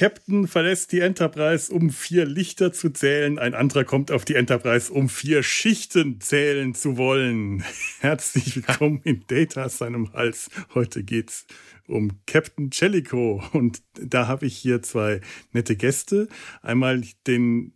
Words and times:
Captain 0.00 0.46
verlässt 0.46 0.92
die 0.92 1.00
Enterprise, 1.00 1.70
um 1.70 1.90
vier 1.90 2.24
Lichter 2.24 2.72
zu 2.72 2.88
zählen. 2.88 3.38
Ein 3.38 3.52
anderer 3.52 3.84
kommt 3.84 4.10
auf 4.10 4.24
die 4.24 4.34
Enterprise, 4.34 4.90
um 4.90 5.10
vier 5.10 5.42
Schichten 5.42 6.22
zählen 6.22 6.74
zu 6.74 6.96
wollen. 6.96 7.62
Herzlich 8.00 8.56
willkommen 8.56 9.02
in 9.04 9.26
Data 9.26 9.68
seinem 9.68 10.10
Hals. 10.14 10.48
Heute 10.72 11.04
geht's 11.04 11.44
um 11.86 12.12
Captain 12.24 12.70
Jellicoe. 12.72 13.42
Und 13.52 13.82
da 13.92 14.26
habe 14.26 14.46
ich 14.46 14.56
hier 14.56 14.80
zwei 14.80 15.20
nette 15.52 15.76
Gäste. 15.76 16.28
Einmal 16.62 17.02
den 17.26 17.74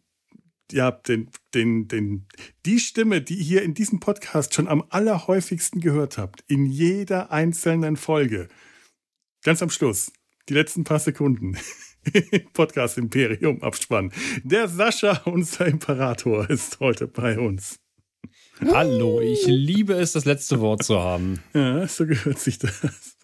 ja, 0.72 0.92
den, 0.92 1.28
den, 1.52 1.88
den, 1.88 2.27
die 2.64 2.80
Stimme, 2.80 3.20
die 3.20 3.34
ihr 3.34 3.61
in 3.61 3.75
diesem 3.75 4.00
Podcast 4.00 4.55
schon 4.55 4.66
am 4.66 4.83
allerhäufigsten 4.88 5.83
gehört 5.83 6.16
habt, 6.16 6.42
in 6.47 6.64
jeder 6.64 7.33
einzelnen 7.33 7.98
Folge. 7.98 8.48
Ganz 9.42 9.61
am 9.61 9.69
Schluss, 9.69 10.11
die 10.48 10.55
letzten 10.55 10.84
paar 10.84 11.00
Sekunden. 11.00 11.58
Podcast 12.52 12.98
Imperium 12.98 13.62
Abspann. 13.62 14.12
Der 14.42 14.69
Sascha, 14.69 15.22
unser 15.24 15.66
Imperator, 15.66 16.48
ist 16.48 16.80
heute 16.80 17.06
bei 17.06 17.38
uns. 17.38 17.78
Hallo, 18.61 19.20
ich 19.20 19.46
liebe 19.46 19.94
es, 19.94 20.12
das 20.12 20.24
letzte 20.24 20.61
Wort 20.61 20.83
zu 20.83 20.98
haben. 20.98 21.42
Ja, 21.55 21.86
so 21.88 22.06
gehört 22.06 22.38
sich 22.38 22.58
das. 22.58 23.16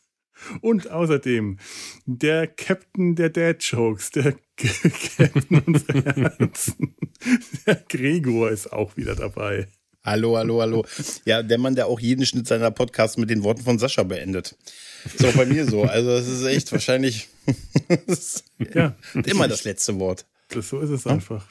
Und 0.61 0.91
außerdem 0.91 1.59
der 2.07 2.47
Captain 2.47 3.15
der 3.15 3.31
Dad 3.31 3.63
Jokes, 3.63 4.11
der 4.11 4.37
Captain 4.57 5.63
unserer 5.67 6.15
Herzen. 6.15 6.97
Der 7.67 7.75
Gregor 7.75 8.51
ist 8.51 8.73
auch 8.73 8.97
wieder 8.97 9.15
dabei. 9.15 9.69
Hallo, 10.03 10.39
hallo, 10.39 10.63
hallo. 10.63 10.85
Ja, 11.27 11.43
der 11.43 11.59
Mann, 11.59 11.75
der 11.75 11.87
auch 11.87 12.01
jeden 12.01 12.25
Schnitt 12.25 12.47
seiner 12.47 12.71
Podcasts 12.71 13.19
mit 13.19 13.29
den 13.29 13.43
Worten 13.43 13.61
von 13.63 13.79
Sascha 13.79 14.03
beendet. 14.03 14.57
Ist 15.05 15.25
auch 15.25 15.35
bei 15.35 15.45
mir 15.45 15.67
so. 15.67 15.83
Also, 15.83 16.11
es 16.13 16.27
ist 16.27 16.45
echt 16.45 16.73
wahrscheinlich 16.73 17.29
ja, 18.75 18.97
immer 19.27 19.47
das 19.47 19.65
letzte 19.65 19.99
Wort. 19.99 20.25
Das, 20.49 20.71
so 20.71 20.81
ist 20.81 20.89
es 20.89 21.05
ja. 21.05 21.13
einfach. 21.13 21.47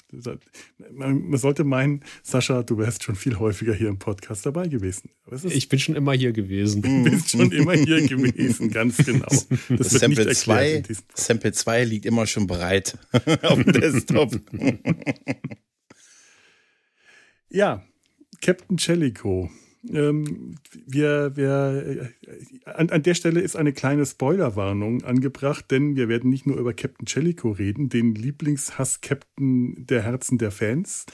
Man, 0.92 1.38
sollte 1.38 1.64
meinen, 1.64 2.04
Sascha, 2.24 2.64
du 2.64 2.80
wärst 2.80 3.04
schon 3.04 3.16
viel 3.16 3.38
häufiger 3.38 3.74
hier 3.74 3.88
im 3.88 4.00
Podcast 4.00 4.48
dabei 4.48 4.68
gewesen. 4.68 5.12
ich 5.44 5.70
bin 5.70 5.80
schon 5.80 5.96
immer 5.96 6.14
hier 6.14 6.34
gewesen. 6.34 6.82
Du 6.82 7.04
bist 7.04 7.30
schon 7.30 7.52
immer 7.52 7.74
hier 7.74 8.06
gewesen, 8.08 8.72
ganz 8.72 8.98
genau. 9.06 9.28
Das, 9.28 9.48
das 9.70 9.90
Sample 9.92 10.28
2 10.28 10.84
Sample 11.14 11.52
2 11.54 11.84
liegt 11.86 12.06
immer 12.08 12.26
schon 12.26 12.48
bereit 12.48 12.98
auf 13.44 13.64
dem 13.64 13.74
Desktop. 13.74 14.34
ja, 17.50 17.86
Captain 18.42 18.78
Jellicoe 18.78 19.50
ähm, 19.88 20.56
wir, 20.86 21.36
wir, 21.36 22.12
an, 22.66 22.90
an 22.90 23.04
der 23.04 23.14
Stelle 23.14 23.40
ist 23.40 23.56
eine 23.56 23.74
kleine 23.74 24.06
Spoilerwarnung 24.06 25.04
angebracht, 25.04 25.72
denn 25.72 25.96
wir 25.96 26.10
werden 26.10 26.30
nicht 26.30 26.46
nur 26.46 26.58
über 26.58 26.74
Captain 26.74 27.06
Jellicoe 27.08 27.58
reden, 27.58 27.90
den 27.90 28.14
Lieblingshass-Captain 28.14 29.86
der 29.86 30.04
Herzen 30.04 30.38
der 30.38 30.52
Fans, 30.52 31.06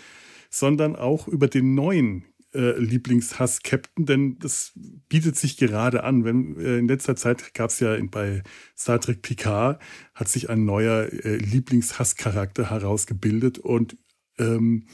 sondern 0.49 0.95
auch 0.95 1.27
über 1.27 1.47
den 1.47 1.75
neuen 1.75 2.25
äh, 2.53 2.79
Lieblingshass-Captain, 2.79 4.05
denn 4.05 4.39
das 4.39 4.71
bietet 5.09 5.35
sich 5.35 5.57
gerade 5.57 6.03
an. 6.03 6.23
Wenn, 6.23 6.59
äh, 6.59 6.77
in 6.77 6.87
letzter 6.87 7.15
Zeit 7.15 7.53
gab 7.53 7.69
es 7.69 7.79
ja 7.79 7.93
in, 7.93 8.09
bei 8.09 8.41
Star 8.75 8.99
Trek 8.99 9.21
Picard, 9.21 9.79
hat 10.15 10.27
sich 10.27 10.49
ein 10.49 10.65
neuer 10.65 11.11
äh, 11.11 11.35
Lieblingshass-Charakter 11.37 12.71
herausgebildet 12.71 13.59
und 13.59 13.95
ähm, 14.39 14.87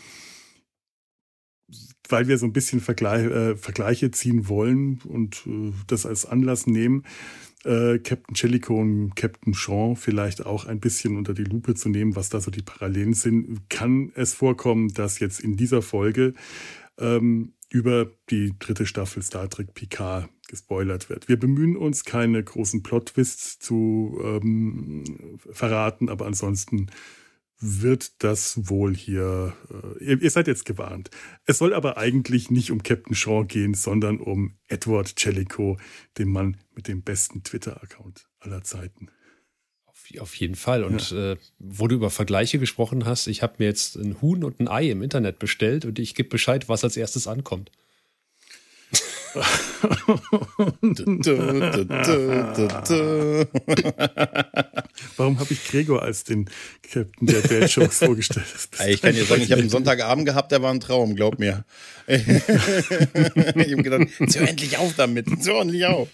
weil 2.12 2.28
wir 2.28 2.38
so 2.38 2.46
ein 2.46 2.54
bisschen 2.54 2.80
Vergleich, 2.80 3.26
äh, 3.26 3.56
Vergleiche 3.56 4.12
ziehen 4.12 4.48
wollen 4.48 5.00
und 5.06 5.44
äh, 5.48 5.72
das 5.88 6.06
als 6.06 6.26
Anlass 6.26 6.68
nehmen, 6.68 7.04
äh, 7.64 8.00
Captain 8.00 8.36
Jellicoe 8.36 8.80
und 8.80 9.16
Captain 9.16 9.54
Sean 9.54 9.96
vielleicht 9.96 10.46
auch 10.46 10.66
ein 10.66 10.80
bisschen 10.80 11.18
unter 11.18 11.34
die 11.34 11.44
Lupe 11.44 11.76
zu 11.76 11.90
nehmen, 11.90 12.16
was 12.16 12.30
da 12.30 12.40
so 12.40 12.52
die 12.52 12.64
Parallelen 12.64 13.14
sind, 13.14 13.70
kann 13.70 14.12
es 14.16 14.34
vorkommen, 14.34 14.94
dass 14.94 15.20
jetzt 15.20 15.40
in 15.40 15.58
dieser 15.58 15.82
Folge 15.82 16.34
ähm, 16.98 17.54
über 17.70 18.12
die 18.30 18.54
dritte 18.60 18.86
Staffel 18.86 19.24
Star 19.24 19.50
Trek 19.50 19.74
Picard 19.74 20.30
gespoilert 20.48 21.10
wird. 21.10 21.30
Wir 21.30 21.40
bemühen 21.40 21.78
uns, 21.78 22.04
keine 22.04 22.44
großen 22.44 22.84
Plot-Twists 22.84 23.60
zu 23.60 24.20
ähm, 24.24 25.40
verraten, 25.50 26.10
aber 26.10 26.26
ansonsten 26.26 26.88
wird 27.62 28.24
das 28.24 28.70
wohl 28.70 28.96
hier. 28.96 29.56
Äh, 29.70 30.04
ihr, 30.04 30.22
ihr, 30.22 30.32
seid 30.32 30.48
jetzt 30.48 30.66
gewarnt. 30.66 31.10
Es 31.46 31.60
soll 31.60 31.74
aber 31.74 31.98
eigentlich 31.98 32.50
nicht 32.50 32.72
um 32.72 32.84
Captain 32.84 33.16
Shaw 33.16 33.46
gehen, 33.46 33.74
sondern 33.76 34.20
um 34.20 34.58
Edward 34.68 35.14
Jellicoe, 35.18 35.78
den 36.18 36.30
Mann 36.30 36.58
mit 36.76 36.88
dem 36.88 37.04
besten 37.04 37.44
Twitter-Account 37.44 38.28
aller 38.40 38.64
Zeiten. 38.64 39.10
Auf, 39.86 40.06
auf 40.20 40.36
jeden 40.36 40.56
Fall. 40.56 40.84
Und 40.84 41.12
ja. 41.12 41.34
äh, 41.34 41.38
wo 41.60 41.88
du 41.88 41.96
über 41.96 42.10
Vergleiche 42.10 42.58
gesprochen 42.60 43.06
hast, 43.06 43.28
ich 43.28 43.44
habe 43.44 43.56
mir 43.60 43.66
jetzt 43.66 43.96
ein 43.96 44.22
Huhn 44.22 44.44
und 44.44 44.60
ein 44.60 44.68
Ei 44.68 44.90
im 44.90 45.04
Internet 45.04 45.38
bestellt 45.40 45.86
und 45.86 46.00
ich 46.00 46.16
gebe 46.16 46.30
Bescheid, 46.30 46.68
was 46.68 46.84
als 46.84 46.98
erstes 46.98 47.28
ankommt. 47.28 47.72
Warum 55.16 55.40
habe 55.40 55.54
ich 55.54 55.64
Gregor 55.70 56.02
als 56.02 56.26
den 56.26 56.50
Captain 56.84 57.28
der 57.28 57.40
Bad 57.40 57.72
Jokes 57.72 58.00
vorgestellt? 58.00 58.46
Ich 58.88 59.02
kann 59.02 59.16
dir 59.16 59.24
sagen, 59.24 59.42
ich 59.42 59.52
habe 59.52 59.62
einen 59.62 59.70
Sonntagabend 59.70 60.26
gehabt, 60.26 60.52
der 60.52 60.62
war 60.62 60.74
ein 60.74 60.82
Traum, 60.82 61.16
glaub 61.16 61.40
mir. 61.40 61.64
ich 62.08 62.28
habe 62.28 63.84
gedacht, 63.84 64.08
so 64.28 64.40
endlich 64.40 64.78
auf 64.78 64.94
damit, 64.98 65.28
so 65.42 65.54
endlich 65.62 65.86
auf. 65.86 66.10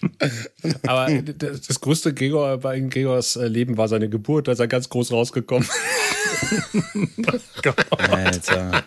Aber 0.86 1.10
das 1.10 1.80
größte 1.80 2.14
Gregor 2.14 2.58
bei 2.58 2.78
Gregors 2.78 3.34
äh, 3.36 3.48
Leben 3.48 3.76
war 3.76 3.88
seine 3.88 4.08
Geburt, 4.08 4.46
da 4.46 4.52
ist 4.52 4.60
er 4.60 4.68
ganz 4.68 4.88
groß 4.88 5.10
rausgekommen. 5.10 5.68
Alter. 7.96 8.84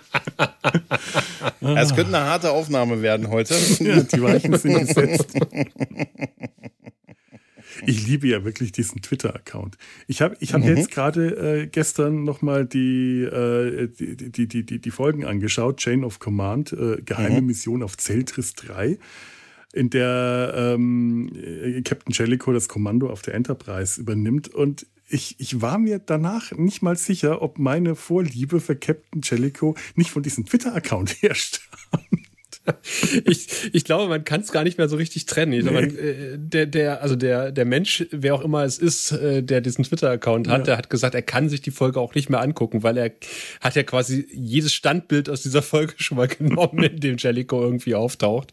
Es 1.61 1.95
könnte 1.95 2.17
eine 2.17 2.25
harte 2.25 2.51
Aufnahme 2.51 3.01
werden 3.01 3.29
heute. 3.29 3.55
Ja, 3.79 4.01
die 4.01 4.21
Weichen 4.21 4.57
sind 4.57 4.79
gesetzt. 4.79 5.33
Ich 7.85 8.07
liebe 8.07 8.27
ja 8.27 8.43
wirklich 8.43 8.71
diesen 8.71 9.01
Twitter-Account. 9.01 9.77
Ich 10.07 10.21
habe 10.21 10.35
ich 10.39 10.53
hab 10.53 10.61
mhm. 10.61 10.67
jetzt 10.67 10.91
gerade 10.91 11.61
äh, 11.61 11.67
gestern 11.67 12.23
nochmal 12.23 12.65
die, 12.65 13.23
äh, 13.23 13.87
die, 13.87 14.15
die, 14.15 14.47
die, 14.47 14.65
die, 14.65 14.79
die 14.79 14.91
Folgen 14.91 15.25
angeschaut, 15.25 15.77
Chain 15.77 16.03
of 16.03 16.19
Command, 16.19 16.73
äh, 16.73 17.01
geheime 17.03 17.41
mhm. 17.41 17.47
Mission 17.47 17.83
auf 17.83 17.97
Zeltris 17.97 18.53
3 18.53 18.97
in 19.73 19.89
der 19.89 20.53
ähm, 20.55 21.31
Captain 21.85 22.13
Jellicoe 22.13 22.53
das 22.53 22.67
Kommando 22.67 23.09
auf 23.09 23.21
der 23.21 23.35
Enterprise 23.35 23.99
übernimmt. 23.99 24.49
Und 24.49 24.85
ich, 25.11 25.35
ich 25.39 25.61
war 25.61 25.77
mir 25.77 25.99
danach 25.99 26.51
nicht 26.51 26.81
mal 26.81 26.95
sicher, 26.95 27.41
ob 27.41 27.59
meine 27.59 27.95
Vorliebe 27.95 28.59
für 28.59 28.75
Captain 28.75 29.21
Jellicoe 29.21 29.75
nicht 29.95 30.11
von 30.11 30.23
diesem 30.23 30.45
Twitter-Account 30.45 31.17
herstammt. 31.21 32.20
ich, 33.25 33.47
ich 33.73 33.85
glaube, 33.85 34.07
man 34.07 34.23
kann 34.23 34.41
es 34.41 34.51
gar 34.51 34.63
nicht 34.63 34.77
mehr 34.77 34.87
so 34.87 34.95
richtig 34.95 35.25
trennen. 35.25 35.51
Nee. 35.51 35.71
Man, 35.71 35.97
äh, 35.97 36.37
der, 36.37 36.65
der, 36.67 37.01
also 37.01 37.15
der, 37.15 37.51
der 37.51 37.65
Mensch, 37.65 38.05
wer 38.11 38.35
auch 38.35 38.41
immer 38.41 38.63
es 38.63 38.77
ist, 38.77 39.11
äh, 39.11 39.41
der 39.41 39.61
diesen 39.61 39.83
Twitter-Account 39.83 40.47
hat, 40.47 40.59
ja. 40.59 40.63
der 40.65 40.77
hat 40.77 40.89
gesagt, 40.89 41.15
er 41.15 41.23
kann 41.23 41.49
sich 41.49 41.61
die 41.61 41.71
Folge 41.71 41.99
auch 41.99 42.13
nicht 42.13 42.29
mehr 42.29 42.41
angucken, 42.41 42.83
weil 42.83 42.97
er 42.97 43.11
hat 43.61 43.75
ja 43.75 43.83
quasi 43.83 44.27
jedes 44.31 44.73
Standbild 44.73 45.29
aus 45.29 45.41
dieser 45.41 45.61
Folge 45.61 45.93
schon 45.97 46.17
mal 46.17 46.27
genommen, 46.27 46.83
in 46.83 46.99
dem 46.99 47.17
Jellico 47.17 47.61
irgendwie 47.61 47.95
auftaucht. 47.95 48.51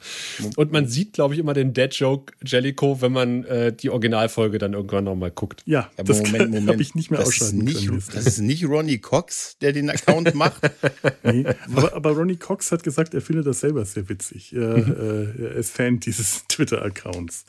Und 0.56 0.72
man 0.72 0.88
sieht, 0.88 1.12
glaube 1.12 1.34
ich, 1.34 1.40
immer 1.40 1.54
den 1.54 1.74
Dead-Joke 1.74 2.32
Jellico, 2.44 3.00
wenn 3.02 3.12
man 3.12 3.44
äh, 3.44 3.72
die 3.72 3.90
Originalfolge 3.90 4.58
dann 4.58 4.72
irgendwann 4.72 5.04
nochmal 5.04 5.30
guckt. 5.30 5.62
Ja, 5.66 5.90
ja 5.96 6.04
das 6.04 6.22
Moment, 6.22 6.50
Moment. 6.50 6.68
habe 6.68 6.82
ich 6.82 6.94
nicht 6.94 7.10
mehr 7.10 7.20
das 7.20 7.28
ausschalten 7.28 7.66
ist 7.66 7.74
nicht, 7.74 7.88
können. 7.88 8.02
Das 8.14 8.26
ist 8.26 8.38
nicht 8.38 8.64
Ronnie 8.64 8.98
Cox, 8.98 9.58
der 9.60 9.72
den 9.72 9.90
Account 9.90 10.34
macht. 10.34 10.62
nee, 11.22 11.44
aber, 11.74 11.94
aber 11.94 12.10
Ronnie 12.12 12.36
Cox 12.36 12.72
hat 12.72 12.82
gesagt, 12.82 13.14
er 13.14 13.20
findet 13.20 13.46
das 13.46 13.60
selber 13.60 13.84
sehr 13.84 13.97
sehr 13.98 14.08
witzig. 14.08 14.52
Er, 14.52 14.76
äh, 14.76 15.42
er 15.42 15.52
ist 15.52 15.72
Fan 15.72 16.00
dieses 16.00 16.44
Twitter-Accounts. 16.48 17.46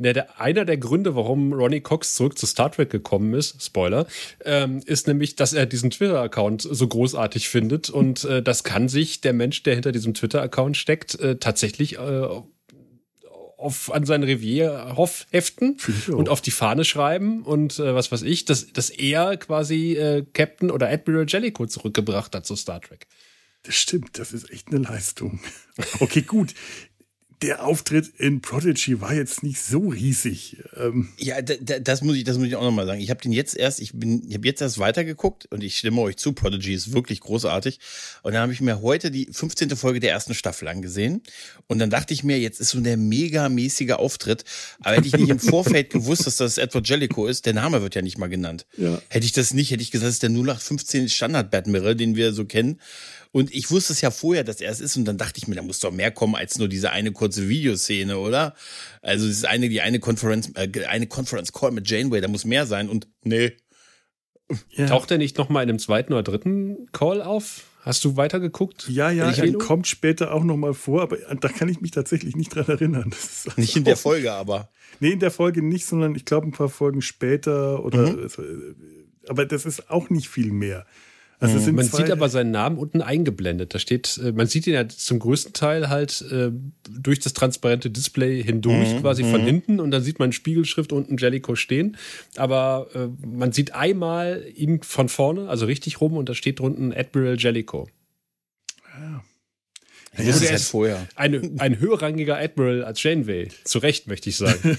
Ja, 0.00 0.12
der, 0.12 0.40
einer 0.40 0.64
der 0.64 0.76
Gründe, 0.76 1.16
warum 1.16 1.52
Ronnie 1.52 1.80
Cox 1.80 2.14
zurück 2.14 2.38
zu 2.38 2.46
Star 2.46 2.70
Trek 2.70 2.90
gekommen 2.90 3.34
ist, 3.34 3.64
Spoiler, 3.64 4.06
ähm, 4.44 4.80
ist 4.86 5.08
nämlich, 5.08 5.34
dass 5.34 5.52
er 5.52 5.66
diesen 5.66 5.90
Twitter-Account 5.90 6.62
so 6.62 6.86
großartig 6.86 7.48
findet. 7.48 7.90
Und 7.90 8.24
äh, 8.24 8.42
das 8.42 8.62
kann 8.62 8.88
sich 8.88 9.22
der 9.22 9.32
Mensch, 9.32 9.64
der 9.64 9.74
hinter 9.74 9.90
diesem 9.90 10.14
Twitter-Account 10.14 10.76
steckt, 10.76 11.18
äh, 11.18 11.36
tatsächlich 11.36 11.98
äh, 11.98 12.28
auf, 13.56 13.92
an 13.92 14.04
sein 14.06 14.22
Revier 14.22 14.94
Hoff 14.96 15.26
heften 15.32 15.78
und 16.06 16.28
auf 16.28 16.40
die 16.40 16.52
Fahne 16.52 16.84
schreiben 16.84 17.42
und 17.42 17.80
äh, 17.80 17.92
was 17.92 18.12
weiß 18.12 18.22
ich, 18.22 18.44
dass, 18.44 18.72
dass 18.72 18.88
er 18.88 19.36
quasi 19.36 19.94
äh, 19.94 20.24
Captain 20.32 20.70
oder 20.70 20.88
Admiral 20.88 21.26
Jellicoe 21.26 21.66
zurückgebracht 21.66 22.36
hat 22.36 22.46
zu 22.46 22.54
Star 22.54 22.80
Trek. 22.80 23.08
Das 23.68 23.76
stimmt, 23.76 24.18
das 24.18 24.32
ist 24.32 24.50
echt 24.50 24.68
eine 24.68 24.78
Leistung. 24.78 25.40
Okay, 26.00 26.22
gut. 26.22 26.54
der 27.42 27.64
Auftritt 27.64 28.10
in 28.18 28.40
Prodigy 28.40 29.00
war 29.00 29.14
jetzt 29.14 29.44
nicht 29.44 29.60
so 29.60 29.88
riesig. 29.90 30.56
Ähm 30.76 31.08
ja, 31.18 31.40
das 31.40 32.02
muss 32.02 32.16
ich, 32.16 32.24
das 32.24 32.36
muss 32.36 32.48
ich 32.48 32.56
auch 32.56 32.64
nochmal 32.64 32.86
sagen. 32.86 33.00
Ich 33.00 33.10
habe 33.10 33.20
den 33.20 33.32
jetzt 33.32 33.56
erst, 33.56 33.80
ich 33.80 33.92
bin, 33.92 34.24
ich 34.26 34.34
habe 34.34 34.46
jetzt 34.46 34.60
erst 34.60 34.78
weitergeguckt 34.80 35.46
und 35.52 35.62
ich 35.62 35.78
stimme 35.78 36.00
euch 36.00 36.16
zu, 36.16 36.32
Prodigy 36.32 36.74
ist 36.74 36.92
wirklich 36.92 37.20
großartig. 37.20 37.78
Und 38.22 38.32
dann 38.32 38.42
habe 38.42 38.52
ich 38.52 38.60
mir 38.60 38.82
heute 38.82 39.12
die 39.12 39.28
15. 39.30 39.70
Folge 39.76 40.00
der 40.00 40.10
ersten 40.10 40.34
Staffel 40.34 40.66
angesehen 40.66 41.22
und 41.68 41.78
dann 41.78 41.90
dachte 41.90 42.12
ich 42.12 42.24
mir, 42.24 42.40
jetzt 42.40 42.60
ist 42.60 42.70
so 42.70 42.80
der 42.80 42.96
megamäßige 42.96 43.92
Auftritt. 43.92 44.44
Aber 44.80 44.96
hätte 44.96 45.06
ich 45.06 45.16
nicht 45.16 45.28
im 45.30 45.38
Vorfeld 45.38 45.90
gewusst, 45.90 46.26
dass 46.26 46.38
das 46.38 46.58
Edward 46.58 46.88
Jellicoe 46.88 47.28
ist, 47.28 47.46
der 47.46 47.54
Name 47.54 47.82
wird 47.82 47.94
ja 47.94 48.02
nicht 48.02 48.18
mal 48.18 48.28
genannt. 48.28 48.66
Ja. 48.76 49.00
Hätte 49.08 49.26
ich 49.26 49.32
das 49.32 49.54
nicht, 49.54 49.70
hätte 49.70 49.82
ich 49.82 49.92
gesagt, 49.92 50.08
das 50.08 50.14
ist 50.14 50.22
der 50.24 50.30
0815 50.30 51.08
Standard 51.08 51.52
Batmirror, 51.52 51.94
den 51.94 52.16
wir 52.16 52.32
so 52.32 52.44
kennen. 52.46 52.80
Und 53.32 53.54
ich 53.54 53.70
wusste 53.70 53.92
es 53.92 54.00
ja 54.00 54.10
vorher, 54.10 54.44
dass 54.44 54.60
er 54.60 54.70
es 54.70 54.80
ist. 54.80 54.96
Und 54.96 55.04
dann 55.04 55.18
dachte 55.18 55.38
ich 55.38 55.48
mir, 55.48 55.54
da 55.54 55.62
muss 55.62 55.80
doch 55.80 55.92
mehr 55.92 56.10
kommen 56.10 56.34
als 56.34 56.58
nur 56.58 56.68
diese 56.68 56.90
eine 56.90 57.12
kurze 57.12 57.48
Videoszene, 57.48 58.18
oder? 58.18 58.54
Also 59.02 59.26
es 59.26 59.38
ist 59.38 59.46
eine, 59.46 59.68
die 59.68 59.80
eine 59.80 60.00
Conference, 60.00 60.50
äh, 60.54 60.68
eine 60.86 61.06
Conference 61.06 61.52
Call 61.52 61.72
mit 61.72 61.88
Janeway, 61.88 62.20
da 62.20 62.28
muss 62.28 62.44
mehr 62.44 62.66
sein. 62.66 62.88
Und 62.88 63.08
nee. 63.22 63.56
Ja. 64.70 64.86
Taucht 64.86 65.10
er 65.10 65.18
nicht 65.18 65.36
nochmal 65.36 65.64
in 65.64 65.68
einem 65.68 65.78
zweiten 65.78 66.12
oder 66.12 66.22
dritten 66.22 66.88
Call 66.92 67.20
auf? 67.20 67.64
Hast 67.82 68.04
du 68.04 68.16
weitergeguckt? 68.16 68.88
Ja, 68.88 69.10
ja, 69.10 69.30
er 69.30 69.52
kommt 69.54 69.86
später 69.86 70.34
auch 70.34 70.44
nochmal 70.44 70.74
vor, 70.74 71.02
aber 71.02 71.16
da 71.16 71.48
kann 71.48 71.68
ich 71.68 71.80
mich 71.80 71.90
tatsächlich 71.90 72.36
nicht 72.36 72.54
dran 72.54 72.66
erinnern. 72.66 73.14
Nicht 73.56 73.76
in 73.76 73.84
der 73.84 73.96
Folge, 73.96 74.32
aber. 74.32 74.68
Nee, 75.00 75.12
in 75.12 75.20
der 75.20 75.30
Folge 75.30 75.62
nicht, 75.62 75.86
sondern 75.86 76.14
ich 76.14 76.24
glaube 76.24 76.48
ein 76.48 76.52
paar 76.52 76.68
Folgen 76.68 77.02
später 77.02 77.84
oder. 77.84 78.12
Mhm. 78.12 78.26
Äh, 78.26 79.28
aber 79.28 79.46
das 79.46 79.64
ist 79.64 79.90
auch 79.90 80.10
nicht 80.10 80.28
viel 80.28 80.52
mehr. 80.52 80.86
Also 81.40 81.58
mhm. 81.70 81.76
man 81.76 81.84
sieht 81.84 82.10
aber 82.10 82.28
seinen 82.28 82.50
Namen 82.50 82.78
unten 82.78 83.00
eingeblendet. 83.00 83.74
Da 83.74 83.78
steht, 83.78 84.20
äh, 84.22 84.32
man 84.32 84.48
sieht 84.48 84.66
ihn 84.66 84.74
ja 84.74 84.88
zum 84.88 85.20
größten 85.20 85.52
Teil 85.52 85.88
halt 85.88 86.24
äh, 86.32 86.50
durch 86.90 87.20
das 87.20 87.32
transparente 87.32 87.90
Display 87.90 88.42
hindurch, 88.42 88.94
mhm. 88.94 89.00
quasi 89.00 89.22
von 89.22 89.42
mhm. 89.42 89.46
hinten, 89.46 89.80
und 89.80 89.90
dann 89.92 90.02
sieht 90.02 90.18
man 90.18 90.32
Spiegelschrift 90.32 90.92
unten 90.92 91.16
Jellico 91.16 91.54
stehen. 91.54 91.96
Aber 92.36 92.88
äh, 92.94 93.08
man 93.24 93.52
sieht 93.52 93.74
einmal 93.74 94.44
ihn 94.54 94.82
von 94.82 95.08
vorne, 95.08 95.48
also 95.48 95.66
richtig 95.66 96.00
rum, 96.00 96.16
und 96.16 96.28
da 96.28 96.34
steht 96.34 96.58
drunten 96.58 96.92
Admiral 96.92 97.36
Jellico. 97.38 97.88
Ja. 100.18 100.26
Das 100.26 100.42
ist 100.42 100.50
halt 100.50 100.60
vorher. 100.60 101.06
Eine, 101.14 101.50
ein 101.58 101.78
höherrangiger 101.78 102.38
Admiral 102.38 102.84
als 102.84 103.02
Janeway. 103.02 103.48
Zu 103.64 103.78
Recht, 103.78 104.06
möchte 104.06 104.28
ich 104.28 104.36
sagen. 104.36 104.58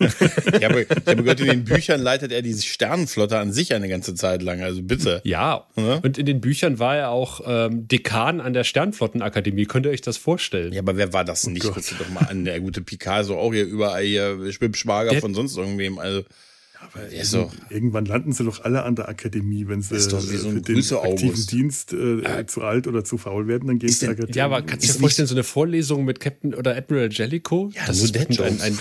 ich, 0.00 0.64
habe, 0.64 0.82
ich 0.82 1.06
habe 1.06 1.22
gehört, 1.22 1.40
in 1.40 1.46
den 1.46 1.64
Büchern 1.64 2.00
leitet 2.00 2.32
er 2.32 2.42
diese 2.42 2.62
Sternenflotte 2.62 3.38
an 3.38 3.52
sich 3.52 3.74
eine 3.74 3.88
ganze 3.88 4.14
Zeit 4.14 4.42
lang. 4.42 4.62
Also 4.62 4.82
bitte. 4.82 5.20
Ja. 5.24 5.66
ja? 5.76 5.96
Und 5.96 6.18
in 6.18 6.26
den 6.26 6.40
Büchern 6.40 6.78
war 6.78 6.96
er 6.96 7.10
auch 7.10 7.40
ähm, 7.46 7.88
Dekan 7.88 8.40
an 8.40 8.52
der 8.52 8.64
Sternflottenakademie. 8.64 9.66
Könnt 9.66 9.86
ihr 9.86 9.92
euch 9.92 10.02
das 10.02 10.16
vorstellen? 10.16 10.72
Ja, 10.72 10.80
aber 10.80 10.96
wer 10.96 11.12
war 11.12 11.24
das 11.24 11.46
nicht? 11.46 11.64
Oh 11.64 11.72
dir 11.72 11.96
doch 11.98 12.08
mal 12.10 12.26
an. 12.28 12.44
Der 12.44 12.60
gute 12.60 12.80
Picasso 12.80 13.36
auch 13.38 13.52
hier 13.52 13.64
überall 13.64 14.04
hier 14.04 14.52
Schwimmschwager 14.52 15.20
von 15.20 15.34
sonst 15.34 15.56
irgendwem. 15.56 15.98
Also. 15.98 16.24
Aber 16.92 17.24
so. 17.24 17.50
irgendwann 17.70 18.04
landen 18.04 18.32
sie 18.32 18.44
doch 18.44 18.64
alle 18.64 18.82
an 18.84 18.96
der 18.96 19.08
Akademie, 19.08 19.68
wenn 19.68 19.82
sie 19.82 19.98
so 19.98 20.18
für 20.18 20.60
den 20.60 20.78
aktiven 20.78 21.46
Dienst 21.46 21.92
äh, 21.92 22.20
äh, 22.20 22.46
zu 22.46 22.62
alt 22.62 22.86
oder 22.86 23.04
zu 23.04 23.18
faul 23.18 23.46
werden, 23.48 23.68
dann 23.68 23.78
gehen 23.78 23.88
sie 23.88 24.00
zur 24.00 24.10
Akademie. 24.10 24.36
Ja, 24.36 24.46
aber 24.46 24.62
kannst 24.62 24.88
du 24.88 24.92
dir 24.92 24.98
vorstellen, 24.98 25.28
so 25.28 25.34
eine 25.34 25.44
Vorlesung 25.44 26.04
mit 26.04 26.20
Captain 26.20 26.54
oder 26.54 26.76
Admiral 26.76 27.10
Jellicoe? 27.10 27.70
Ja, 27.72 27.86
das 27.86 27.98
nur 27.98 28.16
ist 28.16 28.40
ein, 28.40 28.60
ein, 28.60 28.60
ein, 28.60 28.78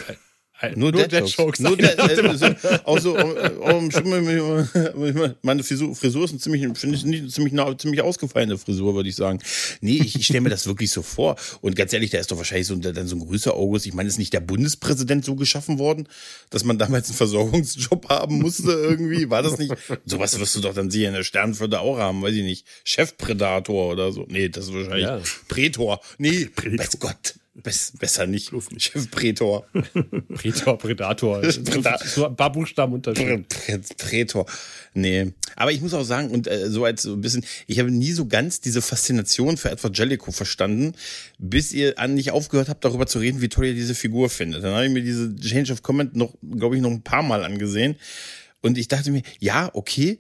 nur, 0.75 0.91
nur 0.91 1.07
Dead 1.07 1.27
Jokes. 1.27 1.59
Nur 1.59 1.77
Dead, 1.77 1.97
äh, 1.97 2.79
auch 2.85 2.99
so, 2.99 3.17
meine 5.41 5.63
Frisur, 5.63 5.95
Frisur 5.95 6.25
ist 6.25 6.31
eine 6.31 6.39
ziemlich, 6.39 6.61
finde 6.77 6.95
ich, 6.95 7.03
eine 7.03 7.27
ziemlich, 7.27 7.77
ziemlich 7.77 8.01
ausgefallene 8.01 8.57
Frisur, 8.57 8.95
würde 8.95 9.09
ich 9.09 9.15
sagen. 9.15 9.39
Nee, 9.81 9.97
ich, 9.97 10.15
ich 10.15 10.25
stelle 10.25 10.41
mir 10.41 10.49
das 10.49 10.65
wirklich 10.65 10.91
so 10.91 11.01
vor. 11.01 11.35
Und 11.61 11.75
ganz 11.75 11.93
ehrlich, 11.93 12.09
da 12.09 12.19
ist 12.19 12.31
doch 12.31 12.37
wahrscheinlich 12.37 12.67
so, 12.67 12.75
dann 12.75 13.07
so 13.07 13.15
ein 13.15 13.19
größer 13.19 13.53
August. 13.53 13.85
Ich 13.85 13.93
meine, 13.93 14.07
ist 14.07 14.17
nicht 14.17 14.33
der 14.33 14.39
Bundespräsident 14.39 15.25
so 15.25 15.35
geschaffen 15.35 15.77
worden, 15.79 16.07
dass 16.49 16.63
man 16.63 16.77
damals 16.77 17.09
einen 17.09 17.17
Versorgungsjob 17.17 18.09
haben 18.09 18.39
musste 18.39 18.71
irgendwie? 18.71 19.29
War 19.29 19.43
das 19.43 19.57
nicht? 19.57 19.73
Sowas 20.05 20.39
wirst 20.39 20.55
du 20.55 20.61
doch 20.61 20.73
dann 20.73 20.89
sicher 20.89 21.07
in 21.07 21.13
der 21.13 21.23
Sternenflotte 21.23 21.79
auch 21.79 21.97
haben, 21.97 22.21
weiß 22.21 22.33
ich 22.33 22.43
nicht. 22.43 22.65
Chefprädator 22.83 23.91
oder 23.91 24.11
so. 24.11 24.25
Nee, 24.29 24.49
das 24.49 24.65
ist 24.65 24.73
wahrscheinlich 24.73 25.03
ja. 25.05 25.21
Prätor. 25.47 25.99
Nee, 26.17 26.45
Prätor. 26.45 26.79
weiß 26.79 26.99
Gott. 26.99 27.35
Bess, 27.55 27.93
besser 27.97 28.27
nicht. 28.27 28.49
Bloß 28.49 28.71
nicht. 28.71 28.91
Chef 28.91 29.09
Prätor. 29.11 29.65
Prätor, 30.33 30.77
Predator. 30.77 31.41
So 32.05 32.25
ein 32.27 32.35
paar 32.35 32.51
Buchstabenunterschied. 32.51 33.47
Prätor. 33.97 34.45
Nee. 34.93 35.33
Aber 35.55 35.71
ich 35.71 35.81
muss 35.81 35.93
auch 35.93 36.03
sagen, 36.03 36.31
und 36.31 36.47
äh, 36.47 36.69
so 36.69 36.83
als 36.83 37.03
so 37.03 37.13
ein 37.13 37.21
bisschen, 37.21 37.45
ich 37.67 37.79
habe 37.79 37.91
nie 37.91 38.11
so 38.11 38.27
ganz 38.27 38.59
diese 38.59 38.81
Faszination 38.81 39.55
für 39.55 39.71
Edward 39.71 39.97
Jellicoe 39.97 40.33
verstanden, 40.33 40.95
bis 41.39 41.71
ihr 41.71 41.97
an 41.97 42.13
nicht 42.13 42.31
aufgehört 42.31 42.67
habt, 42.67 42.83
darüber 42.83 43.07
zu 43.07 43.19
reden, 43.19 43.41
wie 43.41 43.49
toll 43.49 43.67
ihr 43.67 43.73
diese 43.73 43.95
Figur 43.95 44.29
findet. 44.29 44.63
Dann 44.63 44.73
habe 44.73 44.85
ich 44.85 44.91
mir 44.91 45.01
diese 45.01 45.33
Change 45.35 45.71
of 45.71 45.81
Comment 45.81 46.15
noch, 46.15 46.33
glaube 46.41 46.75
ich, 46.75 46.81
noch 46.81 46.91
ein 46.91 47.03
paar 47.03 47.23
Mal 47.23 47.43
angesehen. 47.43 47.95
Und 48.61 48.77
ich 48.77 48.89
dachte 48.89 49.11
mir, 49.11 49.21
ja, 49.39 49.69
okay, 49.73 50.19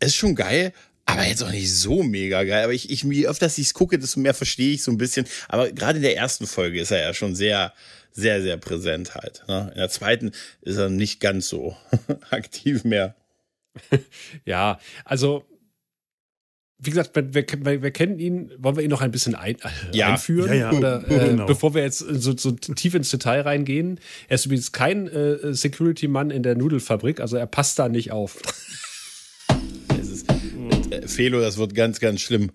ist 0.00 0.14
schon 0.14 0.34
geil, 0.34 0.72
aber 1.06 1.26
jetzt 1.26 1.42
auch 1.42 1.50
nicht 1.50 1.72
so 1.72 2.02
mega 2.02 2.42
geil. 2.44 2.64
Aber 2.64 2.72
ich, 2.72 2.90
ich 2.90 3.02
je 3.02 3.26
öfter 3.26 3.46
ich 3.46 3.58
es 3.58 3.74
gucke, 3.74 3.98
desto 3.98 4.20
mehr 4.20 4.34
verstehe 4.34 4.74
ich 4.74 4.82
so 4.82 4.90
ein 4.90 4.98
bisschen. 4.98 5.26
Aber 5.48 5.70
gerade 5.70 5.96
in 5.96 6.02
der 6.02 6.16
ersten 6.16 6.46
Folge 6.46 6.80
ist 6.80 6.90
er 6.90 7.02
ja 7.02 7.14
schon 7.14 7.34
sehr, 7.34 7.72
sehr, 8.10 8.42
sehr 8.42 8.56
präsent 8.56 9.14
halt. 9.14 9.42
Ne? 9.48 9.70
In 9.74 9.78
der 9.78 9.90
zweiten 9.90 10.32
ist 10.62 10.76
er 10.76 10.88
nicht 10.88 11.20
ganz 11.20 11.48
so 11.48 11.76
aktiv 12.30 12.84
mehr. 12.84 13.14
ja, 14.44 14.78
also 15.04 15.44
wie 16.78 16.90
gesagt, 16.90 17.14
wir, 17.14 17.32
wir, 17.34 17.82
wir, 17.82 17.90
kennen 17.90 18.18
ihn, 18.18 18.50
wollen 18.58 18.76
wir 18.76 18.82
ihn 18.82 18.90
noch 18.90 19.00
ein 19.00 19.10
bisschen 19.10 19.34
ein, 19.34 19.56
äh, 19.56 19.68
ja. 19.92 20.12
einführen? 20.12 20.48
Ja, 20.48 20.54
ja. 20.54 20.72
Oder, 20.72 21.08
äh, 21.08 21.30
genau. 21.30 21.46
Bevor 21.46 21.74
wir 21.74 21.82
jetzt 21.82 21.98
so, 21.98 22.36
so, 22.36 22.50
tief 22.52 22.94
ins 22.94 23.10
Detail 23.10 23.42
reingehen. 23.42 24.00
Er 24.28 24.34
ist 24.34 24.46
übrigens 24.46 24.72
kein 24.72 25.08
äh, 25.08 25.54
Security-Mann 25.54 26.30
in 26.30 26.42
der 26.42 26.56
Nudelfabrik, 26.56 27.20
also 27.20 27.36
er 27.36 27.46
passt 27.46 27.78
da 27.78 27.88
nicht 27.88 28.12
auf. 28.12 28.38
Felo, 31.02 31.40
das 31.40 31.58
wird 31.58 31.74
ganz, 31.74 32.00
ganz 32.00 32.20
schlimm. 32.20 32.50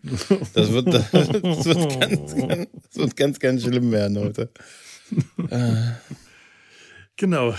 Das 0.53 0.71
wird, 0.71 0.87
das 0.93 1.13
wird, 1.13 1.99
ganz, 1.99 2.35
ganz, 2.35 2.75
das 2.87 2.95
wird 2.95 3.15
ganz, 3.15 3.39
ganz 3.39 3.63
schlimm 3.63 3.91
werden 3.91 4.19
heute. 4.19 4.49
Genau, 7.19 7.53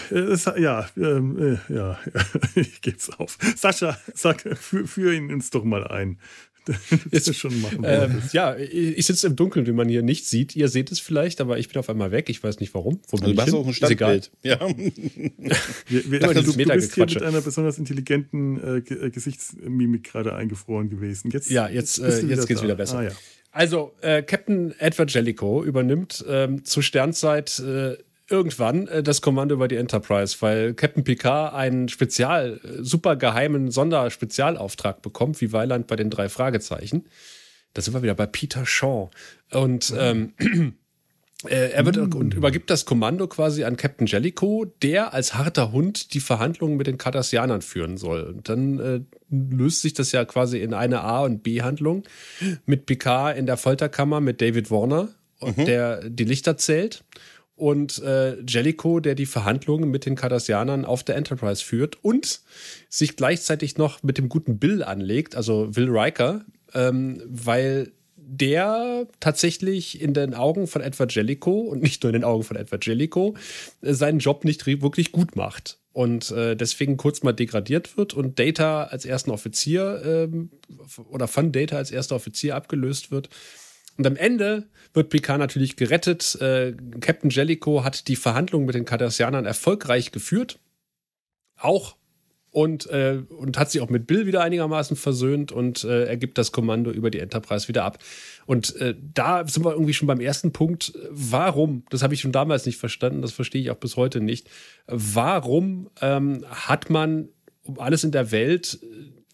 ja, 0.57 0.89
ähm, 0.97 1.59
äh, 1.69 1.75
ja, 1.75 1.99
ich 2.55 2.81
gebe 2.81 2.97
es 2.97 3.11
auf. 3.11 3.37
Sascha, 3.57 3.99
sag, 4.15 4.41
führ 4.59 5.13
ihn 5.13 5.31
uns 5.31 5.51
doch 5.51 5.65
mal 5.65 5.87
ein. 5.87 6.19
Jetzt 7.11 7.35
schon 7.35 7.61
machen. 7.61 7.83
Ähm, 7.85 8.23
ja, 8.33 8.57
ich 8.57 9.07
sitze 9.07 9.27
im 9.27 9.37
Dunkeln, 9.37 9.67
wie 9.67 9.73
man 9.73 9.89
hier 9.89 10.03
nicht 10.03 10.27
sieht. 10.27 10.55
Ihr 10.57 10.69
seht 10.69 10.93
es 10.93 11.01
vielleicht, 11.01 11.41
aber 11.41 11.59
ich 11.59 11.69
bin 11.69 11.79
auf 11.79 11.89
einmal 11.91 12.11
weg. 12.11 12.29
Ich 12.29 12.43
weiß 12.43 12.61
nicht 12.61 12.75
warum. 12.75 13.01
Wo 13.09 13.17
also 13.19 13.33
du 13.33 13.41
hast 13.41 13.55
auch 13.55 13.67
ein 13.67 13.73
Standbild. 13.73 14.31
Ja. 14.43 14.61
wir, 15.89 16.11
wir, 16.11 16.21
du, 16.21 16.43
du 16.43 16.53
bist 16.53 16.95
hier 16.95 17.07
mit 17.07 17.23
einer 17.23 17.41
besonders 17.41 17.79
intelligenten 17.79 18.61
äh, 18.63 18.77
äh, 18.79 19.11
Gesichtsmimik 19.11 20.05
gerade 20.05 20.35
eingefroren 20.35 20.91
gewesen. 20.91 21.31
Jetzt, 21.31 21.51
ja, 21.51 21.69
jetzt, 21.69 21.99
äh, 21.99 22.21
jetzt 22.27 22.47
geht 22.47 22.59
es 22.59 22.63
wieder 22.63 22.77
besser. 22.77 22.99
Ah, 22.99 23.05
ja. 23.05 23.11
Also, 23.53 23.93
äh, 24.01 24.23
Captain 24.23 24.75
Edward 24.79 25.13
Jellicoe 25.13 25.65
übernimmt 25.65 26.25
ähm, 26.29 26.65
zur 26.65 26.83
Sternzeit 26.83 27.59
äh, 27.59 27.97
irgendwann 28.31 28.87
äh, 28.89 29.03
das 29.03 29.21
Kommando 29.21 29.55
über 29.55 29.69
die 29.69 29.77
Enterprise, 29.77 30.37
weil 30.41 30.75
Captain 30.75 31.05
Picard 31.05 31.55
einen 31.55 31.89
spezial, 31.89 32.61
äh, 32.63 32.83
super 32.83 33.17
geheimen 33.17 33.71
Sonderspezialauftrag 33.71 35.03
bekommt, 35.03 35.41
wie 35.41 35.53
Weiland 35.53 35.87
bei 35.87 35.97
den 35.97 36.11
drei 36.11 36.29
Fragezeichen. 36.29 37.07
Da 37.75 37.83
sind 37.83 37.95
wir 37.95 38.03
wieder 38.03 38.15
bei 38.15 38.27
Peter 38.27 38.65
Shaw. 38.67 39.11
Und 39.53 39.93
ähm, 39.97 40.33
äh, 41.49 41.71
er 41.71 41.87
wird 41.87 41.97
mm. 41.97 42.17
und 42.17 42.35
übergibt 42.35 42.71
das 42.71 42.85
Kommando 42.85 43.27
quasi 43.27 43.65
an 43.65 43.77
Captain 43.77 44.07
Jellicoe, 44.07 44.67
der 44.83 45.13
als 45.15 45.35
harter 45.35 45.73
Hund 45.73 46.15
die 46.15 46.21
Verhandlungen 46.21 46.77
mit 46.77 46.87
den 46.87 46.99
Cardassianern 46.99 47.63
führen 47.63 47.97
soll. 47.97 48.23
Und 48.23 48.49
dann 48.49 48.79
äh, 48.79 49.01
löst 49.31 49.83
sich 49.83 49.95
das 49.95 50.13
ja 50.13 50.25
quasi 50.25 50.59
in 50.61 50.75
eine 50.75 51.03
A- 51.03 51.25
und 51.25 51.43
B-Handlung 51.43 52.05
mit 52.67 52.87
Picard 52.87 53.37
in 53.37 53.47
der 53.47 53.57
Folterkammer 53.57 54.21
mit 54.21 54.41
David 54.41 54.71
Warner, 54.71 55.09
mhm. 55.41 55.65
der 55.65 56.09
die 56.09 56.25
Lichter 56.25 56.57
zählt 56.57 57.05
und 57.61 57.99
äh, 58.03 58.41
Jellicoe, 58.43 59.01
der 59.01 59.15
die 59.15 59.27
Verhandlungen 59.27 59.91
mit 59.91 60.07
den 60.07 60.15
Cardassianern 60.15 60.85
auf 60.85 61.05
der 61.05 61.17
Enterprise 61.17 61.65
führt 61.65 62.03
und 62.03 62.41
sich 62.89 63.17
gleichzeitig 63.17 63.77
noch 63.77 64.03
mit 64.03 64.19
dem 64.19 64.29
guten 64.29 64.59
Bill 64.59 64.83
anlegt, 64.83 65.37
also 65.37 65.77
Will 65.77 65.91
Riker, 65.91 66.45
ähm, 66.75 67.23
weil 67.27 67.93
der 68.17 69.07
tatsächlich 69.19 70.01
in 70.01 70.15
den 70.15 70.35
Augen 70.35 70.69
von 70.69 70.83
Edward 70.83 71.15
Jellicoe 71.15 71.69
und 71.69 71.83
nicht 71.83 72.03
nur 72.03 72.11
in 72.11 72.21
den 72.21 72.25
Augen 72.25 72.45
von 72.45 72.57
Edward 72.57 72.87
Jellicoe 72.87 73.35
äh, 73.83 73.93
seinen 73.93 74.21
Job 74.21 74.45
nicht 74.45 74.67
wirklich 74.67 75.13
gut 75.13 75.37
macht 75.37 75.79
und 75.93 76.31
äh, 76.31 76.57
deswegen 76.57 76.97
kurz 76.97 77.23
mal 77.23 77.33
degradiert 77.33 77.97
wird 77.97 78.15
und 78.15 78.39
Data 78.39 78.85
als 78.85 79.05
ersten 79.05 79.31
Offizier 79.31 80.03
ähm, 80.05 80.51
oder 81.11 81.29
von 81.29 81.53
Data 81.53 81.77
als 81.77 81.91
erster 81.91 82.15
Offizier 82.15 82.55
abgelöst 82.55 83.11
wird. 83.11 83.29
Und 83.97 84.07
am 84.07 84.17
Ende 84.17 84.69
wird 84.95 85.11
Picard 85.11 85.39
natürlich 85.39 85.77
gerettet. 85.77 86.41
Äh, 86.41 86.75
Captain 87.01 87.31
Jellicoe 87.31 87.85
hat 87.85 88.09
die 88.09 88.17
Verhandlungen 88.17 88.67
mit 88.67 88.75
den 88.75 88.85
Cardassianern 88.85 89.47
erfolgreich 89.47 90.13
geführt. 90.13 90.59
Auch 91.57 91.97
und, 92.51 92.87
äh, 92.91 93.23
und 93.29 93.59
hat 93.59 93.71
sich 93.71 93.81
auch 93.81 93.91
mit 93.91 94.07
Bill 94.07 94.27
wieder 94.27 94.43
einigermaßen 94.43 94.97
versöhnt 94.97 95.53
und 95.53 95.85
äh, 95.85 96.07
er 96.07 96.17
gibt 96.17 96.37
das 96.37 96.53
Kommando 96.53 96.91
über 96.91 97.11
die 97.11 97.21
Enterprise 97.21 97.69
wieder 97.69 97.85
ab. 97.85 97.99
Und 98.47 98.75
äh, 98.77 98.95
da 99.15 99.47
sind 99.47 99.65
wir 99.65 99.73
irgendwie 99.73 99.95
schon 99.95 100.09
beim 100.09 100.21
ersten 100.21 100.53
Punkt. 100.53 100.93
Warum? 101.11 101.85
Das 101.91 102.03
habe 102.03 102.15
ich 102.15 102.21
schon 102.21 102.33
damals 102.33 102.67
nicht 102.67 102.79
verstanden, 102.79 103.23
das 103.23 103.33
verstehe 103.33 103.61
ich 103.61 103.71
auch 103.71 103.77
bis 103.77 103.97
heute 103.97 104.21
nicht. 104.21 104.51
Warum 104.87 105.91
ähm, 106.01 106.45
hat 106.49 106.91
man 106.91 107.29
um 107.63 107.79
alles 107.79 108.03
in 108.03 108.11
der 108.11 108.33
Welt 108.33 108.81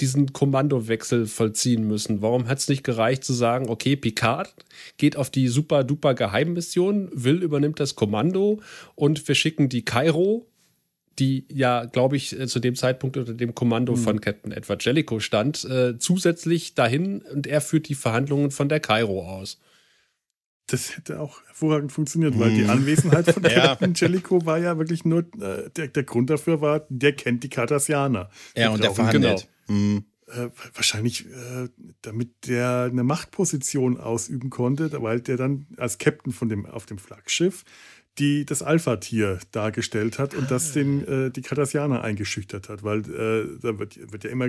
diesen 0.01 0.33
Kommandowechsel 0.33 1.27
vollziehen 1.27 1.87
müssen? 1.87 2.23
Warum 2.23 2.49
hat 2.49 2.59
es 2.59 2.69
nicht 2.69 2.85
gereicht 2.85 3.25
zu 3.25 3.33
sagen, 3.33 3.69
okay, 3.69 3.97
Picard 3.97 4.55
geht 4.97 5.17
auf 5.17 5.31
die 5.31 5.49
super 5.49 5.85
duper 5.85 6.15
Geheimmission, 6.15 7.09
Will 7.13 7.43
übernimmt 7.43 7.81
das 7.81 7.95
Kommando 7.95 8.61
und 8.95 9.27
wir 9.27 9.35
schicken 9.35 9.69
die 9.69 9.85
Kairo 9.85 10.47
die 11.19 11.47
ja, 11.51 11.85
glaube 11.87 12.17
ich, 12.17 12.39
äh, 12.39 12.47
zu 12.47 12.61
dem 12.61 12.75
Zeitpunkt 12.75 13.17
unter 13.17 13.35
dem 13.35 13.55
Kommando 13.55 13.93
mhm. 13.93 14.01
von 14.01 14.21
Captain 14.21 14.53
Edward 14.53 14.85
Jellicoe 14.85 15.21
stand, 15.21 15.65
äh, 15.65 15.99
zusätzlich 15.99 16.75
dahin 16.75 17.23
und 17.23 17.47
er 17.47 17.61
führt 17.61 17.89
die 17.89 17.95
Verhandlungen 17.95 18.51
von 18.51 18.69
der 18.69 18.81
Kairo 18.81 19.27
aus. 19.27 19.59
Das 20.67 20.97
hätte 20.97 21.21
auch 21.21 21.43
hervorragend 21.47 21.93
funktioniert, 21.93 22.35
mhm. 22.35 22.41
weil 22.41 22.55
die 22.55 22.63
mhm. 22.63 22.71
Anwesenheit 22.71 23.31
von 23.31 23.43
ja. 23.45 23.51
Captain 23.51 23.95
Jellicoe 23.95 24.45
war 24.45 24.59
ja 24.59 24.77
wirklich 24.79 25.05
nur, 25.05 25.21
äh, 25.41 25.71
der, 25.71 25.89
der 25.89 26.03
Grund 26.03 26.29
dafür 26.31 26.61
war, 26.61 26.87
der 26.89 27.13
kennt 27.13 27.45
die 27.45 27.49
Cardassianer. 27.49 28.31
Ja, 28.57 28.71
und 28.71 28.83
der 28.83 28.93
verhandelt. 28.93 29.49
Genau. 29.67 29.79
Mhm. 29.79 30.05
Äh, 30.29 30.49
wahrscheinlich, 30.75 31.27
äh, 31.27 31.69
damit 32.03 32.49
der 32.49 32.89
eine 32.91 33.05
Machtposition 33.05 33.97
ausüben 33.97 34.51
konnte, 34.51 34.91
weil 35.01 35.21
der 35.21 35.37
dann 35.37 35.69
als 35.77 35.99
Captain 35.99 36.33
von 36.33 36.49
dem, 36.49 36.67
auf 36.67 36.85
dem 36.85 36.99
Flaggschiff 36.99 37.65
die 38.19 38.45
das 38.47 38.63
Alpha-Tier 38.63 39.39
dargestellt 39.53 40.19
hat 40.19 40.35
und 40.35 40.51
das 40.51 40.73
den 40.73 41.07
äh, 41.07 41.31
die 41.31 41.43
Cardassianer 41.43 42.03
eingeschüchtert 42.03 42.69
hat, 42.69 42.83
weil 42.83 43.01
äh, 43.01 43.59
da 43.61 43.79
wird, 43.79 44.13
wird 44.13 44.25
ja 44.25 44.31
immer, 44.31 44.47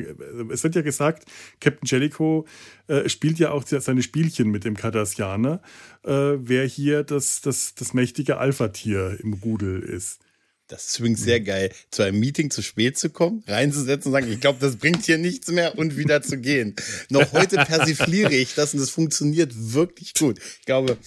es 0.50 0.64
wird 0.64 0.76
ja 0.76 0.82
gesagt, 0.82 1.26
Captain 1.60 1.86
Jellicoe 1.86 2.46
äh, 2.88 3.10
spielt 3.10 3.40
ja 3.40 3.52
auch 3.52 3.64
seine 3.66 4.04
Spielchen 4.04 4.50
mit 4.50 4.64
dem 4.64 4.76
Cardassianer, 4.76 5.62
äh, 6.04 6.12
wer 6.12 6.66
hier 6.66 7.04
das, 7.04 7.42
das, 7.42 7.76
das 7.76 7.94
mächtige 7.94 8.38
Alpha-Tier 8.38 9.18
im 9.22 9.34
Rudel 9.34 9.82
ist. 9.82 10.22
Das 10.68 10.88
ist 10.88 11.00
übrigens 11.00 11.22
sehr 11.22 11.40
geil, 11.40 11.72
zu 11.92 12.04
einem 12.04 12.20
Meeting 12.20 12.52
zu 12.52 12.62
spät 12.62 12.98
zu 12.98 13.10
kommen, 13.10 13.42
reinzusetzen 13.48 14.10
und 14.10 14.20
sagen, 14.20 14.32
ich 14.32 14.42
glaube, 14.42 14.60
das 14.60 14.76
bringt 14.76 15.06
hier 15.06 15.18
nichts 15.18 15.50
mehr 15.50 15.78
und 15.78 15.96
wieder 15.96 16.22
zu 16.22 16.38
gehen. 16.38 16.76
Noch 17.10 17.32
heute 17.32 17.56
persifliere 17.58 18.36
ich 18.36 18.54
das 18.54 18.74
und 18.74 18.82
das 18.82 18.90
funktioniert 18.90 19.54
wirklich 19.56 20.14
gut. 20.14 20.40
Ich 20.60 20.66
glaube, 20.66 20.98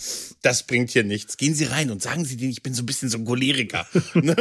das 0.41 0.63
bringt 0.63 0.91
hier 0.91 1.05
nichts. 1.05 1.37
Gehen 1.37 1.55
Sie 1.55 1.65
rein 1.65 1.91
und 1.91 2.01
sagen 2.01 2.25
Sie 2.25 2.39
denen, 2.39 2.53
ich 2.53 2.63
bin 2.63 2.73
so 2.73 2.83
ein 2.83 2.87
bisschen 2.87 3.11
so 3.11 3.19
ein 3.19 3.25
Choleriker. 3.25 3.87
Ne? 4.15 4.35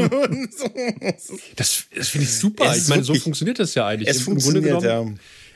das, 1.55 1.85
das 1.95 2.07
finde 2.09 2.25
ich 2.25 2.33
super. 2.33 2.75
Ich 2.75 2.87
meine, 2.87 3.03
so 3.03 3.13
funktioniert 3.13 3.59
das 3.59 3.75
ja 3.75 3.87
eigentlich. 3.87 4.09
Es 4.09 4.17
Im 4.17 4.23
funktioniert, 4.23 4.83
ja 4.83 5.05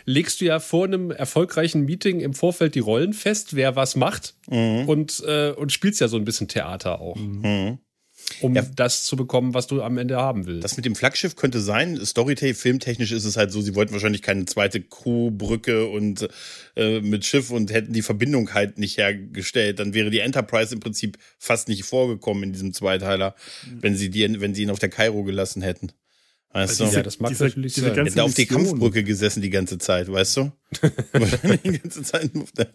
legst 0.05 0.41
du 0.41 0.45
ja 0.45 0.59
vor 0.59 0.85
einem 0.85 1.11
erfolgreichen 1.11 1.85
Meeting 1.85 2.19
im 2.19 2.33
Vorfeld 2.33 2.75
die 2.75 2.79
Rollen 2.79 3.13
fest, 3.13 3.55
wer 3.55 3.75
was 3.75 3.95
macht 3.95 4.35
mhm. 4.49 4.87
und, 4.87 5.23
äh, 5.25 5.51
und 5.51 5.71
spielst 5.71 6.01
ja 6.01 6.07
so 6.07 6.17
ein 6.17 6.25
bisschen 6.25 6.47
Theater 6.47 6.99
auch. 6.99 7.15
Mhm 7.15 7.79
um 8.41 8.55
ja. 8.55 8.63
das 8.75 9.03
zu 9.03 9.15
bekommen, 9.15 9.53
was 9.53 9.67
du 9.67 9.81
am 9.81 9.97
Ende 9.97 10.17
haben 10.17 10.45
willst. 10.45 10.63
Das 10.63 10.75
mit 10.75 10.85
dem 10.85 10.95
Flaggschiff 10.95 11.35
könnte 11.35 11.59
sein. 11.59 12.03
Storytech, 12.03 12.57
filmtechnisch 12.57 13.11
ist 13.11 13.25
es 13.25 13.37
halt 13.37 13.51
so, 13.51 13.61
sie 13.61 13.75
wollten 13.75 13.93
wahrscheinlich 13.93 14.21
keine 14.21 14.45
zweite 14.45 14.81
Crewbrücke 14.81 15.87
und 15.87 16.27
äh, 16.75 17.01
mit 17.01 17.25
Schiff 17.25 17.51
und 17.51 17.71
hätten 17.71 17.93
die 17.93 18.01
Verbindung 18.01 18.53
halt 18.53 18.77
nicht 18.77 18.97
hergestellt. 18.97 19.79
Dann 19.79 19.93
wäre 19.93 20.09
die 20.09 20.19
Enterprise 20.19 20.73
im 20.73 20.79
Prinzip 20.79 21.17
fast 21.37 21.67
nicht 21.67 21.83
vorgekommen 21.83 22.43
in 22.43 22.53
diesem 22.53 22.73
Zweiteiler, 22.73 23.35
mhm. 23.65 23.81
wenn 23.81 23.95
sie 23.95 24.09
die, 24.09 24.41
wenn 24.41 24.53
sie 24.55 24.63
ihn 24.63 24.69
auf 24.69 24.79
der 24.79 24.89
Kairo 24.89 25.23
gelassen 25.23 25.61
hätten. 25.61 25.91
Weißt 26.53 26.79
du? 26.79 26.85
Ja, 26.85 27.01
das 27.01 27.19
mag 27.19 27.29
diese, 27.29 27.45
natürlich 27.45 27.73
diese 27.73 27.93
sein. 27.93 28.05
Hätte 28.05 28.23
auf 28.23 28.35
die 28.35 28.45
Kampfbrücke 28.45 29.03
gesessen 29.03 29.41
die 29.41 29.49
ganze 29.49 29.79
Zeit, 29.79 30.11
weißt 30.11 30.37
du? 30.37 30.51
Wahrscheinlich 31.11 31.61
die 31.63 31.79
ganze 31.79 32.03
Zeit 32.03 32.29
auf 32.35 32.51
der 32.51 32.73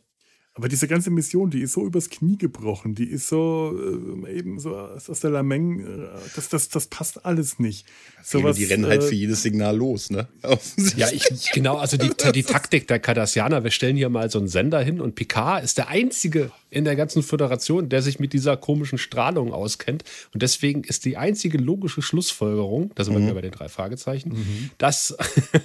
aber 0.59 0.69
diese 0.69 0.89
ganze 0.89 1.11
Mission, 1.11 1.51
die 1.51 1.61
ist 1.61 1.73
so 1.73 1.87
übers 1.87 2.11
Knie 2.11 2.37
gebrochen, 2.37 2.97
die 2.97 3.05
ist 3.05 3.29
so 3.29 3.79
äh, 4.27 4.37
eben 4.37 4.59
so 4.59 4.75
aus 4.77 5.21
der 5.21 5.31
Lameng, 5.31 5.81
äh, 5.81 6.09
das, 6.35 6.49
das, 6.49 6.69
das 6.69 6.89
passt 6.89 7.25
alles 7.25 7.61
nicht. 7.61 7.87
So 8.25 8.43
was, 8.43 8.57
die 8.57 8.65
rennen 8.65 8.85
halt 8.87 9.05
äh, 9.05 9.07
für 9.07 9.15
jedes 9.15 9.45
Signal 9.45 9.77
los, 9.77 10.11
ne? 10.11 10.27
ja, 10.97 11.11
ich, 11.13 11.53
genau, 11.53 11.77
also 11.77 11.97
die, 11.97 12.11
die 12.33 12.43
Taktik 12.43 12.89
der 12.89 12.99
Cardassianer, 12.99 13.63
wir 13.63 13.71
stellen 13.71 13.97
hier 13.97 14.09
mal 14.09 14.33
so 14.33 14.41
einen 14.41 14.49
Sender 14.49 14.81
hin 14.81 15.01
und 15.01 15.15
Picard 15.15 15.63
ist 15.63 15.79
der 15.79 15.89
einzige 15.89 16.51
in 16.71 16.85
der 16.85 16.97
ganzen 16.97 17.23
Föderation, 17.23 17.89
der 17.89 18.03
sich 18.03 18.19
mit 18.19 18.33
dieser 18.33 18.57
komischen 18.57 18.99
Strahlung 18.99 19.53
auskennt. 19.53 20.05
Und 20.35 20.43
deswegen 20.43 20.85
ist 20.85 21.05
die 21.05 21.17
einzige 21.17 21.59
logische 21.59 22.03
Schlussfolgerung, 22.03 22.93
da 22.95 23.05
sind 23.05 23.15
wir 23.15 23.21
mhm. 23.21 23.35
bei 23.35 23.41
den 23.41 23.53
drei 23.53 23.69
Fragezeichen, 23.69 24.31
mhm. 24.31 24.71
dass 24.77 25.17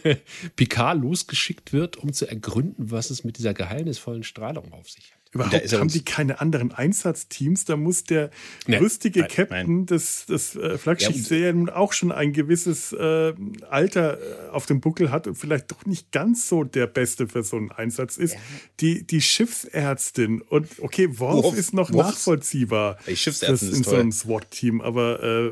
Picard 0.55 1.01
losgeschickt 1.01 1.73
wird, 1.73 1.97
um 1.97 2.13
zu 2.13 2.27
ergründen, 2.27 2.91
was 2.91 3.09
es 3.09 3.23
mit 3.23 3.37
dieser 3.37 3.53
geheimnisvollen 3.53 4.23
Strahlung 4.23 4.71
auf 4.71 4.82
sich 4.91 5.11
hat. 5.11 5.23
Überhaupt 5.33 5.73
haben 5.73 5.87
die 5.87 6.05
keine 6.05 6.39
anderen 6.39 6.71
Einsatzteams. 6.71 7.65
Da 7.65 7.75
muss 7.75 8.03
der 8.03 8.29
nee, 8.67 8.77
rüstige 8.77 9.21
nein, 9.21 9.29
Captain 9.29 9.75
nein. 9.77 9.85
des, 9.87 10.27
des 10.27 10.55
äh, 10.55 10.77
Flaggschiffs, 10.77 11.29
ja, 11.29 11.37
der 11.37 11.47
ja 11.47 11.53
nun 11.53 11.69
auch 11.69 11.91
schon 11.91 12.11
ein 12.11 12.33
gewisses 12.33 12.93
äh, 12.93 13.33
Alter 13.67 14.19
äh, 14.19 14.49
auf 14.49 14.67
dem 14.67 14.79
Buckel 14.79 15.09
hat 15.09 15.25
und 15.25 15.35
vielleicht 15.35 15.71
doch 15.71 15.85
nicht 15.85 16.11
ganz 16.11 16.47
so 16.47 16.63
der 16.63 16.85
Beste 16.85 17.27
für 17.27 17.41
so 17.43 17.57
einen 17.57 17.71
Einsatz 17.71 18.17
ist. 18.17 18.35
Ja. 18.35 18.39
Die, 18.79 19.07
die 19.07 19.21
Schiffsärztin 19.21 20.41
und 20.41 20.67
okay, 20.79 21.07
Worf, 21.17 21.43
Worf 21.43 21.57
ist 21.57 21.73
noch 21.73 21.91
Worf 21.91 22.07
nachvollziehbar. 22.07 22.99
Die 23.07 23.15
Schiffsärztin 23.15 23.69
ist 23.69 23.77
in 23.77 23.83
so 23.83 23.95
einem 23.95 24.11
SWAT-Team, 24.11 24.81
aber 24.81 25.23
äh, 25.23 25.51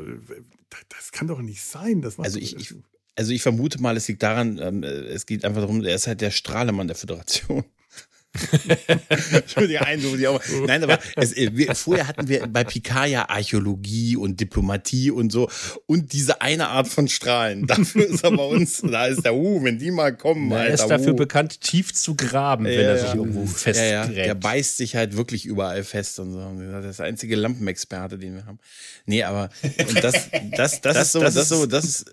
das 0.90 1.10
kann 1.10 1.26
doch 1.26 1.42
nicht 1.42 1.62
sein. 1.62 2.02
Das 2.02 2.20
also 2.20 2.38
ich, 2.38 2.56
ich, 2.56 2.74
also 3.16 3.32
ich 3.32 3.42
vermute 3.42 3.82
mal, 3.82 3.96
es 3.96 4.06
liegt 4.06 4.22
daran, 4.22 4.58
ähm, 4.58 4.84
es 4.84 5.26
geht 5.26 5.44
einfach 5.44 5.62
darum, 5.62 5.82
er 5.82 5.96
ist 5.96 6.06
halt 6.06 6.20
der 6.20 6.30
Strahlemann 6.30 6.86
der 6.86 6.96
Föderation. 6.96 7.64
Entschuldige 9.30 9.84
Einwurf, 9.84 10.16
die 10.16 10.26
auch. 10.26 10.40
Nein, 10.66 10.82
aber 10.84 10.98
es, 11.16 11.36
äh, 11.36 11.50
wir, 11.52 11.74
vorher 11.74 12.08
hatten 12.08 12.28
wir 12.28 12.46
bei 12.46 12.64
Picard 12.64 13.08
ja 13.08 13.28
Archäologie 13.28 14.16
und 14.16 14.40
Diplomatie 14.40 15.10
und 15.10 15.30
so 15.30 15.50
und 15.84 16.14
diese 16.14 16.40
eine 16.40 16.68
Art 16.68 16.88
von 16.88 17.08
Strahlen. 17.08 17.66
Dafür 17.72 18.06
ist 18.06 18.24
er 18.24 18.30
bei 18.30 18.44
uns, 18.44 18.80
da 18.80 19.06
ist 19.06 19.24
der 19.24 19.34
Uh, 19.34 19.62
wenn 19.62 19.78
die 19.78 19.90
mal 19.90 20.16
kommen. 20.16 20.50
Er 20.50 20.68
ist 20.68 20.86
dafür 20.86 21.12
uh. 21.12 21.16
bekannt, 21.16 21.60
tief 21.60 21.92
zu 21.92 22.14
graben, 22.14 22.64
wenn 22.64 22.80
er 22.80 22.98
sich 22.98 23.14
irgendwo 23.14 23.44
festgräbt. 23.46 23.92
Ja, 23.92 24.04
ja. 24.10 24.24
Der 24.24 24.34
beißt 24.34 24.78
sich 24.78 24.96
halt 24.96 25.16
wirklich 25.16 25.44
überall 25.44 25.84
fest 25.84 26.18
und 26.18 26.32
so. 26.32 26.38
Das 26.70 26.84
ist 26.86 26.98
der 27.00 27.06
einzige 27.06 27.36
Lampenexperte, 27.36 28.18
den 28.18 28.34
wir 28.36 28.46
haben. 28.46 28.58
Nee, 29.04 29.24
aber 29.24 29.50
und 29.62 30.02
das, 30.02 30.30
das, 30.56 30.80
das, 30.80 30.80
das, 30.80 31.02
ist 31.02 31.12
so, 31.12 31.20
das, 31.20 31.36
ist 31.36 31.48
so, 31.48 31.66
das 31.66 31.84
ist. 31.84 32.12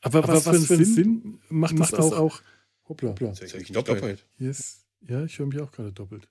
Aber, 0.00 0.24
aber 0.24 0.34
was, 0.34 0.46
was, 0.46 0.66
für 0.66 0.74
einen 0.74 0.84
Sinn 0.84 1.38
macht, 1.48 1.74
macht 1.74 1.92
das 1.92 2.00
auch? 2.00 2.18
auch 2.18 2.40
Hoppla. 2.88 3.10
Hoppla. 3.10 3.28
Das 3.28 3.42
ich 3.42 3.72
doppelt. 3.72 4.02
doppelt. 4.02 4.26
Yes. 4.38 4.86
Ja, 5.00 5.24
ich 5.24 5.38
höre 5.38 5.46
mich 5.46 5.60
auch 5.60 5.72
gerade 5.72 5.92
doppelt. 5.92 6.28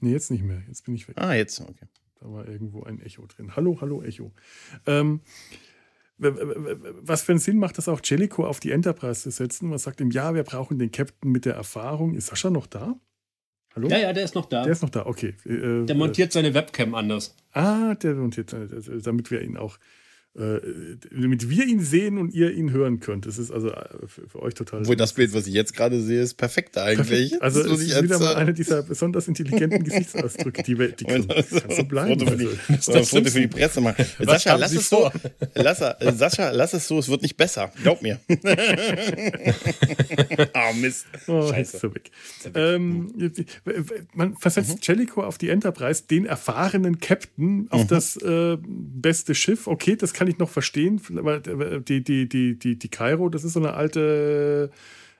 Nee, 0.00 0.12
jetzt 0.12 0.30
nicht 0.30 0.42
mehr. 0.42 0.62
Jetzt 0.68 0.84
bin 0.84 0.94
ich 0.94 1.08
weg. 1.08 1.16
Ah, 1.18 1.34
jetzt, 1.34 1.60
okay. 1.60 1.86
Da 2.20 2.30
war 2.30 2.46
irgendwo 2.48 2.82
ein 2.82 3.00
Echo 3.00 3.26
drin. 3.26 3.56
Hallo, 3.56 3.78
hallo, 3.80 4.02
Echo. 4.02 4.32
Ähm, 4.86 5.20
was 6.16 7.22
für 7.22 7.32
einen 7.32 7.38
Sinn 7.40 7.58
macht 7.58 7.78
das 7.78 7.88
auch, 7.88 8.00
Jellico 8.04 8.46
auf 8.46 8.60
die 8.60 8.70
Enterprise 8.70 9.22
zu 9.22 9.30
setzen? 9.30 9.68
Man 9.68 9.78
sagt 9.78 10.00
ihm, 10.00 10.10
ja, 10.10 10.34
wir 10.34 10.44
brauchen 10.44 10.78
den 10.78 10.90
Captain 10.90 11.30
mit 11.30 11.44
der 11.44 11.54
Erfahrung. 11.54 12.14
Ist 12.14 12.28
Sascha 12.28 12.50
noch 12.50 12.66
da? 12.66 12.98
Hallo? 13.74 13.88
Ja, 13.88 13.98
ja, 13.98 14.12
der 14.12 14.24
ist 14.24 14.34
noch 14.34 14.46
da. 14.46 14.62
Der 14.62 14.72
ist 14.72 14.82
noch 14.82 14.90
da, 14.90 15.06
okay. 15.06 15.34
Äh, 15.44 15.84
der 15.86 15.96
montiert 15.96 16.32
seine 16.32 16.54
Webcam 16.54 16.94
anders. 16.94 17.34
Ah, 17.50 17.94
der 17.96 18.14
montiert 18.14 18.50
seine, 18.50 18.68
damit 18.68 19.30
wir 19.32 19.42
ihn 19.42 19.56
auch 19.56 19.76
äh, 19.76 19.80
damit 20.36 21.48
wir 21.48 21.64
ihn 21.64 21.78
sehen 21.80 22.18
und 22.18 22.34
ihr 22.34 22.52
ihn 22.52 22.72
hören 22.72 22.98
könnt. 22.98 23.26
Das 23.26 23.38
ist 23.38 23.52
also 23.52 23.70
äh, 23.70 23.84
für, 24.06 24.28
für 24.28 24.42
euch 24.42 24.54
total. 24.54 24.80
Obwohl 24.80 24.96
das 24.96 25.12
Bild, 25.12 25.32
was 25.32 25.46
ich 25.46 25.54
jetzt 25.54 25.76
gerade 25.76 26.00
sehe, 26.00 26.22
ist 26.22 26.34
perfekt 26.34 26.76
eigentlich. 26.76 27.30
Perfekt. 27.30 27.42
Also 27.42 27.60
es 27.60 27.80
ist 27.80 28.02
wieder 28.02 28.18
mal 28.18 28.34
einer 28.34 28.52
dieser 28.52 28.82
besonders 28.82 29.28
intelligenten 29.28 29.84
Gesichtsausdrücke, 29.84 30.64
die, 30.64 30.76
wir, 30.76 30.88
die 30.88 31.04
kann, 31.04 31.28
so 31.68 31.84
bleiben. 31.84 32.18
Foto 32.18 32.32
für 32.32 32.36
die, 32.36 32.48
also, 32.68 33.04
Foto 33.04 33.30
für 33.30 33.40
die 33.42 33.46
Presse 33.46 33.80
machen. 33.80 34.04
Sascha, 34.18 34.56
lass 34.56 34.72
es 34.72 34.88
so. 34.88 35.08
Lass, 35.54 35.80
äh, 35.80 36.12
Sascha, 36.16 36.50
lass 36.50 36.74
es 36.74 36.88
so, 36.88 36.98
es 36.98 37.08
wird 37.08 37.22
nicht 37.22 37.36
besser. 37.36 37.70
Glaub 37.82 38.02
mir. 38.02 38.18
oh 40.54 40.72
Mist. 40.80 41.06
Oh, 41.28 41.48
Scheiße. 41.48 41.78
So 41.78 41.94
weg. 41.94 42.10
Ähm, 42.54 43.14
man 44.14 44.36
versetzt 44.36 44.70
mhm. 44.70 44.78
Jellicoe 44.82 45.22
auf 45.22 45.38
die 45.38 45.50
Enterprise, 45.50 46.02
den 46.10 46.26
erfahrenen 46.26 46.98
Captain 46.98 47.68
auf 47.70 47.84
mhm. 47.84 47.88
das 47.88 48.16
äh, 48.16 48.56
beste 48.60 49.36
Schiff. 49.36 49.68
Okay, 49.68 49.94
das 49.94 50.12
kann 50.12 50.23
kann 50.24 50.32
ich 50.32 50.38
noch 50.38 50.48
verstehen, 50.48 51.00
weil 51.10 51.36
äh, 51.46 51.80
die, 51.82 52.02
die, 52.02 52.28
die, 52.28 52.58
die, 52.58 52.78
die 52.78 52.88
Cairo, 52.88 53.28
das 53.28 53.44
ist 53.44 53.52
so 53.52 53.60
eine 53.60 53.74
alte 53.74 54.70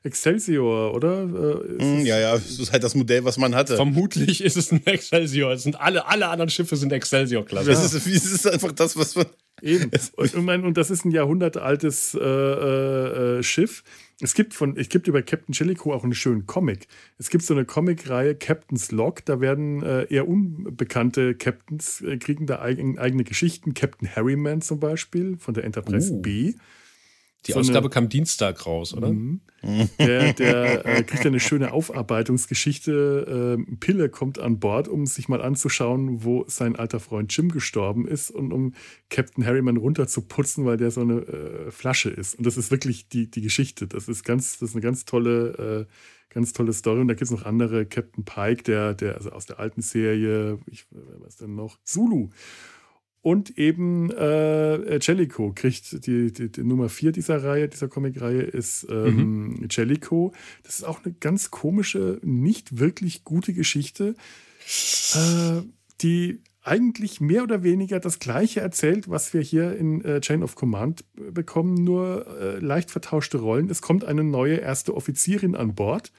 Excelsior, 0.02 0.94
oder? 0.94 1.26
Mm, 1.26 2.06
ja, 2.06 2.18
ja, 2.18 2.32
das 2.32 2.58
ist 2.58 2.72
halt 2.72 2.82
das 2.82 2.94
Modell, 2.94 3.24
was 3.24 3.36
man 3.36 3.54
hatte. 3.54 3.76
Vermutlich 3.76 4.42
ist 4.42 4.56
es 4.56 4.72
ein 4.72 4.84
Excelsior. 4.86 5.52
Es 5.52 5.64
sind 5.64 5.78
alle, 5.78 6.06
alle 6.06 6.28
anderen 6.28 6.48
Schiffe 6.48 6.76
sind 6.76 6.90
Excelsior-Klasse. 6.90 7.70
Das, 7.70 7.92
ist, 7.92 8.06
das 8.06 8.06
ist 8.06 8.46
einfach 8.46 8.72
das, 8.72 8.96
was 8.96 9.14
man. 9.14 9.26
Eben. 9.62 9.90
Und, 10.16 10.34
und 10.34 10.76
das 10.76 10.90
ist 10.90 11.04
ein 11.04 11.10
jahrhundertaltes 11.10 12.14
äh, 12.14 12.18
äh, 12.18 13.42
Schiff. 13.42 13.84
Es 14.24 14.32
gibt 14.32 14.54
von, 14.54 14.74
es 14.78 14.88
gibt 14.88 15.06
über 15.06 15.20
Captain 15.20 15.52
Jellicoe 15.52 15.92
auch 15.92 16.02
einen 16.02 16.14
schönen 16.14 16.46
Comic. 16.46 16.86
Es 17.18 17.28
gibt 17.28 17.44
so 17.44 17.52
eine 17.52 17.66
Comicreihe 17.66 18.34
Captain's 18.34 18.90
Log, 18.90 19.22
da 19.26 19.38
werden 19.38 19.82
äh, 19.82 20.04
eher 20.04 20.26
unbekannte 20.26 21.34
Captains 21.34 22.00
äh, 22.00 22.16
kriegen 22.16 22.46
da 22.46 22.58
eigen, 22.62 22.98
eigene 22.98 23.24
Geschichten. 23.24 23.74
Captain 23.74 24.08
Harryman 24.08 24.62
zum 24.62 24.80
Beispiel 24.80 25.36
von 25.36 25.52
der 25.52 25.64
Enterprise 25.64 26.10
uh. 26.10 26.22
B. 26.22 26.54
Die 27.46 27.52
so 27.52 27.60
Ausgabe 27.60 27.86
eine, 27.86 27.90
kam 27.90 28.08
Dienstag 28.08 28.66
raus, 28.66 28.94
oder? 28.94 29.12
Mhm. 29.12 29.40
Der, 29.98 30.32
der 30.32 30.86
äh, 30.86 31.02
kriegt 31.02 31.26
eine 31.26 31.40
schöne 31.40 31.72
Aufarbeitungsgeschichte. 31.72 33.56
Ähm, 33.58 33.78
Pille 33.80 34.08
kommt 34.08 34.38
an 34.38 34.60
Bord, 34.60 34.88
um 34.88 35.06
sich 35.06 35.28
mal 35.28 35.42
anzuschauen, 35.42 36.24
wo 36.24 36.44
sein 36.48 36.76
alter 36.76 37.00
Freund 37.00 37.34
Jim 37.34 37.50
gestorben 37.50 38.06
ist 38.06 38.30
und 38.30 38.52
um 38.52 38.74
Captain 39.10 39.44
Harriman 39.44 39.76
runterzuputzen, 39.76 40.64
weil 40.64 40.76
der 40.76 40.90
so 40.90 41.02
eine 41.02 41.20
äh, 41.20 41.70
Flasche 41.70 42.10
ist. 42.10 42.36
Und 42.36 42.46
das 42.46 42.56
ist 42.56 42.70
wirklich 42.70 43.08
die, 43.08 43.30
die 43.30 43.42
Geschichte. 43.42 43.86
Das 43.86 44.08
ist 44.08 44.24
ganz, 44.24 44.58
das 44.58 44.70
ist 44.70 44.74
eine 44.74 44.82
ganz 44.82 45.04
tolle, 45.04 45.86
äh, 45.88 46.32
ganz 46.32 46.52
tolle 46.52 46.72
Story. 46.72 47.00
Und 47.00 47.08
da 47.08 47.14
gibt 47.14 47.22
es 47.24 47.30
noch 47.30 47.44
andere. 47.44 47.86
Captain 47.86 48.24
Pike, 48.24 48.62
der, 48.64 48.94
der, 48.94 49.16
also 49.16 49.30
aus 49.30 49.46
der 49.46 49.60
alten 49.60 49.82
Serie, 49.82 50.58
ich, 50.66 50.86
was 51.18 51.36
denn 51.36 51.54
noch? 51.54 51.78
Zulu. 51.84 52.30
Und 53.24 53.56
eben 53.56 54.10
äh, 54.10 54.98
Jellico 54.98 55.52
kriegt 55.54 56.06
die, 56.06 56.30
die, 56.30 56.52
die, 56.52 56.62
Nummer 56.62 56.90
4 56.90 57.10
dieser 57.10 57.42
Reihe, 57.42 57.70
dieser 57.70 57.88
Comic-Reihe 57.88 58.42
ist 58.42 58.86
ähm, 58.90 59.46
mhm. 59.46 59.68
Jellico. 59.70 60.34
Das 60.62 60.74
ist 60.74 60.84
auch 60.84 61.02
eine 61.02 61.14
ganz 61.14 61.50
komische, 61.50 62.20
nicht 62.22 62.80
wirklich 62.80 63.24
gute 63.24 63.54
Geschichte, 63.54 64.14
äh, 65.14 65.62
die 66.02 66.42
eigentlich 66.62 67.22
mehr 67.22 67.44
oder 67.44 67.62
weniger 67.62 67.98
das 67.98 68.18
gleiche 68.18 68.60
erzählt, 68.60 69.08
was 69.08 69.32
wir 69.32 69.40
hier 69.40 69.74
in 69.74 70.04
äh, 70.04 70.20
Chain 70.20 70.42
of 70.42 70.54
Command 70.54 71.06
bekommen, 71.14 71.82
nur 71.82 72.26
äh, 72.38 72.58
leicht 72.58 72.90
vertauschte 72.90 73.38
Rollen. 73.38 73.70
Es 73.70 73.80
kommt 73.80 74.04
eine 74.04 74.22
neue 74.22 74.56
erste 74.56 74.94
Offizierin 74.94 75.56
an 75.56 75.74
Bord 75.74 76.12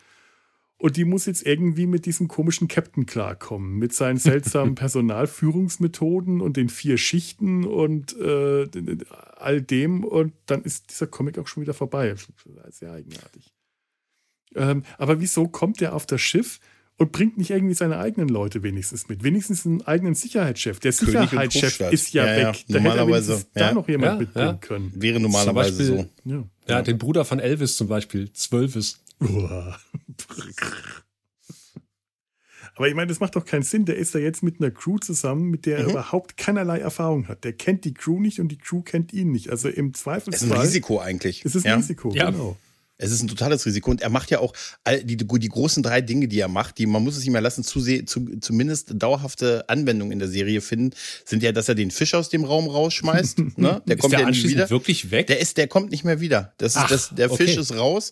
und 0.77 0.97
die 0.97 1.05
muss 1.05 1.25
jetzt 1.25 1.45
irgendwie 1.45 1.87
mit 1.87 2.05
diesem 2.05 2.27
komischen 2.27 2.67
Captain 2.67 3.05
klarkommen, 3.05 3.77
mit 3.77 3.93
seinen 3.93 4.17
seltsamen 4.17 4.75
Personalführungsmethoden 4.75 6.41
und 6.41 6.57
den 6.57 6.69
vier 6.69 6.97
Schichten 6.97 7.63
und 7.63 8.15
äh, 8.19 8.67
all 9.37 9.61
dem. 9.61 10.03
Und 10.03 10.33
dann 10.47 10.63
ist 10.63 10.91
dieser 10.91 11.07
Comic 11.07 11.39
auch 11.39 11.47
schon 11.47 11.63
wieder 11.63 11.73
vorbei. 11.73 12.13
Sehr 12.69 12.91
eigenartig. 12.91 13.53
Ähm, 14.53 14.83
aber 14.97 15.21
wieso 15.21 15.47
kommt 15.47 15.79
der 15.79 15.95
auf 15.95 16.05
das 16.05 16.21
Schiff 16.21 16.59
und 16.97 17.11
bringt 17.11 17.37
nicht 17.37 17.51
irgendwie 17.51 17.73
seine 17.73 17.97
eigenen 17.97 18.27
Leute 18.27 18.61
wenigstens 18.61 19.07
mit? 19.07 19.23
Wenigstens 19.23 19.65
einen 19.65 19.81
eigenen 19.81 20.13
Sicherheitschef. 20.13 20.79
Der 20.79 20.91
Sicherheitschef 20.91 21.79
ist 21.91 22.13
ja, 22.13 22.25
ja 22.25 22.49
weg. 22.49 22.65
Ja, 22.67 22.79
normalerweise 22.81 23.33
ja. 23.33 23.39
da 23.53 23.73
noch 23.73 23.87
jemand 23.87 24.19
mitbringen 24.19 24.59
können. 24.59 24.91
Wäre 24.95 25.21
normalerweise 25.21 25.93
Beispiel, 25.93 26.09
so. 26.25 26.49
Ja. 26.67 26.81
den 26.81 26.97
Bruder 26.97 27.23
von 27.23 27.39
Elvis 27.39 27.77
zum 27.77 27.87
Beispiel, 27.87 28.31
Zwölfis. 28.33 29.04
Aber 32.75 32.89
ich 32.89 32.95
meine, 32.95 33.07
das 33.07 33.19
macht 33.19 33.35
doch 33.35 33.45
keinen 33.45 33.63
Sinn. 33.63 33.85
Der 33.85 33.95
ist 33.95 34.13
da 34.15 34.19
jetzt 34.19 34.43
mit 34.43 34.59
einer 34.59 34.71
Crew 34.71 34.97
zusammen, 34.97 35.49
mit 35.49 35.65
der 35.65 35.77
er 35.77 35.83
mhm. 35.85 35.91
überhaupt 35.91 36.35
keinerlei 36.35 36.79
Erfahrung 36.79 37.27
hat. 37.27 37.43
Der 37.43 37.53
kennt 37.53 37.85
die 37.85 37.93
Crew 37.93 38.19
nicht 38.19 38.39
und 38.39 38.49
die 38.49 38.57
Crew 38.57 38.81
kennt 38.81 39.13
ihn 39.13 39.31
nicht. 39.31 39.49
Also 39.49 39.69
im 39.69 39.93
Zweifelsfall. 39.93 40.33
Es 40.35 40.41
ist 40.41 40.51
ein 40.51 40.61
Risiko 40.61 40.99
eigentlich. 40.99 41.45
Es 41.45 41.55
ist 41.55 41.65
ein 41.65 41.69
ja. 41.69 41.75
Risiko, 41.77 42.11
ja. 42.11 42.31
genau. 42.31 42.57
Es 42.97 43.11
ist 43.11 43.21
ein 43.21 43.27
totales 43.27 43.65
Risiko 43.65 43.91
und 43.91 44.01
er 44.01 44.09
macht 44.09 44.31
ja 44.31 44.39
auch 44.39 44.53
all 44.83 45.03
die, 45.03 45.17
die 45.17 45.49
großen 45.49 45.83
drei 45.83 46.01
Dinge, 46.01 46.27
die 46.27 46.39
er 46.39 46.47
macht, 46.47 46.77
die 46.77 46.85
man 46.85 47.03
muss 47.03 47.17
es 47.17 47.25
ihm 47.25 47.35
erlassen, 47.35 47.63
zu, 47.63 47.81
zu, 48.05 48.39
zumindest 48.39 48.93
dauerhafte 48.95 49.67
Anwendung 49.67 50.11
in 50.11 50.19
der 50.19 50.27
Serie 50.27 50.61
finden, 50.61 50.95
sind 51.25 51.43
ja, 51.43 51.51
dass 51.51 51.67
er 51.67 51.75
den 51.75 51.91
Fisch 51.91 52.13
aus 52.13 52.29
dem 52.29 52.45
Raum 52.45 52.67
rausschmeißt. 52.67 53.39
ne? 53.57 53.81
Der 53.85 53.97
kommt 53.97 54.13
der 54.13 54.21
ja 54.21 54.29
nicht 54.29 54.47
wieder. 54.47 54.69
wirklich 54.69 55.11
weg? 55.11 55.27
Der 55.27 55.39
ist, 55.39 55.57
der 55.57 55.67
kommt 55.67 55.91
nicht 55.91 56.03
mehr 56.03 56.19
wieder. 56.21 56.53
Das 56.57 56.75
ist, 56.75 56.81
Ach, 56.81 56.89
das, 56.89 57.09
der 57.15 57.31
okay. 57.31 57.45
Fisch 57.45 57.57
ist 57.57 57.75
raus. 57.75 58.11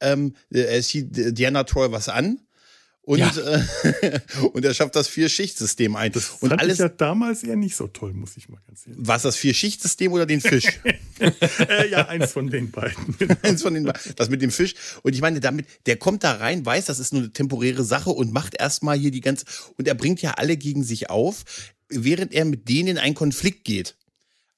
Ähm, 0.00 0.34
er 0.50 0.82
sieht 0.82 1.08
Diana 1.38 1.64
Troy 1.64 1.92
was 1.92 2.08
an 2.08 2.38
und, 3.04 3.18
ja. 3.18 3.32
äh, 3.36 4.20
und 4.52 4.64
er 4.64 4.74
schafft 4.74 4.94
das 4.94 5.08
Vier-Schicht-System 5.08 5.96
ein. 5.96 6.12
Das 6.12 6.26
fand 6.26 6.42
und 6.42 6.60
alles 6.60 6.74
ich 6.74 6.80
ja 6.80 6.88
damals 6.88 7.42
eher 7.42 7.56
nicht 7.56 7.74
so 7.74 7.88
toll, 7.88 8.12
muss 8.12 8.36
ich 8.36 8.48
mal 8.48 8.60
ganz 8.68 8.86
ehrlich 8.86 8.98
sagen. 8.98 9.08
Was 9.08 9.22
das 9.22 9.36
Vier-Schicht-System 9.36 10.12
oder 10.12 10.24
den 10.24 10.40
Fisch? 10.40 10.66
äh, 11.18 11.90
ja, 11.90 12.06
eins 12.06 12.30
von 12.30 12.48
den 12.48 12.70
beiden. 12.70 13.16
eins 13.42 13.62
von 13.62 13.74
den 13.74 13.84
beiden. 13.84 14.00
Das 14.14 14.28
mit 14.28 14.40
dem 14.40 14.52
Fisch. 14.52 14.74
Und 15.02 15.14
ich 15.14 15.20
meine, 15.20 15.40
damit, 15.40 15.66
der 15.86 15.96
kommt 15.96 16.22
da 16.22 16.32
rein, 16.32 16.64
weiß, 16.64 16.84
das 16.84 17.00
ist 17.00 17.12
nur 17.12 17.22
eine 17.22 17.32
temporäre 17.32 17.82
Sache 17.82 18.10
und 18.10 18.32
macht 18.32 18.54
erstmal 18.54 18.96
hier 18.96 19.10
die 19.10 19.20
ganze, 19.20 19.46
und 19.76 19.88
er 19.88 19.94
bringt 19.94 20.22
ja 20.22 20.34
alle 20.34 20.56
gegen 20.56 20.84
sich 20.84 21.10
auf, 21.10 21.44
während 21.88 22.32
er 22.32 22.44
mit 22.44 22.68
denen 22.68 22.90
in 22.90 22.98
einen 22.98 23.16
Konflikt 23.16 23.64
geht. 23.64 23.96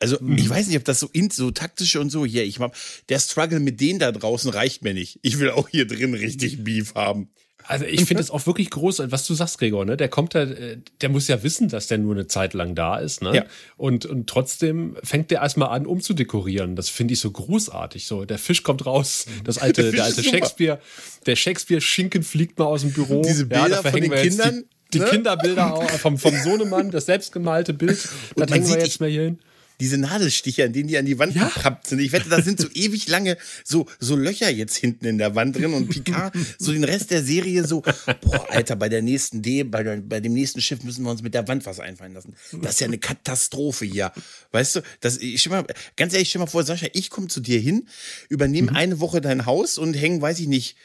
Also 0.00 0.18
mhm. 0.20 0.36
ich 0.36 0.50
weiß 0.50 0.66
nicht, 0.66 0.76
ob 0.76 0.84
das 0.84 1.00
so 1.00 1.08
in, 1.12 1.30
so 1.30 1.50
taktisch 1.50 1.96
und 1.96 2.10
so 2.10 2.26
hier. 2.26 2.44
Ich 2.44 2.58
mach, 2.58 2.72
der 3.08 3.20
Struggle 3.20 3.58
mit 3.58 3.80
denen 3.80 3.98
da 3.98 4.12
draußen 4.12 4.50
reicht 4.50 4.82
mir 4.82 4.92
nicht. 4.92 5.18
Ich 5.22 5.38
will 5.38 5.48
auch 5.50 5.70
hier 5.70 5.86
drin 5.86 6.12
richtig 6.12 6.62
Beef 6.62 6.94
haben. 6.94 7.30
Also 7.66 7.86
ich 7.86 8.04
finde 8.04 8.22
es 8.22 8.30
auch 8.30 8.46
wirklich 8.46 8.70
groß, 8.70 9.02
was 9.06 9.26
du 9.26 9.34
sagst, 9.34 9.58
Gregor, 9.58 9.84
ne? 9.84 9.96
Der 9.96 10.08
kommt 10.08 10.34
da, 10.34 10.42
äh, 10.42 10.78
der 11.00 11.08
muss 11.08 11.28
ja 11.28 11.42
wissen, 11.42 11.68
dass 11.68 11.86
der 11.86 11.98
nur 11.98 12.14
eine 12.14 12.26
Zeit 12.26 12.52
lang 12.52 12.74
da 12.74 12.98
ist, 12.98 13.22
ne? 13.22 13.34
Ja. 13.34 13.44
Und, 13.76 14.04
und 14.04 14.28
trotzdem 14.28 14.96
fängt 15.02 15.30
der 15.30 15.40
erstmal 15.40 15.70
an, 15.70 15.86
umzudekorieren. 15.86 16.76
Das 16.76 16.90
finde 16.90 17.14
ich 17.14 17.20
so 17.20 17.30
großartig. 17.30 18.06
So, 18.06 18.26
der 18.26 18.38
Fisch 18.38 18.62
kommt 18.62 18.84
raus, 18.84 19.26
das 19.44 19.58
alte, 19.58 19.82
der, 19.82 19.92
der 19.92 20.04
alte 20.04 20.22
Shakespeare, 20.22 20.78
der 21.24 21.36
Shakespeare-Schinken 21.36 22.22
fliegt 22.22 22.58
mal 22.58 22.66
aus 22.66 22.82
dem 22.82 22.92
Büro. 22.92 23.22
Diese 23.22 23.46
Bilder 23.46 23.68
ja, 23.68 23.82
von 23.82 24.00
den 24.00 24.12
Kindern. 24.12 24.64
Die, 24.92 24.98
die 24.98 25.04
ne? 25.04 25.06
Kinderbilder 25.06 25.88
vom, 25.98 26.18
vom 26.18 26.36
Sohnemann, 26.36 26.90
das 26.90 27.06
selbstgemalte 27.06 27.72
Bild, 27.72 28.08
das 28.36 28.50
hängen 28.50 28.68
wir 28.68 28.78
jetzt 28.78 29.00
mal 29.00 29.08
hier 29.08 29.22
hin 29.22 29.38
diese 29.80 29.98
Nadelstiche, 29.98 30.64
an 30.64 30.72
denen 30.72 30.88
die 30.88 30.98
an 30.98 31.06
die 31.06 31.18
Wand 31.18 31.34
ja. 31.34 31.48
gekrabbt 31.48 31.86
sind. 31.86 31.98
Ich 31.98 32.12
wette, 32.12 32.28
da 32.28 32.40
sind 32.40 32.60
so 32.60 32.68
ewig 32.74 33.08
lange 33.08 33.36
so, 33.64 33.86
so 33.98 34.16
Löcher 34.16 34.50
jetzt 34.50 34.76
hinten 34.76 35.06
in 35.06 35.18
der 35.18 35.34
Wand 35.34 35.56
drin 35.56 35.74
und 35.74 35.88
Picard, 35.88 36.34
so 36.58 36.72
den 36.72 36.84
Rest 36.84 37.10
der 37.10 37.22
Serie 37.22 37.64
so, 37.64 37.82
boah, 38.20 38.46
Alter, 38.50 38.76
bei 38.76 38.88
der 38.88 39.02
nächsten 39.02 39.42
D, 39.42 39.64
bei, 39.64 39.82
der, 39.82 39.96
bei 39.96 40.20
dem 40.20 40.32
nächsten 40.32 40.60
Schiff 40.60 40.82
müssen 40.84 41.04
wir 41.04 41.10
uns 41.10 41.22
mit 41.22 41.34
der 41.34 41.46
Wand 41.48 41.66
was 41.66 41.80
einfallen 41.80 42.14
lassen. 42.14 42.34
Das 42.62 42.74
ist 42.74 42.80
ja 42.80 42.86
eine 42.86 42.98
Katastrophe 42.98 43.84
hier. 43.84 44.12
Weißt 44.52 44.76
du, 44.76 44.80
das, 45.00 45.18
ich 45.18 45.40
stell 45.40 45.52
mal, 45.52 45.66
ganz 45.96 46.12
ehrlich, 46.12 46.28
stell 46.28 46.40
mal 46.40 46.46
vor, 46.46 46.64
Sascha, 46.64 46.86
ich 46.92 47.10
komme 47.10 47.28
zu 47.28 47.40
dir 47.40 47.58
hin, 47.58 47.88
übernehme 48.28 48.70
mhm. 48.70 48.76
eine 48.76 49.00
Woche 49.00 49.20
dein 49.20 49.46
Haus 49.46 49.78
und 49.78 49.94
hänge, 49.94 50.20
weiß 50.20 50.38
ich 50.40 50.48
nicht, 50.48 50.76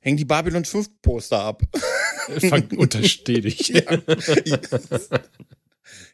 häng 0.00 0.16
die 0.16 0.24
Babylon 0.24 0.64
5 0.64 0.88
Poster 1.02 1.40
ab. 1.40 1.62
Fang 2.38 2.68
untersteh 2.76 3.40
dich. 3.40 3.68
Ja. 3.72 4.58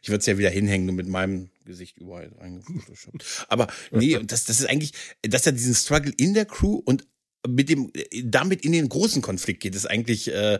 Ich 0.01 0.09
würde 0.09 0.19
es 0.19 0.25
ja 0.25 0.37
wieder 0.37 0.49
hinhängen, 0.49 0.95
mit 0.95 1.07
meinem 1.07 1.49
Gesicht 1.65 1.97
überall 1.97 2.31
reingefotoshoppt. 2.39 3.45
Aber 3.47 3.67
nee, 3.91 4.19
das, 4.23 4.45
das 4.45 4.59
ist 4.59 4.67
eigentlich, 4.67 4.93
dass 5.21 5.45
er 5.45 5.51
diesen 5.51 5.75
Struggle 5.75 6.13
in 6.17 6.33
der 6.33 6.45
Crew 6.45 6.81
und 6.83 7.07
mit 7.47 7.69
dem, 7.69 7.91
damit 8.23 8.65
in 8.65 8.73
den 8.73 8.89
großen 8.89 9.21
Konflikt 9.21 9.61
geht, 9.61 9.75
ist 9.75 9.85
eigentlich 9.85 10.27
äh, 10.27 10.59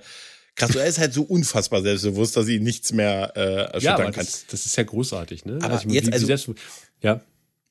krass. 0.56 0.76
Er 0.76 0.86
ist 0.86 1.00
halt 1.00 1.14
so 1.14 1.24
unfassbar 1.24 1.82
selbstbewusst, 1.82 2.38
dass 2.38 2.48
ihn 2.48 2.64
nichts 2.64 2.94
mehr 2.94 3.34
äh, 3.36 3.42
erschüttern 3.42 3.82
ja, 3.82 3.96
aber 3.96 4.12
kann. 4.12 4.26
Das, 4.26 4.46
das 4.48 4.66
ist 4.66 4.78
ja 4.78 4.84
großartig, 4.84 5.46
ne? 5.46 5.60
Aber 5.62 5.76
also, 5.76 5.90
jetzt, 5.90 6.14
also, 6.14 6.26
selbst, 6.26 6.50
ja. 7.02 7.22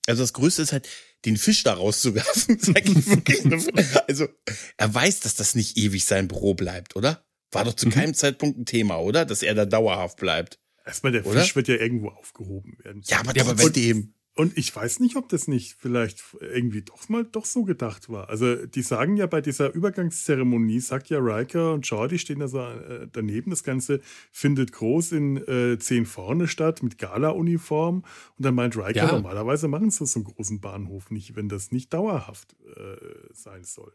Also 0.06 0.22
das 0.22 0.32
Größte 0.32 0.62
ist 0.62 0.72
halt, 0.72 0.88
den 1.24 1.36
Fisch 1.36 1.64
da 1.64 1.74
rauszuwerfen. 1.74 2.60
also 4.06 4.28
er 4.76 4.94
weiß, 4.94 5.20
dass 5.20 5.34
das 5.34 5.54
nicht 5.54 5.76
ewig 5.76 6.04
sein 6.04 6.28
Büro 6.28 6.54
bleibt, 6.54 6.96
oder? 6.96 7.24
War 7.50 7.64
doch 7.64 7.74
zu 7.74 7.86
mhm. 7.86 7.92
keinem 7.92 8.14
Zeitpunkt 8.14 8.58
ein 8.58 8.66
Thema, 8.66 8.98
oder? 8.98 9.24
Dass 9.24 9.42
er 9.42 9.54
da 9.54 9.64
dauerhaft 9.64 10.18
bleibt. 10.18 10.58
Erstmal, 10.88 11.12
der 11.12 11.26
Oder? 11.26 11.42
Fisch 11.42 11.54
wird 11.54 11.68
ja 11.68 11.74
irgendwo 11.74 12.08
aufgehoben 12.08 12.78
werden. 12.82 13.02
Ja, 13.04 13.20
aber, 13.20 13.36
ja, 13.36 13.44
aber 13.44 13.68
dem. 13.68 14.14
Und 14.34 14.56
ich 14.56 14.74
weiß 14.74 15.00
nicht, 15.00 15.16
ob 15.16 15.28
das 15.28 15.48
nicht 15.48 15.76
vielleicht 15.78 16.22
irgendwie 16.40 16.80
doch 16.80 17.10
mal 17.10 17.24
doch 17.24 17.44
so 17.44 17.64
gedacht 17.64 18.08
war. 18.08 18.30
Also 18.30 18.64
die 18.66 18.80
sagen 18.80 19.18
ja 19.18 19.26
bei 19.26 19.42
dieser 19.42 19.74
Übergangszeremonie, 19.74 20.80
sagt 20.80 21.10
ja 21.10 21.18
Riker 21.18 21.74
und 21.74 21.86
Jordi 21.86 22.18
stehen 22.18 22.38
da 22.38 22.48
so 22.48 22.60
äh, 22.60 23.06
daneben. 23.12 23.50
Das 23.50 23.64
Ganze 23.64 24.00
findet 24.32 24.72
groß 24.72 25.12
in 25.12 25.36
äh, 25.48 25.78
zehn 25.78 26.06
vorne 26.06 26.48
statt 26.48 26.82
mit 26.82 26.96
Gala-Uniform. 26.96 27.96
Und 28.36 28.44
dann 28.44 28.54
meint 28.54 28.76
Riker, 28.76 28.94
ja. 28.94 29.12
normalerweise 29.12 29.68
machen 29.68 29.90
sie 29.90 30.06
so 30.06 30.20
einen 30.20 30.24
großen 30.24 30.60
Bahnhof 30.60 31.10
nicht, 31.10 31.36
wenn 31.36 31.50
das 31.50 31.70
nicht 31.70 31.92
dauerhaft 31.92 32.56
äh, 32.76 32.96
sein 33.32 33.64
soll. 33.64 33.92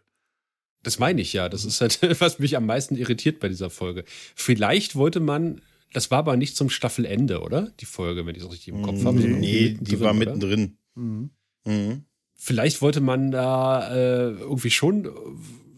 Das 0.83 0.99
meine 0.99 1.21
ich 1.21 1.33
ja. 1.33 1.49
Das 1.49 1.65
ist 1.65 1.81
halt, 1.81 1.99
was 2.19 2.37
mich 2.37 2.55
am 2.55 2.65
meisten 2.67 2.95
irritiert 2.95 3.39
bei 3.39 3.47
dieser 3.47 3.69
Folge. 3.69 4.03
Vielleicht 4.35 4.95
wollte 4.95 5.21
man 5.21 5.61
das 5.93 6.11
war 6.11 6.19
aber 6.19 6.35
nicht 6.35 6.55
zum 6.55 6.69
Staffelende, 6.69 7.41
oder? 7.41 7.71
Die 7.79 7.85
Folge, 7.85 8.25
wenn 8.25 8.35
ich 8.35 8.43
es 8.43 8.51
richtig 8.51 8.69
im 8.69 8.81
Kopf 8.81 9.03
habe. 9.05 9.19
Nee, 9.19 9.77
die 9.79 9.99
war 9.99 10.13
mittendrin. 10.13 10.77
Mhm. 10.95 11.29
Mhm. 11.65 12.05
Vielleicht 12.35 12.81
wollte 12.81 12.99
man 12.99 13.31
da 13.31 13.93
äh, 13.93 14.31
irgendwie 14.31 14.71
schon 14.71 15.09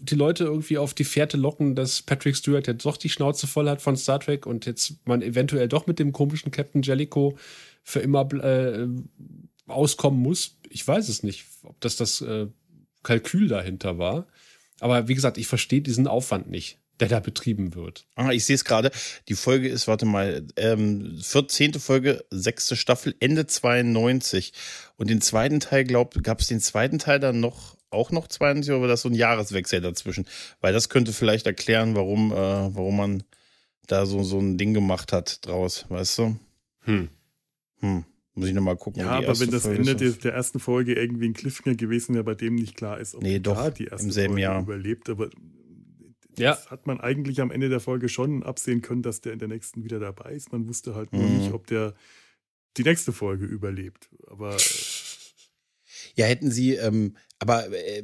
die 0.02 0.16
Leute 0.16 0.46
irgendwie 0.46 0.78
auf 0.78 0.94
die 0.94 1.04
Fährte 1.04 1.38
locken, 1.38 1.76
dass 1.76 2.02
Patrick 2.02 2.36
Stewart 2.36 2.68
jetzt 2.68 2.86
doch 2.86 2.98
die 2.98 3.10
Schnauze 3.10 3.48
voll 3.48 3.70
hat 3.70 3.82
von 3.82 3.98
Star 3.98 4.20
Trek 4.20 4.46
und 4.46 4.66
jetzt 4.66 5.06
man 5.06 5.22
eventuell 5.22 5.68
doch 5.68 5.88
mit 5.88 6.00
dem 6.00 6.12
komischen 6.12 6.52
Captain 6.52 6.82
Jellico 6.82 7.38
für 7.84 8.00
immer 8.00 8.32
äh, 8.34 8.88
auskommen 9.68 10.22
muss. 10.22 10.58
Ich 10.70 10.88
weiß 10.88 11.10
es 11.10 11.24
nicht, 11.24 11.46
ob 11.64 11.80
das 11.82 11.98
das 11.98 12.22
äh, 12.22 12.48
Kalkül 13.04 13.48
dahinter 13.48 13.98
war. 13.98 14.28
Aber 14.80 15.08
wie 15.08 15.16
gesagt, 15.16 15.38
ich 15.38 15.48
verstehe 15.48 15.82
diesen 15.82 16.08
Aufwand 16.08 16.50
nicht 16.50 16.80
der 17.00 17.10
da 17.10 17.20
betrieben 17.20 17.76
wird. 17.76 18.08
Ah, 18.16 18.32
ich 18.32 18.46
sehe 18.46 18.56
es 18.56 18.66
gerade. 18.66 18.92
Die 19.28 19.36
Folge 19.36 19.68
ist, 19.68 19.88
warte 19.88 20.06
mal, 20.06 20.46
ähm, 20.56 21.20
14. 21.22 21.74
Folge, 21.76 22.24
sechste 22.30 22.76
Staffel, 22.76 23.16
Ende 23.20 23.48
92. 23.48 24.54
Und 24.98 25.10
den 25.10 25.22
zweiten 25.22 25.60
Teil, 25.60 25.84
glaub, 25.84 26.22
gab 26.24 26.40
es 26.40 26.48
den 26.48 26.62
zweiten 26.62 27.00
Teil 27.00 27.20
dann 27.20 27.40
noch, 27.40 27.76
auch 27.90 28.12
noch 28.12 28.28
92 28.28 28.72
oder 28.72 28.82
war 28.82 28.88
das 28.88 29.02
so 29.02 29.10
ein 29.10 29.16
Jahreswechsel 29.16 29.82
dazwischen? 29.82 30.26
Weil 30.62 30.74
das 30.74 30.90
könnte 30.90 31.14
vielleicht 31.14 31.46
erklären, 31.46 31.96
warum, 31.96 32.32
äh, 32.32 32.36
warum 32.36 32.98
man 32.98 33.24
da 33.88 34.06
so, 34.06 34.24
so 34.24 34.40
ein 34.40 34.58
Ding 34.58 34.74
gemacht 34.74 35.12
hat 35.12 35.46
draus, 35.46 35.86
weißt 35.90 36.18
du? 36.20 36.40
Hm. 36.82 37.10
Hm. 37.80 38.06
Muss 38.36 38.50
ich 38.50 38.54
nochmal 38.54 38.76
gucken. 38.76 39.02
Ja, 39.02 39.12
aber 39.12 39.40
wenn 39.40 39.50
das 39.50 39.64
Folge 39.64 39.80
Ende 39.80 39.96
der, 39.96 40.12
der, 40.12 40.34
ersten 40.34 40.60
Folge 40.60 40.94
irgendwie 40.94 41.26
ein 41.26 41.34
Cliffhanger 41.34 41.78
gewesen 41.78 42.16
wäre, 42.16 42.26
bei 42.26 42.36
dem 42.36 42.56
nicht 42.56 42.76
klar 42.76 43.00
ist, 43.00 43.16
ob 43.16 43.24
nee, 43.24 43.40
doch, 43.40 43.70
die 43.70 43.86
erste 43.86 44.08
im 44.08 44.12
selben 44.12 44.34
Folge 44.34 44.42
Jahr. 44.42 44.62
überlebt, 44.62 45.10
aber 45.10 45.30
ja. 46.40 46.52
das 46.52 46.72
hat 46.72 46.88
man 46.88 47.00
eigentlich 47.00 47.42
am 47.42 47.52
Ende 47.52 47.70
der 47.70 47.80
Folge 47.80 48.10
schon 48.10 48.44
absehen 48.44 48.82
können, 48.82 49.02
dass 49.02 49.22
der 49.22 49.34
in 49.34 49.40
der 49.40 49.48
nächsten 49.48 49.84
wieder 49.84 50.00
dabei 50.00 50.34
ist. 50.34 50.52
Man 50.52 50.68
wusste 50.68 50.96
halt 50.96 51.14
nur 51.14 51.24
mhm. 51.24 51.38
nicht, 51.38 51.54
ob 51.54 51.68
der 51.68 51.94
die 52.78 52.84
nächste 52.84 53.14
Folge 53.14 53.46
überlebt. 53.46 54.10
Aber 54.28 54.58
ja, 56.16 56.26
hätten 56.26 56.52
sie, 56.52 56.76
ähm, 56.76 57.16
aber 57.40 57.72
äh, 57.72 58.04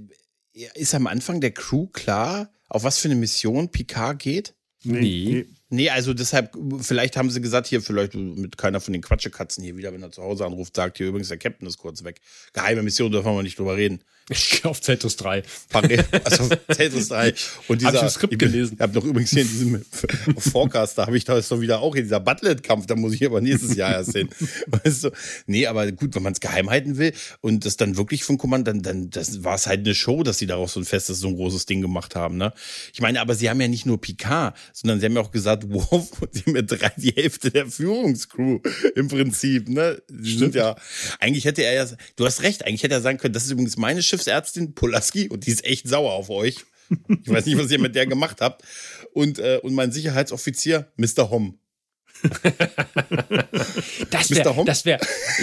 ist 0.75 0.95
am 0.95 1.07
Anfang 1.07 1.41
der 1.41 1.51
Crew 1.51 1.87
klar, 1.87 2.51
auf 2.67 2.83
was 2.83 2.99
für 2.99 3.07
eine 3.07 3.15
Mission 3.15 3.69
Picard 3.69 4.19
geht? 4.19 4.55
Nee. 4.83 4.99
nee. 4.99 5.33
Nee, 5.33 5.47
also 5.89 6.13
deshalb, 6.13 6.55
vielleicht 6.81 7.17
haben 7.17 7.29
sie 7.29 7.41
gesagt, 7.41 7.67
hier, 7.67 7.81
vielleicht 7.81 8.13
mit 8.13 8.57
keiner 8.57 8.81
von 8.81 8.93
den 8.93 9.01
Quatschekatzen 9.01 9.63
hier 9.63 9.77
wieder, 9.77 9.93
wenn 9.93 10.03
er 10.03 10.11
zu 10.11 10.21
Hause 10.21 10.45
anruft, 10.45 10.75
sagt 10.75 10.97
hier 10.97 11.07
übrigens, 11.07 11.29
der 11.29 11.37
Captain 11.37 11.67
ist 11.67 11.77
kurz 11.77 12.03
weg. 12.03 12.21
Geheime 12.53 12.83
Mission, 12.83 13.11
dürfen 13.11 13.33
wir 13.33 13.43
nicht 13.43 13.57
drüber 13.57 13.77
reden. 13.77 14.01
Ich 14.29 14.63
auf 14.65 14.81
Zeltus 14.81 15.17
3. 15.17 15.43
Also 16.23 16.49
Zeltus 16.73 17.09
3. 17.09 17.33
Und 17.67 17.81
dieser, 17.81 17.93
hab 17.93 18.07
ich 18.07 18.13
Skript 18.13 18.39
gelesen. 18.39 18.75
Ich 18.75 18.81
habe 18.81 18.93
noch 18.93 19.03
übrigens 19.03 19.31
hier 19.31 19.41
in 19.41 19.47
diesem 19.47 19.85
Forecast, 20.37 20.97
da 20.97 21.07
habe 21.07 21.17
ich 21.17 21.25
da 21.25 21.37
ist 21.37 21.51
doch 21.51 21.59
wieder 21.59 21.81
auch 21.81 21.93
hier 21.95 22.03
dieser 22.03 22.19
Butlet-Kampf, 22.19 22.85
da 22.85 22.95
muss 22.95 23.13
ich 23.13 23.25
aber 23.25 23.41
nächstes 23.41 23.75
Jahr 23.75 23.91
erst 23.91 24.13
sehen. 24.13 24.29
Weißt 24.67 25.05
du? 25.05 25.11
Nee, 25.47 25.67
aber 25.67 25.91
gut, 25.91 26.15
wenn 26.15 26.23
man 26.23 26.33
es 26.33 26.39
geheim 26.39 26.69
halten 26.69 26.97
will 26.97 27.13
und 27.41 27.65
das 27.65 27.77
dann 27.77 27.97
wirklich 27.97 28.23
von 28.23 28.37
Kommand, 28.37 28.67
dann, 28.67 28.81
dann 28.81 29.09
das 29.09 29.43
war 29.43 29.55
es 29.55 29.67
halt 29.67 29.81
eine 29.81 29.95
Show, 29.95 30.23
dass 30.23 30.37
sie 30.37 30.47
daraus 30.47 30.73
so 30.73 30.79
ein 30.79 30.85
festes, 30.85 31.19
so 31.19 31.27
ein 31.27 31.35
großes 31.35 31.65
Ding 31.65 31.81
gemacht 31.81 32.15
haben. 32.15 32.37
Ne? 32.37 32.53
Ich 32.93 33.01
meine, 33.01 33.19
aber 33.19 33.35
sie 33.35 33.49
haben 33.49 33.59
ja 33.59 33.67
nicht 33.67 33.85
nur 33.85 33.99
Picard, 33.99 34.55
sondern 34.71 34.99
sie 34.99 35.07
haben 35.07 35.15
ja 35.15 35.21
auch 35.21 35.31
gesagt, 35.31 35.60
wow, 35.67 36.09
sie 36.31 36.41
haben 36.41 36.55
ja 36.55 36.61
drei, 36.61 36.91
die 36.97 37.11
Hälfte 37.11 37.51
der 37.51 37.67
Führungskrew 37.67 38.59
im 38.95 39.07
Prinzip. 39.07 39.69
Ne? 39.69 40.01
Sind 40.07 40.55
ja, 40.55 40.75
eigentlich 41.19 41.45
hätte 41.45 41.63
er 41.63 41.73
ja, 41.73 41.87
du 42.15 42.25
hast 42.25 42.43
recht, 42.43 42.65
eigentlich 42.65 42.83
hätte 42.83 42.95
er 42.95 43.01
sagen 43.01 43.17
können, 43.17 43.33
das 43.33 43.45
ist 43.45 43.51
übrigens 43.51 43.77
meine 43.77 44.03
Schiffsärztin 44.03 44.73
Polaski 44.73 45.29
und 45.29 45.45
die 45.45 45.51
ist 45.51 45.65
echt 45.65 45.87
sauer 45.87 46.13
auf 46.13 46.29
euch. 46.29 46.57
Ich 47.23 47.29
weiß 47.29 47.45
nicht, 47.45 47.57
was 47.57 47.71
ihr 47.71 47.79
mit 47.79 47.95
der 47.95 48.05
gemacht 48.05 48.41
habt. 48.41 48.63
Und, 49.13 49.39
äh, 49.39 49.59
und 49.63 49.73
mein 49.73 49.91
Sicherheitsoffizier, 49.91 50.91
Mr. 50.97 51.29
Hom. 51.29 51.57
das 54.11 54.29
wäre, 54.29 54.65
das 54.65 54.85
wäre, 54.85 54.99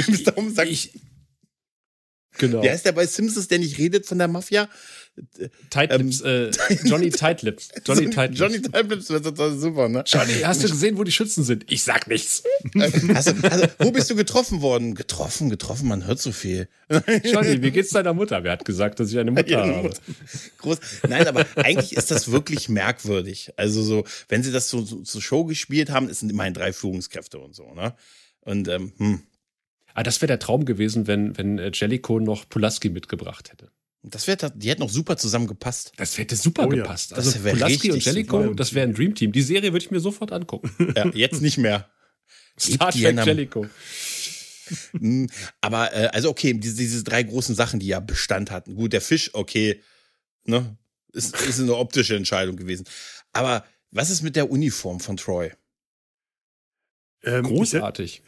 Mr. 0.08 0.36
Hom 0.36 0.54
sagt, 0.54 0.70
ich, 0.70 0.92
genau. 2.38 2.62
Wer 2.62 2.74
ist 2.74 2.84
der 2.84 2.92
bei 2.92 3.06
Simpsons, 3.06 3.48
der 3.48 3.58
nicht 3.58 3.78
redet 3.78 4.06
von 4.06 4.18
der 4.18 4.28
Mafia? 4.28 4.68
Tightlips, 5.70 6.22
ähm, 6.24 6.50
äh, 6.50 6.74
Johnny 6.84 7.10
Tightlips. 7.10 7.70
Johnny 7.84 8.10
Tightlips. 8.10 8.38
Johnny 8.38 8.62
Tightlips 8.62 9.10
wird 9.10 9.24
total 9.24 9.58
super, 9.58 9.88
ne? 9.88 10.04
Johnny, 10.06 10.34
hast 10.44 10.62
du 10.62 10.68
gesehen, 10.68 10.98
wo 10.98 11.04
die 11.04 11.12
Schützen 11.12 11.44
sind? 11.44 11.64
Ich 11.70 11.82
sag 11.82 12.08
nichts. 12.08 12.42
Also, 13.14 13.32
also, 13.42 13.66
wo 13.78 13.90
bist 13.90 14.10
du 14.10 14.14
getroffen 14.14 14.60
worden? 14.60 14.94
Getroffen, 14.94 15.50
getroffen, 15.50 15.88
man 15.88 16.06
hört 16.06 16.20
so 16.20 16.32
viel. 16.32 16.68
Johnny, 17.24 17.62
wie 17.62 17.70
geht's 17.70 17.90
deiner 17.90 18.14
Mutter? 18.14 18.44
Wer 18.44 18.52
hat 18.52 18.64
gesagt, 18.64 19.00
dass 19.00 19.10
ich 19.10 19.18
eine 19.18 19.30
Mutter 19.30 19.48
ja, 19.48 19.66
habe? 19.66 19.90
Groß. 20.58 20.78
Nein, 21.08 21.26
aber 21.26 21.46
eigentlich 21.56 21.96
ist 21.96 22.10
das 22.10 22.30
wirklich 22.30 22.68
merkwürdig. 22.68 23.50
Also 23.56 23.82
so, 23.82 24.04
wenn 24.28 24.42
sie 24.42 24.52
das 24.52 24.68
so, 24.68 24.82
so 24.84 25.02
zur 25.02 25.22
Show 25.22 25.44
gespielt 25.44 25.90
haben, 25.90 26.08
es 26.08 26.20
sind 26.20 26.30
immerhin 26.30 26.54
drei 26.54 26.72
Führungskräfte 26.72 27.38
und 27.38 27.54
so, 27.54 27.74
ne? 27.74 27.94
Und, 28.40 28.68
ähm, 28.68 28.92
hm. 28.98 29.22
Ah, 29.94 30.04
das 30.04 30.20
wäre 30.20 30.28
der 30.28 30.38
Traum 30.38 30.64
gewesen, 30.64 31.08
wenn, 31.08 31.36
wenn 31.36 31.58
äh, 31.58 31.72
Jellico 31.74 32.20
noch 32.20 32.48
Pulaski 32.48 32.88
mitgebracht 32.88 33.50
hätte. 33.50 33.72
Das 34.02 34.26
wäre, 34.26 34.52
die 34.54 34.70
hätten 34.70 34.82
auch 34.82 34.90
super 34.90 35.16
zusammengepasst. 35.16 35.92
Das 35.96 36.16
hätte 36.18 36.36
super 36.36 36.66
oh, 36.66 36.68
gepasst. 36.68 37.10
Ja. 37.10 37.16
Also 37.16 37.38
Pulaski 37.40 37.90
und 37.90 38.04
Jellicoe, 38.04 38.54
das 38.54 38.72
wäre 38.72 38.86
ein 38.86 38.94
Dreamteam. 38.94 39.32
Die 39.32 39.42
Serie 39.42 39.72
würde 39.72 39.84
ich 39.84 39.90
mir 39.90 40.00
sofort 40.00 40.32
angucken. 40.32 40.70
Ja, 40.96 41.06
jetzt 41.12 41.42
nicht 41.42 41.58
mehr. 41.58 41.88
Star 42.58 42.92
Trek 42.92 43.24
Jellicoe. 43.24 43.68
Hm, 44.92 45.28
aber 45.60 45.94
äh, 45.94 46.06
also 46.08 46.30
okay, 46.30 46.54
diese, 46.54 46.76
diese 46.76 47.02
drei 47.04 47.22
großen 47.22 47.54
Sachen, 47.54 47.80
die 47.80 47.86
ja 47.86 48.00
Bestand 48.00 48.50
hatten. 48.50 48.74
Gut, 48.74 48.92
der 48.92 49.00
Fisch, 49.00 49.30
okay, 49.34 49.82
ne, 50.44 50.76
ist, 51.12 51.40
ist 51.40 51.60
eine 51.60 51.76
optische 51.76 52.16
Entscheidung 52.16 52.56
gewesen. 52.56 52.86
Aber 53.32 53.64
was 53.90 54.10
ist 54.10 54.22
mit 54.22 54.36
der 54.36 54.50
Uniform 54.50 55.00
von 55.00 55.16
Troy? 55.16 55.52
Ähm, 57.24 57.44
Großartig. 57.44 58.22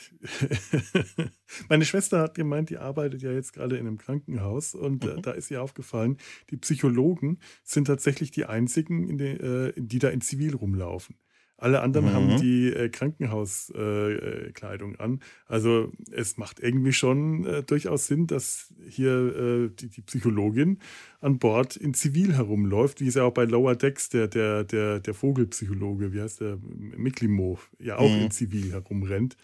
Meine 1.68 1.84
Schwester 1.84 2.20
hat 2.20 2.34
gemeint, 2.34 2.70
die 2.70 2.78
arbeitet 2.78 3.22
ja 3.22 3.30
jetzt 3.30 3.52
gerade 3.52 3.76
in 3.76 3.86
einem 3.86 3.98
Krankenhaus 3.98 4.74
und 4.74 5.04
äh, 5.04 5.16
mhm. 5.16 5.22
da 5.22 5.30
ist 5.30 5.50
ihr 5.50 5.62
aufgefallen, 5.62 6.16
die 6.50 6.56
Psychologen 6.56 7.38
sind 7.62 7.86
tatsächlich 7.86 8.32
die 8.32 8.46
einzigen, 8.46 9.16
die, 9.16 9.24
äh, 9.26 9.72
die 9.76 10.00
da 10.00 10.08
in 10.08 10.20
Zivil 10.20 10.56
rumlaufen. 10.56 11.16
Alle 11.60 11.82
anderen 11.82 12.06
mhm. 12.06 12.12
haben 12.12 12.40
die 12.40 12.68
äh, 12.68 12.88
Krankenhauskleidung 12.88 14.94
äh, 14.94 14.98
an. 14.98 15.20
Also 15.46 15.92
es 16.10 16.38
macht 16.38 16.58
irgendwie 16.58 16.94
schon 16.94 17.44
äh, 17.44 17.62
durchaus 17.62 18.06
Sinn, 18.06 18.26
dass 18.26 18.72
hier 18.88 19.10
äh, 19.10 19.68
die, 19.68 19.90
die, 19.90 20.00
Psychologin 20.00 20.78
an 21.20 21.38
Bord 21.38 21.76
in 21.76 21.92
Zivil 21.92 22.34
herumläuft, 22.34 23.02
wie 23.02 23.08
es 23.08 23.14
ja 23.14 23.24
auch 23.24 23.34
bei 23.34 23.44
Lower 23.44 23.76
Decks 23.76 24.08
der, 24.08 24.26
der, 24.26 24.64
der, 24.64 25.00
der 25.00 25.12
Vogelpsychologe, 25.12 26.14
wie 26.14 26.22
heißt 26.22 26.40
der, 26.40 26.58
Miklimo, 26.62 27.58
ja 27.78 27.98
auch 27.98 28.10
mhm. 28.10 28.22
in 28.22 28.30
Zivil 28.30 28.72
herumrennt. 28.72 29.36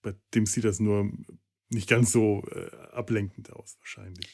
Bei 0.00 0.14
dem 0.34 0.46
sieht 0.46 0.64
das 0.64 0.80
nur 0.80 1.12
nicht 1.68 1.88
ganz 1.88 2.12
so 2.12 2.44
äh, 2.50 2.70
ablenkend 2.92 3.52
aus, 3.52 3.76
wahrscheinlich. 3.80 4.26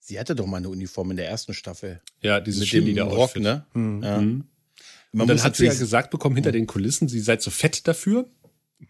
Sie 0.00 0.18
hatte 0.18 0.34
doch 0.34 0.46
mal 0.46 0.56
eine 0.56 0.70
Uniform 0.70 1.12
in 1.12 1.18
der 1.18 1.28
ersten 1.28 1.54
Staffel. 1.54 2.00
Ja, 2.20 2.40
dieses 2.40 2.72
Mit 2.72 2.96
dem 2.96 3.06
Rock, 3.06 3.36
ne? 3.36 3.64
Mhm. 3.74 4.02
Ja. 4.02 4.20
Mhm. 5.12 5.18
Man 5.18 5.22
und 5.22 5.28
dann 5.36 5.44
hat 5.44 5.56
sie 5.56 5.66
ja 5.66 5.74
gesagt 5.74 6.10
bekommen, 6.10 6.36
hinter 6.36 6.52
den 6.52 6.66
Kulissen, 6.66 7.08
sie 7.08 7.20
sei 7.20 7.36
zu 7.36 7.50
fett 7.50 7.86
dafür. 7.88 8.26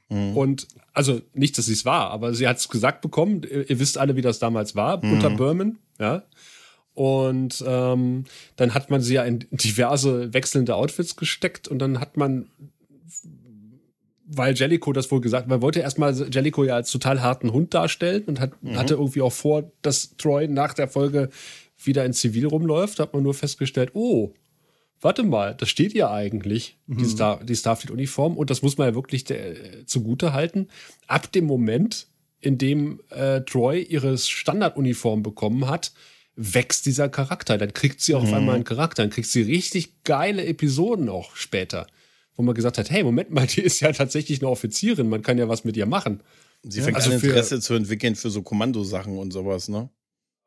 Mhm. 0.08 0.36
Und 0.36 0.68
also 0.92 1.20
nicht, 1.34 1.56
dass 1.58 1.66
sie 1.66 1.72
es 1.72 1.84
war, 1.84 2.10
aber 2.10 2.34
sie 2.34 2.46
hat 2.46 2.58
es 2.58 2.68
gesagt 2.68 3.00
bekommen. 3.00 3.42
Ihr, 3.42 3.70
ihr, 3.70 3.78
wisst 3.80 3.98
alle, 3.98 4.16
wie 4.16 4.22
das 4.22 4.38
damals 4.38 4.74
war 4.76 5.04
mhm. 5.04 5.14
unter 5.14 5.30
Berman, 5.30 5.78
ja. 5.98 6.24
Und 6.92 7.64
ähm, 7.66 8.24
dann 8.56 8.74
hat 8.74 8.90
man 8.90 9.00
sie 9.00 9.14
ja 9.14 9.24
in 9.24 9.46
diverse 9.50 10.34
wechselnde 10.34 10.74
Outfits 10.74 11.16
gesteckt 11.16 11.68
und 11.68 11.78
dann 11.78 12.00
hat 12.00 12.16
man, 12.16 12.50
weil 14.26 14.54
Jellico 14.54 14.92
das 14.92 15.10
wohl 15.10 15.20
gesagt, 15.20 15.46
man 15.46 15.62
wollte 15.62 15.80
erstmal 15.80 16.14
Jellico 16.30 16.64
ja 16.64 16.74
als 16.74 16.90
total 16.90 17.22
harten 17.22 17.52
Hund 17.52 17.72
darstellen 17.74 18.24
und 18.24 18.40
hat, 18.40 18.62
mhm. 18.62 18.76
hatte 18.76 18.94
irgendwie 18.94 19.22
auch 19.22 19.32
vor, 19.32 19.70
dass 19.82 20.16
Troy 20.16 20.48
nach 20.48 20.74
der 20.74 20.88
Folge 20.88 21.30
wieder 21.82 22.04
in 22.04 22.12
Zivil 22.12 22.46
rumläuft, 22.46 22.98
hat 22.98 23.14
man 23.14 23.22
nur 23.22 23.34
festgestellt, 23.34 23.92
oh, 23.94 24.34
warte 25.00 25.22
mal, 25.22 25.54
das 25.54 25.68
steht 25.68 25.94
ja 25.94 26.10
eigentlich, 26.10 26.78
mhm. 26.86 26.98
die, 26.98 27.04
Star, 27.06 27.42
die 27.42 27.56
Starfleet-Uniform. 27.56 28.36
Und 28.36 28.50
das 28.50 28.62
muss 28.62 28.78
man 28.78 28.88
ja 28.88 28.94
wirklich 28.94 29.24
der, 29.24 29.86
zugute 29.86 30.32
halten. 30.32 30.68
Ab 31.06 31.32
dem 31.32 31.46
Moment, 31.46 32.06
in 32.40 32.58
dem 32.58 33.00
äh, 33.10 33.40
Troy 33.42 33.82
ihre 33.82 34.16
Standarduniform 34.16 35.22
bekommen 35.22 35.68
hat, 35.68 35.92
wächst 36.36 36.86
dieser 36.86 37.08
Charakter. 37.08 37.58
Dann 37.58 37.74
kriegt 37.74 38.00
sie 38.00 38.14
auch 38.14 38.22
mhm. 38.22 38.28
auf 38.28 38.34
einmal 38.34 38.54
einen 38.56 38.64
Charakter. 38.64 39.02
Dann 39.02 39.10
kriegt 39.10 39.28
sie 39.28 39.42
richtig 39.42 40.04
geile 40.04 40.44
Episoden 40.44 41.08
auch 41.08 41.36
später. 41.36 41.86
Wo 42.36 42.42
man 42.42 42.54
gesagt 42.54 42.78
hat, 42.78 42.90
hey, 42.90 43.02
Moment 43.02 43.30
mal, 43.30 43.46
die 43.54 43.60
ist 43.62 43.80
ja 43.80 43.92
tatsächlich 43.92 44.40
eine 44.40 44.50
Offizierin. 44.50 45.08
Man 45.08 45.22
kann 45.22 45.38
ja 45.38 45.48
was 45.48 45.64
mit 45.64 45.76
ihr 45.76 45.86
machen. 45.86 46.22
Sie 46.62 46.82
fängt 46.82 46.96
also 46.96 47.10
an, 47.10 47.16
Interesse 47.16 47.60
zu 47.60 47.74
entwickeln 47.74 48.16
für 48.16 48.28
so 48.28 48.42
Kommandosachen 48.42 49.16
und 49.16 49.32
sowas, 49.32 49.68
ne? 49.68 49.88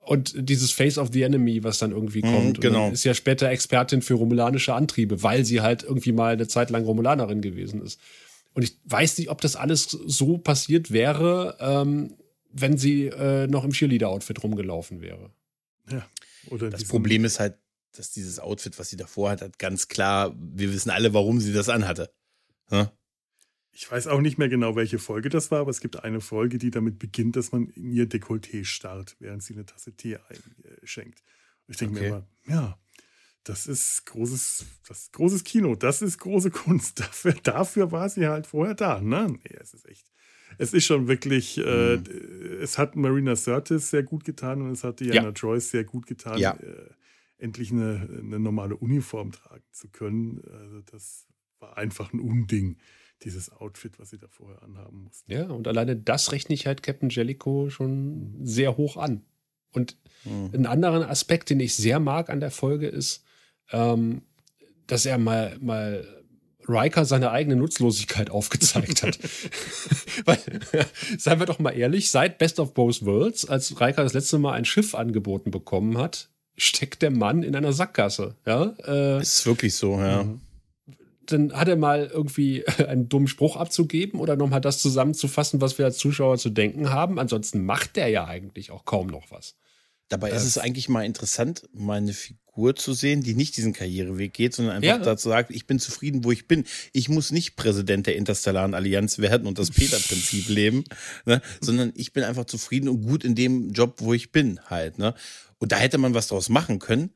Und 0.06 0.34
dieses 0.38 0.72
Face 0.72 0.98
of 0.98 1.10
the 1.14 1.22
Enemy, 1.22 1.64
was 1.64 1.78
dann 1.78 1.92
irgendwie 1.92 2.24
mhm, 2.24 2.34
kommt. 2.34 2.58
Mhm, 2.58 2.62
genau. 2.62 2.90
ist 2.92 3.04
ja 3.06 3.14
später 3.14 3.50
Expertin 3.50 4.02
für 4.02 4.16
romulanische 4.16 4.74
Antriebe, 4.74 5.24
weil 5.24 5.46
sie 5.46 5.62
halt 5.62 5.84
irgendwie 5.84 6.12
mal 6.12 6.34
eine 6.34 6.48
Zeit 6.48 6.70
lang 6.70 6.84
Romulanerin 6.84 7.42
gewesen 7.42 7.82
ist. 7.82 8.00
Und 8.54 8.64
ich 8.64 8.78
weiß 8.86 9.18
nicht, 9.18 9.30
ob 9.30 9.42
das 9.42 9.56
alles 9.56 9.86
so 9.86 10.38
passiert 10.38 10.92
wäre, 10.92 11.58
ähm, 11.60 12.16
wenn 12.52 12.78
sie 12.78 13.08
äh, 13.08 13.48
noch 13.48 13.64
im 13.64 13.72
Cheerleader-Outfit 13.72 14.44
rumgelaufen 14.44 15.02
wäre. 15.02 15.32
Ja. 15.90 16.06
Oder 16.50 16.70
das 16.70 16.86
Problem 16.86 17.26
ist 17.26 17.40
halt, 17.40 17.56
dass 17.96 18.12
dieses 18.12 18.40
Outfit, 18.40 18.78
was 18.80 18.90
sie 18.90 18.98
davor 18.98 19.32
hat, 19.32 19.42
hat 19.42 19.60
ganz 19.60 19.88
klar, 19.88 20.36
wir 20.38 20.74
wissen 20.74 20.90
alle, 20.90 21.14
warum 21.14 21.40
sie 21.40 21.54
das 21.54 21.70
anhatte. 21.70 22.12
Hm? 22.70 22.88
Ich 23.74 23.92
weiß 23.92 24.08
auch 24.08 24.22
nicht 24.22 24.38
mehr 24.38 24.50
genau, 24.50 24.76
welche 24.76 25.00
Folge 25.00 25.30
das 25.30 25.50
war, 25.50 25.62
aber 25.62 25.72
es 25.72 25.82
gibt 25.82 26.04
eine 26.04 26.22
Folge, 26.22 26.60
die 26.60 26.70
damit 26.70 27.00
beginnt, 27.00 27.36
dass 27.36 27.52
man 27.52 27.70
in 27.70 27.92
ihr 27.92 28.08
Dekolleté 28.08 28.66
starrt, 28.66 29.16
während 29.20 29.42
sie 29.42 29.54
eine 29.54 29.66
Tasse 29.66 29.94
Tee 29.94 30.18
einschenkt. 30.80 31.24
Und 31.68 31.72
ich 31.74 31.78
denke 31.78 31.96
okay. 31.96 32.02
mir 32.02 32.08
immer, 32.08 32.28
ja, 32.46 32.80
das 33.44 33.66
ist 33.66 34.06
großes, 34.06 34.66
das 34.88 35.00
ist 35.00 35.14
großes 35.14 35.44
Kino, 35.44 35.76
das 35.76 36.04
ist 36.04 36.20
große 36.20 36.52
Kunst. 36.52 37.00
Dafür, 37.00 37.34
dafür 37.42 37.92
war 37.92 38.10
sie 38.10 38.28
halt 38.28 38.46
vorher 38.46 38.76
da. 38.76 39.02
Ne? 39.02 39.28
Nee, 39.30 39.58
es 39.60 39.74
ist 39.74 39.90
echt. 39.90 40.06
Es 40.60 40.72
ist 40.72 40.86
schon 40.86 41.08
wirklich, 41.08 41.58
mhm. 41.58 41.64
äh, 41.64 41.96
es 42.62 42.78
hat 42.78 42.96
Marina 42.96 43.36
Sirtis 43.36 43.90
sehr 43.90 44.04
gut 44.04 44.24
getan 44.24 44.62
und 44.62 44.70
es 44.70 44.84
hat 44.84 45.00
Diana 45.00 45.30
ja. 45.30 45.34
Joyce 45.34 45.72
sehr 45.72 45.84
gut 45.84 46.06
getan, 46.06 46.38
ja. 46.38 46.52
äh, 46.52 46.92
endlich 47.40 47.72
eine, 47.72 48.08
eine 48.22 48.40
normale 48.40 48.78
Uniform 48.78 49.32
tragen 49.32 49.64
zu 49.72 49.90
können. 49.90 50.44
Also 50.48 50.82
das 50.82 51.26
war 51.60 51.76
einfach 51.76 52.14
ein 52.14 52.20
Unding 52.20 52.78
dieses 53.24 53.52
Outfit, 53.52 54.00
was 54.00 54.10
sie 54.10 54.18
da 54.18 54.28
vorher 54.28 54.62
anhaben 54.64 55.04
mussten. 55.04 55.32
Ja, 55.32 55.46
und 55.46 55.68
alleine 55.68 55.96
das 55.96 56.32
rechne 56.32 56.56
ich 56.56 56.68
halt 56.68 56.84
Captain 56.84 57.10
Jellico 57.10 57.70
schon 57.70 58.36
sehr 58.42 58.78
hoch 58.78 58.98
an. 58.98 59.24
Und 59.72 59.98
mhm. 60.24 60.52
ein 60.54 60.66
anderer 60.66 61.10
Aspekt, 61.10 61.50
den 61.50 61.60
ich 61.60 61.76
sehr 61.76 62.00
mag 62.00 62.30
an 62.30 62.40
der 62.40 62.52
Folge, 62.52 62.88
ist, 62.88 63.24
ähm, 63.72 64.22
dass 64.88 65.06
er 65.06 65.18
mal, 65.18 65.58
mal 65.60 66.06
Riker 66.68 67.06
seine 67.06 67.32
eigene 67.32 67.56
Nutzlosigkeit 67.56 68.30
aufgezeigt 68.32 69.04
hat. 69.04 69.20
Weil, 70.26 70.40
seien 71.18 71.40
wir 71.40 71.46
doch 71.46 71.60
mal 71.60 71.72
ehrlich, 71.72 72.12
seit 72.12 72.38
Best 72.38 72.60
of 72.60 72.74
Both 72.74 73.06
Worlds, 73.06 73.46
als 73.46 73.80
Riker 73.80 74.04
das 74.04 74.14
letzte 74.14 74.40
Mal 74.40 74.54
ein 74.54 74.66
Schiff 74.66 74.96
angeboten 74.96 75.52
bekommen 75.52 75.98
hat, 75.98 76.30
steckt 76.56 77.02
der 77.02 77.12
Mann 77.12 77.44
in 77.44 77.56
einer 77.56 77.74
Sackgasse. 77.74 78.36
Ja, 78.46 78.76
äh, 78.86 79.22
ist 79.22 79.46
wirklich 79.46 79.76
so, 79.76 80.00
ja. 80.00 80.24
Mhm. 80.24 80.42
Dann 81.26 81.54
hat 81.54 81.68
er 81.68 81.76
mal 81.76 82.10
irgendwie 82.12 82.66
einen 82.88 83.10
dummen 83.10 83.28
Spruch 83.28 83.56
abzugeben 83.56 84.20
oder 84.20 84.36
nochmal 84.36 84.62
das 84.62 84.80
zusammenzufassen, 84.80 85.62
was 85.62 85.78
wir 85.78 85.86
als 85.86 85.98
Zuschauer 85.98 86.38
zu 86.38 86.50
denken 86.50 86.90
haben. 86.90 87.20
Ansonsten 87.20 87.66
macht 87.66 87.96
der 87.96 88.10
ja 88.10 88.26
eigentlich 88.26 88.72
auch 88.72 88.86
kaum 88.86 89.08
noch 89.08 89.32
was. 89.32 89.56
Dabei 90.10 90.30
das 90.30 90.44
ist 90.44 90.50
es 90.50 90.58
eigentlich 90.58 90.90
mal 90.90 91.06
interessant, 91.06 91.64
meine 91.74 92.14
Figur 92.14 92.76
zu 92.76 92.94
sehen, 92.94 93.24
die 93.24 93.34
nicht 93.34 93.58
diesen 93.58 93.74
Karriereweg 93.74 94.34
geht, 94.34 94.54
sondern 94.54 94.76
einfach 94.76 94.88
ja. 94.88 94.98
dazu 95.00 95.30
sagt, 95.30 95.50
ich 95.50 95.66
bin 95.66 95.80
zufrieden, 95.80 96.24
wo 96.24 96.32
ich 96.32 96.48
bin. 96.48 96.66
Ich 96.92 97.10
muss 97.10 97.32
nicht 97.32 97.56
Präsident 97.56 98.06
der 98.06 98.16
Interstellaren 98.16 98.76
Allianz 98.76 99.18
werden 99.18 99.48
und 99.48 99.58
das 99.58 99.72
Peter-Prinzip 99.72 100.50
leben, 100.50 100.84
ne? 101.26 101.42
sondern 101.62 101.94
ich 101.96 102.14
bin 102.14 102.24
einfach 102.24 102.46
zufrieden 102.46 102.90
und 102.90 103.02
gut 103.02 103.24
in 103.24 103.34
dem 103.34 103.72
Job, 103.72 103.96
wo 104.00 104.14
ich 104.14 104.32
bin 104.32 104.60
halt. 104.70 105.00
Ne? 105.00 105.16
Und 105.58 105.72
da 105.72 105.78
hätte 105.78 105.98
man 105.98 106.14
was 106.14 106.28
draus 106.28 106.50
machen 106.50 106.78
können, 106.78 107.10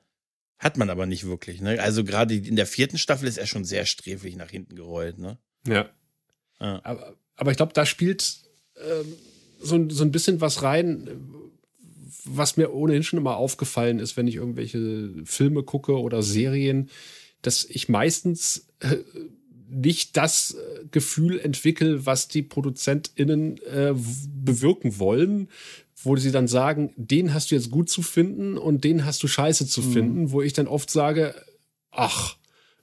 hat 0.60 0.78
man 0.78 0.90
aber 0.90 1.06
nicht 1.06 1.26
wirklich. 1.26 1.62
Ne? 1.62 1.80
Also 1.82 2.04
gerade 2.04 2.36
in 2.36 2.56
der 2.56 2.66
vierten 2.66 2.98
Staffel 2.98 3.28
ist 3.28 3.38
er 3.38 3.48
schon 3.48 3.64
sehr 3.64 3.86
sträflich 3.86 4.36
nach 4.36 4.50
hinten 4.50 4.76
gerollt. 4.76 5.20
Ne? 5.20 5.38
Ja. 5.68 5.90
ja. 6.60 6.82
Aber, 6.84 7.16
aber 7.36 7.52
ich 7.52 7.58
glaube, 7.58 7.74
da 7.74 7.86
spielt 7.86 8.38
ähm, 8.78 9.14
so, 9.60 9.90
so 9.90 10.04
ein 10.04 10.12
bisschen 10.12 10.42
was 10.42 10.64
rein, 10.64 11.10
was 12.24 12.58
mir 12.58 12.74
ohnehin 12.74 13.04
schon 13.04 13.20
immer 13.20 13.38
aufgefallen 13.38 14.00
ist, 14.00 14.18
wenn 14.18 14.28
ich 14.28 14.36
irgendwelche 14.36 15.14
Filme 15.26 15.64
gucke 15.64 16.00
oder 16.00 16.24
Serien, 16.24 16.90
dass 17.42 17.64
ich 17.66 17.88
meistens 17.88 18.68
äh, 18.80 18.98
nicht 19.70 20.18
das 20.18 20.56
äh, 20.56 20.86
Gefühl 20.92 21.40
entwickle, 21.40 22.06
was 22.06 22.28
die 22.28 22.42
ProduzentInnen 22.42 23.58
äh, 23.64 23.94
bewirken 24.44 25.00
wollen, 25.00 25.50
wo 26.04 26.16
sie 26.16 26.32
dann 26.32 26.48
sagen, 26.48 26.94
den 26.96 27.34
hast 27.34 27.52
du 27.52 27.56
jetzt 27.56 27.72
gut 27.72 27.90
zu 27.90 28.02
finden 28.02 28.58
und 28.58 28.84
den 28.84 29.06
hast 29.06 29.24
du 29.24 29.28
scheiße 29.28 29.68
zu 29.68 29.82
mhm. 29.82 29.94
finden, 29.94 30.32
wo 30.32 30.42
ich 30.42 30.54
dann 30.54 30.68
oft 30.68 30.90
sage, 30.90 31.36
ach, 31.92 32.38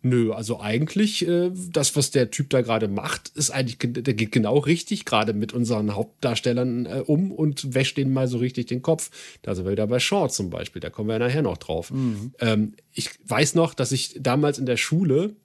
Nö, 0.06 0.32
also 0.32 0.60
eigentlich, 0.60 1.26
äh, 1.26 1.50
das, 1.72 1.96
was 1.96 2.10
der 2.10 2.30
Typ 2.30 2.50
da 2.50 2.60
gerade 2.60 2.88
macht, 2.88 3.30
ist 3.36 3.50
eigentlich, 3.50 3.78
der 3.80 4.12
geht 4.12 4.32
genau 4.32 4.58
richtig 4.58 5.06
gerade 5.06 5.32
mit 5.32 5.54
unseren 5.54 5.94
Hauptdarstellern 5.94 6.84
äh, 6.84 7.02
um 7.06 7.32
und 7.32 7.72
wäscht 7.72 7.96
denen 7.96 8.12
mal 8.12 8.28
so 8.28 8.36
richtig 8.36 8.66
den 8.66 8.82
Kopf. 8.82 9.10
Da 9.40 9.54
sind 9.54 9.64
wir 9.64 9.72
wieder 9.72 9.86
bei 9.86 10.00
Shaw 10.00 10.28
zum 10.28 10.50
Beispiel, 10.50 10.80
da 10.80 10.90
kommen 10.90 11.08
wir 11.08 11.14
ja 11.14 11.20
nachher 11.20 11.40
noch 11.40 11.56
drauf. 11.56 11.90
Mhm. 11.90 12.34
Ähm, 12.38 12.74
ich 12.92 13.12
weiß 13.26 13.54
noch, 13.54 13.72
dass 13.72 13.92
ich 13.92 14.18
damals 14.20 14.58
in 14.58 14.66
der 14.66 14.76
Schule 14.76 15.36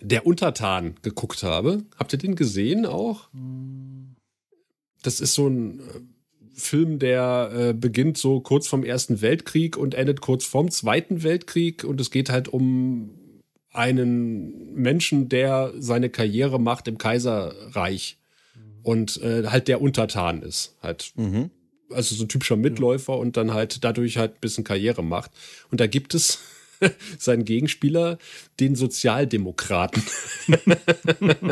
der 0.00 0.26
Untertan 0.26 0.96
geguckt 1.02 1.44
habe. 1.44 1.84
Habt 1.96 2.12
ihr 2.12 2.18
den 2.18 2.34
gesehen 2.34 2.86
auch? 2.86 3.28
Das 5.04 5.20
ist 5.20 5.34
so 5.34 5.46
ein 5.46 5.78
äh, 5.78 5.82
Film, 6.54 6.98
der 6.98 7.50
äh, 7.52 7.72
beginnt 7.72 8.18
so 8.18 8.40
kurz 8.40 8.66
vom 8.66 8.84
Ersten 8.84 9.20
Weltkrieg 9.20 9.76
und 9.76 9.94
endet 9.94 10.20
kurz 10.20 10.44
vorm 10.44 10.70
Zweiten 10.70 11.22
Weltkrieg 11.22 11.84
und 11.84 12.00
es 12.00 12.10
geht 12.10 12.30
halt 12.30 12.48
um 12.48 13.10
einen 13.72 14.72
Menschen, 14.74 15.28
der 15.28 15.72
seine 15.78 16.08
Karriere 16.08 16.60
macht 16.60 16.86
im 16.88 16.96
Kaiserreich 16.96 18.18
und 18.82 19.20
äh, 19.20 19.46
halt 19.46 19.66
der 19.68 19.82
Untertan 19.82 20.42
ist. 20.42 20.76
Halt. 20.80 21.12
Mhm. 21.16 21.50
Also 21.90 22.14
so 22.14 22.24
ein 22.24 22.28
typischer 22.28 22.56
Mitläufer 22.56 23.18
und 23.18 23.36
dann 23.36 23.52
halt 23.52 23.82
dadurch 23.82 24.16
halt 24.16 24.34
ein 24.34 24.40
bisschen 24.40 24.64
Karriere 24.64 25.02
macht. 25.02 25.32
Und 25.70 25.80
da 25.80 25.86
gibt 25.86 26.14
es 26.14 26.38
seinen 27.18 27.44
Gegenspieler, 27.44 28.18
den 28.60 28.74
Sozialdemokraten. 28.74 30.02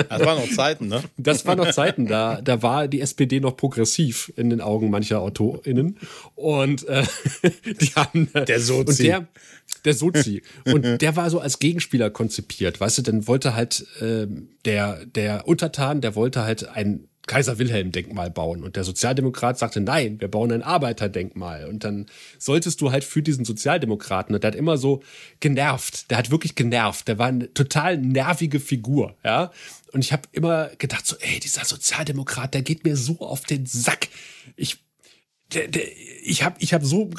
Das 0.09 0.25
waren 0.25 0.39
noch 0.39 0.51
Zeiten, 0.51 0.89
ne? 0.89 1.03
Das 1.17 1.47
waren 1.47 1.59
noch 1.59 1.71
Zeiten, 1.71 2.07
da, 2.07 2.41
da 2.43 2.63
war 2.63 2.89
die 2.89 3.01
SPD 3.01 3.41
noch 3.41 3.57
progressiv 3.57 4.33
in 4.37 4.51
den 4.51 4.61
Augen 4.61 4.91
mancher 4.91 5.21
AutorInnen. 5.21 5.99
Und 6.35 6.87
äh, 6.89 7.05
die 7.81 7.91
haben. 7.95 8.29
Der 8.35 8.61
Sozi. 8.61 8.91
Und 8.91 8.99
der, 9.01 9.29
der 9.85 9.95
Sozi. 9.95 10.43
Und 10.67 11.01
der 11.01 11.17
war 11.17 11.31
so 11.31 11.41
als 11.41 11.59
Gegenspieler 11.59 12.11
konzipiert, 12.11 12.81
weißt 12.81 12.99
du, 12.99 13.03
dann 13.03 13.27
wollte 13.27 13.55
halt 13.55 13.87
äh, 14.01 14.27
der, 14.65 15.07
der 15.07 15.49
Untertan, 15.49 16.01
der 16.01 16.15
wollte 16.15 16.43
halt 16.43 16.69
ein 16.69 17.09
Kaiser 17.27 17.59
Wilhelm 17.59 17.93
Denkmal 17.93 18.31
bauen. 18.31 18.65
Und 18.65 18.77
der 18.77 18.85
Sozialdemokrat 18.85 19.59
sagte, 19.59 19.81
nein, 19.81 20.21
wir 20.21 20.29
bauen 20.29 20.51
ein 20.51 20.63
Arbeiterdenkmal. 20.63 21.67
Und 21.67 21.85
dann 21.85 22.07
solltest 22.39 22.81
du 22.81 22.91
halt 22.91 23.05
für 23.05 23.23
diesen 23.23 23.45
Sozialdemokraten, 23.45 24.39
der 24.41 24.49
hat 24.49 24.57
immer 24.57 24.77
so 24.77 25.03
genervt, 25.41 26.11
der 26.11 26.19
hat 26.19 26.31
wirklich 26.31 26.55
genervt, 26.55 27.09
der 27.09 27.19
war 27.19 27.29
eine 27.29 27.53
total 27.55 27.99
nervige 27.99 28.61
Figur, 28.61 29.17
ja. 29.25 29.53
Und 29.93 30.01
ich 30.01 30.13
habe 30.13 30.23
immer 30.33 30.71
gedacht 30.79 31.07
so, 31.07 31.17
ey, 31.21 31.39
dieser 31.39 31.65
Sozialdemokrat, 31.65 32.55
der 32.55 32.63
geht 32.63 32.85
mir 32.85 32.97
so 32.97 33.21
auf 33.21 33.43
den 33.43 33.67
Sack. 33.67 34.09
Ich, 34.57 34.79
der, 35.53 35.69
der, 35.69 35.83
ich 36.25 36.43
habe, 36.43 36.57
ich 36.61 36.73
habe 36.73 36.85
so, 36.85 37.11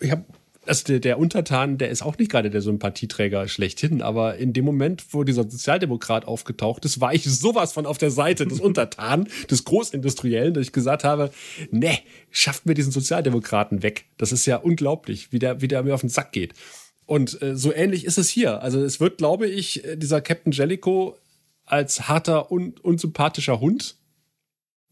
ich 0.00 0.10
habe 0.10 0.24
also 0.66 0.84
der, 0.84 1.00
der 1.00 1.18
Untertan, 1.18 1.78
der 1.78 1.90
ist 1.90 2.02
auch 2.02 2.18
nicht 2.18 2.30
gerade 2.30 2.50
der 2.50 2.62
Sympathieträger 2.62 3.48
schlechthin, 3.48 4.02
aber 4.02 4.36
in 4.36 4.52
dem 4.52 4.64
Moment, 4.64 5.04
wo 5.10 5.24
dieser 5.24 5.42
Sozialdemokrat 5.42 6.26
aufgetaucht 6.26 6.84
ist, 6.84 7.00
war 7.00 7.14
ich 7.14 7.24
sowas 7.24 7.72
von 7.72 7.86
auf 7.86 7.98
der 7.98 8.10
Seite 8.10 8.46
des 8.46 8.60
Untertan, 8.64 9.28
des 9.50 9.64
Großindustriellen, 9.64 10.54
dass 10.54 10.66
ich 10.66 10.72
gesagt 10.72 11.04
habe, 11.04 11.30
ne, 11.70 11.98
schafft 12.30 12.66
mir 12.66 12.74
diesen 12.74 12.92
Sozialdemokraten 12.92 13.82
weg. 13.82 14.06
Das 14.18 14.32
ist 14.32 14.46
ja 14.46 14.56
unglaublich, 14.56 15.32
wie 15.32 15.38
der, 15.38 15.60
wie 15.60 15.68
der 15.68 15.82
mir 15.82 15.94
auf 15.94 16.00
den 16.00 16.10
Sack 16.10 16.32
geht. 16.32 16.54
Und 17.06 17.40
äh, 17.42 17.56
so 17.56 17.72
ähnlich 17.72 18.04
ist 18.04 18.18
es 18.18 18.28
hier. 18.28 18.62
Also 18.62 18.82
es 18.82 19.00
wird, 19.00 19.18
glaube 19.18 19.46
ich, 19.46 19.84
äh, 19.84 19.96
dieser 19.96 20.20
Captain 20.20 20.52
Jellico 20.52 21.18
als 21.66 22.08
harter 22.08 22.50
und 22.50 22.82
unsympathischer 22.84 23.60
Hund 23.60 23.96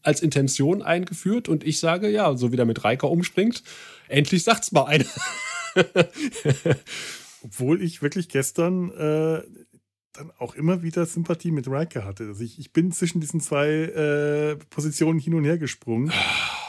als 0.03 0.21
Intention 0.21 0.81
eingeführt 0.81 1.47
und 1.47 1.63
ich 1.63 1.79
sage, 1.79 2.09
ja, 2.09 2.35
so 2.35 2.51
wie 2.51 2.57
der 2.57 2.65
mit 2.65 2.83
Reika 2.83 3.07
umspringt, 3.07 3.63
endlich 4.09 4.43
sagt's 4.43 4.71
mal 4.71 4.83
einer. 4.83 5.05
Obwohl 7.43 7.81
ich 7.81 8.01
wirklich 8.01 8.29
gestern 8.29 8.89
äh, 8.91 9.41
dann 10.13 10.31
auch 10.37 10.55
immer 10.55 10.83
wieder 10.83 11.05
Sympathie 11.05 11.51
mit 11.51 11.67
Riker 11.67 12.05
hatte. 12.05 12.25
Also 12.25 12.43
ich, 12.43 12.59
ich 12.59 12.71
bin 12.71 12.91
zwischen 12.91 13.19
diesen 13.19 13.41
zwei 13.41 13.67
äh, 13.67 14.55
Positionen 14.69 15.19
hin 15.19 15.33
und 15.33 15.43
her 15.43 15.57
gesprungen, 15.57 16.11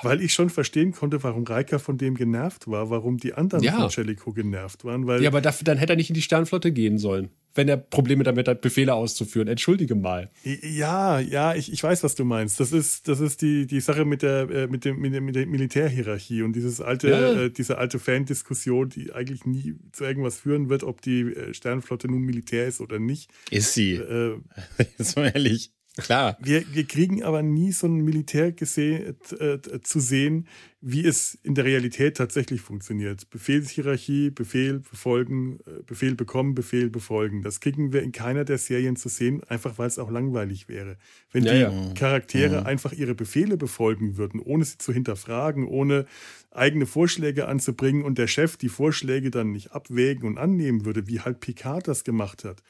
weil 0.03 0.23
ich 0.23 0.33
schon 0.33 0.51
verstehen 0.51 0.93
konnte, 0.93 1.23
warum 1.23 1.45
Riker 1.45 1.79
von 1.79 1.99
dem 1.99 2.15
genervt 2.15 2.67
war, 2.69 2.91
warum 2.91 3.19
die 3.19 3.35
anderen 3.35 3.63
ja. 3.63 3.77
von 3.79 3.91
Jellicoe 3.91 4.33
genervt 4.33 4.85
waren. 4.85 5.07
Weil 5.07 5.23
ja, 5.23 5.29
aber 5.29 5.43
dafür, 5.43 5.65
dann 5.65 5.79
hätte 5.79 5.93
er 5.93 5.97
nicht 5.97 6.11
in 6.11 6.15
die 6.15 6.23
Sternflotte 6.23 6.73
gehen 6.73 6.99
sollen 6.99 7.31
wenn 7.55 7.69
er 7.69 7.77
Probleme 7.77 8.25
damit 8.25 8.49
hat, 8.49 8.61
Befehle 8.61 8.95
auszuführen. 8.95 9.49
Entschuldige 9.49 9.95
mal. 9.95 10.31
Ja, 10.43 11.21
ja, 11.21 11.55
ich, 11.55 11.73
ich 11.73 11.83
weiß, 11.83 12.03
was 12.03 12.15
du 12.15 12.25
meinst. 12.25 12.61
Das 12.61 12.73
ist, 12.73 13.09
das 13.09 13.21
ist 13.21 13.43
die, 13.43 13.67
die 13.67 13.81
Sache 13.81 14.05
mit 14.05 14.23
der, 14.23 14.51
äh, 14.51 14.67
mit, 14.67 14.85
dem, 14.85 14.99
mit, 14.99 15.13
der, 15.13 15.21
mit 15.21 15.37
der 15.37 15.47
Militärhierarchie 15.47 16.43
und 16.43 16.55
dieses 16.55 16.81
alte, 16.81 17.11
ja. 17.11 17.43
äh, 17.45 17.51
diese 17.51 17.79
alte 17.79 17.99
Fan-Diskussion, 17.99 18.89
die 18.89 19.13
eigentlich 19.13 19.45
nie 19.45 19.77
zu 19.93 20.05
irgendwas 20.05 20.41
führen 20.41 20.69
wird, 20.69 20.83
ob 20.83 21.01
die 21.01 21.21
äh, 21.21 21.55
Sternflotte 21.55 22.09
nun 22.09 22.23
Militär 22.23 22.67
ist 22.67 22.81
oder 22.81 22.99
nicht. 22.99 23.31
Ist 23.51 23.75
sie. 23.75 23.95
Äh, 23.95 24.39
Jetzt 24.99 25.17
mal 25.17 25.31
ehrlich. 25.33 25.74
Klar. 25.97 26.37
Wir, 26.41 26.65
wir 26.73 26.85
kriegen 26.87 27.23
aber 27.23 27.43
nie 27.43 27.71
so 27.71 27.87
ein 27.87 28.01
Militär 28.01 28.51
gesehen, 28.51 29.17
äh, 29.39 29.59
zu 29.81 30.01
sehen, 30.01 30.49
wie 30.81 31.07
es 31.07 31.39
in 31.45 31.55
der 31.55 31.65
Realität 31.65 32.17
tatsächlich 32.17 32.63
funktioniert. 32.63 33.31
Befehlshierarchie, 33.31 34.31
Befehl 34.31 34.81
befolgen, 34.81 35.61
äh, 35.67 35.83
Befehl 35.87 36.17
bekommen, 36.17 36.57
Befehl 36.57 36.91
befolgen. 36.91 37.43
Das 37.43 37.61
kriegen 37.61 37.93
wir 37.93 38.03
in 38.03 38.11
keiner 38.11 38.45
der 38.45 38.59
Serien 38.59 38.97
zu 38.97 39.09
sehen, 39.09 39.45
einfach 39.45 39.79
weil 39.79 39.87
es 39.87 40.01
auch 40.01 40.11
langweilig 40.11 40.69
wäre. 40.69 40.97
Wenn 41.31 41.45
ja, 41.45 41.53
die 41.53 41.61
ja. 41.61 41.95
Charaktere 41.95 42.63
mhm. 42.63 42.67
einfach 42.67 42.93
ihre 42.93 43.15
Befehle 43.15 43.57
befolgen 43.57 44.17
würden, 44.17 44.41
ohne 44.41 44.65
sie 44.65 44.79
zu 44.79 44.93
hinterfragen, 44.93 45.65
ohne 45.65 46.07
eigene 46.51 46.87
Vorschläge 46.87 47.47
anzubringen 47.47 48.03
und 48.03 48.19
der 48.19 48.27
Chef 48.27 48.57
die 48.57 48.69
Vorschläge 48.69 49.31
dann 49.31 49.53
nicht 49.53 49.71
abwägen 49.71 50.27
und 50.27 50.39
annehmen 50.39 50.85
würde, 50.85 51.07
wie 51.07 51.21
halt 51.21 51.39
Picard 51.39 51.87
das 51.87 52.03
gemacht 52.03 52.45
hat 52.45 52.63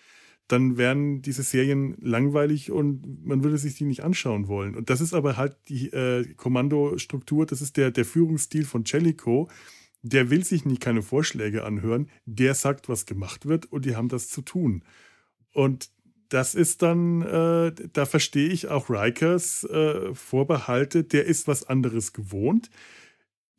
dann 0.48 0.76
wären 0.76 1.22
diese 1.22 1.42
Serien 1.42 1.96
langweilig 2.00 2.70
und 2.70 3.24
man 3.24 3.42
würde 3.42 3.59
sich 3.59 3.76
die 3.76 3.85
nicht 3.85 4.02
anschauen 4.02 4.46
wollen. 4.46 4.74
Und 4.74 4.90
das 4.90 5.00
ist 5.00 5.14
aber 5.14 5.37
halt 5.37 5.57
die 5.68 5.92
äh, 5.92 6.24
Kommandostruktur, 6.35 7.46
das 7.46 7.62
ist 7.62 7.76
der, 7.76 7.90
der 7.90 8.04
Führungsstil 8.04 8.64
von 8.64 8.85
Jellico. 8.85 9.48
Der 10.02 10.28
will 10.28 10.44
sich 10.44 10.66
nie 10.66 10.76
keine 10.76 11.00
Vorschläge 11.00 11.64
anhören, 11.64 12.11
der 12.26 12.54
sagt, 12.54 12.90
was 12.90 13.07
gemacht 13.07 13.46
wird 13.46 13.72
und 13.72 13.87
die 13.87 13.96
haben 13.96 14.09
das 14.09 14.28
zu 14.28 14.42
tun. 14.42 14.85
Und 15.54 15.88
das 16.28 16.54
ist 16.54 16.83
dann, 16.83 17.22
äh, 17.22 17.72
da 17.92 18.04
verstehe 18.04 18.48
ich 18.48 18.68
auch 18.68 18.90
Rikers 18.90 19.64
äh, 19.64 20.14
Vorbehalte, 20.14 21.04
der 21.04 21.24
ist 21.24 21.48
was 21.48 21.64
anderes 21.64 22.12
gewohnt 22.12 22.70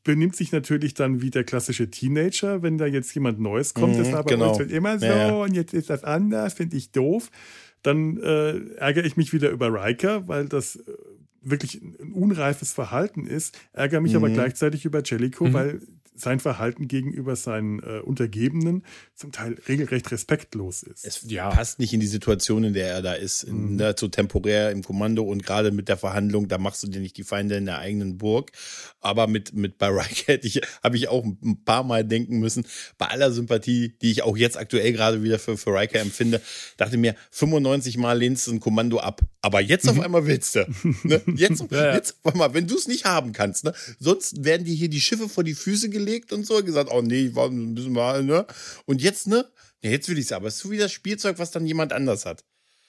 benimmt 0.05 0.35
sich 0.35 0.53
natürlich 0.53 0.93
dann 0.93 1.21
wie 1.21 1.31
der 1.31 1.43
klassische 1.43 1.89
Teenager, 1.89 2.61
wenn 2.61 2.77
da 2.77 2.85
jetzt 2.85 3.13
jemand 3.13 3.39
Neues 3.39 3.73
kommt. 3.73 3.95
Mhm, 3.95 3.97
das 3.97 4.11
war 4.13 4.23
bei 4.23 4.35
genau. 4.35 4.57
halt 4.57 4.71
immer 4.71 4.97
so 4.99 5.05
ja, 5.07 5.27
ja. 5.27 5.33
und 5.33 5.53
jetzt 5.53 5.73
ist 5.73 5.89
das 5.89 6.05
anders, 6.05 6.53
finde 6.53 6.77
ich 6.77 6.91
doof. 6.91 7.29
Dann 7.81 8.17
äh, 8.21 8.75
ärgere 8.77 9.03
ich 9.03 9.17
mich 9.17 9.33
wieder 9.33 9.49
über 9.49 9.73
Riker, 9.73 10.27
weil 10.27 10.47
das 10.47 10.77
äh, 10.77 10.81
wirklich 11.41 11.81
ein 11.81 12.13
unreifes 12.13 12.71
Verhalten 12.71 13.25
ist. 13.25 13.57
Ärgere 13.73 13.99
mich 13.99 14.13
mhm. 14.13 14.17
aber 14.17 14.29
gleichzeitig 14.29 14.85
über 14.85 15.01
Jellico, 15.03 15.45
mhm. 15.45 15.53
weil 15.53 15.81
sein 16.15 16.39
Verhalten 16.39 16.87
gegenüber 16.87 17.35
seinen 17.35 17.79
äh, 17.79 17.99
Untergebenen 17.99 18.83
zum 19.15 19.31
Teil 19.31 19.57
regelrecht 19.67 20.11
respektlos 20.11 20.83
ist. 20.83 21.05
Es 21.05 21.21
ja. 21.27 21.49
passt 21.49 21.79
nicht 21.79 21.93
in 21.93 21.99
die 21.99 22.07
Situation, 22.07 22.63
in 22.63 22.73
der 22.73 22.89
er 22.89 23.01
da 23.01 23.13
ist. 23.13 23.43
In, 23.43 23.73
mhm. 23.73 23.77
da, 23.77 23.93
so 23.97 24.07
temporär 24.07 24.71
im 24.71 24.83
Kommando 24.83 25.23
und 25.23 25.43
gerade 25.43 25.71
mit 25.71 25.89
der 25.89 25.97
Verhandlung, 25.97 26.47
da 26.47 26.57
machst 26.57 26.83
du 26.83 26.87
dir 26.87 26.99
nicht 26.99 27.17
die 27.17 27.23
Feinde 27.23 27.57
in 27.57 27.65
der 27.65 27.79
eigenen 27.79 28.17
Burg. 28.17 28.51
Aber 29.01 29.27
mit, 29.27 29.53
mit 29.53 29.77
bei 29.77 29.91
hätte 30.25 30.47
ich, 30.47 30.61
habe 30.83 30.97
ich 30.97 31.07
auch 31.09 31.23
ein 31.23 31.63
paar 31.63 31.83
Mal 31.83 32.05
denken 32.05 32.39
müssen, 32.39 32.65
bei 32.97 33.07
aller 33.07 33.31
Sympathie, 33.31 33.95
die 34.01 34.11
ich 34.11 34.23
auch 34.23 34.37
jetzt 34.37 34.57
aktuell 34.57 34.93
gerade 34.93 35.21
wieder 35.21 35.39
für, 35.39 35.57
für 35.57 35.71
Riker 35.71 35.99
empfinde, 35.99 36.41
dachte 36.77 36.97
mir, 36.97 37.15
95 37.31 37.97
Mal 37.97 38.17
lehnst 38.17 38.47
du 38.47 38.51
ein 38.51 38.59
Kommando 38.59 38.99
ab. 38.99 39.21
Aber 39.41 39.61
jetzt 39.61 39.87
auf 39.87 39.95
mhm. 39.95 40.01
einmal 40.01 40.25
willst 40.25 40.55
du. 40.55 40.65
Ne? 41.03 41.21
Jetzt, 41.35 41.63
ja, 41.69 41.85
ja. 41.85 41.93
jetzt, 41.93 42.17
warte 42.23 42.37
mal, 42.37 42.53
wenn 42.53 42.67
du 42.67 42.75
es 42.75 42.87
nicht 42.87 43.05
haben 43.05 43.31
kannst, 43.33 43.63
ne? 43.63 43.73
sonst 43.99 44.43
werden 44.43 44.65
dir 44.65 44.73
hier 44.73 44.89
die 44.89 45.01
Schiffe 45.01 45.29
vor 45.29 45.43
die 45.43 45.53
Füße 45.53 45.89
gelegt 45.89 46.04
und 46.31 46.45
so, 46.45 46.63
gesagt, 46.63 46.89
oh 46.91 47.01
nee, 47.01 47.27
ich 47.27 47.35
war 47.35 47.49
ein 47.49 47.75
bisschen 47.75 47.93
mal, 47.93 48.23
ne? 48.23 48.45
Und 48.85 49.01
jetzt, 49.01 49.27
ne? 49.27 49.45
Ja, 49.81 49.91
jetzt 49.91 50.09
will 50.09 50.17
ich 50.17 50.25
es 50.25 50.31
aber. 50.31 50.47
Es 50.47 50.55
ist 50.55 50.61
so 50.61 50.71
wie 50.71 50.77
das 50.77 50.91
Spielzeug, 50.91 51.39
was 51.39 51.51
dann 51.51 51.65
jemand 51.65 51.93
anders 51.93 52.25
hat. 52.25 52.43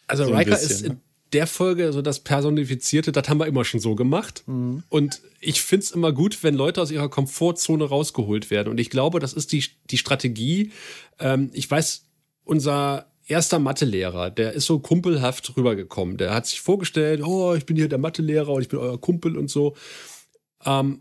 Also 0.06 0.24
so 0.24 0.34
Riker 0.34 0.52
bisschen, 0.52 0.70
ist 0.70 0.82
in 0.82 0.92
ne? 0.92 1.00
der 1.32 1.46
Folge 1.46 1.92
so 1.92 2.02
das 2.02 2.20
Personifizierte, 2.20 3.12
das 3.12 3.28
haben 3.28 3.38
wir 3.38 3.46
immer 3.46 3.64
schon 3.64 3.80
so 3.80 3.94
gemacht. 3.94 4.44
Mhm. 4.46 4.82
Und 4.88 5.20
ich 5.40 5.60
finde 5.60 5.84
es 5.84 5.90
immer 5.90 6.12
gut, 6.12 6.42
wenn 6.42 6.54
Leute 6.54 6.80
aus 6.80 6.90
ihrer 6.90 7.08
Komfortzone 7.08 7.84
rausgeholt 7.84 8.50
werden. 8.50 8.68
Und 8.70 8.78
ich 8.78 8.90
glaube, 8.90 9.20
das 9.20 9.32
ist 9.32 9.52
die, 9.52 9.64
die 9.90 9.98
Strategie. 9.98 10.72
Ähm, 11.18 11.50
ich 11.52 11.70
weiß, 11.70 12.04
unser 12.44 13.10
erster 13.26 13.58
Mathelehrer, 13.58 14.30
der 14.30 14.52
ist 14.52 14.66
so 14.66 14.78
kumpelhaft 14.78 15.56
rübergekommen. 15.56 16.16
Der 16.16 16.32
hat 16.32 16.46
sich 16.46 16.60
vorgestellt, 16.60 17.22
oh, 17.24 17.54
ich 17.54 17.66
bin 17.66 17.76
hier 17.76 17.88
der 17.88 17.98
Mathelehrer 17.98 18.50
und 18.50 18.62
ich 18.62 18.68
bin 18.68 18.78
euer 18.78 19.00
Kumpel 19.00 19.36
und 19.36 19.50
so. 19.50 19.76
Ähm, 20.64 21.00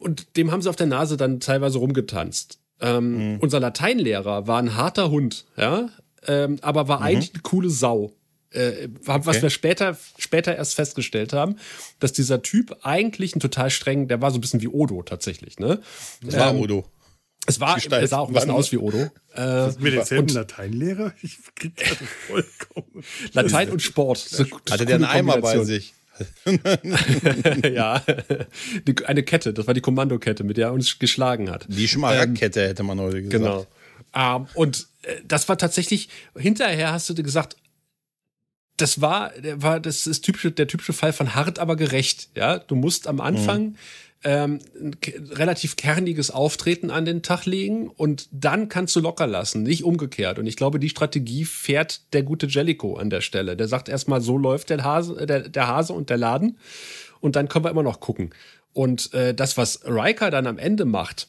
und 0.00 0.36
dem 0.36 0.50
haben 0.50 0.62
sie 0.62 0.68
auf 0.68 0.76
der 0.76 0.86
Nase 0.86 1.16
dann 1.16 1.40
teilweise 1.40 1.78
rumgetanzt. 1.78 2.58
Ähm, 2.80 3.34
mhm. 3.34 3.38
Unser 3.40 3.60
Lateinlehrer 3.60 4.46
war 4.46 4.58
ein 4.58 4.74
harter 4.74 5.10
Hund, 5.10 5.46
ja, 5.56 5.90
ähm, 6.26 6.58
aber 6.62 6.88
war 6.88 7.00
mhm. 7.00 7.06
eigentlich 7.06 7.34
eine 7.34 7.42
coole 7.42 7.70
Sau. 7.70 8.12
Äh, 8.52 8.88
was 9.04 9.28
okay. 9.28 9.42
wir 9.42 9.50
später, 9.50 9.96
später 10.18 10.56
erst 10.56 10.74
festgestellt 10.74 11.32
haben, 11.32 11.56
dass 12.00 12.12
dieser 12.12 12.42
Typ 12.42 12.78
eigentlich 12.82 13.36
ein 13.36 13.40
total 13.40 13.70
streng, 13.70 14.08
der 14.08 14.20
war 14.20 14.32
so 14.32 14.38
ein 14.38 14.40
bisschen 14.40 14.60
wie 14.60 14.68
Odo 14.68 15.02
tatsächlich, 15.02 15.60
ne? 15.60 15.80
Das 16.22 16.36
war 16.36 16.50
ähm, 16.50 16.60
Odo. 16.60 16.84
Es 17.46 17.60
war, 17.60 17.78
er 17.78 18.06
sah 18.08 18.18
auch 18.18 18.28
ein 18.28 18.34
bisschen 18.34 18.50
aus 18.50 18.70
wie 18.72 18.78
Odo. 18.78 19.08
Äh, 19.34 19.68
mit 19.78 19.94
denselben 19.94 20.28
Lateinlehrer? 20.28 21.12
Ich 21.22 21.38
krieg 21.54 21.76
gerade 21.76 22.04
vollkommen. 22.26 23.04
Latein 23.32 23.70
und 23.70 23.82
Sport. 23.82 24.18
So, 24.18 24.44
Hatte 24.68 24.84
der 24.84 24.96
einen 24.96 25.04
Eimer 25.04 25.38
bei 25.38 25.62
sich? 25.64 25.94
ja, 27.72 28.02
eine 29.06 29.22
Kette, 29.22 29.52
das 29.52 29.66
war 29.66 29.74
die 29.74 29.80
Kommandokette, 29.80 30.44
mit 30.44 30.56
der 30.56 30.68
er 30.68 30.72
uns 30.72 30.98
geschlagen 30.98 31.50
hat. 31.50 31.66
Die 31.68 31.88
Schmaragdkette 31.88 32.60
ähm, 32.60 32.68
hätte 32.68 32.82
man 32.82 33.00
heute 33.00 33.22
gesagt. 33.22 33.32
Genau. 33.32 33.66
Ähm, 34.14 34.46
und 34.54 34.86
äh, 35.02 35.16
das 35.24 35.48
war 35.48 35.58
tatsächlich, 35.58 36.08
hinterher 36.36 36.92
hast 36.92 37.08
du 37.08 37.14
dir 37.14 37.22
gesagt, 37.22 37.56
das 38.76 39.00
war, 39.00 39.32
war 39.56 39.78
das 39.78 40.06
ist 40.06 40.22
typische, 40.22 40.50
der 40.50 40.66
typische 40.66 40.94
Fall 40.94 41.12
von 41.12 41.34
hart, 41.34 41.58
aber 41.58 41.76
gerecht. 41.76 42.30
Ja, 42.34 42.58
du 42.58 42.74
musst 42.74 43.06
am 43.06 43.20
Anfang 43.20 43.62
mhm 43.62 43.76
ähm, 44.22 44.58
relativ 45.30 45.76
kerniges 45.76 46.30
Auftreten 46.30 46.90
an 46.90 47.04
den 47.04 47.22
Tag 47.22 47.46
legen 47.46 47.88
und 47.88 48.28
dann 48.32 48.68
kannst 48.68 48.94
du 48.94 49.00
locker 49.00 49.26
lassen, 49.26 49.62
nicht 49.62 49.84
umgekehrt. 49.84 50.38
Und 50.38 50.46
ich 50.46 50.56
glaube, 50.56 50.78
die 50.78 50.90
Strategie 50.90 51.44
fährt 51.44 52.12
der 52.12 52.22
gute 52.22 52.46
Jellico 52.46 52.96
an 52.96 53.10
der 53.10 53.22
Stelle. 53.22 53.56
Der 53.56 53.68
sagt 53.68 53.88
erstmal, 53.88 54.20
so 54.20 54.36
läuft 54.36 54.70
der 54.70 54.84
Hase, 54.84 55.26
der, 55.26 55.48
der 55.48 55.66
Hase 55.68 55.92
und 55.92 56.10
der 56.10 56.18
Laden 56.18 56.58
und 57.20 57.36
dann 57.36 57.48
können 57.48 57.64
wir 57.64 57.70
immer 57.70 57.82
noch 57.82 58.00
gucken. 58.00 58.30
Und 58.72 59.12
äh, 59.14 59.34
das, 59.34 59.56
was 59.56 59.80
Riker 59.84 60.30
dann 60.30 60.46
am 60.46 60.58
Ende 60.58 60.84
macht, 60.84 61.28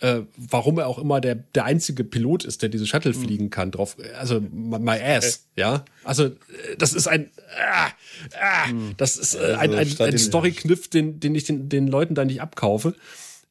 äh, 0.00 0.22
warum 0.36 0.78
er 0.78 0.86
auch 0.86 0.98
immer 0.98 1.20
der, 1.20 1.34
der 1.34 1.64
einzige 1.64 2.04
Pilot 2.04 2.44
ist, 2.44 2.62
der 2.62 2.68
diese 2.68 2.86
Shuttle 2.86 3.12
mhm. 3.12 3.22
fliegen 3.22 3.50
kann, 3.50 3.70
drauf, 3.70 3.96
also 4.18 4.40
my 4.40 4.98
ass, 5.00 5.46
ja. 5.56 5.84
Also 6.04 6.26
äh, 6.26 6.32
das 6.78 6.94
ist 6.94 7.06
ein, 7.06 7.24
äh, 7.24 8.70
äh, 8.70 8.94
das 8.96 9.16
ist 9.16 9.34
äh, 9.34 9.56
ein, 9.58 9.74
ein, 9.74 9.88
ein 9.98 10.18
Story-Kniff, 10.18 10.88
den, 10.88 11.20
den 11.20 11.34
ich 11.34 11.44
den, 11.44 11.68
den 11.68 11.86
Leuten 11.86 12.14
da 12.14 12.24
nicht 12.24 12.40
abkaufe. 12.40 12.94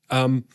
Ähm, 0.10 0.46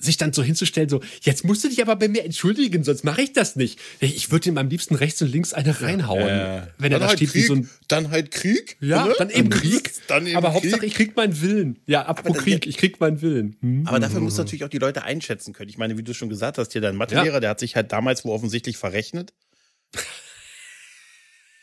sich 0.00 0.16
dann 0.16 0.32
so 0.32 0.42
hinzustellen, 0.42 0.88
so, 0.88 1.00
jetzt 1.22 1.44
musst 1.44 1.62
du 1.64 1.68
dich 1.68 1.80
aber 1.82 1.96
bei 1.96 2.08
mir 2.08 2.24
entschuldigen, 2.24 2.82
sonst 2.84 3.04
mache 3.04 3.22
ich 3.22 3.32
das 3.32 3.56
nicht. 3.56 3.78
Ich 4.00 4.30
würde 4.30 4.48
ihm 4.48 4.58
am 4.58 4.68
liebsten 4.68 4.94
rechts 4.94 5.20
und 5.22 5.30
links 5.30 5.52
eine 5.52 5.80
reinhauen. 5.80 6.28
Äh, 6.28 6.62
wenn 6.78 6.92
er 6.92 6.98
da 6.98 7.08
halt 7.08 7.18
steht 7.18 7.30
Krieg, 7.30 7.42
wie 7.42 7.46
so 7.46 7.54
ein. 7.54 7.70
Dann 7.88 8.10
halt 8.10 8.30
Krieg. 8.30 8.76
Ja, 8.80 9.06
ne? 9.06 9.14
dann 9.18 9.30
eben 9.30 9.50
Krieg. 9.50 9.92
Dann 10.08 10.26
eben 10.26 10.36
aber 10.36 10.54
Hauptsache, 10.54 10.84
ich 10.84 10.94
krieg 10.94 11.16
meinen 11.16 11.40
Willen. 11.40 11.78
Ja, 11.86 12.06
apropos 12.06 12.38
Krieg, 12.38 12.66
ich 12.66 12.76
krieg 12.76 12.98
meinen 13.00 13.20
Willen. 13.20 13.56
Hm? 13.60 13.86
Aber 13.86 14.00
dafür 14.00 14.20
musst 14.20 14.38
du 14.38 14.42
natürlich 14.42 14.64
auch 14.64 14.68
die 14.68 14.78
Leute 14.78 15.04
einschätzen 15.04 15.52
können. 15.52 15.68
Ich 15.68 15.78
meine, 15.78 15.98
wie 15.98 16.02
du 16.02 16.14
schon 16.14 16.28
gesagt 16.28 16.58
hast, 16.58 16.72
hier 16.72 16.80
dein 16.80 16.96
Mathelehrer, 16.96 17.34
ja. 17.34 17.40
der 17.40 17.50
hat 17.50 17.60
sich 17.60 17.76
halt 17.76 17.92
damals 17.92 18.24
wo 18.24 18.32
offensichtlich 18.32 18.76
verrechnet. 18.76 19.32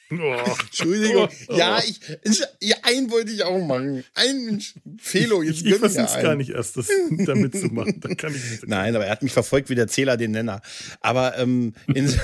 Oh, 0.10 0.36
Entschuldigung. 0.62 1.28
Oh. 1.48 1.54
Ja, 1.56 1.80
ich, 1.80 2.00
ich, 2.60 2.86
einen 2.86 3.12
wollte 3.12 3.32
ich 3.32 3.44
auch 3.44 3.60
machen. 3.66 4.04
Einen 4.14 4.64
Felo, 5.00 5.44
jetzt 5.44 5.62
Ich, 5.62 5.66
ich 5.66 5.76
versuche 5.76 6.22
gar 6.22 6.36
nicht 6.36 6.52
erst, 6.52 6.78
das 6.78 6.88
damit 7.26 7.58
zu 7.58 7.68
machen. 7.68 8.00
Da 8.00 8.16
kann 8.16 8.34
ich 8.34 8.52
nicht 8.52 8.68
Nein, 8.68 8.96
aber 8.96 9.06
er 9.06 9.12
hat 9.12 9.24
mich 9.24 9.34
verfolgt 9.34 9.70
wie 9.70 9.76
der 9.76 9.88
Zähler 9.88 10.16
den 10.16 10.32
Nenner. 10.32 10.62
Aber 11.02 11.38
ähm, 11.38 11.74
in, 11.88 12.08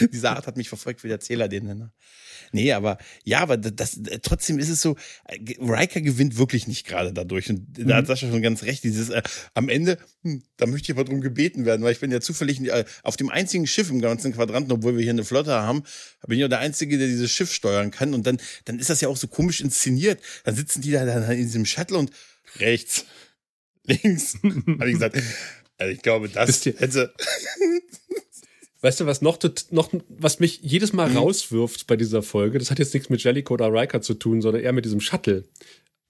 diese 0.12 0.30
Art 0.30 0.46
hat 0.46 0.56
mich 0.56 0.68
verfolgt 0.68 1.04
wie 1.04 1.08
der 1.08 1.20
Zähler 1.20 1.48
den 1.48 1.64
Nenner. 1.64 1.92
Nee, 2.52 2.72
aber 2.72 2.98
ja, 3.24 3.40
aber 3.40 3.56
das, 3.56 4.00
trotzdem 4.22 4.58
ist 4.58 4.68
es 4.68 4.80
so, 4.80 4.96
äh, 5.26 5.38
Riker 5.60 6.00
gewinnt 6.00 6.36
wirklich 6.36 6.66
nicht 6.66 6.86
gerade 6.86 7.12
dadurch. 7.12 7.48
Und 7.48 7.66
da 7.78 7.96
hat 7.96 8.04
mhm. 8.04 8.08
Sascha 8.08 8.28
schon 8.28 8.42
ganz 8.42 8.62
recht. 8.64 8.82
Dieses 8.82 9.10
äh, 9.10 9.22
am 9.54 9.68
Ende, 9.68 9.98
hm, 10.22 10.42
da 10.56 10.66
möchte 10.66 10.90
ich 10.90 10.96
aber 10.96 11.04
drum 11.04 11.20
gebeten 11.20 11.64
werden, 11.64 11.82
weil 11.82 11.92
ich 11.92 12.00
bin 12.00 12.10
ja 12.10 12.20
zufällig 12.20 12.60
äh, 12.60 12.84
auf 13.02 13.16
dem 13.16 13.28
einzigen 13.28 13.66
Schiff 13.66 13.90
im 13.90 14.00
ganzen 14.00 14.32
Quadranten, 14.32 14.72
obwohl 14.72 14.96
wir 14.96 15.02
hier 15.02 15.12
eine 15.12 15.24
Flotte 15.24 15.52
haben, 15.52 15.84
bin 16.26 16.38
ich 16.38 16.42
ja 16.42 16.48
der 16.48 16.58
Einzige, 16.58 16.98
der 16.98 17.06
dieses 17.06 17.30
Schiff 17.30 17.52
steuern 17.52 17.90
kann. 17.90 18.14
Und 18.14 18.26
dann, 18.26 18.38
dann 18.64 18.78
ist 18.78 18.90
das 18.90 19.00
ja 19.00 19.08
auch 19.08 19.16
so 19.16 19.28
komisch 19.28 19.60
inszeniert. 19.60 20.20
Dann 20.44 20.56
sitzen 20.56 20.82
die 20.82 20.90
da 20.90 21.04
dann 21.04 21.30
in 21.30 21.38
diesem 21.38 21.66
Shuttle 21.66 21.98
und 21.98 22.10
rechts, 22.56 23.04
links, 23.84 24.38
habe 24.42 24.88
ich 24.88 24.94
gesagt. 24.94 25.16
Also 25.78 25.92
ich 25.92 26.02
glaube, 26.02 26.28
das 26.28 26.64
hätte. 26.64 27.14
Weißt 28.82 29.00
du, 29.00 29.06
was 29.06 29.20
noch, 29.20 29.38
noch 29.70 29.90
was 30.08 30.40
mich 30.40 30.60
jedes 30.62 30.92
Mal 30.92 31.10
mhm. 31.10 31.18
rauswirft 31.18 31.86
bei 31.86 31.96
dieser 31.96 32.22
Folge, 32.22 32.58
das 32.58 32.70
hat 32.70 32.78
jetzt 32.78 32.94
nichts 32.94 33.10
mit 33.10 33.22
Jellicoe 33.22 33.54
oder 33.54 33.72
Riker 33.72 34.00
zu 34.00 34.14
tun, 34.14 34.40
sondern 34.40 34.62
eher 34.62 34.72
mit 34.72 34.84
diesem 34.84 35.00
Shuttle. 35.00 35.44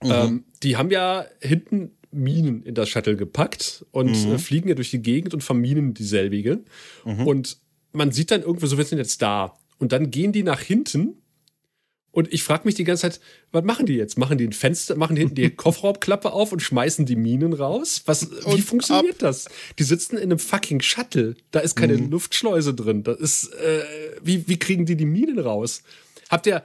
Mhm. 0.02 0.10
Ähm, 0.10 0.44
die 0.62 0.76
haben 0.76 0.90
ja 0.90 1.26
hinten 1.40 1.92
Minen 2.12 2.62
in 2.62 2.74
das 2.74 2.88
Shuttle 2.88 3.16
gepackt 3.16 3.84
und 3.90 4.26
mhm. 4.26 4.34
äh, 4.34 4.38
fliegen 4.38 4.68
ja 4.68 4.74
durch 4.74 4.90
die 4.90 5.02
Gegend 5.02 5.34
und 5.34 5.42
verminen 5.42 5.94
dieselbige. 5.94 6.60
Mhm. 7.04 7.26
Und 7.26 7.58
man 7.92 8.12
sieht 8.12 8.30
dann 8.30 8.42
irgendwie 8.42 8.66
so, 8.66 8.78
wir 8.78 8.84
sind 8.84 8.98
jetzt 8.98 9.20
da. 9.22 9.56
Und 9.78 9.92
dann 9.92 10.10
gehen 10.10 10.32
die 10.32 10.42
nach 10.42 10.60
hinten 10.60 11.19
und 12.12 12.32
ich 12.32 12.42
frage 12.42 12.62
mich 12.64 12.74
die 12.74 12.84
ganze 12.84 13.02
Zeit, 13.02 13.20
was 13.52 13.64
machen 13.64 13.86
die 13.86 13.94
jetzt? 13.94 14.18
Machen 14.18 14.36
die 14.36 14.46
ein 14.46 14.52
Fenster, 14.52 14.96
machen 14.96 15.14
die 15.14 15.26
die 15.26 15.50
Kofferraumklappe 15.56 16.32
auf 16.32 16.52
und 16.52 16.60
schmeißen 16.60 17.06
die 17.06 17.16
Minen 17.16 17.52
raus? 17.52 18.02
Was, 18.06 18.24
und 18.24 18.56
wie 18.56 18.62
funktioniert 18.62 19.16
ab. 19.16 19.20
das? 19.20 19.48
Die 19.78 19.84
sitzen 19.84 20.16
in 20.16 20.24
einem 20.24 20.40
fucking 20.40 20.80
Shuttle. 20.80 21.36
Da 21.52 21.60
ist 21.60 21.76
keine 21.76 21.96
mhm. 21.96 22.10
Luftschleuse 22.10 22.74
drin. 22.74 23.04
Das 23.04 23.18
ist, 23.18 23.54
äh, 23.54 23.84
wie, 24.22 24.48
wie 24.48 24.58
kriegen 24.58 24.86
die 24.86 24.96
die 24.96 25.06
Minen 25.06 25.38
raus? 25.38 25.82
Habt 26.28 26.46
ihr, 26.46 26.64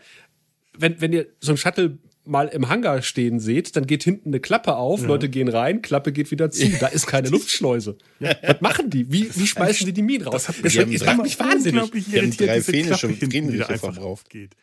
wenn, 0.77 0.99
wenn 0.99 1.13
ihr 1.13 1.27
so 1.39 1.51
ein 1.51 1.57
Shuttle 1.57 1.99
mal 2.25 2.47
im 2.47 2.69
Hangar 2.69 3.03
stehen 3.03 3.39
seht, 3.39 3.75
dann 3.75 3.85
geht 3.85 4.03
hinten 4.03 4.29
eine 4.29 4.39
Klappe 4.39 4.75
auf, 4.77 5.01
ja. 5.01 5.07
Leute 5.07 5.29
gehen 5.29 5.47
rein, 5.47 5.83
Klappe 5.83 6.11
geht 6.11 6.31
wieder 6.31 6.49
zu. 6.49 6.67
Da 6.79 6.87
ist 6.87 7.05
keine 7.05 7.29
Luftschleuse. 7.29 7.97
Ja. 8.19 8.35
Was 8.41 8.61
machen 8.61 8.89
die? 8.89 9.11
Wie, 9.11 9.29
wie 9.35 9.45
schmeißen 9.45 9.85
die 9.85 9.93
die 9.93 10.01
Minen 10.01 10.27
raus? 10.27 10.45
Das, 10.45 10.49
hat 10.49 10.63
mich, 10.63 10.99
das 10.99 11.05
macht 11.05 11.21
mich 11.21 11.39
wahnsinnig. 11.39 11.91
Die 11.91 12.19
haben 12.19 12.35
drei 12.35 12.61
Fähne 12.61 12.95
hinten, 12.95 13.51
die 13.51 13.63
einfach 13.63 13.95
drauf 13.95 14.23
geht. 14.27 14.55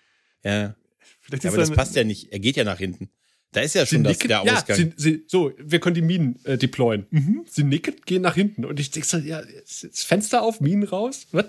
Ja. 0.44 0.74
Vielleicht 1.20 1.44
ja, 1.44 1.50
aber 1.50 1.58
das 1.58 1.70
passt 1.70 1.94
ja 1.96 2.04
nicht. 2.04 2.32
Er 2.32 2.40
geht 2.40 2.56
ja 2.56 2.64
nach 2.64 2.78
hinten. 2.78 3.08
Da 3.52 3.60
ist 3.60 3.74
ja 3.74 3.84
schon 3.84 4.02
das, 4.02 4.14
nicken, 4.14 4.28
der 4.28 4.40
Ausgang. 4.40 4.64
Ja, 4.68 4.74
sie, 4.76 4.92
sie, 4.96 5.24
so, 5.26 5.52
wir 5.58 5.78
können 5.78 5.94
die 5.94 6.02
Minen 6.02 6.42
äh, 6.44 6.56
deployen. 6.56 7.06
Mhm. 7.10 7.44
Sie 7.48 7.64
nicken, 7.64 7.94
gehen 8.06 8.22
nach 8.22 8.34
hinten. 8.34 8.64
Und 8.64 8.80
ich 8.80 8.90
denke 8.90 9.06
so, 9.06 9.18
ja, 9.18 9.42
Fenster 9.92 10.42
auf, 10.42 10.60
Minen 10.60 10.84
raus? 10.84 11.26
Was? 11.32 11.46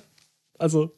Also. 0.60 0.96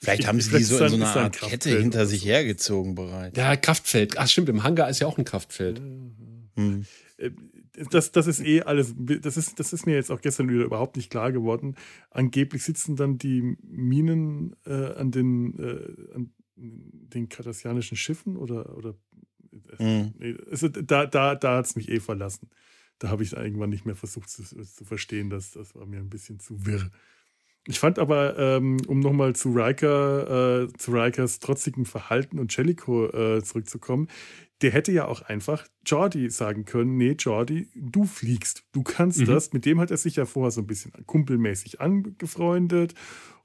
Vielleicht 0.00 0.26
haben 0.26 0.40
sie 0.40 0.56
die 0.58 0.62
so 0.62 0.78
in 0.78 0.90
so 0.90 0.96
einer 0.96 1.16
Art 1.16 1.40
Kette 1.40 1.78
hinter 1.78 2.04
sich 2.04 2.24
hergezogen 2.24 2.94
bereits. 2.94 3.36
Ja, 3.36 3.56
Kraftfeld. 3.56 4.18
Ach, 4.18 4.28
stimmt, 4.28 4.50
im 4.50 4.62
Hangar 4.62 4.90
ist 4.90 5.00
ja 5.00 5.06
auch 5.06 5.16
ein 5.16 5.24
Kraftfeld. 5.24 5.80
Mhm. 6.54 6.84
Das, 7.90 8.12
das 8.12 8.26
ist 8.26 8.40
eh 8.40 8.60
alles, 8.60 8.94
das 8.96 9.38
ist, 9.38 9.58
das 9.58 9.72
ist 9.72 9.86
mir 9.86 9.94
jetzt 9.94 10.10
auch 10.10 10.20
gestern 10.20 10.50
wieder 10.50 10.64
überhaupt 10.64 10.96
nicht 10.96 11.10
klar 11.10 11.32
geworden. 11.32 11.76
Angeblich 12.10 12.62
sitzen 12.62 12.94
dann 12.94 13.16
die 13.16 13.56
Minen 13.62 14.54
äh, 14.66 14.92
an 14.94 15.10
den, 15.10 15.58
äh, 15.58 16.14
an 16.14 16.30
den 16.56 17.28
kardassianischen 17.28 17.96
Schiffen 17.96 18.36
oder, 18.36 18.76
oder 18.76 18.94
mhm. 19.78 20.14
nee, 20.18 20.36
also 20.50 20.68
da, 20.68 21.06
da, 21.06 21.34
da 21.34 21.56
hat 21.56 21.66
es 21.66 21.76
mich 21.76 21.88
eh 21.88 22.00
verlassen. 22.00 22.50
Da 22.98 23.08
habe 23.08 23.22
ich 23.22 23.34
irgendwann 23.34 23.70
nicht 23.70 23.84
mehr 23.84 23.96
versucht 23.96 24.30
zu, 24.30 24.42
zu 24.42 24.84
verstehen. 24.84 25.28
Das, 25.28 25.50
das 25.50 25.74
war 25.74 25.84
mir 25.84 25.98
ein 25.98 26.08
bisschen 26.08 26.40
zu 26.40 26.64
wirr. 26.64 26.90
Ich 27.68 27.80
fand 27.80 27.98
aber, 27.98 28.38
ähm, 28.38 28.78
um 28.86 29.00
nochmal 29.00 29.34
zu 29.34 29.50
Riker, 29.50 30.64
äh, 30.64 30.72
zu 30.78 30.92
Rikers 30.92 31.40
trotzigem 31.40 31.84
Verhalten 31.84 32.38
und 32.38 32.56
Jellicoe 32.56 33.08
äh, 33.08 33.42
zurückzukommen, 33.42 34.08
der 34.62 34.70
hätte 34.70 34.92
ja 34.92 35.06
auch 35.06 35.22
einfach 35.22 35.66
Jordi 35.84 36.30
sagen 36.30 36.64
können, 36.64 36.96
nee, 36.96 37.16
Jordi, 37.18 37.68
du 37.74 38.04
fliegst, 38.04 38.64
du 38.72 38.82
kannst 38.82 39.20
mhm. 39.20 39.26
das. 39.26 39.52
Mit 39.52 39.66
dem 39.66 39.80
hat 39.80 39.90
er 39.90 39.96
sich 39.96 40.16
ja 40.16 40.24
vorher 40.24 40.50
so 40.50 40.62
ein 40.62 40.66
bisschen 40.66 40.92
kumpelmäßig 41.06 41.80
angefreundet 41.80 42.94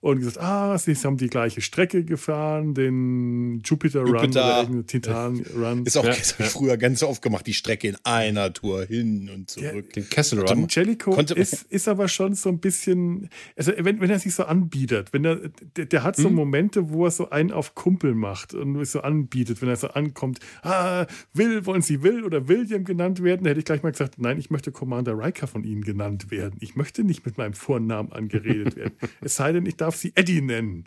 und 0.01 0.17
gesagt, 0.17 0.39
ah, 0.39 0.75
sie 0.79 0.95
haben 0.95 1.17
die 1.17 1.27
gleiche 1.27 1.61
Strecke 1.61 2.03
gefahren, 2.03 2.73
den 2.73 3.61
Jupiter, 3.63 4.03
Jupiter. 4.03 4.63
Run 4.63 4.77
oder 4.79 4.87
Titan 4.87 5.45
Run. 5.55 5.85
Ist 5.85 5.95
auch 5.95 6.03
ja, 6.03 6.13
früher 6.13 6.77
ganz 6.77 7.03
oft 7.03 7.21
gemacht, 7.21 7.45
die 7.45 7.53
Strecke 7.53 7.87
in 7.87 7.97
einer 8.03 8.51
Tour 8.51 8.83
hin 8.83 9.29
und 9.29 9.51
zurück. 9.51 9.93
Den 9.93 10.09
Kessel 10.09 10.39
Run. 10.39 10.67
Jellicoe 10.67 11.21
ist, 11.35 11.63
ist 11.69 11.87
aber 11.87 12.07
schon 12.07 12.33
so 12.33 12.49
ein 12.49 12.57
bisschen, 12.57 13.29
also 13.55 13.73
wenn, 13.77 14.01
wenn 14.01 14.09
er 14.09 14.17
sich 14.17 14.33
so 14.33 14.43
anbietet, 14.45 15.13
wenn 15.13 15.23
er, 15.23 15.35
der, 15.77 15.85
der 15.85 16.03
hat 16.03 16.15
so 16.15 16.29
hm? 16.29 16.35
Momente, 16.35 16.89
wo 16.89 17.05
er 17.05 17.11
so 17.11 17.29
einen 17.29 17.51
auf 17.51 17.75
Kumpel 17.75 18.15
macht 18.15 18.55
und 18.55 18.83
so 18.85 19.01
anbietet, 19.01 19.61
wenn 19.61 19.69
er 19.69 19.75
so 19.75 19.89
ankommt, 19.89 20.39
ah, 20.63 21.00
Will, 21.33 21.65
wollen 21.67 21.83
Sie 21.83 22.01
Will 22.01 22.23
oder 22.23 22.47
William 22.47 22.83
genannt 22.83 23.23
werden, 23.23 23.45
hätte 23.45 23.59
ich 23.59 23.65
gleich 23.65 23.83
mal 23.83 23.91
gesagt, 23.91 24.17
nein, 24.17 24.39
ich 24.39 24.49
möchte 24.49 24.71
Commander 24.71 25.17
Riker 25.17 25.45
von 25.45 25.63
Ihnen 25.63 25.83
genannt 25.83 26.31
werden. 26.31 26.57
Ich 26.59 26.75
möchte 26.75 27.03
nicht 27.03 27.23
mit 27.25 27.37
meinem 27.37 27.53
Vornamen 27.53 28.11
angeredet 28.11 28.75
werden. 28.75 28.93
es 29.21 29.35
sei 29.35 29.51
denn, 29.51 29.65
ich 29.65 29.77
darf 29.77 29.91
darf 29.91 29.99
sie 29.99 30.13
Eddie 30.15 30.41
nennen. 30.41 30.85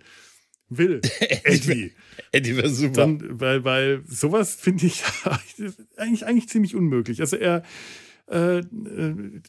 Will. 0.71 1.03
Eddie. 1.45 1.93
Eddie 2.33 2.57
wäre 2.57 2.71
super. 2.71 3.03
Dann, 3.03 3.41
weil, 3.41 3.65
weil 3.65 4.03
sowas 4.07 4.55
finde 4.55 4.87
ich 4.87 5.03
eigentlich, 5.97 6.25
eigentlich 6.25 6.49
ziemlich 6.49 6.75
unmöglich. 6.75 7.21
Also 7.21 7.37
er, 7.37 7.63
äh, 8.27 8.61
äh, 8.61 8.65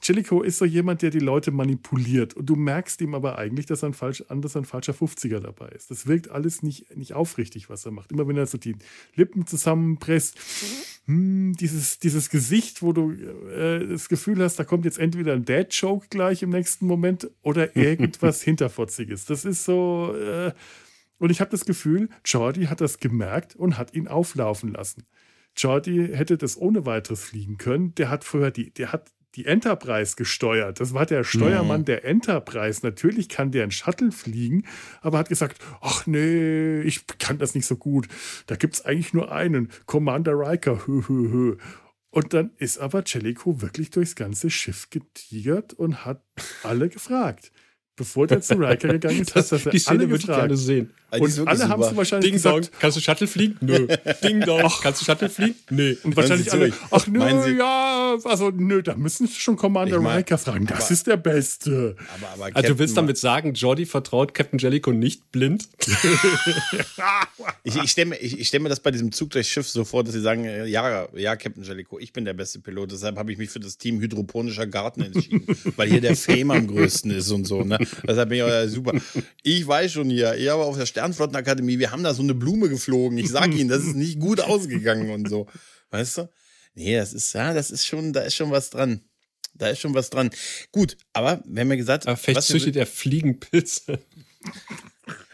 Jellicoe 0.03 0.43
ist 0.43 0.57
so 0.57 0.65
jemand, 0.65 1.01
der 1.01 1.09
die 1.09 1.19
Leute 1.19 1.51
manipuliert. 1.51 2.33
Und 2.33 2.47
du 2.47 2.55
merkst 2.55 2.99
ihm 3.01 3.15
aber 3.15 3.37
eigentlich, 3.37 3.65
dass 3.65 3.83
er 3.83 3.89
ein, 3.89 3.93
falsch, 3.93 4.23
dass 4.27 4.55
er 4.55 4.61
ein 4.61 4.65
falscher 4.65 4.93
50er 4.93 5.39
dabei 5.39 5.69
ist. 5.69 5.91
Das 5.91 6.07
wirkt 6.07 6.29
alles 6.29 6.61
nicht, 6.61 6.95
nicht 6.95 7.13
aufrichtig, 7.13 7.69
was 7.69 7.85
er 7.85 7.91
macht. 7.91 8.11
Immer 8.11 8.27
wenn 8.27 8.35
er 8.35 8.47
so 8.47 8.57
die 8.57 8.75
Lippen 9.15 9.47
zusammenpresst, 9.47 10.37
hm, 11.05 11.53
dieses, 11.53 11.99
dieses 11.99 12.29
Gesicht, 12.29 12.81
wo 12.81 12.91
du 12.91 13.11
äh, 13.11 13.87
das 13.87 14.09
Gefühl 14.09 14.43
hast, 14.43 14.57
da 14.57 14.65
kommt 14.65 14.83
jetzt 14.83 14.99
entweder 14.99 15.33
ein 15.33 15.45
Dad-Joke 15.45 16.07
gleich 16.09 16.43
im 16.43 16.49
nächsten 16.49 16.85
Moment 16.85 17.29
oder 17.43 17.75
irgendwas 17.77 18.41
Hinterfotziges. 18.41 19.25
Das 19.25 19.45
ist 19.45 19.63
so. 19.63 20.13
Äh, 20.15 20.51
und 21.17 21.29
ich 21.29 21.39
habe 21.39 21.49
das 21.49 21.63
Gefühl, 21.63 22.09
Jordi 22.25 22.65
hat 22.65 22.81
das 22.81 22.99
gemerkt 22.99 23.55
und 23.55 23.77
hat 23.77 23.93
ihn 23.93 24.09
auflaufen 24.09 24.73
lassen. 24.73 25.05
Jordi 25.57 26.09
hätte 26.13 26.37
das 26.37 26.57
ohne 26.57 26.85
weiteres 26.85 27.23
fliegen 27.23 27.57
können. 27.57 27.95
Der 27.95 28.09
hat 28.09 28.23
vorher 28.23 28.51
die, 28.51 28.71
der 28.71 28.91
hat 28.91 29.11
die 29.35 29.45
Enterprise 29.45 30.15
gesteuert. 30.15 30.79
Das 30.79 30.93
war 30.93 31.05
der 31.05 31.23
Steuermann 31.23 31.81
mhm. 31.81 31.85
der 31.85 32.05
Enterprise. 32.05 32.81
Natürlich 32.83 33.29
kann 33.29 33.51
der 33.51 33.63
ein 33.63 33.71
Shuttle 33.71 34.11
fliegen, 34.11 34.63
aber 35.01 35.17
hat 35.17 35.29
gesagt, 35.29 35.61
ach 35.81 36.07
nee, 36.07 36.81
ich 36.81 37.05
kann 37.19 37.37
das 37.37 37.53
nicht 37.53 37.65
so 37.65 37.75
gut. 37.75 38.07
Da 38.47 38.55
gibt 38.55 38.75
es 38.75 38.85
eigentlich 38.85 39.13
nur 39.13 39.31
einen, 39.31 39.69
Commander 39.85 40.33
Riker. 40.33 40.87
Hö, 40.87 41.03
hö, 41.07 41.31
hö. 41.31 41.57
Und 42.09 42.33
dann 42.33 42.51
ist 42.57 42.77
aber 42.77 43.03
Jellicoe 43.05 43.61
wirklich 43.61 43.89
durchs 43.89 44.15
ganze 44.15 44.49
Schiff 44.49 44.89
getigert 44.89 45.73
und 45.73 46.05
hat 46.05 46.23
alle 46.63 46.87
gefragt 46.87 47.51
bevor 47.95 48.27
der 48.27 48.41
zu 48.41 48.55
Riker 48.55 48.89
gegangen 48.89 49.21
ist, 49.21 49.35
das, 49.35 49.51
hat 49.51 49.65
er 49.65 49.71
die 49.71 49.79
Szene 49.79 49.99
alle 49.99 50.09
würde 50.09 50.21
ich 50.21 50.27
gerne 50.27 50.57
sehen. 50.57 50.93
Und 51.21 51.47
alle 51.47 51.67
haben 51.67 51.81
es 51.81 51.95
wahrscheinlich 51.95 52.25
Ding 52.25 52.33
gesagt. 52.33 52.55
Dong, 52.55 52.79
kannst 52.79 52.97
du 52.97 53.01
Shuttle 53.01 53.27
fliegen? 53.27 53.57
Nö. 53.61 53.87
Ding 54.23 54.41
Dong, 54.41 54.71
kannst 54.81 55.01
du 55.01 55.05
Shuttle 55.05 55.29
fliegen? 55.29 55.55
Nö. 55.69 55.95
Und 56.03 56.15
wahrscheinlich 56.15 56.51
alle, 56.51 56.73
ach 56.91 57.07
nö, 57.07 57.57
ja, 57.57 58.17
also 58.23 58.51
nö, 58.51 58.81
da 58.81 58.95
müssen 58.95 59.27
sie 59.27 59.33
schon 59.33 59.55
Commander 59.55 59.97
ich 59.97 60.03
mein, 60.03 60.17
Riker 60.17 60.37
fragen. 60.37 60.65
Das 60.65 60.85
aber, 60.85 60.91
ist 60.91 61.07
der 61.07 61.17
Beste. 61.17 61.95
Aber, 62.15 62.45
aber 62.45 62.55
also 62.55 62.73
du 62.73 62.79
willst 62.79 62.97
damit 62.97 63.17
sagen, 63.17 63.53
Jordi 63.53 63.85
vertraut 63.85 64.33
Captain 64.33 64.59
Jellicoe 64.59 64.93
nicht 64.93 65.31
blind? 65.31 65.67
ich, 67.63 67.75
ich 67.75 67.91
stelle 67.91 68.09
mir, 68.09 68.15
ich, 68.17 68.39
ich 68.39 68.47
stell 68.47 68.59
mir 68.59 68.69
das 68.69 68.79
bei 68.79 68.91
diesem 68.91 69.11
Zug 69.11 69.31
durchs 69.31 69.49
Schiff 69.49 69.67
so 69.67 69.83
vor, 69.85 70.03
dass 70.03 70.13
sie 70.13 70.21
sagen, 70.21 70.45
äh, 70.45 70.65
ja, 70.65 71.07
ja, 71.15 71.35
Captain 71.35 71.63
Jellicoe, 71.63 71.99
ich 72.01 72.13
bin 72.13 72.25
der 72.25 72.33
beste 72.33 72.59
Pilot. 72.59 72.91
Deshalb 72.91 73.17
habe 73.17 73.31
ich 73.31 73.37
mich 73.37 73.49
für 73.49 73.59
das 73.59 73.77
Team 73.77 73.99
Hydroponischer 73.99 74.67
Garten 74.67 75.01
entschieden, 75.01 75.45
weil 75.75 75.89
hier 75.89 76.01
der 76.01 76.15
Fame 76.15 76.51
am 76.51 76.67
größten 76.67 77.11
ist 77.11 77.31
und 77.31 77.45
so. 77.45 77.63
Ne? 77.63 77.77
Deshalb 78.07 78.29
bin 78.29 78.39
ich 78.39 78.43
auch 78.43 78.67
super. 78.67 78.93
Ich 79.43 79.65
weiß 79.65 79.93
schon 79.93 80.09
hier, 80.09 80.35
ich 80.35 80.49
habe 80.49 80.63
auf 80.63 80.77
der 80.77 80.85
Sternflottenakademie, 81.13 81.79
wir 81.79 81.91
haben 81.91 82.03
da 82.03 82.13
so 82.13 82.23
eine 82.23 82.33
Blume 82.33 82.69
geflogen. 82.69 83.17
Ich 83.17 83.29
sage 83.29 83.55
Ihnen, 83.55 83.69
das 83.69 83.83
ist 83.83 83.95
nicht 83.95 84.19
gut 84.19 84.39
ausgegangen 84.39 85.11
und 85.11 85.29
so. 85.29 85.47
Weißt 85.91 86.17
du? 86.17 86.29
Nee, 86.73 86.95
das 86.95 87.13
ist, 87.13 87.33
ja, 87.33 87.53
das 87.53 87.71
ist 87.71 87.85
schon, 87.85 88.13
da 88.13 88.21
ist 88.21 88.35
schon 88.35 88.51
was 88.51 88.69
dran. 88.69 89.01
Da 89.53 89.69
ist 89.69 89.79
schon 89.79 89.93
was 89.93 90.09
dran. 90.09 90.29
Gut, 90.71 90.97
aber 91.13 91.41
wir 91.45 91.61
haben 91.61 91.69
ja 91.69 91.77
gesagt. 91.77 92.07
Aber 92.07 92.17
vielleicht 92.17 92.41
züchtet 92.43 92.75
er 92.75 92.85
Fliegenpilze. 92.85 93.99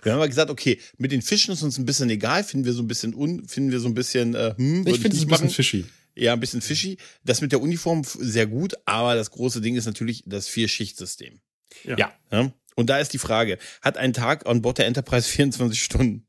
Wir 0.04 0.12
haben 0.12 0.20
aber 0.20 0.28
gesagt, 0.28 0.52
okay, 0.52 0.80
mit 0.98 1.12
den 1.12 1.22
Fischen 1.22 1.54
ist 1.54 1.64
uns 1.64 1.78
ein 1.78 1.86
bisschen 1.86 2.10
egal, 2.10 2.44
finden 2.44 2.66
wir 2.66 2.74
so 2.74 2.84
ein 2.84 2.88
bisschen 2.88 3.16
un, 3.16 3.48
finden 3.48 3.72
wir 3.72 3.80
so 3.80 3.88
ein 3.88 3.94
bisschen, 3.94 4.36
äh, 4.36 4.54
hm, 4.56 4.86
ich 4.86 5.00
finde 5.00 5.18
es 5.18 5.24
ein 5.24 5.28
bisschen 5.28 5.50
fishy. 5.50 5.86
Ja, 6.16 6.34
ein 6.34 6.40
bisschen 6.40 6.62
fishy. 6.62 6.98
Das 7.24 7.42
mit 7.42 7.52
der 7.52 7.62
Uniform 7.62 8.04
sehr 8.04 8.48
gut, 8.48 8.74
aber 8.86 9.16
das 9.16 9.32
große 9.32 9.62
Ding 9.62 9.76
ist 9.76 9.86
natürlich 9.86 10.24
das 10.26 10.48
Vier-Schicht-System. 10.48 11.40
Ja. 11.86 12.14
ja. 12.32 12.54
Und 12.82 12.88
da 12.88 13.00
ist 13.00 13.14
die 13.14 13.20
Frage, 13.20 13.58
hat 13.82 13.98
ein 13.98 14.12
Tag 14.12 14.48
an 14.48 14.62
Bord 14.62 14.80
der 14.80 14.88
Enterprise 14.88 15.30
24 15.30 15.82
Stunden? 15.82 16.28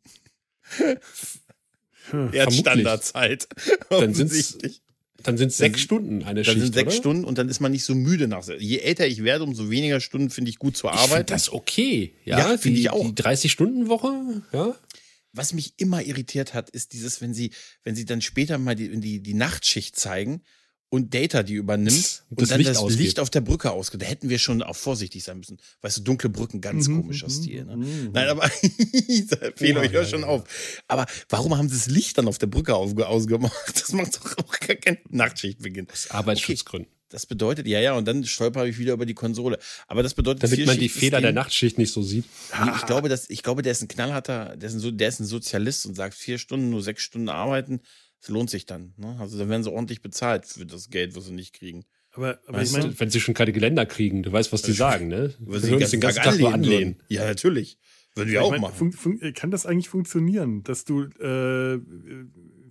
Hm, 2.11 2.31
er 2.33 2.47
hat 2.47 2.53
Standardzeit. 2.53 3.49
Dann 3.89 4.13
sind 4.13 4.31
es 4.31 4.59
dann 5.23 5.39
sechs 5.49 5.81
Stunden 5.81 6.25
eine 6.25 6.43
dann 6.43 6.45
Schicht. 6.45 6.57
Dann 6.57 6.61
sind 6.63 6.75
sechs 6.75 6.89
oder? 6.89 6.97
Stunden 6.97 7.25
und 7.25 7.39
dann 7.39 7.49
ist 7.49 7.61
man 7.61 7.73
nicht 7.73 7.85
so 7.85 7.95
müde 7.95 8.29
nach. 8.29 8.47
Je 8.59 8.79
älter 8.79 9.07
ich 9.07 9.23
werde, 9.23 9.45
umso 9.45 9.71
weniger 9.71 10.01
Stunden 10.01 10.31
finde 10.31 10.51
ich 10.51 10.59
gut 10.59 10.77
zur 10.77 10.93
Arbeit. 10.93 11.31
Das 11.31 11.43
ist 11.43 11.53
okay. 11.53 12.13
Ja, 12.25 12.39
ja 12.39 12.59
finde 12.59 12.81
ich 12.81 12.91
auch. 12.91 13.05
Die 13.05 13.23
30-Stunden-Woche, 13.23 14.43
ja. 14.53 14.75
Was 15.33 15.55
mich 15.55 15.75
immer 15.79 16.03
irritiert 16.03 16.53
hat, 16.53 16.69
ist 16.69 16.93
dieses, 16.93 17.23
wenn 17.23 17.33
sie, 17.33 17.53
wenn 17.85 17.95
sie 17.95 18.05
dann 18.05 18.21
später 18.21 18.59
mal 18.59 18.75
die, 18.75 19.01
die, 19.01 19.23
die 19.23 19.35
Nachtschicht 19.35 19.97
zeigen 19.97 20.43
und 20.93 21.14
Data 21.14 21.43
die 21.43 21.55
übernimmt 21.55 22.22
und, 22.28 22.43
und 22.43 22.51
dann 22.51 22.59
Licht 22.59 22.68
das 22.68 22.76
ausgeht. 22.76 22.99
Licht 22.99 23.18
auf 23.18 23.30
der 23.30 23.40
Brücke 23.40 23.70
ausgeht. 23.70 24.03
Da 24.03 24.07
hätten 24.07 24.28
wir 24.28 24.38
schon 24.38 24.62
auch 24.62 24.76
vorsichtig 24.76 25.24
sein 25.24 25.38
müssen. 25.38 25.57
Weißt 25.80 25.97
du, 25.97 26.03
dunkle 26.03 26.28
Brücken, 26.28 26.61
ganz 26.61 26.86
mhm, 26.86 27.01
komischer 27.01 27.28
mhm, 27.28 27.30
Stil. 27.30 27.64
Ne? 27.64 27.76
Mhm. 27.78 28.11
Nein, 28.12 28.28
aber 28.28 28.43
Fehler, 29.57 29.84
ich 29.84 29.93
höre 29.93 30.05
schon 30.05 30.22
auf. 30.22 30.45
Aber 30.88 31.07
warum 31.30 31.57
haben 31.57 31.70
sie 31.70 31.76
das 31.76 31.86
Licht 31.86 32.18
dann 32.18 32.28
auf 32.28 32.36
der 32.36 32.47
Brücke 32.47 32.76
ausgemacht? 32.76 33.53
Das 33.72 33.93
macht 33.95 34.16
doch 34.16 34.36
auch 34.36 34.61
gar 34.61 34.76
keinen 34.76 34.99
Nachtschichtbeginn. 35.09 35.88
Aus 35.90 36.11
Arbeitsschutzgründen. 36.11 36.90
Okay. 36.93 36.99
Das 37.09 37.26
bedeutet, 37.26 37.66
ja, 37.66 37.80
ja, 37.80 37.95
und 37.95 38.07
dann 38.07 38.24
stolper 38.24 38.66
ich 38.66 38.78
wieder 38.78 38.93
über 38.93 39.07
die 39.07 39.14
Konsole. 39.14 39.59
Aber 39.86 40.03
das 40.03 40.14
bedeutet, 40.14 40.45
damit 40.45 40.66
man 40.66 40.78
die 40.78 40.88
Fehler 40.90 41.20
der 41.22 41.32
Nachtschicht 41.32 41.78
nicht 41.78 41.93
so 41.93 42.03
sieht. 42.03 42.26
Ich 42.76 42.86
glaube, 42.86 43.09
dass, 43.09 43.30
ich 43.30 43.43
glaube, 43.43 43.62
der 43.62 43.72
ist 43.72 43.82
ein 43.82 43.88
knallharter, 43.88 44.57
der 44.57 44.68
ist 44.68 44.82
ein, 44.82 44.99
der 44.99 45.09
ist 45.09 45.20
ein 45.20 45.26
Sozialist 45.26 45.86
und 45.86 45.95
sagt 45.95 46.14
vier 46.14 46.38
Stunden, 46.38 46.68
nur 46.70 46.82
sechs 46.82 47.03
Stunden 47.03 47.30
arbeiten 47.30 47.80
es 48.23 48.29
lohnt 48.29 48.51
sich 48.51 48.66
dann. 48.66 48.95
Ne? 48.97 49.16
Also 49.18 49.37
da 49.37 49.49
werden 49.49 49.64
sie 49.64 49.73
ordentlich 49.73 50.01
bezahlt 50.01 50.47
für 50.47 50.64
das 50.64 50.91
Geld, 50.91 51.16
was 51.16 51.27
sie 51.27 51.33
nicht 51.33 51.55
kriegen. 51.55 51.85
Aber, 52.12 52.39
aber 52.47 52.62
ich 52.62 52.73
meine, 52.73 52.99
wenn 53.01 53.11
sie 53.11 53.20
schon 53.20 53.35
keine 53.35 53.53
Geländer 53.53 53.85
kriegen, 53.85 54.23
du 54.23 54.31
weißt, 54.31 54.53
was 54.53 54.62
die 54.62 54.73
sagen, 54.73 55.09
ne? 55.09 55.35
Weil 55.41 55.61
sie 55.61 55.70
den 55.70 55.79
ganzen, 55.81 56.01
Tag, 56.01 56.14
Tag 56.14 56.27
anlehnen, 56.27 56.53
anlehnen. 56.53 57.03
Ja, 57.09 57.25
natürlich. 57.25 57.79
Würden 58.14 58.31
wir 58.31 58.45
auch 58.45 58.57
machen. 58.59 58.93
kann 59.35 59.51
das 59.51 59.64
eigentlich 59.64 59.89
funktionieren, 59.89 60.62
dass 60.62 60.85
du 60.85 61.05
äh, 61.05 61.81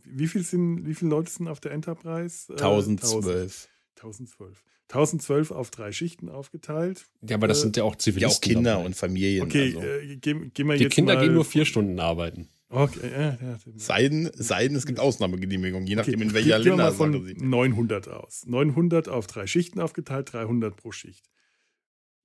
wie 0.06 0.28
viel 0.28 0.44
sind, 0.44 0.86
wie 0.86 0.94
viele 0.94 1.10
Leute 1.10 1.32
sind 1.32 1.48
auf 1.48 1.60
der 1.60 1.72
Enterprise? 1.72 2.52
1012. 2.52 3.68
1012. 3.96 4.64
1012 4.90 5.52
auf 5.52 5.72
drei 5.72 5.92
Schichten 5.92 6.30
aufgeteilt. 6.30 7.08
Ja, 7.28 7.38
aber 7.38 7.48
das 7.48 7.60
äh, 7.60 7.62
sind 7.62 7.78
ja 7.78 7.84
auch 7.84 7.96
Zivilisten. 7.96 8.30
Ja, 8.30 8.36
auch 8.36 8.42
Kinder 8.42 8.72
dabei. 8.74 8.86
und 8.86 8.96
Familien. 8.96 9.46
Okay, 9.46 9.76
also. 9.76 9.82
äh, 9.82 10.18
gehen, 10.18 10.52
gehen 10.54 10.68
wir 10.68 10.78
Die 10.78 10.84
jetzt 10.84 10.94
Kinder 10.94 11.16
mal 11.16 11.24
gehen 11.24 11.34
nur 11.34 11.46
vier 11.46 11.66
Stunden 11.66 12.00
arbeiten. 12.00 12.50
Okay, 12.74 13.12
ja, 13.12 13.38
ja. 13.42 13.60
Seiden, 13.76 14.32
Seiden, 14.34 14.78
es 14.78 14.86
gibt 14.86 15.00
Ausnahmegenehmigungen, 15.00 15.86
je 15.88 15.96
nachdem, 15.96 16.16
okay. 16.16 16.24
in 16.24 16.34
welcher 16.34 16.58
Länder 16.58 16.78
mal 16.78 16.92
von 16.94 17.12
900 17.12 18.08
aus. 18.08 18.46
900 18.48 19.10
auf 19.10 19.28
drei 19.28 19.46
Schichten 19.46 19.82
aufgeteilt, 19.82 20.32
300 20.32 20.78
pro 20.78 20.94
Schicht. 20.94 21.30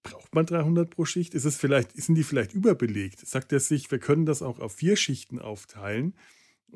Braucht 0.05 0.33
man 0.37 0.47
300 0.47 0.89
pro 0.89 1.05
Schicht? 1.05 1.35
Ist 1.35 1.47
es 1.47 1.57
vielleicht, 1.57 2.01
sind 2.01 2.15
die 2.15 2.23
vielleicht 2.23 2.53
überbelegt? 2.53 3.27
Sagt 3.27 3.53
er 3.53 3.59
sich, 3.59 3.91
wir 3.91 3.99
können 3.99 4.25
das 4.25 4.41
auch 4.41 4.61
auf 4.61 4.73
vier 4.73 4.95
Schichten 4.95 5.41
aufteilen? 5.41 6.15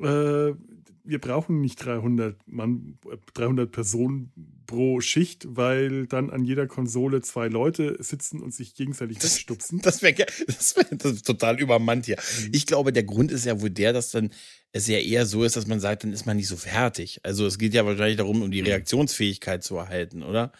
Äh, 0.03 0.55
wir 1.03 1.19
brauchen 1.19 1.61
nicht 1.61 1.83
300 1.83 2.37
Mann, 2.47 2.97
300 3.33 3.71
Personen 3.71 4.31
pro 4.67 5.01
Schicht, 5.01 5.45
weil 5.49 6.05
dann 6.05 6.29
an 6.29 6.45
jeder 6.45 6.67
Konsole 6.67 7.21
zwei 7.21 7.47
Leute 7.47 7.97
sitzen 7.99 8.39
und 8.39 8.53
sich 8.53 8.75
gegenseitig 8.75 9.17
das, 9.17 9.35
wegstupsen. 9.35 9.81
Das 9.81 10.01
wäre 10.01 10.13
das 10.47 10.75
wär, 10.75 10.85
das 10.91 11.23
total 11.23 11.59
übermannt 11.59 12.05
hier. 12.05 12.17
Mhm. 12.17 12.49
Ich 12.53 12.65
glaube, 12.65 12.93
der 12.93 13.03
Grund 13.03 13.31
ist 13.31 13.45
ja 13.45 13.59
wohl 13.59 13.69
der, 13.69 13.93
dass 13.93 14.11
dann 14.11 14.31
es 14.71 14.87
ja 14.87 14.99
eher 14.99 15.25
so 15.25 15.43
ist, 15.43 15.55
dass 15.55 15.67
man 15.67 15.79
sagt, 15.79 16.03
dann 16.03 16.13
ist 16.13 16.25
man 16.25 16.37
nicht 16.37 16.47
so 16.47 16.55
fertig. 16.55 17.19
Also 17.23 17.45
es 17.45 17.57
geht 17.57 17.73
ja 17.73 17.85
wahrscheinlich 17.85 18.17
darum, 18.17 18.41
um 18.41 18.51
die 18.51 18.61
mhm. 18.61 18.67
Reaktionsfähigkeit 18.67 19.63
zu 19.63 19.75
erhalten, 19.77 20.23
oder? 20.23 20.51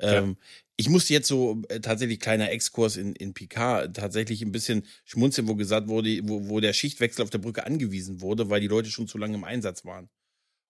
Ja. 0.00 0.14
Ähm, 0.14 0.36
ich 0.76 0.88
musste 0.88 1.12
jetzt 1.12 1.28
so 1.28 1.62
äh, 1.68 1.80
tatsächlich 1.80 2.20
kleiner 2.20 2.50
Exkurs 2.50 2.96
in, 2.96 3.14
in 3.14 3.34
Picard 3.34 3.94
tatsächlich 3.96 4.42
ein 4.42 4.52
bisschen 4.52 4.86
schmunzeln, 5.04 5.48
wo 5.48 5.54
gesagt 5.54 5.88
wurde, 5.88 6.20
wo, 6.24 6.48
wo 6.48 6.60
der 6.60 6.72
Schichtwechsel 6.72 7.22
auf 7.22 7.30
der 7.30 7.38
Brücke 7.38 7.66
angewiesen 7.66 8.20
wurde, 8.20 8.50
weil 8.50 8.60
die 8.60 8.68
Leute 8.68 8.90
schon 8.90 9.06
zu 9.06 9.18
lange 9.18 9.34
im 9.34 9.44
Einsatz 9.44 9.84
waren. 9.84 10.08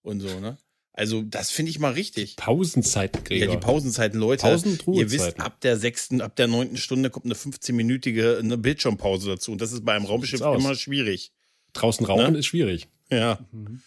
Und 0.03 0.21
so, 0.21 0.41
ne? 0.41 0.59
Also, 0.95 1.23
das 1.23 1.51
finde 1.51 1.71
ich 1.71 1.79
mal 1.79 1.93
richtig. 1.93 2.37
Pausenzeiten, 2.37 3.25
Gregor. 3.25 3.49
Ja, 3.49 3.55
die 3.55 3.61
Pausenzeiten, 3.61 4.21
Leute. 4.21 4.43
Pausen 4.43 4.79
ihr 4.93 5.11
wisst, 5.11 5.41
ab 5.41 5.61
der 5.63 5.79
sechsten, 5.79 6.21
ab 6.21 6.37
der 6.37 6.49
neunten 6.49 6.77
Stunde 6.77 7.09
kommt 7.09 7.25
eine 7.25 7.35
15-minütige 7.35 8.39
eine 8.39 8.59
Bildschirmpause 8.59 9.31
dazu. 9.31 9.53
Und 9.53 9.63
das 9.63 9.73
ist 9.73 9.87
bei 9.87 9.95
einem 9.95 10.05
Raumschiff 10.05 10.41
immer 10.41 10.75
schwierig. 10.75 11.33
Draußen 11.73 12.05
rauchen 12.05 12.35
ne? 12.35 12.39
ist 12.39 12.47
schwierig. 12.47 12.89
Ja. 13.11 13.39
Mhm. 13.53 13.81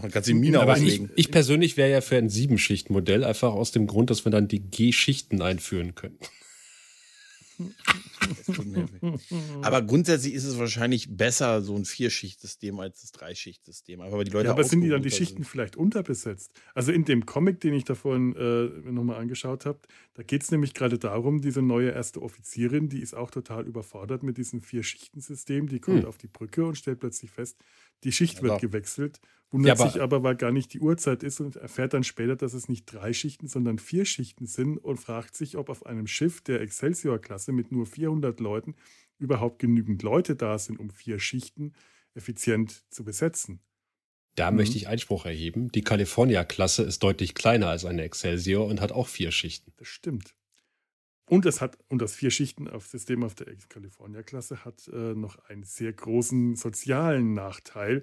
Dann 0.00 0.10
kannst 0.10 0.28
du 0.28 0.32
die 0.32 0.38
Mine 0.38 0.60
Aber 0.60 0.76
ich, 0.76 1.02
ich 1.14 1.30
persönlich 1.30 1.76
wäre 1.76 1.90
ja 1.90 2.00
für 2.00 2.16
ein 2.16 2.28
Sieben-Schicht-Modell, 2.28 3.22
einfach 3.22 3.52
aus 3.52 3.70
dem 3.70 3.86
Grund, 3.86 4.10
dass 4.10 4.24
wir 4.24 4.32
dann 4.32 4.48
die 4.48 4.58
G-Schichten 4.58 5.40
einführen 5.40 5.94
können. 5.94 6.18
aber 9.62 9.82
grundsätzlich 9.82 10.34
ist 10.34 10.44
es 10.44 10.58
wahrscheinlich 10.58 11.16
besser, 11.16 11.62
so 11.62 11.76
ein 11.76 11.84
Vierschichtsystem 11.84 12.80
als 12.80 13.02
das 13.02 13.12
Dreischichtsystem. 13.12 14.00
Aber 14.00 14.24
die 14.24 14.30
Leute 14.30 14.46
ja, 14.46 14.52
aber 14.52 14.64
sind 14.64 14.80
die 14.80 14.88
dann 14.88 15.02
die 15.02 15.10
Schichten 15.10 15.42
sind. 15.42 15.48
vielleicht 15.48 15.76
unterbesetzt? 15.76 16.50
Also 16.74 16.90
in 16.90 17.04
dem 17.04 17.26
Comic, 17.26 17.60
den 17.60 17.74
ich 17.74 17.84
da 17.84 17.94
vorhin 17.94 18.34
äh, 18.34 18.90
nochmal 18.90 19.20
angeschaut 19.20 19.66
habe, 19.66 19.78
da 20.14 20.22
geht 20.22 20.42
es 20.42 20.50
nämlich 20.50 20.74
gerade 20.74 20.98
darum, 20.98 21.40
diese 21.40 21.62
neue 21.62 21.90
erste 21.90 22.22
Offizierin, 22.22 22.88
die 22.88 23.00
ist 23.00 23.14
auch 23.14 23.30
total 23.30 23.66
überfordert 23.66 24.22
mit 24.22 24.38
diesem 24.38 24.62
Vier-Schichten-System. 24.62 25.68
Die 25.68 25.78
kommt 25.78 26.02
hm. 26.02 26.08
auf 26.08 26.18
die 26.18 26.28
Brücke 26.28 26.64
und 26.64 26.76
stellt 26.76 27.00
plötzlich 27.00 27.30
fest, 27.30 27.58
die 28.04 28.12
Schicht 28.12 28.42
wird 28.42 28.60
gewechselt, 28.60 29.20
wundert 29.50 29.78
ja, 29.78 29.90
sich 29.90 30.00
aber, 30.00 30.22
weil 30.22 30.36
gar 30.36 30.52
nicht 30.52 30.72
die 30.74 30.80
Uhrzeit 30.80 31.22
ist 31.22 31.40
und 31.40 31.56
erfährt 31.56 31.94
dann 31.94 32.04
später, 32.04 32.36
dass 32.36 32.54
es 32.54 32.68
nicht 32.68 32.86
drei 32.86 33.12
Schichten, 33.12 33.48
sondern 33.48 33.78
vier 33.78 34.04
Schichten 34.04 34.46
sind 34.46 34.78
und 34.78 34.98
fragt 34.98 35.34
sich, 35.34 35.56
ob 35.56 35.68
auf 35.68 35.86
einem 35.86 36.06
Schiff 36.06 36.40
der 36.40 36.60
Excelsior-Klasse 36.60 37.52
mit 37.52 37.72
nur 37.72 37.86
400 37.86 38.40
Leuten 38.40 38.74
überhaupt 39.18 39.58
genügend 39.58 40.02
Leute 40.02 40.36
da 40.36 40.58
sind, 40.58 40.78
um 40.78 40.90
vier 40.90 41.18
Schichten 41.18 41.72
effizient 42.14 42.84
zu 42.90 43.04
besetzen. 43.04 43.60
Da 44.34 44.50
mhm. 44.50 44.58
möchte 44.58 44.76
ich 44.76 44.88
Einspruch 44.88 45.26
erheben. 45.26 45.70
Die 45.72 45.82
California-Klasse 45.82 46.82
ist 46.82 47.02
deutlich 47.02 47.34
kleiner 47.34 47.68
als 47.68 47.84
eine 47.84 48.02
Excelsior 48.02 48.66
und 48.66 48.80
hat 48.80 48.92
auch 48.92 49.08
vier 49.08 49.30
Schichten. 49.30 49.72
Das 49.76 49.88
stimmt. 49.88 50.34
Und 51.26 51.46
es 51.46 51.60
hat, 51.60 51.78
und 51.88 52.02
das 52.02 52.14
Vier-Schichten-System 52.14 53.22
auf 53.22 53.34
der 53.34 53.46
California-Klasse 53.68 54.64
hat 54.64 54.88
äh, 54.88 55.14
noch 55.14 55.38
einen 55.48 55.62
sehr 55.62 55.92
großen 55.92 56.56
sozialen 56.56 57.32
Nachteil. 57.32 58.02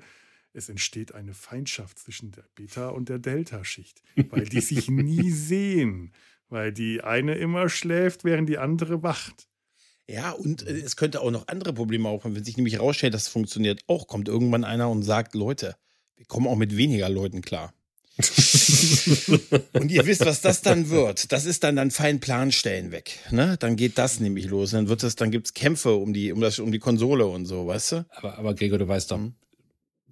Es 0.53 0.69
entsteht 0.69 1.13
eine 1.13 1.33
Feindschaft 1.33 1.99
zwischen 1.99 2.31
der 2.31 2.45
Beta- 2.55 2.89
und 2.89 3.09
der 3.09 3.19
Delta-Schicht, 3.19 4.01
weil 4.29 4.45
die 4.45 4.61
sich 4.61 4.89
nie 4.89 5.29
sehen, 5.29 6.13
weil 6.49 6.73
die 6.73 7.01
eine 7.01 7.35
immer 7.35 7.69
schläft, 7.69 8.23
während 8.23 8.49
die 8.49 8.57
andere 8.57 9.03
wacht. 9.03 9.47
Ja, 10.07 10.31
und 10.31 10.65
äh, 10.67 10.79
es 10.79 10.95
könnte 10.95 11.21
auch 11.21 11.31
noch 11.31 11.47
andere 11.47 11.73
Probleme 11.73 12.09
aufkommen, 12.09 12.35
wenn 12.35 12.43
sich 12.43 12.57
nämlich 12.57 12.73
herausstellt, 12.73 13.13
dass 13.13 13.23
es 13.23 13.29
funktioniert. 13.29 13.81
Auch 13.87 14.07
kommt 14.07 14.27
irgendwann 14.27 14.63
einer 14.63 14.89
und 14.89 15.03
sagt, 15.03 15.35
Leute, 15.35 15.75
wir 16.15 16.25
kommen 16.25 16.47
auch 16.47 16.57
mit 16.57 16.75
weniger 16.75 17.07
Leuten 17.07 17.41
klar. 17.41 17.73
Und 19.73 19.91
ihr 19.91 20.05
wisst, 20.05 20.25
was 20.25 20.41
das 20.41 20.61
dann 20.61 20.89
wird. 20.89 21.31
Das 21.31 21.45
ist 21.45 21.63
dann 21.63 21.75
dann 21.75 21.91
fein 21.91 22.19
Planstellen 22.19 22.91
weg. 22.91 23.19
Ne? 23.31 23.57
Dann 23.59 23.75
geht 23.75 23.97
das 23.97 24.19
nämlich 24.19 24.45
los. 24.45 24.71
Dann 24.71 24.89
wird 24.89 25.03
es, 25.03 25.15
dann 25.15 25.31
gibt's 25.31 25.53
Kämpfe 25.53 25.93
um 25.93 26.13
die, 26.13 26.31
um 26.31 26.41
das, 26.41 26.59
um 26.59 26.71
die 26.71 26.79
Konsole 26.79 27.25
und 27.25 27.45
so, 27.45 27.67
weißt 27.67 27.91
du? 27.93 28.05
Aber, 28.11 28.37
aber 28.37 28.53
Gregor, 28.55 28.77
du 28.77 28.87
weißt 28.87 29.11
doch, 29.11 29.17
hm? 29.17 29.33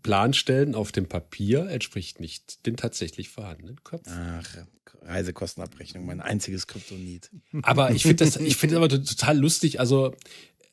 Planstellen 0.01 0.75
auf 0.75 0.91
dem 0.91 1.07
Papier 1.07 1.67
entspricht 1.69 2.19
nicht 2.21 2.65
den 2.65 2.77
tatsächlich 2.77 3.29
vorhandenen 3.29 3.83
Köpfen. 3.83 4.13
Ach, 4.13 4.57
Reisekostenabrechnung, 5.01 6.05
mein 6.05 6.21
einziges 6.21 6.67
Kryptonit. 6.67 7.29
Aber 7.63 7.91
ich 7.91 8.03
finde 8.03 8.25
das, 8.25 8.37
ich 8.37 8.55
finde 8.55 8.77
aber 8.77 8.89
total 8.89 9.37
lustig. 9.37 9.79
Also, 9.79 10.15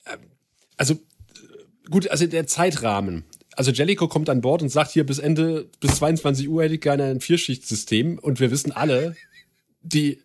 äh, 0.05 0.17
also 0.77 0.99
gut, 1.91 2.09
also 2.09 2.27
der 2.27 2.47
Zeitrahmen 2.47 3.25
also 3.57 3.71
Jellico 3.71 4.07
kommt 4.07 4.29
an 4.29 4.43
Bord 4.43 4.63
und 4.63 4.69
sagt 4.69 4.93
hier 4.93 5.05
bis 5.05 5.19
Ende, 5.19 5.69
bis 5.81 5.97
22 5.97 6.49
Uhr 6.49 6.63
hätte 6.63 6.75
ich 6.75 6.81
gerne 6.81 7.05
ein 7.05 7.21
Vierschichtsystem 7.21 8.19
und 8.19 8.39
wir 8.39 8.51
wissen 8.51 8.73
alle, 8.73 9.17
die 9.83 10.21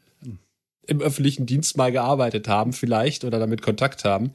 im 0.88 1.02
öffentlichen 1.02 1.46
Dienst 1.46 1.78
mal 1.78 1.92
gearbeitet 1.92 2.48
haben 2.48 2.74
vielleicht 2.74 3.24
oder 3.24 3.40
damit 3.40 3.62
Kontakt 3.62 4.04
haben, 4.04 4.34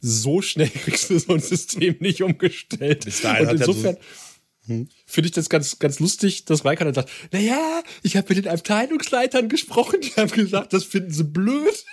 so 0.00 0.40
schnell 0.40 0.70
kriegst 0.70 1.10
du 1.10 1.18
so 1.18 1.34
ein 1.34 1.40
System 1.40 1.96
nicht 2.00 2.22
umgestellt. 2.22 3.04
Bis 3.04 3.22
dahin 3.22 3.48
und 3.48 3.60
insofern 3.60 3.96
hm. 4.66 4.88
finde 5.06 5.26
ich 5.26 5.32
das 5.32 5.48
ganz, 5.48 5.78
ganz 5.78 5.98
lustig, 6.00 6.44
dass 6.44 6.64
Raikkonen 6.64 6.94
dann 6.94 7.04
sagt, 7.04 7.32
naja, 7.32 7.82
ich 8.02 8.16
habe 8.16 8.34
mit 8.34 8.44
den 8.44 8.52
Abteilungsleitern 8.52 9.48
gesprochen, 9.48 10.00
die 10.00 10.12
haben 10.12 10.30
gesagt, 10.30 10.72
das 10.72 10.84
finden 10.84 11.12
sie 11.12 11.24
blöd. 11.24 11.84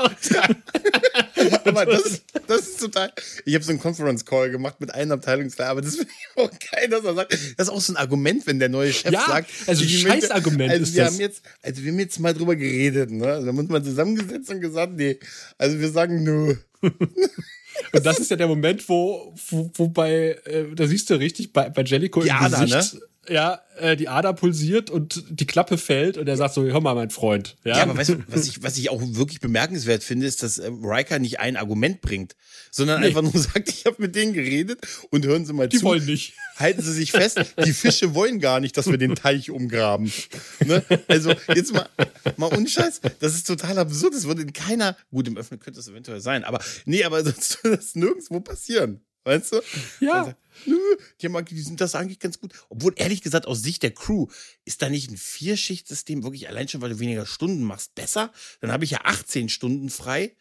aber 1.64 1.86
das, 1.86 2.22
das 2.46 2.60
ist 2.60 2.80
total. 2.80 3.12
Ich 3.44 3.54
habe 3.54 3.64
so 3.64 3.70
einen 3.70 3.80
Conference 3.80 4.24
Call 4.24 4.50
gemacht 4.50 4.80
mit 4.80 4.92
einem 4.94 5.12
Abteilungsleiter, 5.12 5.70
aber 5.70 5.82
das 5.82 5.96
finde 5.96 6.10
ich 6.10 6.42
auch 6.42 6.50
geil, 6.72 6.88
dass 6.88 7.04
er 7.04 7.14
sagt. 7.14 7.32
Das 7.32 7.68
ist 7.68 7.72
auch 7.72 7.80
so 7.80 7.92
ein 7.92 7.96
Argument, 7.96 8.46
wenn 8.46 8.58
der 8.58 8.68
neue 8.68 8.92
Chef 8.92 9.12
ja, 9.12 9.24
sagt. 9.26 9.50
Also 9.66 9.82
ein 9.82 9.88
Scheißargument 9.88 10.70
also 10.70 10.82
ist 10.84 10.94
wir 10.94 11.04
das. 11.04 11.12
Haben 11.12 11.20
jetzt, 11.20 11.42
also 11.62 11.82
wir 11.82 11.92
haben 11.92 11.98
jetzt 11.98 12.20
mal 12.20 12.34
drüber 12.34 12.56
geredet, 12.56 13.10
ne? 13.10 13.26
Also 13.26 13.46
da 13.46 13.52
muss 13.52 13.68
man 13.68 13.84
zusammengesetzt 13.84 14.50
und 14.50 14.60
gesagt, 14.60 14.92
nee. 14.94 15.18
Also 15.58 15.78
wir 15.78 15.90
sagen 15.90 16.22
nö. 16.22 16.56
Und 17.92 18.04
das 18.04 18.18
ist 18.18 18.30
ja 18.30 18.36
der 18.36 18.46
Moment, 18.46 18.86
wo, 18.88 19.34
wo, 19.48 19.70
wo 19.74 19.88
bei, 19.88 20.38
äh, 20.44 20.74
da 20.74 20.86
siehst 20.86 21.08
du 21.08 21.14
richtig, 21.14 21.52
bei, 21.52 21.70
bei 21.70 21.82
Jellico 21.82 22.20
im 22.20 22.28
Gesicht, 22.28 22.94
ne? 22.94 23.00
Ja, 23.30 23.60
äh, 23.78 23.96
die 23.96 24.08
Ader 24.08 24.32
pulsiert 24.32 24.90
und 24.90 25.22
die 25.30 25.46
Klappe 25.46 25.78
fällt 25.78 26.18
und 26.18 26.28
er 26.28 26.36
sagt 26.36 26.52
so, 26.52 26.64
hör 26.64 26.80
mal, 26.80 26.96
mein 26.96 27.10
Freund. 27.10 27.56
Ja, 27.64 27.76
ja 27.76 27.82
aber 27.84 27.96
weißt 27.96 28.10
du, 28.10 28.16
was 28.26 28.48
ich, 28.48 28.62
was 28.62 28.76
ich 28.76 28.90
auch 28.90 29.00
wirklich 29.00 29.40
bemerkenswert 29.40 30.02
finde, 30.02 30.26
ist, 30.26 30.42
dass 30.42 30.58
äh, 30.58 30.68
Riker 30.82 31.20
nicht 31.20 31.38
ein 31.38 31.56
Argument 31.56 32.00
bringt, 32.00 32.34
sondern 32.72 33.00
nee. 33.00 33.06
einfach 33.06 33.22
nur 33.22 33.32
sagt, 33.36 33.68
ich 33.68 33.86
habe 33.86 33.96
mit 33.98 34.16
denen 34.16 34.32
geredet 34.32 34.80
und 35.10 35.24
hören 35.24 35.46
Sie 35.46 35.52
mal 35.52 35.68
die 35.68 35.76
zu. 35.76 35.84
Die 35.84 35.88
wollen 35.88 36.04
nicht. 36.04 36.34
Halten 36.56 36.82
Sie 36.82 36.92
sich 36.92 37.12
fest, 37.12 37.40
die 37.64 37.72
Fische 37.72 38.14
wollen 38.14 38.40
gar 38.40 38.58
nicht, 38.58 38.76
dass 38.76 38.90
wir 38.90 38.98
den 38.98 39.14
Teich 39.14 39.50
umgraben. 39.50 40.12
Ne? 40.66 40.84
Also 41.06 41.32
jetzt 41.54 41.72
mal, 41.72 41.88
mal 42.36 42.52
unscheiß, 42.52 43.00
das 43.20 43.34
ist 43.34 43.46
total 43.46 43.78
absurd. 43.78 44.14
Das 44.14 44.26
würde 44.26 44.42
in 44.42 44.52
keiner, 44.52 44.96
gut, 45.10 45.28
im 45.28 45.36
Öffnen 45.36 45.60
könnte 45.60 45.80
es 45.80 45.88
eventuell 45.88 46.20
sein, 46.20 46.42
aber 46.42 46.60
nee, 46.84 47.04
aber 47.04 47.22
das, 47.22 47.58
das 47.62 47.94
nirgendwo 47.94 48.40
passieren. 48.40 49.00
Weißt 49.24 49.52
du? 49.52 49.60
Ja. 50.00 50.20
Also, 50.20 50.34
nö, 50.66 50.78
die, 51.20 51.26
haben, 51.26 51.44
die 51.44 51.60
sind 51.60 51.80
das 51.80 51.94
eigentlich 51.94 52.18
ganz 52.18 52.40
gut. 52.40 52.52
Obwohl, 52.68 52.94
ehrlich 52.96 53.22
gesagt, 53.22 53.46
aus 53.46 53.62
Sicht 53.62 53.82
der 53.82 53.92
Crew, 53.92 54.26
ist 54.64 54.82
da 54.82 54.88
nicht 54.88 55.10
ein 55.10 55.16
Vierschichtsystem 55.16 56.22
wirklich 56.22 56.48
allein 56.48 56.68
schon, 56.68 56.80
weil 56.80 56.90
du 56.90 56.98
weniger 56.98 57.26
Stunden 57.26 57.62
machst, 57.62 57.94
besser? 57.94 58.32
Dann 58.60 58.72
habe 58.72 58.84
ich 58.84 58.92
ja 58.92 59.00
18 59.04 59.48
Stunden 59.48 59.90
frei. 59.90 60.36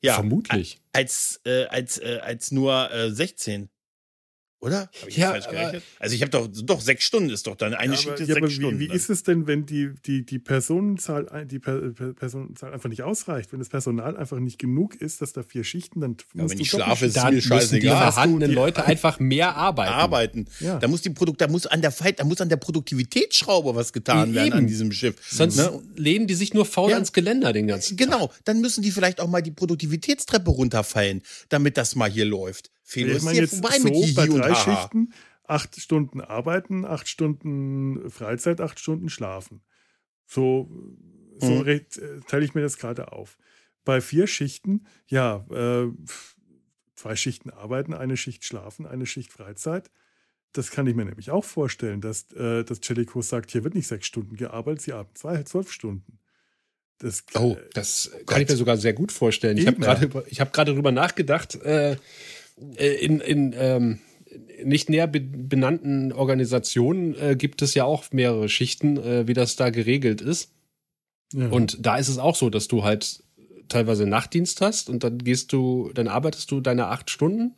Ja. 0.00 0.14
Vermutlich. 0.14 0.80
Als, 0.92 1.40
äh, 1.44 1.66
als, 1.66 1.98
äh, 1.98 2.18
als 2.22 2.50
nur 2.50 2.90
äh, 2.90 3.12
16. 3.12 3.68
Oder? 4.62 4.88
Habe 5.00 5.08
ich 5.08 5.16
ja, 5.16 5.30
falsch 5.32 5.48
gerechnet? 5.48 5.82
Also 5.98 6.14
ich 6.14 6.22
habe 6.22 6.30
doch, 6.30 6.46
doch 6.46 6.80
sechs 6.80 7.02
Stunden 7.02 7.30
ist 7.30 7.48
doch 7.48 7.56
dann 7.56 7.74
eine 7.74 7.94
ja, 7.94 7.98
Schicht 7.98 8.20
ist 8.20 8.28
ja, 8.28 8.34
sechs 8.36 8.52
Stunden. 8.52 8.78
Wie, 8.78 8.88
wie 8.88 8.94
ist 8.94 9.10
es 9.10 9.24
denn, 9.24 9.48
wenn 9.48 9.66
die, 9.66 9.90
die, 10.06 10.24
die 10.24 10.38
Personenzahl, 10.38 11.46
die 11.46 11.58
Personenzahl 11.58 12.72
einfach 12.72 12.88
nicht 12.88 13.02
ausreicht, 13.02 13.52
wenn 13.52 13.58
das 13.58 13.68
Personal 13.68 14.16
einfach 14.16 14.38
nicht 14.38 14.60
genug 14.60 14.94
ist, 14.94 15.20
dass 15.20 15.32
da 15.32 15.42
vier 15.42 15.64
Schichten, 15.64 16.00
dann 16.00 16.16
ja, 16.34 16.48
wenn 16.48 16.60
ich 16.60 16.70
schlafe, 16.70 17.06
ist 17.06 17.16
dann 17.16 17.34
mir 17.34 17.42
scheißegal. 17.42 17.80
die 17.80 17.88
vorhandenen 17.88 18.50
die 18.50 18.54
Leute 18.54 18.84
einfach 18.84 19.18
mehr 19.18 19.56
arbeiten. 19.56 19.92
Arbeiten. 19.92 20.46
Ja. 20.60 20.78
Da 20.78 20.86
muss 20.86 21.02
die 21.02 21.10
Produkt, 21.10 21.40
da 21.40 21.48
muss 21.48 21.66
an 21.66 21.82
der 21.82 21.90
Fight, 21.90 22.20
da 22.20 22.24
muss 22.24 22.40
an 22.40 22.48
der 22.48 22.56
Produktivitätsschraube 22.56 23.74
was 23.74 23.92
getan 23.92 24.32
werden 24.32 24.52
an 24.52 24.66
diesem 24.68 24.92
Schiff. 24.92 25.16
Sonst 25.28 25.56
ne? 25.56 25.82
lehnen 25.96 26.28
die 26.28 26.34
sich 26.34 26.54
nur 26.54 26.66
faul 26.66 26.90
ja. 26.90 26.96
ans 26.96 27.12
Geländer 27.12 27.52
den 27.52 27.66
ganzen 27.66 27.96
Tag. 27.96 28.06
Genau, 28.06 28.30
dann 28.44 28.60
müssen 28.60 28.82
die 28.82 28.92
vielleicht 28.92 29.20
auch 29.20 29.28
mal 29.28 29.42
die 29.42 29.50
Produktivitätstreppe 29.50 30.52
runterfallen, 30.52 31.22
damit 31.48 31.76
das 31.76 31.96
mal 31.96 32.08
hier 32.08 32.26
läuft. 32.26 32.70
Fehler 32.92 33.16
ich 33.16 33.22
meine 33.22 33.38
jetzt 33.38 33.60
vorbei 33.60 33.78
so 33.78 33.88
mit 33.88 34.14
bei 34.14 34.26
drei 34.26 34.54
Schichten, 34.54 35.12
acht 35.44 35.80
Stunden 35.80 36.20
arbeiten, 36.20 36.84
acht 36.84 37.08
Stunden 37.08 38.10
Freizeit, 38.10 38.60
acht 38.60 38.78
Stunden 38.78 39.08
schlafen. 39.08 39.62
So, 40.26 40.70
so 41.38 41.50
mhm. 41.50 41.68
Äh, 41.68 41.80
teile 42.28 42.44
ich 42.44 42.54
mir 42.54 42.62
das 42.62 42.78
gerade 42.78 43.12
auf. 43.12 43.36
Bei 43.84 44.00
vier 44.00 44.26
Schichten, 44.26 44.86
ja, 45.06 45.44
äh, 45.50 45.90
zwei 46.94 47.16
Schichten 47.16 47.50
arbeiten, 47.50 47.94
eine 47.94 48.16
Schicht 48.16 48.44
schlafen, 48.44 48.86
eine 48.86 49.06
Schicht 49.06 49.32
Freizeit. 49.32 49.90
Das 50.52 50.70
kann 50.70 50.86
ich 50.86 50.94
mir 50.94 51.04
nämlich 51.04 51.30
auch 51.30 51.44
vorstellen, 51.44 52.00
dass, 52.00 52.30
äh, 52.32 52.62
dass 52.62 52.80
Jellicoe 52.82 53.22
sagt, 53.22 53.50
hier 53.50 53.64
wird 53.64 53.74
nicht 53.74 53.88
sechs 53.88 54.06
Stunden 54.06 54.36
gearbeitet, 54.36 54.82
sie 54.82 54.92
arbeiten 54.92 55.16
zwei, 55.16 55.42
zwölf 55.42 55.72
Stunden. 55.72 56.18
Das, 56.98 57.24
oh, 57.34 57.56
das 57.74 58.12
kann 58.26 58.42
ich 58.42 58.48
mir 58.48 58.54
sogar 58.54 58.76
sehr 58.76 58.92
gut 58.92 59.10
vorstellen. 59.10 59.58
Ich 59.58 59.66
habe 59.66 59.80
gerade 59.80 60.08
hab 60.38 60.52
darüber 60.52 60.92
nachgedacht, 60.92 61.56
äh, 61.56 61.92
äh, 61.92 61.96
in, 62.76 63.20
in 63.20 63.54
ähm, 63.56 63.98
nicht 64.64 64.88
näher 64.88 65.06
benannten 65.06 66.12
Organisationen 66.12 67.14
äh, 67.14 67.36
gibt 67.36 67.62
es 67.62 67.74
ja 67.74 67.84
auch 67.84 68.04
mehrere 68.12 68.48
Schichten, 68.48 68.96
äh, 68.96 69.26
wie 69.26 69.34
das 69.34 69.56
da 69.56 69.70
geregelt 69.70 70.20
ist. 70.20 70.52
Ja. 71.32 71.48
Und 71.48 71.84
da 71.84 71.96
ist 71.96 72.08
es 72.08 72.18
auch 72.18 72.36
so, 72.36 72.50
dass 72.50 72.68
du 72.68 72.84
halt 72.84 73.22
teilweise 73.68 74.06
Nachtdienst 74.06 74.60
hast 74.60 74.88
und 74.90 75.04
dann 75.04 75.18
gehst 75.18 75.52
du, 75.52 75.90
dann 75.94 76.08
arbeitest 76.08 76.50
du 76.50 76.60
deine 76.60 76.88
acht 76.88 77.10
Stunden, 77.10 77.54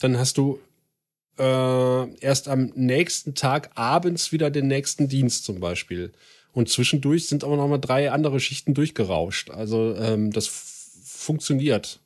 dann 0.00 0.18
hast 0.18 0.36
du 0.36 0.58
äh, 1.38 2.14
erst 2.18 2.48
am 2.48 2.72
nächsten 2.74 3.34
Tag 3.34 3.70
abends 3.74 4.32
wieder 4.32 4.50
den 4.50 4.66
nächsten 4.66 5.08
Dienst 5.08 5.44
zum 5.44 5.60
Beispiel. 5.60 6.12
Und 6.52 6.68
zwischendurch 6.68 7.26
sind 7.26 7.42
aber 7.44 7.56
noch 7.56 7.68
mal 7.68 7.78
drei 7.78 8.12
andere 8.12 8.38
Schichten 8.38 8.74
durchgerauscht. 8.74 9.50
Also 9.50 9.96
ähm, 9.96 10.30
das 10.30 10.46
funktioniert 11.04 12.00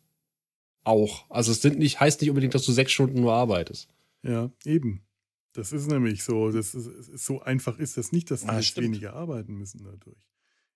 auch. 0.89 1.30
Also 1.30 1.53
es 1.53 1.62
sind 1.62 1.78
nicht, 1.78 2.01
heißt 2.01 2.20
nicht 2.20 2.30
unbedingt, 2.30 2.55
dass 2.55 2.64
du 2.64 2.72
sechs 2.72 2.93
Stunden 2.93 3.20
nur 3.20 3.34
arbeitest. 3.34 3.89
Ja, 4.22 4.51
eben. 4.64 5.03
Das 5.53 5.72
ist 5.72 5.89
nämlich 5.89 6.22
so. 6.24 6.51
Das 6.51 6.74
ist, 6.74 7.18
so 7.18 7.41
einfach 7.41 7.78
ist 7.78 7.97
das 7.97 8.12
nicht, 8.12 8.30
dass 8.30 8.43
die 8.43 8.49
ah, 8.49 8.61
weniger 8.76 9.14
arbeiten 9.14 9.55
müssen 9.55 9.82
dadurch. 9.84 10.18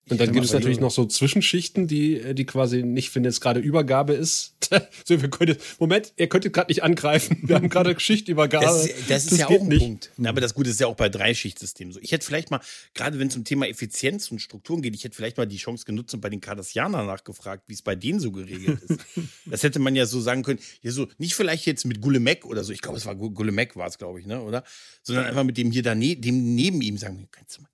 Und 0.09 0.19
dann 0.19 0.33
gibt 0.33 0.43
es 0.43 0.51
natürlich 0.51 0.81
noch 0.81 0.91
so 0.91 1.05
Zwischenschichten, 1.05 1.87
die, 1.87 2.35
die 2.35 2.45
quasi 2.45 2.83
nicht, 2.83 3.15
wenn 3.15 3.23
jetzt 3.23 3.39
gerade 3.39 3.61
Übergabe 3.61 4.13
ist. 4.13 4.55
so, 5.05 5.21
wir 5.21 5.29
können, 5.29 5.55
Moment, 5.79 6.11
ihr 6.17 6.27
könntet 6.27 6.51
gerade 6.51 6.69
nicht 6.69 6.83
angreifen. 6.83 7.37
Wir 7.43 7.55
haben 7.55 7.69
gerade 7.69 7.97
Schichtübergabe. 7.97 8.65
Das 8.65 8.85
ist, 8.85 9.09
das 9.09 9.23
ist 9.23 9.31
das 9.31 9.39
ja 9.39 9.47
auch 9.47 9.61
ein 9.61 9.67
nicht. 9.67 9.79
Punkt. 9.79 10.11
Aber 10.25 10.41
das 10.41 10.53
Gute 10.53 10.71
ist 10.71 10.79
ja 10.81 10.87
auch 10.87 10.95
bei 10.95 11.07
Dreischichtssystemen 11.07 11.93
so. 11.93 12.01
Ich 12.01 12.11
hätte 12.11 12.25
vielleicht 12.25 12.51
mal, 12.51 12.59
gerade 12.93 13.17
wenn 13.17 13.29
es 13.29 13.35
um 13.37 13.45
Thema 13.45 13.65
Effizienz 13.65 14.29
und 14.29 14.39
Strukturen 14.39 14.81
geht, 14.81 14.93
ich 14.93 15.05
hätte 15.05 15.15
vielleicht 15.15 15.37
mal 15.37 15.45
die 15.45 15.57
Chance 15.57 15.85
genutzt 15.85 16.13
und 16.13 16.19
bei 16.19 16.29
den 16.29 16.41
Cardassianern 16.41 17.05
nachgefragt, 17.05 17.63
wie 17.67 17.73
es 17.73 17.81
bei 17.81 17.95
denen 17.95 18.19
so 18.19 18.33
geregelt 18.33 18.81
ist. 18.81 18.99
das 19.45 19.63
hätte 19.63 19.79
man 19.79 19.95
ja 19.95 20.05
so 20.05 20.19
sagen 20.19 20.43
können. 20.43 20.59
Ja, 20.81 20.91
so, 20.91 21.07
nicht 21.17 21.33
vielleicht 21.33 21.65
jetzt 21.65 21.85
mit 21.85 22.01
Gulemek 22.01 22.45
oder 22.45 22.65
so. 22.65 22.73
Ich 22.73 22.81
glaube, 22.81 22.97
es 22.97 23.05
war 23.05 23.15
Gulemek 23.15 23.77
war 23.77 23.87
es, 23.87 23.97
glaube 23.97 24.19
ich, 24.19 24.25
ne, 24.25 24.41
oder? 24.41 24.65
Sondern 25.01 25.25
einfach 25.25 25.45
mit 25.45 25.57
dem 25.57 25.71
hier 25.71 25.83
daneben, 25.83 26.21
dem 26.21 26.55
neben 26.55 26.81
ihm 26.81 26.97
sagen, 26.97 27.29
kannst 27.31 27.57
du 27.57 27.61
mal 27.61 27.72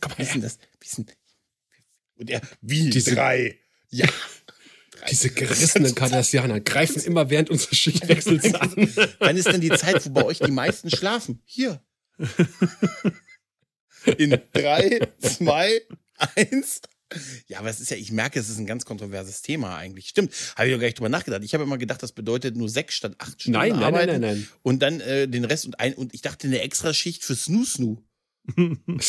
Komm 0.00 0.12
wie 0.16 0.22
ist 0.22 0.34
denn 0.34 0.42
das? 0.42 0.58
Wie 0.80 1.06
und 2.20 2.30
er, 2.30 2.42
wie 2.60 2.90
diese, 2.90 3.14
drei? 3.14 3.58
Ja. 3.88 4.06
Diese 5.10 5.30
gerissenen 5.30 5.94
Kardassianer 5.94 6.60
greifen 6.60 7.02
immer 7.02 7.30
während 7.30 7.48
unseres 7.48 7.78
Schichtwechsels 7.78 8.52
an. 8.54 8.74
Wann 9.18 9.36
ist 9.38 9.48
denn 9.48 9.62
die 9.62 9.70
Zeit, 9.70 10.04
wo 10.04 10.10
bei 10.10 10.24
euch 10.24 10.40
die 10.40 10.50
meisten 10.50 10.90
schlafen? 10.90 11.40
Hier. 11.46 11.82
In 14.18 14.38
drei, 14.52 15.08
zwei, 15.18 15.80
eins. 16.36 16.82
Ja, 17.46 17.60
aber 17.60 17.70
es 17.70 17.80
ist 17.80 17.90
ja, 17.90 17.96
ich 17.96 18.12
merke, 18.12 18.38
es 18.38 18.48
ist 18.48 18.58
ein 18.58 18.66
ganz 18.66 18.84
kontroverses 18.84 19.42
Thema 19.42 19.76
eigentlich. 19.76 20.08
Stimmt, 20.08 20.32
habe 20.54 20.68
ich 20.68 20.74
auch 20.74 20.78
gar 20.78 20.86
nicht 20.86 20.98
drüber 20.98 21.08
nachgedacht. 21.08 21.42
Ich 21.42 21.54
habe 21.54 21.64
immer 21.64 21.78
gedacht, 21.78 22.02
das 22.02 22.12
bedeutet 22.12 22.56
nur 22.56 22.68
sechs 22.68 22.94
statt 22.94 23.14
acht 23.18 23.40
Stunden 23.40 23.58
nein, 23.58 23.72
nein, 23.72 23.82
arbeiten. 23.82 24.12
Nein, 24.12 24.20
nein, 24.20 24.36
nein, 24.38 24.48
Und 24.62 24.80
dann 24.80 25.00
äh, 25.00 25.26
den 25.26 25.44
Rest 25.44 25.64
und 25.64 25.80
ein, 25.80 25.94
und 25.94 26.14
ich 26.14 26.20
dachte 26.20 26.46
eine 26.46 26.60
extra 26.60 26.94
Schicht 26.94 27.24
für 27.24 27.34
Snoo 27.34 27.64
Snoo. 27.64 28.04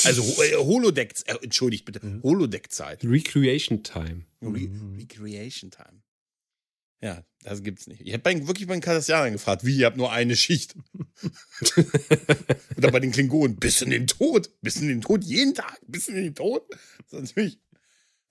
Also 0.06 0.22
äh, 0.44 0.56
Holodeck, 0.56 1.16
äh, 1.26 1.36
entschuldigt 1.44 1.86
bitte, 1.86 2.06
mhm. 2.06 2.22
Holodeck-Zeit. 2.24 3.04
Recreation 3.04 3.84
Time. 3.84 4.26
Re 4.42 4.70
Recreation 4.98 5.72
Time. 5.72 6.04
Ja, 7.02 7.26
das 7.42 7.64
gibt's 7.64 7.88
nicht. 7.88 8.02
Ich 8.02 8.14
habe 8.14 8.24
wirklich 8.48 8.68
bei 8.68 8.76
den 8.76 8.82
Kardassianern 8.82 9.34
gefragt, 9.34 9.66
wie, 9.66 9.76
ihr 9.76 9.88
habt 9.88 9.98
nur 9.98 10.12
eine 10.12 10.36
Schicht. 10.36 10.76
Oder 12.78 12.92
bei 12.92 13.00
den 13.00 13.12
Klingonen, 13.12 13.58
bis 13.58 13.82
in 13.82 13.90
den 13.90 14.06
Tod, 14.06 14.52
bis 14.62 14.76
in 14.76 14.88
den 14.88 15.02
Tod, 15.02 15.24
jeden 15.24 15.56
Tag, 15.56 15.82
bis 15.88 16.08
in 16.08 16.16
den 16.16 16.36
Tod. 16.36 16.64
Das 17.10 17.24
ist 17.24 17.30
natürlich. 17.30 17.60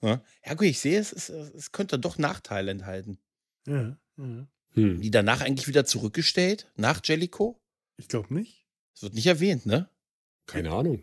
Ja, 0.01 0.23
ja 0.45 0.53
gut, 0.53 0.67
ich 0.67 0.79
sehe, 0.79 0.99
es, 0.99 1.11
es, 1.11 1.29
es 1.29 1.71
könnte 1.73 1.99
doch 1.99 2.17
Nachteile 2.17 2.71
enthalten. 2.71 3.19
Ja, 3.67 3.97
ja. 4.17 4.47
Hm. 4.73 5.01
Die 5.01 5.11
danach 5.11 5.41
eigentlich 5.41 5.67
wieder 5.67 5.85
zurückgestellt, 5.85 6.71
nach 6.77 7.01
Jellico? 7.03 7.61
Ich 7.97 8.07
glaube 8.07 8.33
nicht. 8.33 8.65
Es 8.95 9.03
wird 9.03 9.15
nicht 9.15 9.27
erwähnt, 9.27 9.65
ne? 9.65 9.89
Keine 10.51 10.71
Ahnung. 10.71 11.01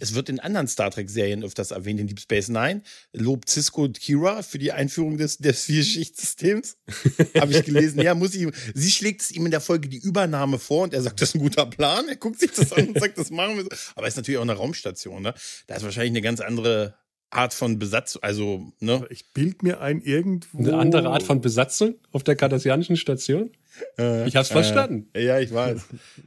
Es 0.00 0.14
wird 0.14 0.30
in 0.30 0.40
anderen 0.40 0.68
Star 0.68 0.90
Trek-Serien 0.90 1.44
öfters 1.44 1.70
erwähnt, 1.70 2.00
in 2.00 2.06
Deep 2.06 2.18
Space 2.18 2.48
Nine. 2.48 2.82
Lobt 3.12 3.50
Cisco 3.50 3.82
und 3.82 4.00
Kira 4.00 4.42
für 4.42 4.58
die 4.58 4.72
Einführung 4.72 5.18
des, 5.18 5.36
des 5.36 5.64
Vier-Schicht-Systems. 5.64 6.78
Habe 7.38 7.52
ich 7.52 7.62
gelesen. 7.62 8.00
Ja, 8.00 8.14
muss 8.14 8.34
ich. 8.34 8.48
Sie 8.74 8.90
schlägt 8.90 9.20
es 9.20 9.30
ihm 9.32 9.44
in 9.44 9.50
der 9.50 9.60
Folge 9.60 9.90
die 9.90 9.98
Übernahme 9.98 10.58
vor 10.58 10.84
und 10.84 10.94
er 10.94 11.02
sagt, 11.02 11.20
das 11.20 11.28
ist 11.28 11.34
ein 11.34 11.40
guter 11.40 11.66
Plan. 11.66 12.08
Er 12.08 12.16
guckt 12.16 12.40
sich 12.40 12.52
das 12.52 12.72
an 12.72 12.88
und 12.88 12.98
sagt, 12.98 13.18
das 13.18 13.30
machen 13.30 13.56
wir 13.56 13.64
so. 13.64 13.68
Aber 13.96 14.06
es 14.06 14.14
ist 14.14 14.16
natürlich 14.16 14.38
auch 14.38 14.42
eine 14.42 14.54
Raumstation, 14.54 15.22
ne? 15.22 15.34
Da 15.66 15.76
ist 15.76 15.82
wahrscheinlich 15.82 16.12
eine 16.12 16.22
ganz 16.22 16.40
andere 16.40 16.94
Art 17.36 17.54
von 17.54 17.78
Besatzung, 17.78 18.22
also, 18.22 18.72
ne? 18.80 19.06
Ich 19.10 19.32
bild 19.32 19.62
mir 19.62 19.80
ein 19.80 20.00
irgendwo. 20.00 20.58
Eine 20.58 20.78
andere 20.78 21.08
Art 21.10 21.22
von 21.22 21.40
Besatzung 21.40 21.96
auf 22.12 22.24
der 22.24 22.36
kardassianischen 22.36 22.96
Station? 22.96 23.50
Äh, 23.98 24.26
ich 24.26 24.36
hab's 24.36 24.48
verstanden. 24.48 25.08
Äh, 25.14 25.26
ja, 25.26 25.38
ich 25.38 25.52
weiß. 25.52 25.82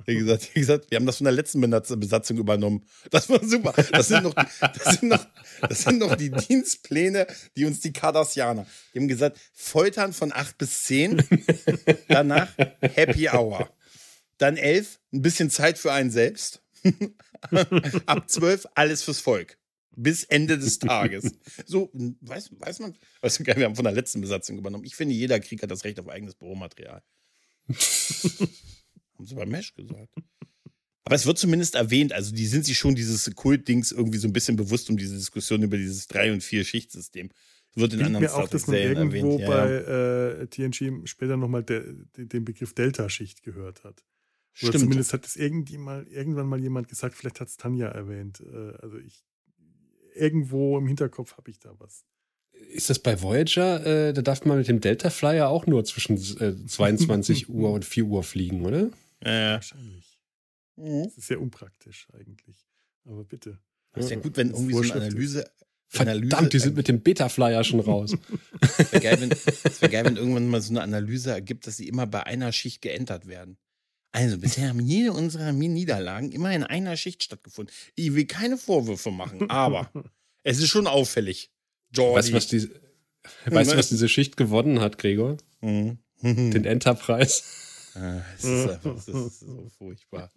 Wie 0.05 0.15
gesagt, 0.15 0.49
wie 0.53 0.59
gesagt, 0.59 0.91
wir 0.91 0.97
haben 0.97 1.05
das 1.05 1.17
von 1.17 1.25
der 1.25 1.33
letzten 1.33 1.59
Besatzung 1.61 2.37
übernommen. 2.37 2.85
Das 3.11 3.29
war 3.29 3.43
super. 3.43 3.73
Das 3.91 4.07
sind 4.07 4.23
noch, 4.23 4.33
das 4.33 4.99
sind 4.99 5.09
noch, 5.09 5.25
das 5.67 5.83
sind 5.83 5.99
noch 5.99 6.15
die 6.15 6.31
Dienstpläne, 6.31 7.27
die 7.55 7.65
uns 7.65 7.79
die 7.79 7.93
Cardassianer. 7.93 8.65
Die 8.93 8.99
haben 8.99 9.07
gesagt, 9.07 9.39
Foltern 9.53 10.13
von 10.13 10.31
acht 10.31 10.57
bis 10.57 10.83
zehn, 10.83 11.23
danach 12.07 12.49
Happy 12.81 13.29
Hour. 13.29 13.69
Dann 14.37 14.55
elf, 14.55 14.99
ein 15.11 15.21
bisschen 15.21 15.49
Zeit 15.49 15.77
für 15.77 15.91
einen 15.91 16.11
selbst. 16.11 16.61
Ab 18.05 18.29
zwölf, 18.29 18.67
alles 18.75 19.03
fürs 19.03 19.19
Volk. 19.19 19.57
Bis 20.01 20.23
Ende 20.23 20.57
des 20.57 20.79
Tages. 20.79 21.33
So, 21.65 21.91
weiß, 21.93 22.51
weiß 22.57 22.79
man, 22.79 22.97
weißt 23.21 23.39
du, 23.39 23.45
wir 23.45 23.65
haben 23.65 23.75
von 23.75 23.83
der 23.83 23.93
letzten 23.93 24.21
Besatzung 24.21 24.57
übernommen. 24.57 24.85
Ich 24.85 24.95
finde, 24.95 25.13
jeder 25.13 25.39
Krieg 25.39 25.61
hat 25.61 25.71
das 25.71 25.83
Recht 25.83 25.99
auf 25.99 26.07
eigenes 26.07 26.35
Büromaterial. 26.35 27.03
Haben 27.69 29.25
sie 29.25 29.35
beim 29.35 29.49
Mesh 29.49 29.73
gesagt. 29.73 30.13
Aber 31.03 31.15
es 31.15 31.25
wird 31.25 31.37
zumindest 31.37 31.75
erwähnt, 31.75 32.13
also 32.13 32.33
die 32.33 32.45
sind 32.45 32.65
sich 32.65 32.77
schon 32.77 32.95
dieses 32.95 33.29
Kult-Dings 33.35 33.91
irgendwie 33.91 34.19
so 34.19 34.27
ein 34.27 34.33
bisschen 34.33 34.55
bewusst 34.55 34.89
um 34.89 34.97
diese 34.97 35.17
Diskussion 35.17 35.63
über 35.63 35.75
dieses 35.75 36.07
Drei- 36.07 36.31
und 36.31 36.43
Vier-Schichtsystem. 36.43 37.29
Wird 37.75 37.93
in 37.93 38.03
anderen 38.03 38.25
mir 38.25 38.33
auch, 38.33 38.47
dass 38.47 38.67
man 38.67 38.77
irgendwo 38.77 39.37
erwähnt. 39.37 39.47
bei 39.47 40.41
äh, 40.41 40.47
TNG 40.47 41.07
später 41.07 41.35
nochmal 41.35 41.63
den 41.63 42.45
Begriff 42.45 42.73
Delta-Schicht 42.73 43.43
gehört 43.43 43.83
hat. 43.83 44.03
Oder 44.61 44.69
Stimmt. 44.69 44.79
zumindest 44.79 45.13
hat 45.13 45.25
es 45.25 45.35
irgendwann 45.35 46.47
mal 46.47 46.59
jemand 46.59 46.87
gesagt, 46.87 47.15
vielleicht 47.15 47.39
hat 47.39 47.47
es 47.47 47.57
Tanja 47.57 47.87
erwähnt. 47.87 48.41
Äh, 48.41 48.75
also 48.81 48.97
ich 48.97 49.23
irgendwo 50.19 50.77
im 50.77 50.87
Hinterkopf 50.87 51.37
habe 51.37 51.49
ich 51.51 51.59
da 51.59 51.73
was 51.79 52.05
ist 52.71 52.89
das 52.89 52.99
bei 52.99 53.21
Voyager? 53.21 53.85
Äh, 53.85 54.13
da 54.13 54.21
darf 54.21 54.45
man 54.45 54.57
mit 54.57 54.67
dem 54.67 54.81
Delta 54.81 55.09
Flyer 55.09 55.49
auch 55.49 55.65
nur 55.65 55.83
zwischen 55.85 56.17
äh, 56.39 56.65
22 56.65 57.49
Uhr 57.49 57.71
und 57.71 57.85
4 57.85 58.05
Uhr 58.05 58.23
fliegen, 58.23 58.65
oder? 58.65 58.89
Ja, 59.23 59.53
wahrscheinlich. 59.53 60.19
Mhm. 60.75 61.03
Das 61.05 61.17
ist 61.17 61.27
sehr 61.27 61.41
unpraktisch 61.41 62.07
eigentlich. 62.13 62.67
Aber 63.05 63.23
bitte. 63.23 63.59
Das 63.93 64.05
ist 64.05 64.11
ja 64.11 64.17
gut, 64.17 64.37
wenn 64.37 64.51
irgendwie 64.51 64.73
so 64.73 64.81
eine 64.81 65.05
Analyse. 65.05 65.49
Verdammt, 65.91 66.33
Analyse, 66.33 66.49
die 66.49 66.59
sind 66.59 66.75
mit 66.75 66.87
dem 66.87 67.01
Beta-Flyer 67.01 67.63
schon 67.63 67.79
raus. 67.79 68.15
Es 68.77 68.91
wäre 68.91 69.01
geil, 69.01 69.17
wenn, 69.21 69.31
wär 69.31 69.89
geil, 69.89 70.05
wenn 70.05 70.17
irgendwann 70.17 70.47
mal 70.47 70.61
so 70.61 70.71
eine 70.71 70.81
Analyse 70.83 71.31
ergibt, 71.31 71.65
dass 71.65 71.77
sie 71.77 71.87
immer 71.87 72.05
bei 72.05 72.23
einer 72.23 72.51
Schicht 72.51 72.81
geändert 72.81 73.25
werden. 73.25 73.57
Also 74.11 74.37
bisher 74.39 74.69
haben 74.69 74.79
jede 74.79 75.13
unserer 75.13 75.51
Niederlagen 75.51 76.31
immer 76.31 76.51
in 76.53 76.63
einer 76.63 76.97
Schicht 76.97 77.23
stattgefunden. 77.23 77.73
Ich 77.95 78.15
will 78.15 78.25
keine 78.25 78.57
Vorwürfe 78.57 79.11
machen, 79.11 79.49
aber 79.49 79.91
es 80.43 80.59
ist 80.59 80.69
schon 80.69 80.87
auffällig. 80.87 81.51
Jordi. 81.91 82.17
Weißt 82.17 82.29
du, 82.29 82.33
was, 82.33 82.47
die, 82.47 82.69
weißt, 83.45 83.77
was 83.77 83.89
diese 83.89 84.09
Schicht 84.09 84.37
gewonnen 84.37 84.79
hat, 84.79 84.97
Gregor? 84.97 85.37
Mhm. 85.61 85.99
Den 86.21 86.65
Enterprise. 86.65 87.43
Ah, 87.95 88.21
es 88.37 88.43
ist 88.43 88.69
einfach 88.69 88.95
es 88.97 89.07
ist 89.07 89.39
so 89.39 89.67
furchtbar. 89.77 90.31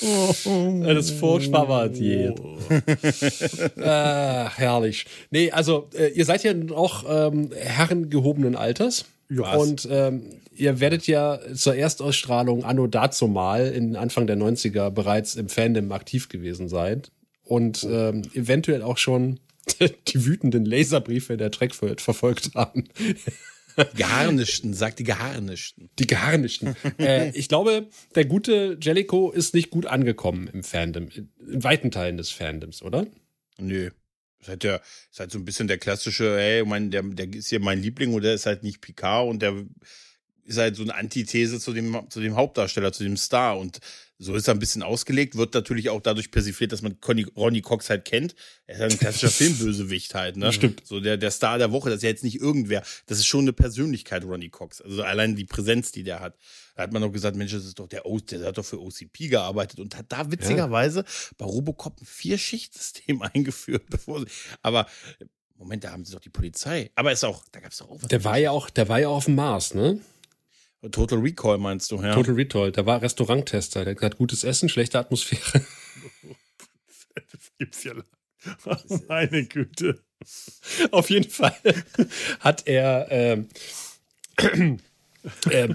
Das 0.00 0.46
ist 0.46 1.10
furchtbar 1.12 1.68
war 1.68 1.90
es 1.92 2.00
ah, 3.78 4.50
herrlich. 4.56 5.06
Nee, 5.30 5.50
also 5.50 5.90
äh, 5.94 6.08
ihr 6.08 6.24
seid 6.24 6.42
ja 6.44 6.54
auch 6.74 7.04
ähm, 7.06 7.52
Herren 7.54 8.08
gehobenen 8.08 8.56
Alters. 8.56 9.04
Ja. 9.34 9.54
Und 9.54 9.88
ähm, 9.90 10.40
ihr 10.54 10.80
werdet 10.80 11.06
ja 11.06 11.40
zur 11.54 11.74
Erstausstrahlung 11.74 12.64
anno 12.64 12.86
dazu 12.86 13.28
mal 13.28 13.68
in 13.68 13.96
Anfang 13.96 14.26
der 14.26 14.36
90er 14.36 14.90
bereits 14.90 15.36
im 15.36 15.48
Fandom 15.48 15.92
aktiv 15.92 16.28
gewesen 16.28 16.68
sein 16.68 17.02
und 17.44 17.84
ähm, 17.84 18.22
eventuell 18.34 18.82
auch 18.82 18.98
schon 18.98 19.40
die 20.08 20.24
wütenden 20.26 20.64
Laserbriefe 20.64 21.36
der 21.36 21.50
Trackworld 21.50 22.00
verfolgt 22.00 22.54
haben. 22.54 22.88
Geharnischten, 23.96 24.74
sagt 24.74 24.98
die 24.98 25.04
Geharnischten. 25.04 25.88
Die 25.98 26.06
Geharnischten. 26.06 26.76
äh, 26.98 27.30
ich 27.30 27.48
glaube, 27.48 27.88
der 28.14 28.26
gute 28.26 28.76
Jellico 28.80 29.30
ist 29.30 29.54
nicht 29.54 29.70
gut 29.70 29.86
angekommen 29.86 30.48
im 30.52 30.62
Fandom, 30.62 31.08
in 31.08 31.64
weiten 31.64 31.90
Teilen 31.90 32.16
des 32.16 32.30
Fandoms, 32.30 32.82
oder? 32.82 33.06
Nö. 33.58 33.90
Ist 34.42 34.48
halt, 34.48 34.62
der, 34.64 34.82
ist 35.10 35.20
halt 35.20 35.30
so 35.30 35.38
ein 35.38 35.44
bisschen 35.44 35.68
der 35.68 35.78
klassische, 35.78 36.38
ey, 36.38 36.64
mein, 36.64 36.90
der, 36.90 37.02
der 37.02 37.32
ist 37.32 37.48
hier 37.48 37.60
mein 37.60 37.80
Liebling 37.80 38.12
und 38.12 38.22
der 38.22 38.34
ist 38.34 38.46
halt 38.46 38.64
nicht 38.64 38.80
Picard 38.80 39.28
und 39.28 39.40
der 39.40 39.54
ist 40.44 40.58
halt 40.58 40.74
so 40.74 40.82
eine 40.82 40.94
Antithese 40.96 41.60
zu 41.60 41.72
dem, 41.72 42.06
zu 42.10 42.20
dem 42.20 42.34
Hauptdarsteller, 42.34 42.92
zu 42.92 43.04
dem 43.04 43.16
Star. 43.16 43.56
Und 43.56 43.78
so 44.22 44.34
ist 44.34 44.48
er 44.48 44.54
ein 44.54 44.60
bisschen 44.60 44.82
ausgelegt, 44.82 45.36
wird 45.36 45.52
natürlich 45.54 45.90
auch 45.90 46.00
dadurch 46.00 46.30
persifliert, 46.30 46.72
dass 46.72 46.80
man 46.80 47.00
Conny, 47.00 47.24
Ronny 47.36 47.60
Cox 47.60 47.90
halt 47.90 48.04
kennt. 48.04 48.34
Er 48.66 48.76
ist 48.76 48.80
halt 48.80 48.92
ein 48.92 48.98
klassischer 48.98 49.28
Filmbösewicht 49.30 50.14
halt, 50.14 50.36
ne? 50.36 50.52
Stimmt. 50.52 50.86
So 50.86 51.00
der, 51.00 51.16
der 51.16 51.30
Star 51.30 51.58
der 51.58 51.72
Woche, 51.72 51.90
das 51.90 51.98
ist 51.98 52.02
ja 52.04 52.10
jetzt 52.10 52.22
nicht 52.22 52.40
irgendwer. 52.40 52.82
Das 53.06 53.18
ist 53.18 53.26
schon 53.26 53.42
eine 53.42 53.52
Persönlichkeit, 53.52 54.24
Ronny 54.24 54.48
Cox. 54.48 54.80
Also 54.80 55.02
allein 55.02 55.34
die 55.34 55.44
Präsenz, 55.44 55.90
die 55.90 56.04
der 56.04 56.20
hat. 56.20 56.36
Da 56.76 56.84
hat 56.84 56.92
man 56.92 57.02
auch 57.02 57.12
gesagt, 57.12 57.36
Mensch, 57.36 57.52
das 57.52 57.64
ist 57.64 57.78
doch 57.78 57.88
der, 57.88 58.06
o 58.06 58.18
der 58.18 58.46
hat 58.46 58.58
doch 58.58 58.64
für 58.64 58.80
OCP 58.80 59.28
gearbeitet 59.28 59.80
und 59.80 59.96
hat 59.96 60.06
da 60.08 60.30
witzigerweise 60.30 61.00
ja. 61.00 61.06
bei 61.36 61.44
Robocop 61.44 62.00
ein 62.00 62.06
Vier-Schicht-System 62.06 63.22
eingeführt, 63.34 63.84
bevor 63.90 64.20
sie, 64.20 64.26
aber 64.62 64.86
Moment, 65.56 65.84
da 65.84 65.92
haben 65.92 66.04
sie 66.04 66.12
doch 66.12 66.20
die 66.20 66.28
Polizei. 66.28 66.90
Aber 66.96 67.12
ist 67.12 67.24
auch, 67.24 67.44
da 67.52 67.60
gab 67.60 67.70
es 67.70 67.78
doch 67.78 67.88
auch 67.88 68.02
was. 68.02 68.08
Der 68.08 68.24
war 68.24 68.36
ja 68.36 68.50
auch, 68.50 68.68
der 68.68 68.88
war 68.88 68.98
ja 68.98 69.08
auf 69.08 69.26
dem 69.26 69.36
Mars, 69.36 69.74
ne? 69.74 70.00
Total 70.90 71.18
Recall 71.18 71.58
meinst 71.58 71.90
du, 71.92 72.02
ja? 72.02 72.14
Total 72.14 72.34
Recall, 72.34 72.72
da 72.72 72.84
war 72.86 73.02
Restauranttester, 73.02 73.84
der 73.84 73.96
hat 74.00 74.18
gutes 74.18 74.42
Essen, 74.42 74.68
schlechte 74.68 74.98
Atmosphäre. 74.98 75.64
das 77.14 77.52
gibt's 77.58 77.84
ja. 77.84 77.94
Meine 79.08 79.44
Güte. 79.46 80.02
Auf 80.90 81.10
jeden 81.10 81.30
Fall 81.30 81.56
hat 82.40 82.66
er 82.66 83.06
ähm, 83.10 83.48
äh, 85.50 85.68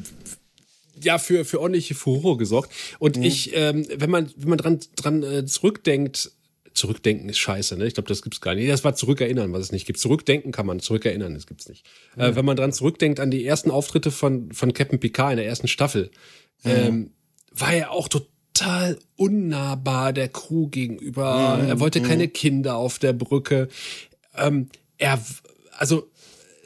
ja 1.01 1.17
für, 1.17 1.45
für 1.45 1.61
ordentliche 1.61 1.95
Furore 1.95 2.37
gesorgt. 2.37 2.71
Und 2.99 3.17
mhm. 3.17 3.23
ich, 3.23 3.55
ähm, 3.55 3.85
wenn 3.95 4.09
man, 4.09 4.31
wenn 4.35 4.49
man 4.49 4.57
dran, 4.57 4.79
dran 4.95 5.23
äh, 5.23 5.45
zurückdenkt, 5.45 6.31
Zurückdenken 6.77 7.27
ist 7.27 7.39
scheiße, 7.39 7.75
ne? 7.75 7.87
Ich 7.87 7.95
glaube, 7.95 8.07
das 8.07 8.21
gibt's 8.21 8.39
gar 8.39 8.53
nicht. 8.53 8.69
Das 8.69 8.83
war 8.83 8.95
zurückerinnern, 8.95 9.51
was 9.51 9.63
es 9.63 9.71
nicht 9.71 9.87
gibt. 9.87 9.99
Zurückdenken 9.99 10.51
kann 10.51 10.67
man, 10.67 10.79
zurückerinnern, 10.79 11.33
das 11.33 11.47
gibt's 11.47 11.67
nicht. 11.67 11.85
Mhm. 12.15 12.21
Äh, 12.21 12.35
wenn 12.35 12.45
man 12.45 12.55
dran 12.55 12.71
zurückdenkt 12.71 13.19
an 13.19 13.31
die 13.31 13.45
ersten 13.45 13.71
Auftritte 13.71 14.11
von, 14.11 14.51
von 14.51 14.73
Captain 14.73 14.99
Picard 14.99 15.31
in 15.31 15.37
der 15.37 15.47
ersten 15.47 15.67
Staffel, 15.67 16.11
mhm. 16.63 16.71
ähm, 16.71 17.11
war 17.51 17.73
er 17.73 17.91
auch 17.91 18.07
total 18.07 18.99
unnahbar 19.15 20.13
der 20.13 20.29
Crew 20.29 20.67
gegenüber. 20.67 21.57
Mhm. 21.57 21.69
Er 21.69 21.79
wollte 21.79 22.01
keine 22.01 22.27
mhm. 22.27 22.33
Kinder 22.33 22.75
auf 22.75 22.99
der 22.99 23.13
Brücke. 23.13 23.69
Ähm, 24.35 24.69
er, 24.97 25.19
also, 25.77 26.09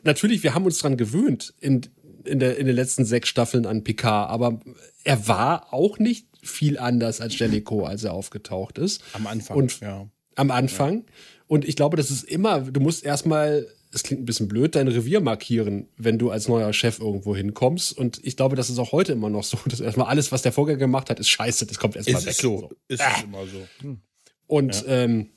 natürlich, 0.04 0.44
wir 0.44 0.54
haben 0.54 0.66
uns 0.66 0.80
dran 0.80 0.98
gewöhnt 0.98 1.54
in, 1.62 1.82
in, 2.26 2.40
der, 2.40 2.58
in 2.58 2.68
den 2.68 2.76
letzten 2.76 3.06
sechs 3.06 3.30
Staffeln 3.30 3.66
an 3.66 3.84
Picard, 3.84 4.30
aber 4.30 4.60
er 5.04 5.28
war 5.28 5.74
auch 5.74 6.00
nicht 6.00 6.28
viel 6.42 6.78
anders 6.78 7.22
als 7.22 7.38
Jellicoe, 7.38 7.86
als 7.86 8.04
er 8.04 8.14
aufgetaucht 8.14 8.78
ist. 8.78 9.04
Am 9.14 9.28
Anfang, 9.28 9.58
und 9.58 9.80
ja. 9.80 10.08
Am 10.36 10.52
Anfang. 10.52 11.00
Ja. 11.00 11.04
Und 11.48 11.68
ich 11.68 11.76
glaube, 11.76 11.98
das 11.98 12.12
ist 12.12 12.24
immer, 12.24 12.62
du 12.62 12.80
musst 12.80 13.04
erstmal, 13.04 13.68
es 13.92 14.04
klingt 14.04 14.22
ein 14.22 14.26
bisschen 14.26 14.48
blöd, 14.48 14.76
dein 14.76 14.88
Revier 14.88 15.20
markieren, 15.20 15.90
wenn 15.98 16.18
du 16.18 16.32
als 16.32 16.48
neuer 16.48 16.72
Chef 16.74 17.00
irgendwo 17.00 17.36
hinkommst. 17.36 17.98
Und 17.98 18.22
ich 18.24 18.38
glaube, 18.38 18.56
das 18.56 18.70
ist 18.70 18.80
auch 18.80 18.92
heute 18.92 19.12
immer 19.12 19.30
noch 19.30 19.44
so, 19.44 19.58
dass 19.66 19.80
erstmal 19.80 20.08
alles, 20.08 20.32
was 20.32 20.42
der 20.42 20.52
Vorgänger 20.52 20.80
gemacht 20.80 21.10
hat, 21.10 21.20
ist 21.20 21.30
scheiße, 21.30 21.66
das 21.66 21.78
kommt 21.78 21.96
erstmal 21.96 22.22
weg. 22.22 22.30
Ist 22.30 22.42
so, 22.42 22.70
ist 22.88 23.02
äh. 23.02 23.24
immer 23.24 23.46
so. 23.46 23.68
Hm. 23.82 24.02
Und 24.48 24.84
ja. 24.84 25.04
ähm, 25.04 25.30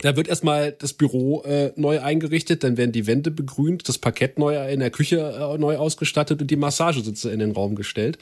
da 0.00 0.16
wird 0.16 0.28
erstmal 0.28 0.72
das 0.72 0.94
Büro 0.94 1.42
äh, 1.42 1.72
neu 1.76 2.00
eingerichtet, 2.00 2.64
dann 2.64 2.76
werden 2.76 2.92
die 2.92 3.06
Wände 3.06 3.30
begrünt, 3.30 3.88
das 3.88 3.98
Parkett 3.98 4.38
neu 4.38 4.56
in 4.70 4.80
der 4.80 4.90
Küche 4.90 5.18
äh, 5.18 5.58
neu 5.58 5.76
ausgestattet 5.76 6.40
und 6.40 6.50
die 6.50 6.56
Massagesitze 6.56 7.30
in 7.30 7.40
den 7.40 7.52
Raum 7.52 7.74
gestellt. 7.74 8.18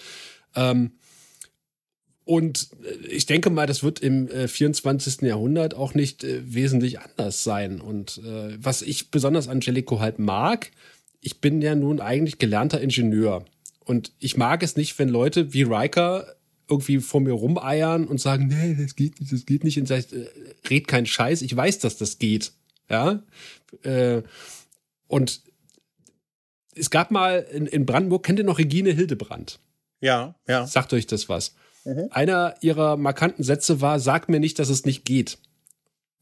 Ähm, 0.56 0.92
und 2.24 2.70
äh, 2.84 3.06
ich 3.06 3.26
denke 3.26 3.50
mal, 3.50 3.66
das 3.66 3.82
wird 3.82 4.00
im 4.00 4.28
äh, 4.28 4.48
24. 4.48 5.22
Jahrhundert 5.22 5.74
auch 5.74 5.94
nicht 5.94 6.24
äh, 6.24 6.42
wesentlich 6.44 7.00
anders 7.00 7.44
sein. 7.44 7.80
Und 7.80 8.18
äh, 8.18 8.56
was 8.58 8.82
ich 8.82 9.10
besonders 9.10 9.48
an 9.48 9.60
Jellico 9.60 10.00
halt 10.00 10.18
mag, 10.18 10.72
ich 11.20 11.40
bin 11.40 11.62
ja 11.62 11.74
nun 11.74 12.00
eigentlich 12.00 12.38
gelernter 12.38 12.80
Ingenieur. 12.80 13.44
Und 13.84 14.12
ich 14.18 14.36
mag 14.36 14.62
es 14.62 14.76
nicht, 14.76 14.98
wenn 14.98 15.08
Leute 15.08 15.52
wie 15.52 15.62
Riker 15.62 16.34
irgendwie 16.70 16.98
vor 16.98 17.20
mir 17.20 17.32
rumeiern 17.32 18.06
und 18.06 18.20
sagen, 18.20 18.46
nee, 18.46 18.76
das 18.80 18.94
geht 18.96 19.20
nicht, 19.20 19.32
das 19.32 19.44
geht 19.44 19.64
nicht. 19.64 19.78
Und 19.78 19.86
sagt, 19.86 20.12
äh, 20.12 20.28
red 20.68 20.88
keinen 20.88 21.06
Scheiß, 21.06 21.42
ich 21.42 21.54
weiß, 21.54 21.80
dass 21.80 21.96
das 21.96 22.18
geht. 22.18 22.52
Ja. 22.88 23.22
Äh, 23.82 24.22
und 25.06 25.42
es 26.74 26.90
gab 26.90 27.10
mal 27.10 27.46
in, 27.52 27.66
in 27.66 27.84
Brandenburg, 27.86 28.24
kennt 28.24 28.38
ihr 28.38 28.44
noch 28.44 28.58
Regine 28.58 28.92
Hildebrand? 28.92 29.58
Ja, 30.00 30.34
ja. 30.48 30.66
Sagt 30.66 30.92
euch 30.92 31.06
das 31.06 31.28
was? 31.28 31.54
Mhm. 31.84 32.08
Einer 32.10 32.54
ihrer 32.60 32.96
markanten 32.96 33.44
Sätze 33.44 33.80
war, 33.80 33.98
sag 33.98 34.28
mir 34.28 34.40
nicht, 34.40 34.58
dass 34.58 34.68
es 34.68 34.84
nicht 34.84 35.04
geht. 35.04 35.38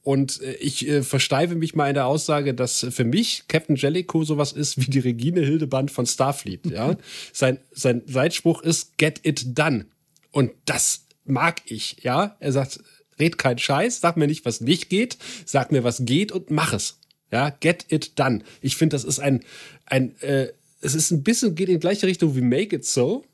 Und 0.03 0.41
äh, 0.41 0.55
ich 0.55 0.89
äh, 0.89 1.03
versteife 1.03 1.55
mich 1.55 1.75
mal 1.75 1.89
in 1.89 1.95
der 1.95 2.07
Aussage, 2.07 2.55
dass 2.55 2.87
für 2.91 3.05
mich 3.05 3.45
Captain 3.49 3.77
Jellicoe 3.77 4.25
sowas 4.25 4.53
ist 4.53 4.79
wie 4.79 4.91
die 4.91 5.01
Regine 5.01 5.41
Hildeband 5.41 5.91
von 5.91 6.07
Starfleet. 6.07 6.67
Ja? 6.67 6.97
sein, 7.33 7.59
sein 7.73 8.03
Seitspruch 8.07 8.63
ist 8.63 8.97
Get 8.97 9.21
it 9.25 9.59
done. 9.59 9.87
Und 10.31 10.53
das 10.65 11.07
mag 11.25 11.63
ich, 11.67 12.03
ja. 12.03 12.37
Er 12.41 12.53
sagt, 12.53 12.81
red 13.19 13.39
keinen 13.39 13.59
Scheiß, 13.59 14.01
sag 14.01 14.17
mir 14.17 14.27
nicht, 14.27 14.45
was 14.45 14.61
nicht 14.61 14.89
geht, 14.89 15.19
sag 15.45 15.73
mir, 15.73 15.85
was 15.85 16.05
geht 16.05 16.33
und 16.33 16.51
mach 16.51 16.73
es. 16.73 17.01
Ja, 17.31 17.51
get 17.51 17.87
it 17.91 18.19
done. 18.19 18.43
Ich 18.61 18.77
finde, 18.77 18.95
das 18.95 19.05
ist 19.05 19.19
ein, 19.19 19.45
ein, 19.85 20.19
äh, 20.23 20.53
es 20.81 20.95
ist 20.95 21.11
ein 21.11 21.23
bisschen, 21.23 21.55
geht 21.55 21.69
in 21.69 21.75
die 21.75 21.81
gleiche 21.81 22.07
Richtung 22.07 22.35
wie 22.37 22.41
Make 22.41 22.77
It 22.77 22.85
So, 22.87 23.25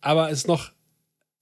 aber 0.00 0.30
es 0.30 0.40
ist 0.40 0.48
noch 0.48 0.72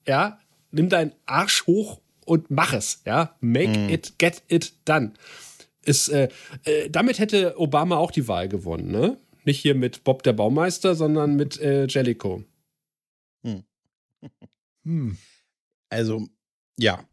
ja, 0.07 0.39
nimm 0.71 0.89
deinen 0.89 1.13
Arsch 1.27 1.67
hoch 1.67 2.01
und 2.25 2.51
mach 2.51 2.73
es, 2.73 3.03
ja, 3.05 3.37
make 3.41 3.79
mm. 3.79 3.89
it, 3.91 4.19
get 4.19 4.43
it 4.49 4.73
done. 4.85 5.13
Ist, 5.85 6.09
äh, 6.09 6.29
äh, 6.65 6.89
damit 6.89 7.19
hätte 7.19 7.59
Obama 7.59 7.97
auch 7.97 8.11
die 8.11 8.27
Wahl 8.27 8.49
gewonnen, 8.49 8.91
ne? 8.91 9.19
Nicht 9.45 9.61
hier 9.61 9.75
mit 9.75 10.05
Bob 10.05 10.23
der 10.23 10.33
Baumeister, 10.33 10.95
sondern 10.95 11.37
mit 11.37 11.61
äh, 11.61 11.87
Jellicoe. 11.87 12.45
Hm. 13.43 13.65
hm. 14.85 15.17
Also, 15.89 16.29
ja. 16.77 17.07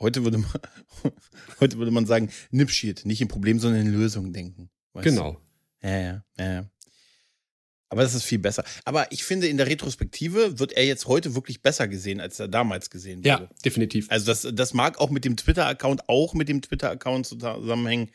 Heute 0.00 0.22
würde 0.22 0.38
man, 0.38 0.50
heute 1.60 1.78
würde 1.78 1.90
man 1.90 2.06
sagen, 2.06 2.30
Nipschied, 2.50 3.04
nicht 3.04 3.20
in 3.20 3.28
Problem, 3.28 3.58
sondern 3.58 3.80
in 3.80 3.92
Lösungen 3.92 4.32
denken. 4.32 4.70
Genau. 4.94 5.32
Du? 5.32 5.88
Ja, 5.88 5.98
ja, 5.98 6.24
ja. 6.38 6.70
Aber 7.90 8.02
das 8.02 8.14
ist 8.14 8.24
viel 8.24 8.38
besser. 8.38 8.64
Aber 8.84 9.10
ich 9.12 9.24
finde, 9.24 9.48
in 9.48 9.56
der 9.56 9.66
Retrospektive 9.66 10.58
wird 10.58 10.72
er 10.72 10.84
jetzt 10.84 11.06
heute 11.06 11.34
wirklich 11.34 11.62
besser 11.62 11.88
gesehen, 11.88 12.20
als 12.20 12.38
er 12.38 12.48
damals 12.48 12.90
gesehen 12.90 13.20
wurde. 13.20 13.28
Ja, 13.28 13.50
definitiv. 13.64 14.10
Also 14.10 14.26
das, 14.26 14.46
das 14.52 14.74
mag 14.74 14.98
auch 14.98 15.10
mit 15.10 15.24
dem 15.24 15.36
Twitter-Account, 15.36 16.08
auch 16.08 16.34
mit 16.34 16.48
dem 16.48 16.60
Twitter-Account 16.60 17.26
zusammenhängen. 17.26 18.10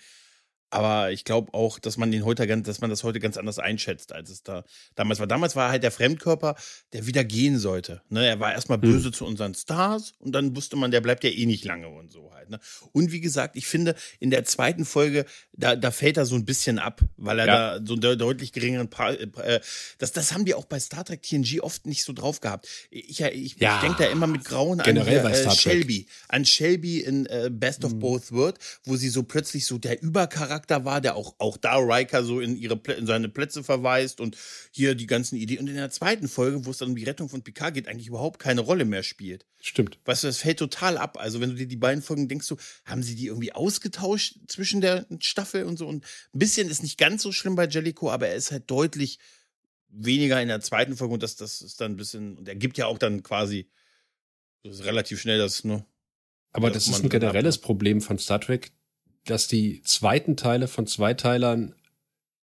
Aber 0.74 1.12
ich 1.12 1.24
glaube 1.24 1.54
auch, 1.54 1.78
dass 1.78 1.98
man 1.98 2.12
den 2.12 2.26
heute 2.26 2.48
ganz, 2.48 2.66
dass 2.66 2.82
man 2.82 2.90
das 2.90 3.04
heute 3.04 3.20
ganz 3.20 3.38
anders 3.38 3.60
einschätzt, 3.60 4.12
als 4.12 4.32
es 4.32 4.42
da 4.42 4.64
damals 4.96 5.20
war. 5.20 5.28
Damals 5.28 5.56
war 5.56 5.70
halt 5.70 5.84
der 5.84 5.92
Fremdkörper, 5.92 6.56
der 6.94 7.06
wieder 7.06 7.24
gehen 7.24 7.60
sollte. 7.60 8.02
Ne? 8.10 8.26
Er 8.26 8.40
war 8.40 8.54
erstmal 8.54 8.82
hm. 8.82 8.90
böse 8.90 9.10
mhm. 9.10 9.14
zu 9.14 9.26
unseren 9.26 9.54
Stars 9.54 10.14
und 10.18 10.32
dann 10.32 10.56
wusste 10.56 10.76
man, 10.76 10.90
der 10.90 11.02
bleibt 11.02 11.24
ja 11.24 11.30
eh 11.30 11.46
nicht 11.46 11.64
lange 11.64 11.90
und 11.90 12.12
so 12.12 12.34
halt. 12.34 12.50
Ne? 12.50 12.60
Und 12.92 13.12
wie 13.12 13.22
gesagt, 13.22 13.56
ich 13.56 13.68
finde, 13.68 13.94
in 14.20 14.32
der 14.32 14.46
zweiten 14.46 14.84
Folge, 14.84 15.26
da, 15.52 15.76
da 15.76 15.92
fällt 15.92 16.18
er 16.18 16.26
so 16.26 16.34
ein 16.34 16.46
bisschen 16.46 16.80
ab, 16.80 17.02
weil 17.18 17.38
er 17.38 17.46
ja. 17.46 17.80
da 17.80 17.86
so 17.86 17.94
einen 17.94 18.18
deutlich 18.18 18.52
geringeren 18.52 18.90
pa 18.90 19.12
äh, 19.12 19.60
das, 20.00 20.12
das 20.12 20.34
haben 20.34 20.46
die 20.46 20.56
auch 20.56 20.66
bei 20.66 20.80
Star 20.80 21.06
Trek 21.06 21.22
TNG 21.22 21.60
oft 21.62 21.86
nicht 21.86 22.04
so 22.04 22.14
drauf 22.14 22.42
gehabt. 22.42 22.68
Ich, 22.90 23.22
ich, 23.22 23.56
ja. 23.60 23.76
ich 23.76 23.82
denke 23.82 24.04
da 24.04 24.10
immer 24.10 24.26
mit 24.26 24.44
Grauen 24.44 24.80
Generell 24.80 25.20
an 25.20 25.34
äh, 25.34 25.52
Shelby. 25.52 26.08
An 26.30 26.46
Shelby 26.46 27.02
in 27.02 27.28
äh, 27.28 27.52
Best 27.52 27.86
of 27.86 27.94
mhm. 27.94 28.00
Both 28.00 28.32
Worlds, 28.32 28.80
wo 28.86 28.96
sie 28.96 29.10
so 29.10 29.22
plötzlich 29.22 29.68
so 29.68 29.78
der 29.78 30.02
Übercharakter 30.02 30.63
Charakter 30.64 30.86
war, 30.86 31.02
der 31.02 31.16
auch, 31.16 31.36
auch 31.40 31.58
da 31.58 31.76
Riker 31.78 32.24
so 32.24 32.40
in, 32.40 32.56
ihre, 32.56 32.80
in 32.98 33.06
seine 33.06 33.30
Plätze 33.30 33.64
verweist 33.64 34.22
und 34.22 34.38
hier 34.72 34.96
die 34.96 35.08
ganzen 35.08 35.36
Ideen. 35.36 35.60
Und 35.60 35.68
in 35.68 35.76
der 35.76 35.90
zweiten 35.90 36.28
Folge, 36.28 36.66
wo 36.66 36.72
es 36.72 36.78
dann 36.78 36.90
um 36.90 36.96
die 36.96 37.04
Rettung 37.04 37.30
von 37.30 37.44
Picard 37.44 37.74
geht, 37.74 37.88
eigentlich 37.88 38.08
überhaupt 38.08 38.40
keine 38.40 38.62
Rolle 38.62 38.86
mehr 38.86 39.04
spielt. 39.04 39.46
Stimmt. 39.62 40.00
Weißt 40.06 40.24
du, 40.24 40.28
das 40.28 40.38
fällt 40.38 40.60
total 40.60 40.98
ab. 40.98 41.18
Also, 41.20 41.42
wenn 41.42 41.50
du 41.50 41.56
dir 41.56 41.68
die 41.68 41.76
beiden 41.76 42.02
Folgen 42.02 42.28
denkst, 42.28 42.48
so, 42.48 42.58
haben 42.86 43.04
sie 43.04 43.16
die 43.16 43.28
irgendwie 43.28 43.54
ausgetauscht 43.54 44.38
zwischen 44.48 44.82
der 44.82 45.06
Staffel 45.20 45.66
und 45.66 45.78
so? 45.78 45.88
Und 45.88 46.06
ein 46.34 46.40
bisschen 46.40 46.70
ist 46.70 46.84
nicht 46.84 46.98
ganz 46.98 47.22
so 47.22 47.32
schlimm 47.32 47.56
bei 47.56 47.68
Jellicoe, 47.68 48.12
aber 48.12 48.28
er 48.28 48.36
ist 48.36 48.52
halt 48.52 48.70
deutlich 48.70 49.20
weniger 49.90 50.42
in 50.42 50.48
der 50.48 50.62
zweiten 50.62 50.98
Folge 50.98 51.14
und 51.14 51.24
das, 51.24 51.36
das 51.36 51.62
ist 51.62 51.80
dann 51.80 51.94
ein 51.94 51.98
bisschen, 51.98 52.38
und 52.38 52.48
er 52.48 52.56
gibt 52.56 52.78
ja 52.78 52.88
auch 52.88 52.98
dann 52.98 53.22
quasi 53.22 53.70
relativ 54.66 55.22
schnell 55.22 55.38
das, 55.38 55.64
ne? 55.64 55.86
Aber 56.52 56.72
das 56.72 56.88
ist 56.88 57.04
ein 57.04 57.10
generelles 57.10 57.58
Problem 57.58 58.00
von 58.00 58.20
Star 58.20 58.40
Trek, 58.40 58.72
dass 59.26 59.48
die 59.48 59.82
zweiten 59.84 60.36
Teile 60.38 60.68
von 60.68 60.88
Zweiteilern 60.88 61.76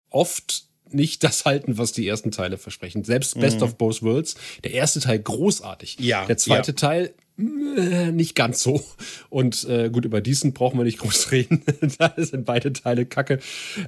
oft 0.09 0.65
nicht 0.93 1.23
das 1.23 1.45
halten, 1.45 1.77
was 1.77 1.93
die 1.93 2.07
ersten 2.07 2.31
Teile 2.31 2.57
versprechen. 2.57 3.03
Selbst 3.03 3.39
Best 3.39 3.57
mhm. 3.57 3.63
of 3.63 3.77
Both 3.77 4.03
Worlds, 4.03 4.35
der 4.63 4.71
erste 4.71 4.99
Teil 4.99 5.19
großartig. 5.19 5.97
Ja. 5.99 6.25
Der 6.25 6.37
zweite 6.37 6.71
ja. 6.71 6.75
Teil 6.75 7.13
äh, 7.37 8.11
nicht 8.11 8.35
ganz 8.35 8.61
so. 8.61 8.83
Und 9.29 9.63
äh, 9.65 9.89
gut, 9.89 10.05
über 10.05 10.21
diesen 10.21 10.53
brauchen 10.53 10.77
wir 10.77 10.83
nicht 10.83 10.99
groß 10.99 11.31
reden. 11.31 11.63
da 11.97 12.13
sind 12.17 12.45
beide 12.45 12.73
Teile 12.73 13.05
kacke. 13.05 13.39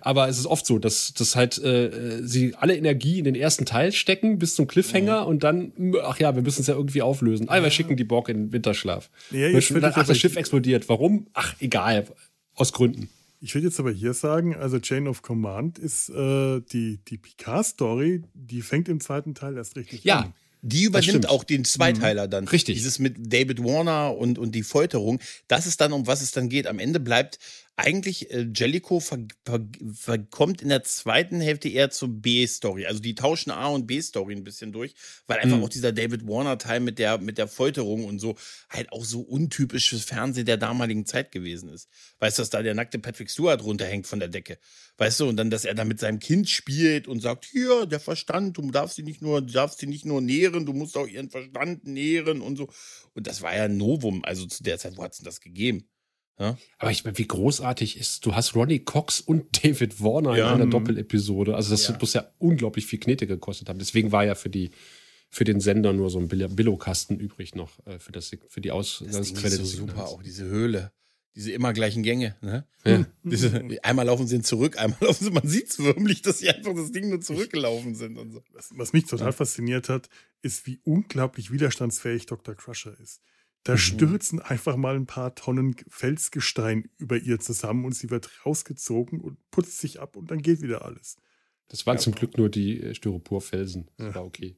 Aber 0.02 0.28
es 0.28 0.40
ist 0.40 0.46
oft 0.46 0.66
so, 0.66 0.80
dass, 0.80 1.14
dass 1.14 1.36
halt 1.36 1.58
äh, 1.64 2.22
sie 2.24 2.56
alle 2.56 2.76
Energie 2.76 3.20
in 3.20 3.26
den 3.26 3.36
ersten 3.36 3.66
Teil 3.66 3.92
stecken 3.92 4.40
bis 4.40 4.56
zum 4.56 4.68
Cliffhanger 4.68 5.24
mhm. 5.24 5.28
und 5.28 5.44
dann, 5.44 5.74
ach 6.04 6.20
ja, 6.20 6.36
wir 6.36 6.42
müssen 6.42 6.62
es 6.62 6.68
ja 6.68 6.76
irgendwie 6.76 7.02
auflösen. 7.02 7.50
Ah, 7.50 7.62
wir 7.62 7.72
schicken 7.72 7.98
die 7.98 8.04
Borg 8.04 8.30
in 8.30 8.38
den 8.38 8.54
Winterschlaf. 8.54 9.10
Ja, 9.32 9.50
ach, 9.54 10.08
das 10.08 10.18
Schiff 10.18 10.36
explodiert. 10.36 10.90
Warum? 10.90 11.28
Ach, 11.34 11.54
egal. 11.60 12.06
Aus 12.56 12.74
Gründen. 12.74 13.10
Ich 13.40 13.54
würde 13.56 13.68
jetzt 13.68 13.80
aber 13.80 13.92
hier 13.92 14.14
sagen, 14.14 14.56
also 14.56 14.80
Chain 14.80 15.08
of 15.08 15.22
Command 15.22 15.78
ist 15.78 16.10
äh, 16.10 16.62
die, 16.62 17.00
die 17.06 17.18
Picard-Story, 17.18 18.24
die 18.34 18.62
fängt 18.62 18.88
im 18.88 19.02
zweiten 19.02 19.36
Teil 19.36 19.58
erst 19.58 19.76
richtig 19.76 20.04
ja. 20.06 20.22
an. 20.22 20.34
Die 20.66 20.86
übernimmt 20.86 21.28
auch 21.28 21.44
den 21.44 21.66
Zweiteiler 21.66 22.28
mhm. 22.28 22.32
dann. 22.32 22.48
Richtig. 22.48 22.76
Dieses 22.76 22.98
mit 22.98 23.16
David 23.20 23.62
Warner 23.62 24.16
und, 24.16 24.40
und 24.40 24.54
die 24.56 24.64
Folterung. 24.64 25.20
Das 25.50 25.68
ist 25.68 25.82
dann, 25.82 25.92
um 25.92 26.08
was 26.08 26.22
es 26.22 26.32
dann 26.32 26.48
geht. 26.48 26.68
Am 26.68 26.80
Ende 26.80 27.02
bleibt 27.02 27.38
eigentlich 27.76 28.30
äh, 28.32 28.46
ver, 29.94 30.18
kommt 30.30 30.62
in 30.62 30.70
der 30.70 30.84
zweiten 30.84 31.42
Hälfte 31.42 31.70
eher 31.70 31.90
zur 31.90 32.10
B-Story. 32.10 32.86
Also 32.86 33.00
die 33.00 33.16
tauschen 33.16 33.50
A 33.50 33.68
und 33.68 33.88
B-Story 33.88 34.36
ein 34.36 34.44
bisschen 34.44 34.72
durch, 34.72 34.94
weil 35.26 35.40
einfach 35.40 35.58
mhm. 35.58 35.64
auch 35.64 35.70
dieser 35.70 35.92
David 35.92 36.28
Warner-Teil 36.28 36.82
mit 36.82 37.00
der, 37.00 37.18
mit 37.18 37.40
der 37.40 37.48
Folterung 37.48 38.06
und 38.06 38.20
so 38.20 38.36
halt 38.70 38.92
auch 38.92 39.04
so 39.04 39.22
untypisches 39.22 40.04
Fernsehen 40.04 40.46
der 40.46 40.58
damaligen 40.58 41.08
Zeit 41.08 41.32
gewesen 41.32 41.70
ist. 41.70 41.90
Weißt 42.20 42.38
du, 42.38 42.44
dass 42.44 42.52
da 42.52 42.62
der 42.62 42.76
nackte 42.76 43.00
Patrick 43.00 43.32
Stewart 43.32 43.64
runterhängt 43.64 44.06
von 44.06 44.20
der 44.20 44.30
Decke? 44.30 44.60
Weißt 44.98 45.20
du, 45.22 45.28
und 45.28 45.38
dann, 45.38 45.50
dass 45.50 45.66
er 45.66 45.74
da 45.74 45.84
mit 45.84 46.00
seinem 46.00 46.20
Kind 46.20 46.50
spielt 46.50 47.08
und 47.08 47.22
sagt, 47.22 47.46
hier, 47.46 47.88
der 47.88 48.00
Verstand, 48.00 48.58
du 48.58 48.70
darfst 48.70 48.98
sie 48.98 49.04
nicht 49.04 49.24
nur, 49.24 49.42
du 49.42 49.52
darfst 49.52 49.80
sie 49.80 49.88
nicht 49.88 50.06
nur 50.06 50.22
nähren, 50.22 50.68
du 50.68 50.74
musst 50.74 50.96
auch 50.96 51.08
ihren 51.08 51.32
Verstand 51.32 51.86
nähren 51.88 52.42
und 52.42 52.56
so. 52.56 52.70
Und 53.16 53.26
das 53.26 53.42
war 53.42 53.56
ja 53.56 53.64
ein 53.64 53.78
Novum, 53.78 54.24
also 54.24 54.46
zu 54.46 54.62
der 54.62 54.78
Zeit, 54.78 54.96
wo 54.96 55.04
hat 55.04 55.14
es 55.14 55.18
denn 55.18 55.26
das 55.26 55.42
gegeben? 55.42 55.88
Ja? 56.40 56.58
Aber 56.80 56.92
ich 56.92 57.04
meine, 57.04 57.18
wie 57.18 57.28
großartig 57.28 57.98
ist, 57.98 58.26
du 58.26 58.36
hast 58.36 58.56
Ronnie 58.56 58.80
Cox 58.80 59.22
und 59.22 59.46
David 59.64 60.02
Warner 60.02 60.36
ja, 60.36 60.50
in 60.50 60.62
einer 60.62 60.72
Doppelepisode. 60.72 61.56
Also 61.56 61.72
das 61.72 61.88
ja. 61.88 61.98
muss 62.00 62.14
ja 62.14 62.28
unglaublich 62.40 62.86
viel 62.86 63.00
Knete 63.00 63.28
gekostet 63.28 63.70
haben. 63.70 63.80
Deswegen 63.80 64.12
war 64.12 64.26
ja 64.26 64.36
für 64.36 64.50
die 64.50 64.72
für 65.30 65.46
den 65.46 65.60
Sender 65.60 65.94
nur 65.94 66.12
so 66.12 66.20
ein 66.20 66.28
Billo-Kasten 66.28 67.20
übrig 67.20 67.56
noch 67.56 67.84
äh, 67.88 67.98
für, 67.98 68.12
das, 68.12 68.32
für 68.50 68.62
die 68.62 68.70
Ausgangsquelle. 68.70 69.58
Das 69.58 69.68
ist 69.68 69.72
so 69.72 69.78
super, 69.88 70.06
auch 70.06 70.22
diese 70.22 70.46
Höhle. 70.46 70.92
diese 71.36 71.52
immer 71.52 71.74
gleichen 71.74 72.04
Gänge, 72.04 72.36
ne? 72.42 72.68
Ja. 72.86 73.04
Diese, 73.24 73.68
einmal 73.82 74.06
laufen 74.06 74.28
sie 74.28 74.40
zurück, 74.44 74.78
einmal 74.78 75.00
laufen 75.02 75.26
sie, 75.26 75.32
man 75.32 75.48
sieht 75.48 75.72
es 75.72 75.78
förmlich, 75.78 76.22
dass 76.22 76.38
sie 76.38 76.50
einfach 76.50 76.76
das 76.76 76.92
Ding 76.92 77.10
nur 77.10 77.20
zurückgelaufen 77.20 77.96
sind 77.96 78.20
und 78.20 78.32
so. 78.32 78.44
Was, 78.54 78.70
was 78.76 78.94
mich 78.94 79.06
total 79.06 79.34
fasziniert 79.34 79.90
hat, 79.90 80.08
ist, 80.44 80.68
wie 80.68 80.80
unglaublich 80.84 81.52
widerstandsfähig 81.52 82.28
Dr. 82.28 82.54
Crusher 82.54 82.96
ist. 83.00 83.24
Da 83.64 83.74
mhm. 83.74 83.78
stürzen 83.78 84.40
einfach 84.40 84.76
mal 84.76 84.96
ein 84.96 85.06
paar 85.06 85.36
Tonnen 85.36 85.76
Felsgestein 85.88 86.90
über 86.98 87.18
ihr 87.18 87.40
zusammen 87.40 87.86
und 87.86 87.94
sie 87.94 88.10
wird 88.10 88.30
rausgezogen 88.46 89.22
und 89.22 89.38
putzt 89.52 89.80
sich 89.80 90.02
ab 90.02 90.16
und 90.16 90.32
dann 90.32 90.42
geht 90.42 90.62
wieder 90.62 90.84
alles. 90.84 91.18
Das 91.70 91.86
waren 91.86 91.96
ja, 91.96 92.02
zum 92.02 92.14
Glück 92.14 92.38
nur 92.38 92.50
die 92.50 92.82
äh, 92.82 92.94
Styroporfelsen. 92.94 93.90
Das 93.98 94.08
ja. 94.08 94.16
war 94.16 94.26
okay. 94.26 94.58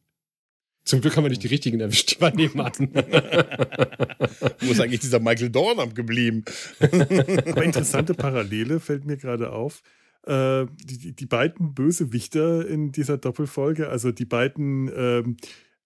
Zum 0.86 1.02
Glück 1.02 1.16
haben 1.18 1.24
wir 1.24 1.30
nicht 1.30 1.44
die 1.44 1.48
richtigen 1.48 1.80
erwischt, 1.80 2.16
die 2.16 2.22
waren 2.22 2.36
nebenan. 2.36 2.72
Wo 4.62 4.72
ist 4.72 4.80
eigentlich 4.80 5.00
dieser 5.00 5.20
Michael 5.20 5.50
Dorn 5.50 5.94
geblieben? 5.96 6.46
Aber 6.80 7.64
interessante 7.64 8.14
Parallele 8.14 8.80
fällt 8.80 9.04
mir 9.06 9.18
gerade 9.18 9.52
auf. 9.52 9.82
Äh, 10.28 10.68
die, 10.84 11.16
die, 11.16 11.26
beiden 11.26 11.74
Bösewichter 11.74 12.68
in 12.68 12.92
dieser 12.92 13.18
Doppelfolge, 13.18 13.90
also 13.90 14.12
die 14.12 14.26
beiden 14.26 14.92
ähm, 14.96 15.38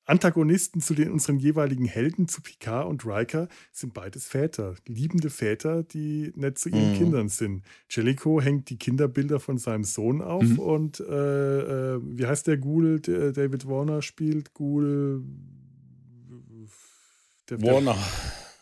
Antagonisten 0.09 0.81
zu 0.81 0.95
den 0.95 1.11
unseren 1.11 1.37
jeweiligen 1.37 1.85
Helden, 1.85 2.27
zu 2.27 2.41
Picard 2.41 2.87
und 2.87 3.05
Riker, 3.05 3.47
sind 3.71 3.93
beides 3.93 4.27
Väter. 4.27 4.75
Liebende 4.87 5.29
Väter, 5.29 5.83
die 5.83 6.31
nett 6.35 6.57
zu 6.57 6.69
ihren 6.69 6.93
mhm. 6.93 6.97
Kindern 6.97 7.29
sind. 7.29 7.63
Jellicoe 7.89 8.41
hängt 8.41 8.69
die 8.69 8.77
Kinderbilder 8.77 9.39
von 9.39 9.57
seinem 9.57 9.83
Sohn 9.83 10.21
auf 10.21 10.43
mhm. 10.43 10.59
und 10.59 10.99
äh, 10.99 11.95
äh, 11.95 11.99
wie 12.01 12.25
heißt 12.25 12.47
der 12.47 12.57
Ghoul, 12.57 12.99
der 13.01 13.31
David 13.31 13.67
Warner 13.67 14.01
spielt? 14.01 14.53
Ghoul. 14.53 15.23
Der, 17.49 17.61
Warner. 17.61 17.97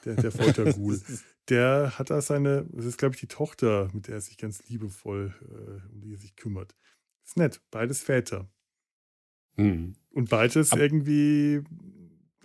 Der, 0.03 0.15
der, 0.15 0.23
der 0.23 0.31
Folterghoul. 0.31 1.01
der 1.49 1.97
hat 1.97 2.09
da 2.09 2.21
seine, 2.21 2.65
das 2.71 2.85
ist 2.85 2.97
glaube 2.97 3.15
ich 3.15 3.21
die 3.21 3.27
Tochter, 3.27 3.89
mit 3.93 4.07
der 4.07 4.15
er 4.15 4.21
sich 4.21 4.37
ganz 4.37 4.63
liebevoll, 4.67 5.33
äh, 5.41 5.93
um 5.93 6.01
die 6.01 6.13
er 6.13 6.19
sich 6.19 6.35
kümmert. 6.35 6.75
Ist 7.25 7.37
nett, 7.37 7.61
beides 7.71 8.03
Väter. 8.03 8.49
Mhm. 9.57 9.93
Und 10.11 10.29
beides 10.29 10.71
Ab 10.71 10.79
irgendwie 10.79 11.61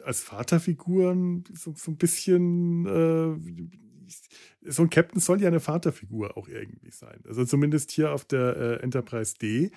als 0.04 0.20
Vaterfiguren 0.20 1.44
so, 1.54 1.74
so 1.76 1.90
ein 1.92 1.96
bisschen. 1.96 2.86
Äh, 2.86 3.70
so 4.64 4.82
ein 4.82 4.90
Captain 4.90 5.20
soll 5.20 5.40
ja 5.40 5.48
eine 5.48 5.58
Vaterfigur 5.58 6.36
auch 6.36 6.46
irgendwie 6.46 6.90
sein. 6.90 7.20
Also 7.26 7.44
zumindest 7.44 7.90
hier 7.90 8.12
auf 8.12 8.24
der 8.24 8.56
äh, 8.56 8.82
Enterprise 8.82 9.34
D 9.40 9.72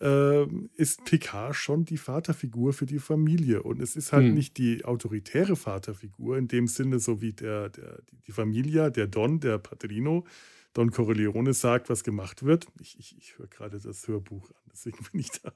äh, 0.00 0.46
ist 0.76 1.04
Picard 1.04 1.54
schon 1.54 1.84
die 1.84 1.98
Vaterfigur 1.98 2.72
für 2.72 2.86
die 2.86 2.98
Familie. 2.98 3.62
Und 3.62 3.80
es 3.80 3.96
ist 3.96 4.12
halt 4.12 4.26
hm. 4.26 4.34
nicht 4.34 4.56
die 4.58 4.84
autoritäre 4.84 5.56
Vaterfigur 5.56 6.38
in 6.38 6.48
dem 6.48 6.66
Sinne, 6.66 6.98
so 6.98 7.20
wie 7.20 7.32
der, 7.32 7.68
der, 7.68 8.00
die 8.26 8.32
Familie, 8.32 8.90
der 8.90 9.06
Don, 9.06 9.40
der 9.40 9.58
Padrino, 9.58 10.24
Don 10.72 10.90
Corleone 10.90 11.52
sagt, 11.52 11.88
was 11.88 12.02
gemacht 12.02 12.44
wird. 12.44 12.66
Ich, 12.80 12.98
ich, 12.98 13.16
ich 13.18 13.38
höre 13.38 13.46
gerade 13.46 13.78
das 13.78 14.08
Hörbuch 14.08 14.50
an, 14.50 14.62
deswegen 14.72 14.98
bin 15.12 15.20
ich 15.20 15.30
da 15.30 15.52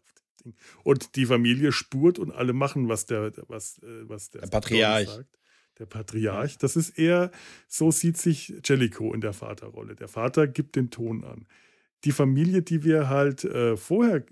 Ding. 0.53 0.55
Und 0.85 1.17
die 1.17 1.27
Familie 1.27 1.73
spurt 1.73 2.19
und 2.19 2.33
alle 2.33 2.53
machen, 2.53 2.89
was 2.89 3.07
der, 3.07 3.33
was, 3.49 3.79
äh, 3.79 4.09
was 4.09 4.31
der, 4.31 4.43
der 4.43 4.49
Patriarch 4.49 5.09
sagt. 5.09 5.39
Der 5.79 5.87
Patriarch. 5.87 6.59
Das 6.59 6.77
ist 6.77 6.99
eher, 6.99 7.31
so 7.69 7.91
sieht 7.91 8.17
sich 8.17 8.53
Jellicoe 8.65 9.15
in 9.15 9.21
der 9.21 9.33
Vaterrolle. 9.33 9.95
Der 9.95 10.09
Vater 10.09 10.49
gibt 10.49 10.75
den 10.75 10.91
Ton 10.91 11.25
an. 11.25 11.47
Die 12.05 12.13
Familie, 12.13 12.63
die 12.63 12.85
wir 12.85 13.09
halt 13.09 13.45
äh, 13.45 13.77
vorher 13.77 14.25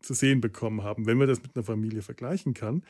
zu 0.00 0.14
sehen 0.14 0.40
bekommen 0.40 0.82
haben, 0.82 1.06
wenn 1.06 1.18
man 1.18 1.28
das 1.28 1.42
mit 1.42 1.54
einer 1.54 1.64
Familie 1.64 2.02
vergleichen 2.02 2.54
kann, 2.54 2.82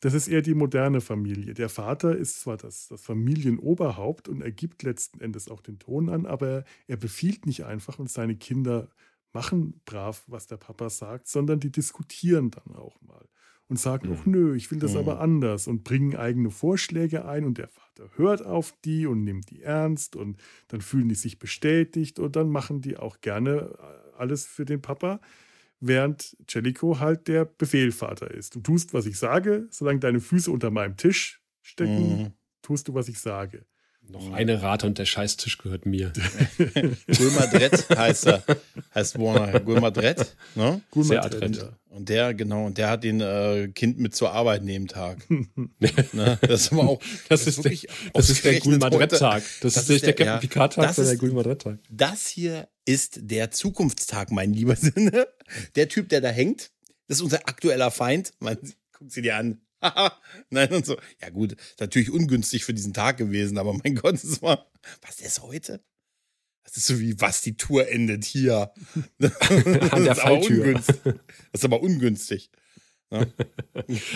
das 0.00 0.12
ist 0.12 0.28
eher 0.28 0.42
die 0.42 0.54
moderne 0.54 1.00
Familie. 1.00 1.54
Der 1.54 1.70
Vater 1.70 2.14
ist 2.14 2.40
zwar 2.40 2.58
das, 2.58 2.88
das 2.88 3.00
Familienoberhaupt 3.00 4.28
und 4.28 4.42
er 4.42 4.52
gibt 4.52 4.82
letzten 4.82 5.20
Endes 5.20 5.48
auch 5.48 5.62
den 5.62 5.78
Ton 5.78 6.10
an, 6.10 6.26
aber 6.26 6.64
er 6.86 6.98
befiehlt 6.98 7.46
nicht 7.46 7.64
einfach 7.64 7.98
und 7.98 8.10
seine 8.10 8.36
Kinder 8.36 8.90
machen 9.34 9.80
brav, 9.84 10.24
was 10.26 10.46
der 10.46 10.56
Papa 10.56 10.88
sagt, 10.88 11.28
sondern 11.28 11.60
die 11.60 11.70
diskutieren 11.70 12.50
dann 12.50 12.74
auch 12.76 13.00
mal 13.02 13.28
und 13.68 13.78
sagen, 13.78 14.10
mhm. 14.10 14.20
nö, 14.24 14.56
ich 14.56 14.70
will 14.70 14.78
das 14.78 14.92
mhm. 14.92 14.98
aber 14.98 15.20
anders 15.20 15.66
und 15.66 15.84
bringen 15.84 16.16
eigene 16.16 16.50
Vorschläge 16.50 17.24
ein 17.24 17.44
und 17.44 17.58
der 17.58 17.68
Vater 17.68 18.08
hört 18.16 18.44
auf 18.44 18.74
die 18.84 19.06
und 19.06 19.24
nimmt 19.24 19.50
die 19.50 19.62
ernst 19.62 20.16
und 20.16 20.40
dann 20.68 20.80
fühlen 20.80 21.08
die 21.08 21.14
sich 21.14 21.38
bestätigt 21.38 22.18
und 22.18 22.36
dann 22.36 22.50
machen 22.50 22.80
die 22.80 22.96
auch 22.96 23.20
gerne 23.20 23.76
äh, 23.78 24.18
alles 24.18 24.46
für 24.46 24.64
den 24.64 24.82
Papa, 24.82 25.20
während 25.80 26.36
Jellico 26.48 27.00
halt 27.00 27.26
der 27.28 27.44
Befehlvater 27.44 28.30
ist. 28.30 28.54
Du 28.54 28.60
tust, 28.60 28.94
was 28.94 29.06
ich 29.06 29.18
sage, 29.18 29.66
solange 29.70 30.00
deine 30.00 30.20
Füße 30.20 30.50
unter 30.50 30.70
meinem 30.70 30.96
Tisch 30.96 31.42
stecken, 31.62 32.22
mhm. 32.22 32.32
tust 32.62 32.88
du, 32.88 32.94
was 32.94 33.08
ich 33.08 33.18
sage. 33.18 33.66
Noch 34.08 34.32
eine 34.32 34.62
Rate 34.62 34.86
und 34.86 34.98
der 34.98 35.06
Scheißtisch 35.06 35.58
gehört 35.58 35.86
mir. 35.86 36.12
Gulmadret 37.16 37.88
heißt 37.88 38.26
er. 38.26 38.42
Heißt 38.94 39.18
Warner. 39.18 39.60
Gulmadret. 39.60 40.36
Ne? 40.54 40.82
Gulmadret. 40.90 41.56
Ja. 41.56 41.70
Und 41.88 42.08
der, 42.08 42.34
genau, 42.34 42.66
und 42.66 42.76
der 42.76 42.90
hat 42.90 43.04
den 43.04 43.20
äh, 43.20 43.68
Kind 43.68 43.98
mit 43.98 44.14
zur 44.14 44.32
Arbeit 44.32 44.62
neben 44.64 44.88
Tag. 44.88 45.18
ne? 45.30 46.38
Das 46.42 46.62
ist 46.62 46.72
aber 46.72 46.88
auch. 46.88 47.00
Das, 47.28 47.44
das 47.44 47.58
ist, 47.58 47.64
der, 47.64 47.72
das 48.12 48.30
ist 48.30 48.44
der 48.44 48.60
Gulmadret-Tag. 48.60 49.42
Das, 49.60 49.74
das, 49.74 49.84
ist 49.84 49.88
nicht 49.88 50.06
der, 50.06 50.12
der 50.12 50.26
Captain 50.26 50.48
Picard-Tag, 50.48 50.94
sondern 50.94 51.12
der 51.12 51.18
Gulmadret-Tag. 51.18 51.78
Das 51.90 52.26
hier 52.26 52.68
ist 52.84 53.18
der 53.22 53.50
Zukunftstag, 53.50 54.30
mein 54.30 54.52
lieber 54.52 54.76
Sinne. 54.76 55.26
Der 55.76 55.88
Typ, 55.88 56.08
der 56.08 56.20
da 56.20 56.28
hängt, 56.28 56.72
das 57.08 57.18
ist 57.18 57.22
unser 57.22 57.48
aktueller 57.48 57.90
Feind. 57.90 58.32
Man, 58.40 58.58
guck 58.92 59.10
sie 59.10 59.22
dir 59.22 59.36
an. 59.36 59.60
Nein, 60.50 60.72
und 60.72 60.86
so. 60.86 60.96
Ja, 61.20 61.30
gut, 61.30 61.56
natürlich 61.78 62.10
ungünstig 62.10 62.64
für 62.64 62.74
diesen 62.74 62.92
Tag 62.92 63.16
gewesen, 63.16 63.58
aber 63.58 63.72
mein 63.72 63.94
Gott, 63.96 64.14
das 64.14 64.42
war. 64.42 64.70
Was 65.02 65.20
ist 65.20 65.42
heute? 65.42 65.82
Das 66.64 66.76
ist 66.76 66.86
so 66.86 66.98
wie, 66.98 67.20
was 67.20 67.42
die 67.42 67.56
Tour 67.56 67.88
endet 67.88 68.24
hier. 68.24 68.72
An 69.90 70.04
der 70.04 70.14
Falltür. 70.14 70.74
Das 70.74 70.88
ist 71.52 71.64
aber 71.64 71.82
ungünstig. 71.82 72.50
Ja. 73.10 73.26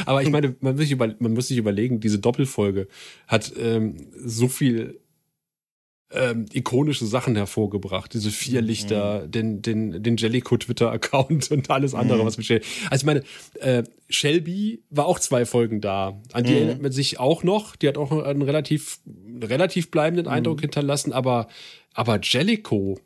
aber 0.07 0.23
ich 0.23 0.31
meine, 0.31 0.57
man 0.61 0.75
muss, 0.75 0.83
sich 0.83 0.91
über, 0.91 1.15
man 1.19 1.35
muss 1.35 1.49
sich 1.49 1.59
überlegen, 1.59 2.01
diese 2.01 2.19
Doppelfolge 2.19 2.89
hat 3.27 3.53
ähm, 3.57 4.11
so 4.17 4.49
viel 4.49 4.99
ähm, 6.11 6.47
ikonische 6.53 7.07
Sachen 7.07 7.37
hervorgebracht. 7.37 8.15
Diese 8.15 8.31
vier 8.31 8.63
Lichter, 8.63 9.25
mhm. 9.27 9.31
den, 9.31 9.63
den, 9.63 10.03
den 10.03 10.17
Jellico-Twitter-Account 10.17 11.51
und 11.51 11.71
alles 11.71 11.95
andere, 11.95 12.23
mhm. 12.23 12.27
was 12.27 12.39
mit 12.39 12.51
Also 12.51 12.65
ich 12.93 13.05
meine, 13.05 13.23
äh, 13.61 13.83
Shelby 14.09 14.83
war 14.89 15.07
auch 15.07 15.19
zwei 15.19 15.45
Folgen 15.45 15.81
da. 15.81 16.21
An 16.33 16.45
die 16.45 16.53
mhm. 16.53 16.57
erinnert 16.57 16.83
man 16.83 16.93
sich 16.93 17.21
auch 17.21 17.43
noch. 17.43 17.77
Die 17.77 17.89
hat 17.89 17.99
auch 17.99 18.11
einen 18.11 18.43
relativ, 18.43 19.01
relativ 19.43 19.91
bleibenden 19.91 20.27
mhm. 20.27 20.33
Eindruck 20.33 20.61
hinterlassen, 20.63 21.13
aber, 21.13 21.49
aber 21.93 22.21
Jellico 22.23 22.99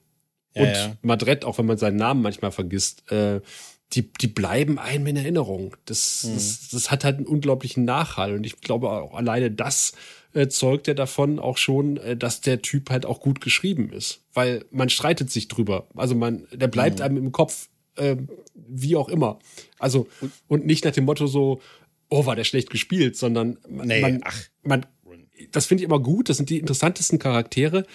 ja, 0.54 0.62
und 0.62 0.72
ja. 0.72 0.96
Madret, 1.02 1.44
auch 1.44 1.58
wenn 1.58 1.66
man 1.66 1.78
seinen 1.78 1.96
Namen 1.96 2.22
manchmal 2.22 2.52
vergisst, 2.52 3.10
äh, 3.10 3.40
die, 3.94 4.12
die 4.12 4.28
bleiben 4.28 4.78
einem 4.78 5.06
in 5.08 5.16
Erinnerung. 5.16 5.76
Das, 5.86 6.24
mhm. 6.24 6.34
das, 6.34 6.68
das 6.70 6.90
hat 6.90 7.04
halt 7.04 7.16
einen 7.16 7.26
unglaublichen 7.26 7.84
Nachhall. 7.84 8.34
Und 8.34 8.46
ich 8.46 8.60
glaube 8.60 8.90
auch 8.90 9.14
alleine 9.14 9.50
das 9.50 9.92
äh, 10.34 10.48
zeugt 10.48 10.86
ja 10.86 10.94
davon 10.94 11.38
auch 11.38 11.58
schon, 11.58 11.96
äh, 11.98 12.16
dass 12.16 12.40
der 12.40 12.62
Typ 12.62 12.90
halt 12.90 13.06
auch 13.06 13.20
gut 13.20 13.40
geschrieben 13.40 13.92
ist. 13.92 14.20
Weil 14.32 14.64
man 14.70 14.88
streitet 14.88 15.30
sich 15.30 15.48
drüber. 15.48 15.86
Also 15.94 16.14
man, 16.14 16.46
der 16.52 16.68
bleibt 16.68 16.98
mhm. 16.98 17.04
einem 17.04 17.16
im 17.18 17.32
Kopf, 17.32 17.68
äh, 17.96 18.16
wie 18.54 18.96
auch 18.96 19.08
immer. 19.08 19.38
Also, 19.78 20.08
und 20.48 20.66
nicht 20.66 20.84
nach 20.84 20.92
dem 20.92 21.04
Motto 21.04 21.26
so, 21.26 21.60
oh, 22.08 22.26
war 22.26 22.36
der 22.36 22.44
schlecht 22.44 22.70
gespielt, 22.70 23.16
sondern 23.16 23.58
nee, 23.68 24.00
man, 24.00 24.20
ach. 24.24 24.40
man, 24.62 24.86
das 25.50 25.66
finde 25.66 25.82
ich 25.82 25.86
immer 25.86 26.00
gut. 26.00 26.28
Das 26.28 26.36
sind 26.36 26.50
die 26.50 26.58
interessantesten 26.58 27.18
Charaktere, 27.18 27.86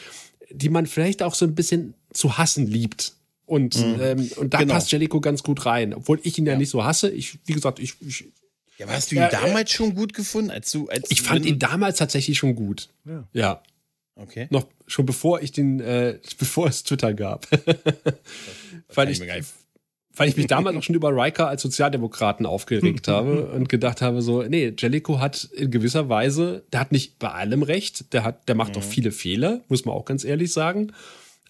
die 0.52 0.70
man 0.70 0.86
vielleicht 0.86 1.24
auch 1.24 1.36
so 1.36 1.46
ein 1.46 1.56
bisschen 1.56 1.94
zu 2.14 2.38
hassen 2.38 2.68
liebt. 2.68 3.14
Und, 3.46 3.78
mhm. 3.78 4.02
ähm, 4.02 4.32
und 4.36 4.54
da 4.54 4.60
genau. 4.60 4.74
passt 4.74 4.92
Jellico 4.92 5.22
ganz 5.22 5.42
gut 5.42 5.66
rein. 5.66 5.94
Obwohl 5.94 6.20
ich 6.24 6.38
ihn 6.38 6.46
ja, 6.46 6.54
ja, 6.54 6.58
nicht 6.58 6.70
so 6.70 6.84
hasse. 6.84 7.10
Ich, 7.10 7.40
wie 7.46 7.54
gesagt, 7.54 7.80
ich, 7.80 7.96
ich 8.02 8.26
ja, 8.78 8.86
aber 8.86 8.96
hast 8.96 9.12
du 9.12 9.16
ihn 9.16 9.22
äh, 9.22 9.30
damals 9.30 9.72
schon 9.72 9.96
gut 9.96 10.14
gefunden, 10.14 10.52
als 10.52 10.72
du, 10.72 10.88
als 10.88 11.10
Ich 11.10 11.22
fand 11.22 11.46
ihn 11.46 11.60
damals 11.60 11.98
tatsächlich 11.98 12.38
schon 12.38 12.56
gut. 12.56 12.90
Ja. 13.06 13.28
ja. 13.34 13.64
Okay. 14.16 14.48
Noch 14.50 14.68
schon 14.88 15.06
bevor 15.06 15.42
ich 15.42 15.52
den, 15.52 15.80
äh, 15.80 16.20
bevor 16.40 16.68
es 16.68 16.84
Twitter 16.84 17.14
gab. 17.14 17.48
weil 18.94 19.10
ich, 19.10 19.22
weil 20.16 20.30
ich 20.30 20.38
mich 20.38 20.48
damals 20.48 20.76
auch 20.76 20.84
schon 20.84 20.96
über 20.96 21.10
Riker 21.10 21.48
als 21.48 21.62
Sozialdemokraten 21.62 22.46
aufgeregt 22.46 23.08
habe 23.08 23.48
und 23.48 23.70
gedacht 23.70 24.02
habe, 24.02 24.22
so, 24.22 24.44
nee, 24.44 24.74
Jellico 24.78 25.20
hat 25.20 25.44
in 25.44 25.70
gewisser 25.70 26.10
Weise, 26.10 26.64
der 26.72 26.80
hat 26.80 26.92
nicht 26.92 27.20
bei 27.20 27.30
allem 27.30 27.64
recht, 27.64 28.14
der 28.14 28.24
hat, 28.24 28.48
der 28.48 28.56
macht 28.56 28.76
mhm. 28.76 28.82
auch 28.82 28.86
viele 28.86 29.12
Fehler, 29.12 29.62
muss 29.68 29.86
man 29.86 29.96
auch 29.96 30.06
ganz 30.06 30.24
ehrlich 30.24 30.52
sagen. 30.52 30.94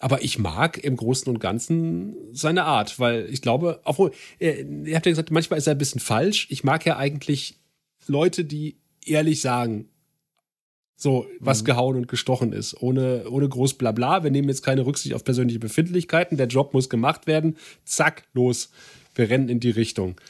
Aber 0.00 0.22
ich 0.22 0.38
mag 0.38 0.78
im 0.78 0.96
Großen 0.96 1.28
und 1.32 1.40
Ganzen 1.40 2.14
seine 2.32 2.64
Art, 2.64 2.98
weil 2.98 3.28
ich 3.30 3.42
glaube, 3.42 3.80
obwohl, 3.84 4.12
ihr, 4.38 4.66
ihr 4.66 4.94
habt 4.94 5.06
ja 5.06 5.12
gesagt, 5.12 5.30
manchmal 5.30 5.58
ist 5.58 5.66
er 5.66 5.74
ein 5.74 5.78
bisschen 5.78 6.00
falsch. 6.00 6.46
Ich 6.50 6.62
mag 6.64 6.86
ja 6.86 6.96
eigentlich 6.96 7.58
Leute, 8.06 8.44
die 8.44 8.78
ehrlich 9.04 9.40
sagen, 9.40 9.88
so, 11.00 11.26
was 11.38 11.62
mhm. 11.62 11.66
gehauen 11.66 11.96
und 11.96 12.08
gestochen 12.08 12.52
ist, 12.52 12.80
ohne, 12.82 13.30
ohne 13.30 13.48
groß 13.48 13.74
Blabla. 13.74 14.24
Wir 14.24 14.32
nehmen 14.32 14.48
jetzt 14.48 14.62
keine 14.62 14.84
Rücksicht 14.84 15.14
auf 15.14 15.22
persönliche 15.22 15.60
Befindlichkeiten. 15.60 16.36
Der 16.36 16.48
Job 16.48 16.74
muss 16.74 16.88
gemacht 16.88 17.26
werden. 17.26 17.56
Zack, 17.84 18.24
los. 18.32 18.70
Wir 19.14 19.30
rennen 19.30 19.48
in 19.48 19.60
die 19.60 19.70
Richtung. 19.70 20.20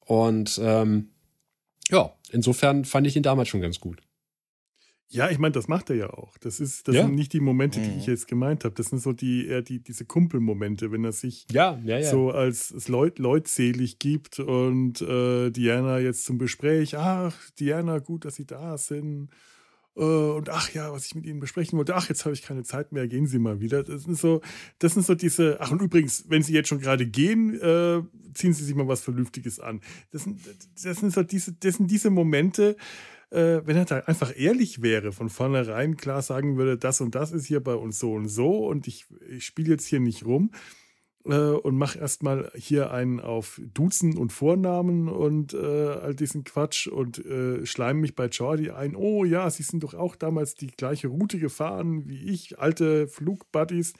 Und 0.00 0.58
ähm, 0.62 1.10
ja, 1.90 2.14
insofern 2.30 2.86
fand 2.86 3.06
ich 3.06 3.16
ihn 3.16 3.22
damals 3.22 3.48
schon 3.48 3.60
ganz 3.60 3.80
gut. 3.80 4.00
Ja, 5.10 5.30
ich 5.30 5.38
meine, 5.38 5.52
das 5.52 5.68
macht 5.68 5.88
er 5.88 5.96
ja 5.96 6.10
auch. 6.10 6.36
Das, 6.38 6.60
ist, 6.60 6.86
das 6.86 6.94
ja. 6.94 7.04
sind 7.04 7.14
nicht 7.14 7.32
die 7.32 7.40
Momente, 7.40 7.80
die 7.80 7.88
mhm. 7.88 7.98
ich 7.98 8.06
jetzt 8.06 8.28
gemeint 8.28 8.64
habe. 8.64 8.74
Das 8.74 8.86
sind 8.86 9.00
so 9.00 9.12
die 9.12 9.46
eher 9.46 9.62
die, 9.62 9.82
diese 9.82 10.04
Kumpelmomente, 10.04 10.92
wenn 10.92 11.02
er 11.04 11.12
sich 11.12 11.46
ja, 11.50 11.80
ja, 11.82 12.02
so 12.02 12.30
als, 12.30 12.72
als 12.74 12.88
Leut, 12.88 13.18
leutselig 13.18 13.98
gibt 13.98 14.38
und 14.38 15.00
äh, 15.00 15.50
Diana 15.50 15.98
jetzt 15.98 16.26
zum 16.26 16.38
Gespräch, 16.38 16.98
ach, 16.98 17.34
Diana, 17.58 18.00
gut, 18.00 18.26
dass 18.26 18.34
Sie 18.34 18.46
da 18.46 18.76
sind. 18.76 19.30
Äh, 19.96 20.02
und 20.02 20.50
ach 20.50 20.74
ja, 20.74 20.92
was 20.92 21.06
ich 21.06 21.14
mit 21.14 21.24
Ihnen 21.24 21.40
besprechen 21.40 21.78
wollte, 21.78 21.96
ach, 21.96 22.10
jetzt 22.10 22.26
habe 22.26 22.34
ich 22.34 22.42
keine 22.42 22.62
Zeit 22.62 22.92
mehr, 22.92 23.08
gehen 23.08 23.26
Sie 23.26 23.38
mal 23.38 23.60
wieder. 23.60 23.82
Das 23.84 24.02
sind 24.02 24.18
so, 24.18 24.42
das 24.78 24.92
sind 24.92 25.06
so 25.06 25.14
diese, 25.14 25.58
ach 25.60 25.70
und 25.70 25.80
übrigens, 25.80 26.26
wenn 26.28 26.42
Sie 26.42 26.52
jetzt 26.52 26.68
schon 26.68 26.80
gerade 26.80 27.06
gehen, 27.06 27.54
äh, 27.54 28.02
ziehen 28.34 28.52
Sie 28.52 28.62
sich 28.62 28.74
mal 28.74 28.88
was 28.88 29.00
Vernünftiges 29.00 29.58
an. 29.58 29.80
Das 30.12 30.24
sind, 30.24 30.38
das 30.84 30.98
sind 30.98 31.14
so 31.14 31.22
diese, 31.22 31.54
das 31.54 31.76
sind 31.76 31.90
diese 31.90 32.10
Momente, 32.10 32.76
äh, 32.76 32.76
wenn 33.30 33.76
er 33.76 33.84
da 33.84 33.98
einfach 34.00 34.32
ehrlich 34.34 34.80
wäre, 34.80 35.12
von 35.12 35.28
vornherein 35.28 35.96
klar 35.96 36.22
sagen 36.22 36.56
würde, 36.56 36.78
das 36.78 37.00
und 37.00 37.14
das 37.14 37.32
ist 37.32 37.46
hier 37.46 37.62
bei 37.62 37.74
uns 37.74 37.98
so 37.98 38.12
und 38.14 38.28
so 38.28 38.66
und 38.66 38.86
ich, 38.86 39.06
ich 39.28 39.44
spiele 39.44 39.72
jetzt 39.72 39.86
hier 39.86 40.00
nicht 40.00 40.24
rum 40.24 40.50
äh, 41.28 41.34
und 41.34 41.76
mache 41.76 41.98
erstmal 41.98 42.50
hier 42.54 42.90
einen 42.90 43.20
auf 43.20 43.60
Duzen 43.74 44.16
und 44.16 44.32
Vornamen 44.32 45.08
und 45.08 45.54
äh, 45.54 45.56
all 45.56 46.14
diesen 46.14 46.44
Quatsch 46.44 46.86
und 46.86 47.24
äh, 47.24 47.64
schleime 47.66 48.00
mich 48.00 48.14
bei 48.14 48.26
Jordi 48.26 48.70
ein. 48.70 48.96
Oh 48.96 49.24
ja, 49.24 49.48
sie 49.50 49.62
sind 49.62 49.82
doch 49.82 49.94
auch 49.94 50.16
damals 50.16 50.54
die 50.54 50.68
gleiche 50.68 51.08
Route 51.08 51.38
gefahren 51.38 52.08
wie 52.08 52.30
ich, 52.30 52.58
alte 52.58 53.08
Flugbuddies 53.08 53.92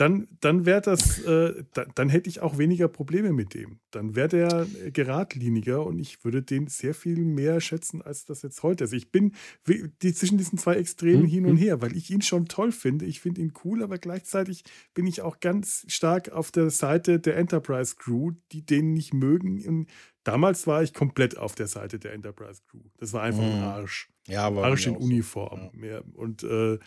dann, 0.00 0.28
dann 0.40 0.64
wäre 0.64 0.80
das, 0.80 1.18
äh, 1.24 1.62
da, 1.74 1.84
dann 1.94 2.08
hätte 2.08 2.30
ich 2.30 2.40
auch 2.40 2.56
weniger 2.56 2.88
Probleme 2.88 3.34
mit 3.34 3.52
dem. 3.52 3.80
Dann 3.90 4.16
wäre 4.16 4.28
der 4.28 4.66
geradliniger 4.90 5.84
und 5.84 5.98
ich 5.98 6.24
würde 6.24 6.42
den 6.42 6.68
sehr 6.68 6.94
viel 6.94 7.18
mehr 7.18 7.60
schätzen, 7.60 8.00
als 8.00 8.24
das 8.24 8.40
jetzt 8.40 8.62
heute 8.62 8.84
ist. 8.84 8.94
Ich 8.94 9.12
bin 9.12 9.34
die, 9.66 10.14
zwischen 10.14 10.38
diesen 10.38 10.56
zwei 10.56 10.76
Extremen 10.76 11.24
hm, 11.24 11.28
hin 11.28 11.44
und 11.44 11.52
hm. 11.52 11.58
her, 11.58 11.82
weil 11.82 11.94
ich 11.94 12.10
ihn 12.10 12.22
schon 12.22 12.46
toll 12.46 12.72
finde. 12.72 13.04
Ich 13.04 13.20
finde 13.20 13.42
ihn 13.42 13.52
cool, 13.62 13.82
aber 13.82 13.98
gleichzeitig 13.98 14.64
bin 14.94 15.06
ich 15.06 15.20
auch 15.20 15.38
ganz 15.38 15.84
stark 15.88 16.30
auf 16.30 16.50
der 16.50 16.70
Seite 16.70 17.20
der 17.20 17.36
Enterprise 17.36 17.96
Crew, 17.98 18.32
die 18.52 18.64
den 18.64 18.94
nicht 18.94 19.12
mögen. 19.12 19.62
Und 19.66 19.90
damals 20.24 20.66
war 20.66 20.82
ich 20.82 20.94
komplett 20.94 21.36
auf 21.36 21.54
der 21.54 21.66
Seite 21.66 21.98
der 21.98 22.14
Enterprise 22.14 22.62
Crew. 22.70 22.80
Das 22.96 23.12
war 23.12 23.22
einfach 23.22 23.42
hm. 23.42 23.52
ein 23.52 23.62
Arsch. 23.64 24.08
Ja, 24.28 24.46
aber 24.46 24.64
Arsch 24.64 24.86
in 24.86 24.96
Uniform. 24.96 25.70
So. 25.74 25.86
Ja. 25.86 26.00
Und 26.14 26.42
äh, 26.42 26.78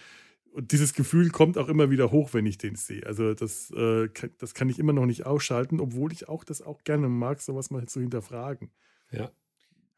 und 0.54 0.72
dieses 0.72 0.93
Gefühl 0.93 1.30
kommt 1.30 1.58
auch 1.58 1.68
immer 1.68 1.89
wieder 1.89 2.12
hoch, 2.12 2.34
wenn 2.34 2.45
ich 2.45 2.60
den 2.60 2.76
sehe. 2.76 3.06
Also 3.06 3.34
das, 3.34 3.72
äh, 3.72 4.08
das 4.38 4.54
kann 4.54 4.70
ich 4.70 4.78
immer 4.78 4.93
noch 4.93 5.06
nicht 5.06 5.26
ausschalten, 5.26 5.80
obwohl 5.80 6.12
ich 6.12 6.30
auch 6.30 6.43
das 6.43 6.62
auch 6.62 6.84
gerne 6.84 7.10
mag, 7.10 7.41
sowas 7.41 7.72
mal 7.72 7.88
zu 7.88 7.99
hinterfragen. 7.99 8.70
Ja. 9.12 9.32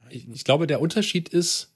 Ich, 0.09 0.27
ich 0.29 0.43
glaube, 0.45 0.65
der 0.65 0.79
Unterschied 0.79 1.27
ist, 1.29 1.75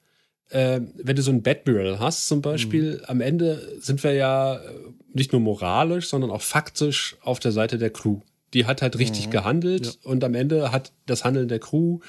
äh, 0.50 0.80
wenn 0.96 1.16
du 1.16 1.22
so 1.22 1.32
ein 1.32 1.44
Batmural 1.44 2.00
hast 2.00 2.28
zum 2.28 2.42
Beispiel, 2.42 2.98
mhm. 2.98 3.06
am 3.06 3.22
Ende 3.22 3.78
sind 3.82 4.02
wir 4.04 4.14
ja 4.14 4.56
äh, 4.56 4.74
nicht 5.14 5.34
nur 5.34 5.42
moralisch, 5.42 6.08
sondern 6.08 6.32
auch 6.32 6.42
faktisch 6.42 7.18
auf 7.22 7.40
der 7.40 7.52
Seite 7.52 7.78
der 7.78 7.90
Crew. 7.90 8.22
Die 8.54 8.66
hat 8.66 8.82
halt 8.82 8.98
richtig 8.98 9.28
mhm. 9.28 9.32
gehandelt 9.32 9.86
ja. 9.86 10.10
und 10.10 10.24
am 10.24 10.36
Ende 10.36 10.72
hat 10.72 10.94
das 11.06 11.26
Handeln 11.26 11.50
der 11.50 11.60
Crew 11.60 12.00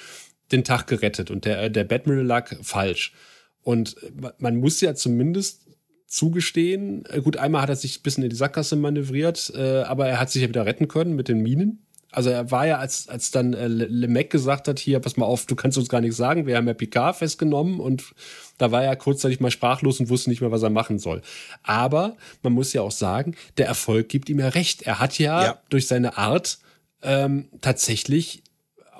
den 0.53 0.62
Tag 0.62 0.87
gerettet 0.87 1.31
und 1.31 1.45
der, 1.45 1.68
der 1.68 1.85
Batmural 1.85 2.25
lag 2.25 2.55
falsch. 2.62 3.12
Und 3.62 3.97
man 4.39 4.57
muss 4.57 4.81
ja 4.81 4.95
zumindest 4.95 5.70
zugestehen. 6.11 7.05
Äh, 7.09 7.23
gut, 7.23 7.37
einmal 7.37 7.63
hat 7.63 7.71
er 7.71 7.77
sich 7.77 8.01
ein 8.01 8.03
bisschen 8.03 8.25
in 8.25 8.31
die 8.31 8.37
Sackgasse 8.37 8.77
manövriert, 8.77 9.53
äh, 9.55 9.83
aber 9.83 10.07
er 10.09 10.21
hat 10.21 10.31
sich 10.31 10.43
ja 10.43 10.49
wieder 10.49 10.67
retten 10.67 10.89
können 10.89 11.15
mit 11.15 11.29
den 11.29 11.41
Minen. 11.41 11.87
Also 12.13 12.31
er 12.31 12.51
war 12.51 12.67
ja, 12.67 12.79
als, 12.79 13.09
als 13.09 13.31
dann 13.31 13.55
äh, 13.55 13.69
Lemec 13.69 14.31
gesagt 14.31 14.67
hat, 14.67 14.81
hier, 14.81 14.99
pass 14.99 15.17
mal 15.17 15.27
auf, 15.27 15.47
du 15.47 15.55
kannst 15.55 15.79
uns 15.79 15.89
gar 15.89 16.01
nichts 16.01 16.17
sagen, 16.17 16.45
wir 16.47 16.57
haben 16.57 16.67
ja 16.67 16.75
Picard 16.75 17.15
festgenommen 17.15 17.79
und 17.79 18.13
da 18.59 18.73
war 18.73 18.83
er 18.83 18.97
kurzzeitig 18.97 19.39
mal 19.39 19.53
sprachlos 19.53 20.01
und 20.01 20.09
wusste 20.09 20.29
nicht 20.29 20.41
mehr, 20.41 20.51
was 20.51 20.65
er 20.65 20.71
machen 20.71 20.99
soll. 20.99 21.23
Aber 21.63 22.17
man 22.43 22.53
muss 22.53 22.73
ja 22.73 22.83
auch 22.83 22.91
sagen, 22.91 23.37
der 23.59 23.67
Erfolg 23.67 24.09
gibt 24.09 24.29
ihm 24.29 24.41
ja 24.41 24.49
recht. 24.49 24.83
Er 24.83 24.99
hat 24.99 25.21
ja, 25.21 25.45
ja. 25.45 25.59
durch 25.69 25.87
seine 25.87 26.19
Art 26.19 26.59
ähm, 27.03 27.49
tatsächlich 27.61 28.43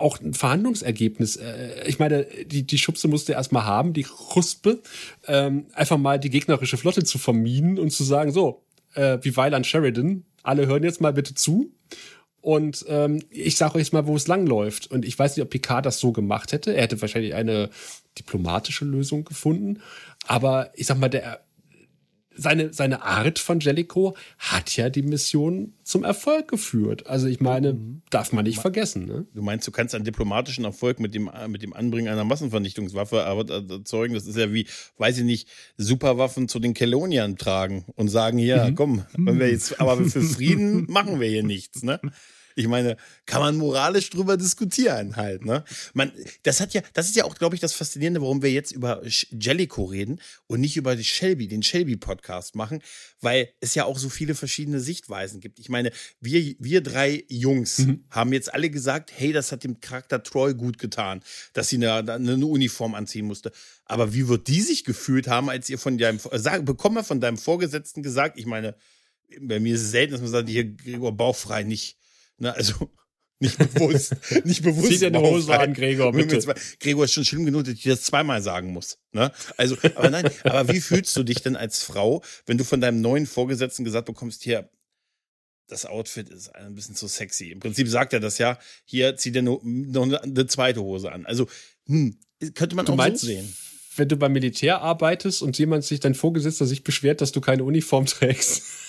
auch 0.01 0.21
ein 0.21 0.35
Verhandlungsergebnis. 0.35 1.37
Äh, 1.37 1.87
ich 1.87 1.99
meine, 1.99 2.27
die, 2.47 2.65
die 2.65 2.79
Schubse 2.79 3.09
musste 3.09 3.33
er 3.33 3.39
erstmal 3.39 3.65
haben, 3.65 3.93
die 3.93 4.07
Ruspe, 4.35 4.81
ähm, 5.27 5.67
einfach 5.75 5.99
mal 5.99 6.19
die 6.19 6.31
gegnerische 6.31 6.77
Flotte 6.77 7.05
zu 7.05 7.19
vermieden 7.19 7.79
und 7.79 7.91
zu 7.91 8.05
sagen, 8.05 8.33
so, 8.33 8.63
äh, 8.95 9.19
wie 9.23 9.37
Weiland 9.37 9.67
Sheridan, 9.67 10.25
alle 10.43 10.67
hören 10.67 10.83
jetzt 10.83 11.01
mal 11.01 11.13
bitte 11.13 11.35
zu. 11.35 11.73
Und 12.41 12.87
ähm, 12.89 13.23
ich 13.29 13.57
sage 13.57 13.77
euch 13.77 13.93
mal, 13.93 14.07
wo 14.07 14.17
es 14.17 14.27
langläuft. 14.27 14.91
Und 14.91 15.05
ich 15.05 15.19
weiß 15.19 15.37
nicht, 15.37 15.45
ob 15.45 15.51
Picard 15.51 15.85
das 15.85 15.99
so 15.99 16.13
gemacht 16.13 16.53
hätte. 16.53 16.75
Er 16.75 16.83
hätte 16.83 17.01
wahrscheinlich 17.01 17.35
eine 17.35 17.69
diplomatische 18.19 18.87
Lösung 18.87 19.25
gefunden. 19.25 19.81
Aber 20.27 20.71
ich 20.75 20.87
sag 20.87 20.99
mal, 20.99 21.11
der 21.11 21.41
seine, 22.41 22.73
seine 22.73 23.03
Art 23.03 23.39
von 23.39 23.61
Jellicoe 23.61 24.15
hat 24.39 24.75
ja 24.77 24.89
die 24.89 25.03
Mission 25.03 25.75
zum 25.85 26.05
Erfolg 26.05 26.49
geführt. 26.49 27.07
Also 27.07 27.27
ich 27.27 27.41
meine, 27.41 27.75
mhm. 27.75 28.03
darf 28.09 28.33
man 28.33 28.45
nicht 28.45 28.59
vergessen. 28.59 29.07
Ne? 29.07 29.27
Du 29.35 29.43
meinst, 29.43 29.67
du 29.67 29.73
kannst 29.73 29.95
einen 29.95 30.05
diplomatischen 30.05 30.65
Erfolg 30.65 31.01
mit 31.01 31.15
dem, 31.15 31.31
mit 31.49 31.63
dem 31.63 31.75
Anbringen 31.75 32.09
einer 32.09 32.25
Massenvernichtungswaffe 32.25 33.19
erzeugen? 33.19 34.15
Das 34.15 34.27
ist 34.27 34.37
ja 34.37 34.53
wie, 34.55 34.67
weiß 34.97 35.19
ich 35.19 35.25
nicht, 35.25 35.49
Superwaffen 35.77 36.49
zu 36.49 36.61
den 36.61 36.73
Keloniern 36.73 37.37
tragen 37.37 37.85
und 37.95 38.09
sagen, 38.09 38.39
ja, 38.39 38.71
mhm. 38.71 38.75
komm, 38.75 39.05
wenn 39.17 39.39
wir 39.39 39.51
jetzt, 39.51 39.79
aber 39.79 40.03
für 40.05 40.23
Frieden 40.23 40.87
machen 40.89 41.21
wir 41.21 41.29
hier 41.29 41.43
nichts, 41.43 41.83
ne? 41.83 42.01
Ich 42.55 42.67
meine, 42.67 42.97
kann 43.27 43.41
man 43.41 43.57
moralisch 43.57 44.11
drüber 44.11 44.37
diskutieren 44.37 45.17
halt, 45.17 45.45
ne? 45.45 45.65
Man, 45.95 46.13
das 46.43 46.61
hat 46.61 46.75
ja, 46.75 46.83
das 46.95 47.07
ist 47.07 47.17
ja 47.17 47.25
auch, 47.25 47.35
glaube 47.35 47.55
ich, 47.55 47.61
das 47.61 47.73
Faszinierende, 47.73 48.21
warum 48.21 48.43
wir 48.43 48.51
jetzt 48.51 48.73
über 48.73 49.03
Jellico 49.05 49.85
reden 49.85 50.21
und 50.47 50.61
nicht 50.61 50.77
über 50.77 50.97
die 50.97 51.05
Shelby, 51.05 51.49
den 51.49 51.63
Shelby-Podcast 51.63 52.55
machen, 52.55 52.83
weil 53.21 53.51
es 53.61 53.75
ja 53.75 53.85
auch 53.85 53.99
so 53.99 54.09
viele 54.09 54.35
verschiedene 54.35 54.81
Sichtweisen 54.81 55.41
gibt. 55.41 55.59
Ich 55.59 55.69
meine, 55.69 55.93
wir, 56.21 56.55
wir 56.59 56.81
drei 56.81 57.25
Jungs 57.29 57.79
mhm. 57.79 58.05
haben 58.11 58.33
jetzt 58.33 58.53
alle 58.53 58.71
gesagt, 58.71 59.13
hey, 59.15 59.33
das 59.33 59.53
hat 59.53 59.65
dem 59.65 59.81
Charakter 59.81 60.23
Troy 60.23 60.55
gut 60.55 60.79
getan, 60.79 61.23
dass 61.53 61.69
sie 61.69 61.77
eine, 61.77 62.13
eine 62.13 62.47
Uniform 62.47 62.95
anziehen 62.95 63.27
musste. 63.27 63.53
Aber 63.85 64.15
wie 64.15 64.29
wird 64.29 64.49
die 64.49 64.61
sich 64.61 64.85
gefühlt 64.85 65.29
haben, 65.29 65.51
als 65.51 65.69
ihr 65.69 65.79
von 65.79 65.99
deinem, 65.99 66.21
sag, 66.33 66.65
bekommen 66.65 66.97
wir 66.97 67.05
von 67.05 67.21
deinem 67.21 67.39
Vorgesetzten 67.39 68.03
gesagt, 68.03 68.39
ich 68.39 68.47
meine, 68.47 68.75
bei 69.41 69.61
mir 69.61 69.75
ist 69.75 69.83
es 69.83 69.91
selten, 69.91 70.13
dass 70.13 70.21
man 70.21 70.31
sagt, 70.31 70.49
hier, 70.49 70.65
Gregor, 70.65 71.17
bauchfrei 71.17 71.63
nicht 71.63 71.97
Ne, 72.41 72.55
also 72.55 72.91
nicht 73.39 73.57
bewusst, 73.57 74.15
nicht 74.45 74.63
bewusst. 74.63 74.89
Zieh 74.89 74.99
dir 74.99 75.07
eine 75.07 75.21
Hose 75.21 75.59
an, 75.59 75.73
Gregor, 75.73 76.13
bitte. 76.13 76.55
Gregor 76.79 77.07
ist 77.07 77.15
schon 77.15 77.25
schlimm 77.25 77.47
genug, 77.47 77.65
dass 77.65 77.75
ich 77.75 77.83
das 77.85 78.03
zweimal 78.03 78.43
sagen 78.43 78.73
muss. 78.73 78.99
Ne? 79.13 79.33
Also, 79.57 79.77
aber 79.95 80.11
nein, 80.11 80.31
aber 80.45 80.73
wie 80.73 80.81
fühlst 80.81 81.17
du 81.17 81.23
dich 81.23 81.41
denn 81.41 81.57
als 81.57 81.83
Frau, 81.83 82.23
wenn 82.45 82.59
du 82.59 82.65
von 82.65 82.83
deinem 82.83 83.01
neuen 83.01 83.27
Vorgesetzten 83.27 83.85
gesagt 83.85 84.07
bekommst, 84.07 84.43
hier, 84.43 84.71
das 85.69 85.87
Outfit 85.87 86.29
ist 86.29 86.55
ein 86.55 86.75
bisschen 86.75 86.95
zu 86.95 87.07
sexy. 87.09 87.51
Im 87.51 87.61
Prinzip 87.61 87.89
sagt 87.89 88.13
er 88.13 88.21
das 88.21 88.37
ja, 88.39 88.59
hier 88.85 89.17
zieh 89.17 89.33
dir 89.33 89.43
noch 89.43 89.63
eine 89.63 90.47
zweite 90.47 90.83
Hose 90.83 91.11
an. 91.11 91.25
Also, 91.25 91.47
hm, 91.87 92.19
könnte 92.55 92.77
man 92.77 92.85
du 92.85 92.93
auch 92.93 92.97
meinst, 92.97 93.23
so 93.23 93.29
sehen. 93.29 93.55
Wenn 93.97 94.09
du 94.09 94.17
beim 94.17 94.33
Militär 94.33 94.83
arbeitest 94.83 95.43
und 95.43 95.59
jemand 95.59 95.85
sich, 95.85 96.01
dein 96.01 96.15
Vorgesetzter 96.15 96.67
sich 96.67 96.85
beschwert, 96.85 97.21
dass 97.21 97.33
du 97.33 97.41
keine 97.41 97.65
Uniform 97.65 98.07
trägst. 98.07 98.80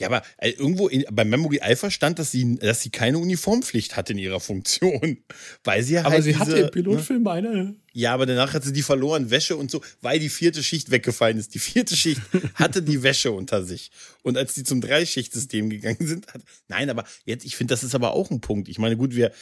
Ja, 0.00 0.08
aber 0.08 0.22
äh, 0.38 0.50
irgendwo 0.50 0.88
in, 0.88 1.04
bei 1.12 1.24
Memory 1.24 1.60
Alpha 1.60 1.90
stand, 1.90 2.18
dass 2.18 2.32
sie, 2.32 2.56
dass 2.56 2.82
sie 2.82 2.90
keine 2.90 3.18
Uniformpflicht 3.18 3.96
hat 3.96 4.08
in 4.10 4.18
ihrer 4.18 4.40
Funktion. 4.40 5.18
Weil 5.64 5.82
sie 5.82 5.98
aber 5.98 6.10
halt 6.10 6.24
sie 6.24 6.32
diese, 6.32 6.40
hatte 6.40 6.56
im 6.56 6.70
Pilotfilm 6.70 7.22
ne? 7.22 7.30
eine. 7.30 7.76
Ja, 7.92 8.14
aber 8.14 8.24
danach 8.24 8.54
hat 8.54 8.64
sie 8.64 8.72
die 8.72 8.82
verloren, 8.82 9.30
Wäsche 9.30 9.56
und 9.56 9.70
so, 9.70 9.82
weil 10.00 10.20
die 10.20 10.28
vierte 10.28 10.62
Schicht 10.62 10.92
weggefallen 10.92 11.38
ist. 11.38 11.54
Die 11.54 11.58
vierte 11.58 11.96
Schicht 11.96 12.22
hatte 12.54 12.82
die 12.82 13.02
Wäsche 13.02 13.32
unter 13.32 13.64
sich. 13.64 13.90
Und 14.22 14.38
als 14.38 14.54
die 14.54 14.62
zum 14.62 14.80
Dreischichtsystem 14.80 15.68
gegangen 15.70 16.06
sind, 16.06 16.28
hat, 16.28 16.42
nein, 16.68 16.88
aber 16.88 17.04
jetzt, 17.24 17.44
ich 17.44 17.56
finde, 17.56 17.72
das 17.72 17.82
ist 17.82 17.96
aber 17.96 18.12
auch 18.12 18.30
ein 18.30 18.40
Punkt. 18.40 18.68
Ich 18.68 18.78
meine, 18.78 18.96
gut, 18.96 19.16
wir, 19.16 19.32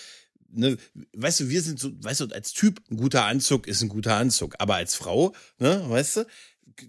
ne, 0.51 0.79
weißt 1.13 1.41
du, 1.41 1.49
wir 1.51 1.61
sind 1.61 1.79
so, 1.79 1.91
weißt 2.03 2.21
du, 2.21 2.27
als 2.29 2.53
Typ, 2.53 2.81
ein 2.91 2.97
guter 2.97 3.27
Anzug 3.27 3.67
ist 3.67 3.83
ein 3.83 3.91
guter 3.91 4.17
Anzug. 4.17 4.55
Aber 4.59 4.77
als 4.77 4.95
Frau, 4.95 5.35
ne, 5.59 5.85
weißt 5.87 6.17
du, 6.17 6.27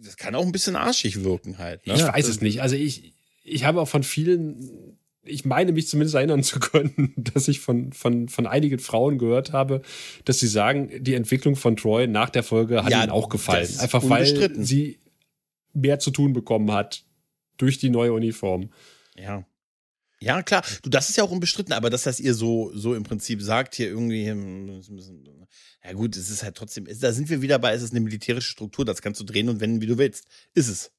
das 0.03 0.17
kann 0.17 0.35
auch 0.35 0.45
ein 0.45 0.51
bisschen 0.51 0.75
arschig 0.75 1.23
wirken 1.23 1.57
halt. 1.57 1.85
Ne? 1.87 1.95
Ich 1.95 2.03
weiß 2.03 2.27
es 2.27 2.41
nicht. 2.41 2.61
Also 2.61 2.75
ich, 2.75 3.13
ich 3.49 3.65
habe 3.65 3.81
auch 3.81 3.87
von 3.87 4.03
vielen, 4.03 4.97
ich 5.23 5.45
meine 5.45 5.71
mich 5.71 5.87
zumindest 5.87 6.15
erinnern 6.15 6.43
zu 6.43 6.59
können, 6.59 7.13
dass 7.17 7.47
ich 7.47 7.59
von, 7.59 7.91
von, 7.93 8.29
von 8.29 8.47
einigen 8.47 8.79
Frauen 8.79 9.17
gehört 9.17 9.51
habe, 9.51 9.81
dass 10.25 10.39
sie 10.39 10.47
sagen, 10.47 10.91
die 11.03 11.15
Entwicklung 11.15 11.55
von 11.55 11.75
Troy 11.75 12.07
nach 12.07 12.29
der 12.29 12.43
Folge 12.43 12.83
hat 12.83 12.91
ja, 12.91 13.03
ihnen 13.03 13.11
auch 13.11 13.29
gefallen. 13.29 13.69
Einfach 13.79 14.07
weil 14.09 14.63
sie 14.63 14.99
mehr 15.73 15.99
zu 15.99 16.11
tun 16.11 16.33
bekommen 16.33 16.71
hat 16.71 17.03
durch 17.57 17.77
die 17.77 17.89
neue 17.89 18.13
Uniform. 18.13 18.69
Ja. 19.15 19.45
Ja, 20.21 20.43
klar. 20.43 20.63
Du, 20.81 20.89
das 20.89 21.09
ist 21.09 21.15
ja 21.15 21.23
auch 21.23 21.31
unbestritten, 21.31 21.73
aber 21.73 21.89
dass 21.89 22.03
das 22.03 22.19
ihr 22.19 22.33
so, 22.33 22.71
so 22.73 22.93
im 22.93 23.03
Prinzip 23.03 23.41
sagt, 23.41 23.75
hier 23.75 23.87
irgendwie, 23.87 24.29
hm, 24.29 24.81
ja 25.83 25.93
gut, 25.93 26.17
es 26.17 26.29
ist 26.29 26.43
halt 26.43 26.55
trotzdem, 26.55 26.87
da 26.99 27.13
sind 27.13 27.29
wir 27.29 27.41
wieder 27.41 27.57
bei, 27.57 27.73
es 27.73 27.81
ist 27.81 27.91
eine 27.91 28.01
militärische 28.01 28.49
Struktur, 28.49 28.83
das 28.83 29.01
kannst 29.01 29.21
du 29.21 29.23
drehen 29.23 29.47
und 29.47 29.61
wenden, 29.61 29.81
wie 29.81 29.87
du 29.87 29.97
willst. 29.97 30.27
Ist 30.53 30.67
es. 30.67 30.91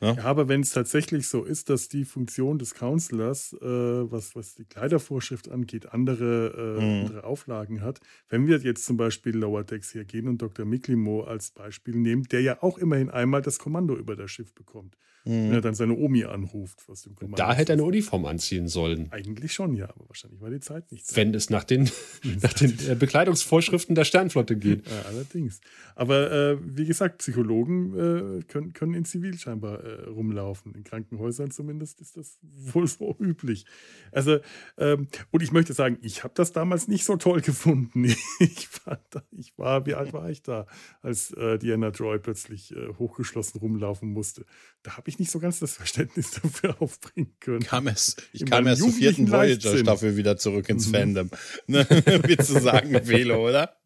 Ja, 0.00 0.12
ja 0.12 0.24
aber 0.24 0.48
wenn 0.48 0.60
es 0.60 0.70
tatsächlich 0.70 1.28
so 1.28 1.44
ist, 1.44 1.70
dass 1.70 1.88
die 1.88 2.04
Funktion 2.04 2.58
des 2.58 2.74
Counselors, 2.74 3.52
äh, 3.54 3.66
was, 3.66 4.36
was 4.36 4.54
die 4.54 4.64
Kleidervorschrift 4.64 5.50
angeht, 5.50 5.92
andere, 5.92 6.78
äh, 6.78 6.80
mhm. 6.80 7.06
andere 7.06 7.24
Auflagen 7.24 7.82
hat, 7.82 8.00
wenn 8.28 8.46
wir 8.46 8.58
jetzt 8.58 8.84
zum 8.84 8.96
Beispiel 8.96 9.36
Lower 9.36 9.64
Decks 9.64 9.92
hier 9.92 10.04
gehen 10.04 10.28
und 10.28 10.40
Dr. 10.40 10.64
Miklimo 10.64 11.22
als 11.22 11.50
Beispiel 11.50 11.96
nehmen, 11.96 12.24
der 12.24 12.42
ja 12.42 12.62
auch 12.62 12.78
immerhin 12.78 13.10
einmal 13.10 13.42
das 13.42 13.58
Kommando 13.58 13.96
über 13.96 14.16
das 14.16 14.30
Schiff 14.30 14.54
bekommt. 14.54 14.96
Mhm. 15.28 15.48
Wenn 15.48 15.52
er 15.52 15.60
dann 15.60 15.74
seine 15.74 15.94
Omi 15.94 16.24
anruft, 16.24 16.88
was 16.88 17.02
dem 17.02 17.14
Kommando 17.14 17.36
Da 17.36 17.52
hätte 17.52 17.72
er 17.72 17.74
eine 17.74 17.84
Uniform 17.84 18.24
anziehen 18.24 18.66
sollen. 18.66 19.12
Eigentlich 19.12 19.52
schon, 19.52 19.76
ja, 19.76 19.84
aber 19.90 20.08
wahrscheinlich 20.08 20.40
war 20.40 20.48
die 20.48 20.60
Zeit 20.60 20.90
nicht. 20.90 21.06
So. 21.06 21.16
Wenn 21.16 21.34
es 21.34 21.50
nach 21.50 21.64
den, 21.64 21.90
nach 22.42 22.54
den 22.54 22.74
äh, 22.88 22.94
Bekleidungsvorschriften 22.94 23.94
der 23.94 24.04
Sternflotte 24.04 24.56
geht. 24.56 24.86
Ja, 24.86 25.02
allerdings. 25.06 25.60
Aber 25.94 26.32
äh, 26.32 26.58
wie 26.62 26.86
gesagt, 26.86 27.18
Psychologen 27.18 28.38
äh, 28.38 28.42
können, 28.44 28.72
können 28.72 28.94
in 28.94 29.04
Zivil 29.04 29.36
scheinbar 29.38 29.84
äh, 29.84 30.04
rumlaufen. 30.08 30.74
In 30.74 30.82
Krankenhäusern 30.82 31.50
zumindest 31.50 32.00
ist 32.00 32.16
das 32.16 32.38
wohl 32.72 32.86
so 32.86 33.14
üblich. 33.20 33.66
Also, 34.12 34.38
ähm, 34.78 35.08
und 35.30 35.42
ich 35.42 35.52
möchte 35.52 35.74
sagen, 35.74 35.98
ich 36.00 36.24
habe 36.24 36.32
das 36.34 36.52
damals 36.52 36.88
nicht 36.88 37.04
so 37.04 37.16
toll 37.16 37.42
gefunden. 37.42 38.04
ich, 38.38 38.68
war, 38.86 38.98
da, 39.10 39.22
ich 39.30 39.58
war, 39.58 39.84
wie 39.84 39.94
alt 39.94 40.14
war 40.14 40.30
ich 40.30 40.42
da, 40.42 40.66
als 41.02 41.32
äh, 41.32 41.58
Diana 41.58 41.90
Troy 41.90 42.18
plötzlich 42.18 42.74
äh, 42.74 42.94
hochgeschlossen 42.98 43.60
rumlaufen 43.60 44.10
musste? 44.10 44.46
Da 44.82 44.96
habe 44.96 45.10
ich 45.10 45.17
nicht 45.18 45.30
so 45.30 45.38
ganz 45.38 45.58
das 45.58 45.74
Verständnis 45.74 46.30
dafür 46.42 46.80
aufbringen 46.80 47.34
können. 47.40 47.60
Kam 47.60 47.86
es, 47.86 48.16
ich 48.32 48.44
kam 48.46 48.66
erst 48.66 48.82
zur 48.82 48.92
vierten 48.92 49.30
Voyager-Staffel 49.30 50.16
wieder 50.16 50.36
zurück 50.36 50.68
ins 50.68 50.88
mhm. 50.88 50.92
Fandom. 50.92 51.30
Ne? 51.66 51.86
Willst 52.24 52.50
du 52.50 52.60
sagen, 52.60 52.92
Velo, 53.06 53.46
oder? 53.46 53.76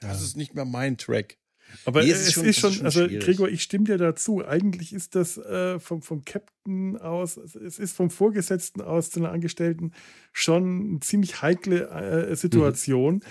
Das 0.00 0.22
ist 0.22 0.36
nicht 0.36 0.54
mehr 0.54 0.64
mein 0.64 0.96
Track. 0.96 1.36
Aber 1.84 2.02
nee, 2.02 2.10
es, 2.10 2.26
ist 2.26 2.32
schon, 2.32 2.44
ist 2.44 2.58
schon, 2.58 2.70
ist 2.70 2.76
schon 2.76 2.84
also 2.86 3.06
schwierig. 3.06 3.24
Gregor, 3.24 3.48
ich 3.48 3.62
stimme 3.62 3.84
dir 3.84 3.98
dazu. 3.98 4.44
Eigentlich 4.44 4.92
ist 4.92 5.14
das 5.14 5.38
äh, 5.38 5.78
vom, 5.78 6.02
vom 6.02 6.24
Captain 6.24 6.98
aus, 6.98 7.36
es 7.36 7.78
ist 7.78 7.96
vom 7.96 8.10
Vorgesetzten 8.10 8.80
aus 8.80 9.10
zu 9.10 9.20
einer 9.20 9.30
Angestellten 9.30 9.92
schon 10.32 10.90
eine 10.90 11.00
ziemlich 11.00 11.42
heikle 11.42 11.88
äh, 11.90 12.36
Situation. 12.36 13.16
Mhm. 13.16 13.22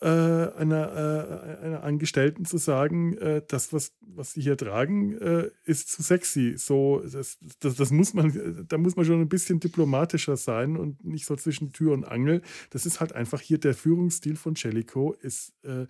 Äh, 0.00 0.06
einer, 0.06 1.58
äh, 1.60 1.64
einer 1.64 1.82
Angestellten 1.82 2.44
zu 2.44 2.56
sagen, 2.56 3.18
äh, 3.18 3.42
das, 3.48 3.72
was, 3.72 3.96
was 4.00 4.32
sie 4.32 4.42
hier 4.42 4.56
tragen, 4.56 5.18
äh, 5.18 5.50
ist 5.64 5.90
zu 5.90 6.04
sexy. 6.04 6.54
So, 6.56 7.00
das, 7.00 7.38
das, 7.58 7.74
das, 7.74 7.90
muss 7.90 8.14
man, 8.14 8.64
da 8.68 8.78
muss 8.78 8.94
man 8.94 9.04
schon 9.04 9.20
ein 9.20 9.28
bisschen 9.28 9.58
diplomatischer 9.58 10.36
sein 10.36 10.76
und 10.76 11.04
nicht 11.04 11.26
so 11.26 11.34
zwischen 11.34 11.72
Tür 11.72 11.94
und 11.94 12.04
Angel. 12.04 12.42
Das 12.70 12.86
ist 12.86 13.00
halt 13.00 13.12
einfach 13.12 13.40
hier 13.40 13.58
der 13.58 13.74
Führungsstil 13.74 14.36
von 14.36 14.54
Jellicoe 14.54 15.16
ist 15.20 15.54
äh, 15.64 15.86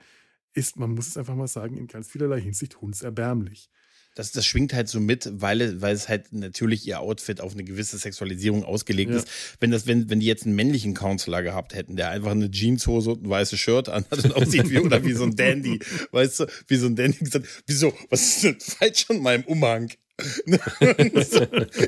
ist, 0.55 0.79
man 0.79 0.91
muss 0.91 1.09
es 1.09 1.17
einfach 1.17 1.35
mal 1.35 1.47
sagen, 1.47 1.77
in 1.77 1.87
ganz 1.87 2.09
vielerlei 2.09 2.41
Hinsicht 2.41 2.81
hundserbärmlich. 2.81 3.71
Das, 4.19 4.33
das 4.33 4.45
schwingt 4.45 4.73
halt 4.73 4.89
so 4.89 4.99
mit, 4.99 5.31
weil, 5.33 5.81
weil 5.81 5.95
es 5.95 6.09
halt 6.09 6.33
natürlich 6.33 6.85
ihr 6.85 6.99
Outfit 6.99 7.41
auf 7.41 7.53
eine 7.53 7.63
gewisse 7.63 7.99
Sexualisierung 7.99 8.65
ausgelegt 8.65 9.13
ja. 9.13 9.19
ist. 9.19 9.29
Wenn, 9.61 9.71
das, 9.71 9.87
wenn, 9.87 10.11
wenn 10.11 10.19
die 10.19 10.27
jetzt 10.27 10.45
einen 10.45 10.57
männlichen 10.57 10.93
Counselor 10.93 11.43
gehabt 11.43 11.73
hätten, 11.73 11.95
der 11.95 12.11
einfach 12.11 12.33
eine 12.33 12.51
Jeanshose 12.51 13.13
und 13.13 13.23
ein 13.23 13.31
weißes 13.31 13.61
Shirt 13.61 13.89
anhat 13.89 14.25
und 14.25 14.35
aussieht 14.35 14.71
wie, 14.71 14.81
oder 14.81 15.05
wie 15.05 15.13
so 15.13 15.23
ein 15.23 15.37
Dandy, 15.37 15.79
weißt 16.11 16.41
du, 16.41 16.47
wie 16.67 16.77
so 16.77 16.87
ein 16.87 16.97
Dandy 16.97 17.19
gesagt, 17.19 17.47
wieso, 17.69 17.95
was 18.11 18.23
ist 18.23 18.43
denn 18.43 18.57
falsch 18.59 19.07
an 19.09 19.23
meinem 19.23 19.45
Umhang? 19.45 19.93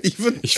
ich, 0.03 0.21
würd, 0.21 0.37
ich, 0.43 0.57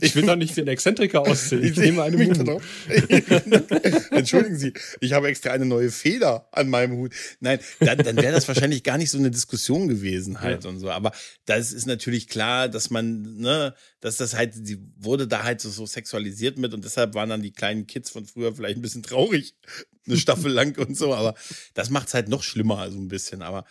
ich, 0.00 0.16
will 0.16 0.24
doch 0.24 0.36
nicht 0.36 0.56
wie 0.56 0.62
ein 0.62 0.68
Exzentriker 0.68 1.20
aussehen. 1.20 1.62
Ich, 1.62 1.76
nehme 1.76 2.02
eine 2.02 2.16
Mumu. 2.16 2.60
Entschuldigen 4.10 4.56
Sie, 4.56 4.72
ich 5.00 5.12
habe 5.12 5.28
extra 5.28 5.50
eine 5.50 5.66
neue 5.66 5.90
Feder 5.90 6.48
an 6.50 6.70
meinem 6.70 6.96
Hut. 6.96 7.12
Nein, 7.40 7.58
dann, 7.80 7.98
dann 7.98 8.16
wäre 8.16 8.32
das 8.32 8.48
wahrscheinlich 8.48 8.84
gar 8.84 8.96
nicht 8.96 9.10
so 9.10 9.18
eine 9.18 9.30
Diskussion 9.30 9.86
gewesen 9.86 10.40
halt 10.40 10.64
ja. 10.64 10.70
und 10.70 10.78
so. 10.78 10.90
Aber 10.90 11.12
das 11.44 11.74
ist 11.74 11.86
natürlich 11.86 12.26
klar, 12.26 12.70
dass 12.70 12.88
man, 12.88 13.36
ne, 13.36 13.74
dass 14.00 14.16
das 14.16 14.34
halt, 14.34 14.54
sie 14.54 14.78
wurde 14.96 15.28
da 15.28 15.42
halt 15.42 15.60
so, 15.60 15.68
so 15.68 15.84
sexualisiert 15.84 16.56
mit 16.56 16.72
und 16.72 16.86
deshalb 16.86 17.12
waren 17.12 17.28
dann 17.28 17.42
die 17.42 17.52
kleinen 17.52 17.86
Kids 17.86 18.08
von 18.08 18.24
früher 18.24 18.54
vielleicht 18.54 18.78
ein 18.78 18.82
bisschen 18.82 19.02
traurig, 19.02 19.56
eine 20.06 20.16
Staffel 20.16 20.50
lang 20.50 20.78
und 20.78 20.96
so. 20.96 21.14
Aber 21.14 21.34
das 21.74 21.90
macht 21.90 22.08
es 22.08 22.14
halt 22.14 22.30
noch 22.30 22.42
schlimmer, 22.42 22.78
also 22.78 22.98
ein 22.98 23.08
bisschen. 23.08 23.42
Aber 23.42 23.66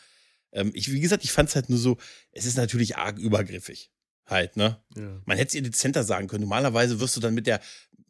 ähm, 0.53 0.71
ich, 0.73 0.91
wie 0.91 0.99
gesagt, 0.99 1.23
ich 1.23 1.31
fand 1.31 1.49
es 1.49 1.55
halt 1.55 1.69
nur 1.69 1.79
so, 1.79 1.97
es 2.31 2.45
ist 2.45 2.57
natürlich 2.57 2.97
arg 2.97 3.17
übergriffig. 3.17 3.91
Halt, 4.25 4.55
ne? 4.55 4.81
Ja. 4.95 5.21
Man 5.25 5.37
hätte 5.37 5.49
es 5.49 5.55
ihr 5.55 5.63
dezenter 5.63 6.03
sagen 6.03 6.27
können. 6.27 6.43
Normalerweise 6.43 6.99
wirst 6.99 7.15
du 7.17 7.19
dann 7.19 7.33
mit 7.33 7.45
der, 7.45 7.59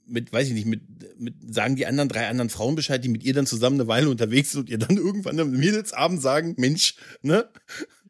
mit, 0.06 0.32
weiß 0.32 0.48
ich 0.48 0.54
nicht, 0.54 0.68
mit, 0.68 0.84
mit, 1.20 1.36
sagen 1.54 1.76
die 1.76 1.88
anderen 1.88 2.10
drei 2.10 2.28
anderen 2.28 2.50
Frauen 2.50 2.76
Bescheid, 2.76 3.04
die 3.04 3.10
mit 3.10 3.24
ihr 3.24 3.34
dann 3.34 3.48
zusammen 3.48 3.80
eine 3.80 3.88
Weile 3.88 4.10
unterwegs 4.10 4.52
sind 4.52 4.62
und 4.62 4.70
ihr 4.70 4.78
dann 4.78 4.98
irgendwann 4.98 5.40
am 5.40 5.52
Mädelsabend 5.52 6.22
sagen, 6.22 6.56
Mensch, 6.58 6.96
ne? 7.22 7.50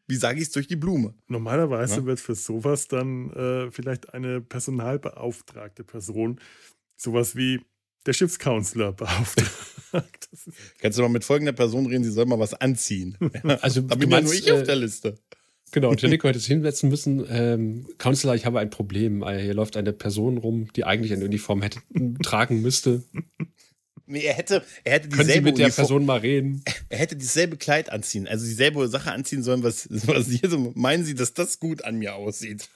Wie 0.05 0.17
sage 0.17 0.39
ich 0.39 0.47
es 0.47 0.51
durch 0.51 0.67
die 0.67 0.75
Blume? 0.75 1.13
Normalerweise 1.27 2.01
ja? 2.01 2.05
wird 2.05 2.19
für 2.19 2.35
sowas 2.35 2.89
dann 2.89 3.31
äh, 3.31 3.71
vielleicht 3.71 4.13
eine 4.13 4.41
personalbeauftragte 4.41 5.85
Person 5.85 6.41
sowas 6.97 7.37
wie 7.37 7.61
der 8.05 8.13
Schiffscounselor 8.13 8.93
beauftragt. 8.93 10.29
Kannst 10.79 10.97
du 10.97 11.03
mal 11.03 11.09
mit 11.09 11.23
folgender 11.23 11.53
Person 11.53 11.85
reden, 11.85 12.03
sie 12.03 12.11
soll 12.11 12.25
mal 12.25 12.39
was 12.39 12.53
anziehen. 12.53 13.17
Also 13.61 13.81
da 13.81 13.95
bin 13.95 14.09
ja 14.09 14.21
nur 14.21 14.33
ich 14.33 14.47
äh, 14.47 14.51
auf 14.51 14.63
der 14.63 14.75
Liste. 14.75 15.17
Genau, 15.71 15.93
Jellico 15.93 16.27
hätte 16.29 16.39
es 16.39 16.45
hinsetzen 16.45 16.89
müssen. 16.89 17.25
Ähm, 17.29 17.87
Counselor, 17.97 18.35
ich 18.35 18.45
habe 18.45 18.59
ein 18.59 18.69
Problem. 18.69 19.23
Äh, 19.23 19.41
hier 19.41 19.53
läuft 19.53 19.77
eine 19.77 19.93
Person 19.93 20.37
rum, 20.37 20.69
die 20.75 20.83
eigentlich 20.83 21.13
eine 21.13 21.25
Uniform 21.25 21.61
hätte 21.61 21.79
tragen 22.23 22.61
müsste. 22.61 23.03
Nee, 24.05 24.21
er 24.21 24.33
hätte, 24.33 24.63
er 24.83 24.93
hätte 24.93 25.07
dieselbe 25.07 25.15
Können 25.15 25.29
Sie 25.29 25.41
mit 25.41 25.57
der 25.57 25.65
Uniform, 25.65 25.83
Person 25.83 26.05
mal 26.05 26.19
reden? 26.19 26.63
Er 26.89 26.97
hätte 26.97 27.15
dieselbe 27.15 27.57
Kleid 27.57 27.89
anziehen, 27.89 28.27
also 28.27 28.45
dieselbe 28.45 28.87
Sache 28.89 29.11
anziehen 29.11 29.43
sollen, 29.43 29.63
was, 29.63 29.87
was 29.89 30.27
hier 30.27 30.49
so, 30.49 30.73
meinen 30.75 31.05
Sie, 31.05 31.15
dass 31.15 31.33
das 31.33 31.59
gut 31.59 31.83
an 31.85 31.97
mir 31.97 32.15
aussieht? 32.15 32.69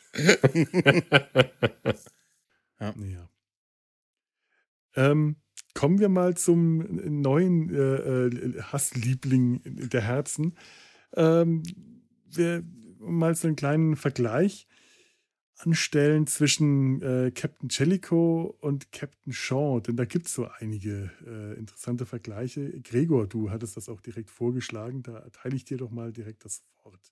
ja. 2.80 2.96
ja. 2.96 3.30
Ähm, 4.96 5.38
kommen 5.74 6.00
wir 6.00 6.10
mal 6.10 6.36
zum 6.36 6.80
neuen 7.22 7.74
äh, 7.74 8.28
äh, 8.28 8.62
Hassliebling 8.62 9.62
der 9.64 10.02
Herzen. 10.02 10.58
Ähm, 11.16 11.64
wir 12.26 12.64
mal 13.00 13.36
so 13.36 13.48
einen 13.48 13.56
kleinen 13.56 13.96
Vergleich 13.96 14.68
anstellen 15.58 16.28
zwischen 16.28 17.02
äh, 17.02 17.32
Captain 17.32 17.70
Jellicoe 17.70 18.54
und 18.60 18.92
Captain 18.92 19.34
Shaw, 19.34 19.82
denn 19.82 19.98
da 19.98 20.06
gibt 20.06 20.28
es 20.28 20.34
so 20.34 20.48
einige 20.60 21.12
äh, 21.26 21.58
interessante 21.58 22.06
Vergleiche. 22.06 22.80
Gregor, 22.82 23.28
du 23.28 23.50
hattest 23.50 23.76
das 23.76 23.90
auch 23.90 24.02
direkt 24.02 24.30
vorgeschlagen, 24.30 25.02
da 25.04 25.18
erteile 25.18 25.56
ich 25.56 25.66
dir 25.66 25.78
doch 25.78 25.90
mal 25.90 26.12
direkt 26.12 26.46
das 26.46 26.64
Wort. 26.84 27.12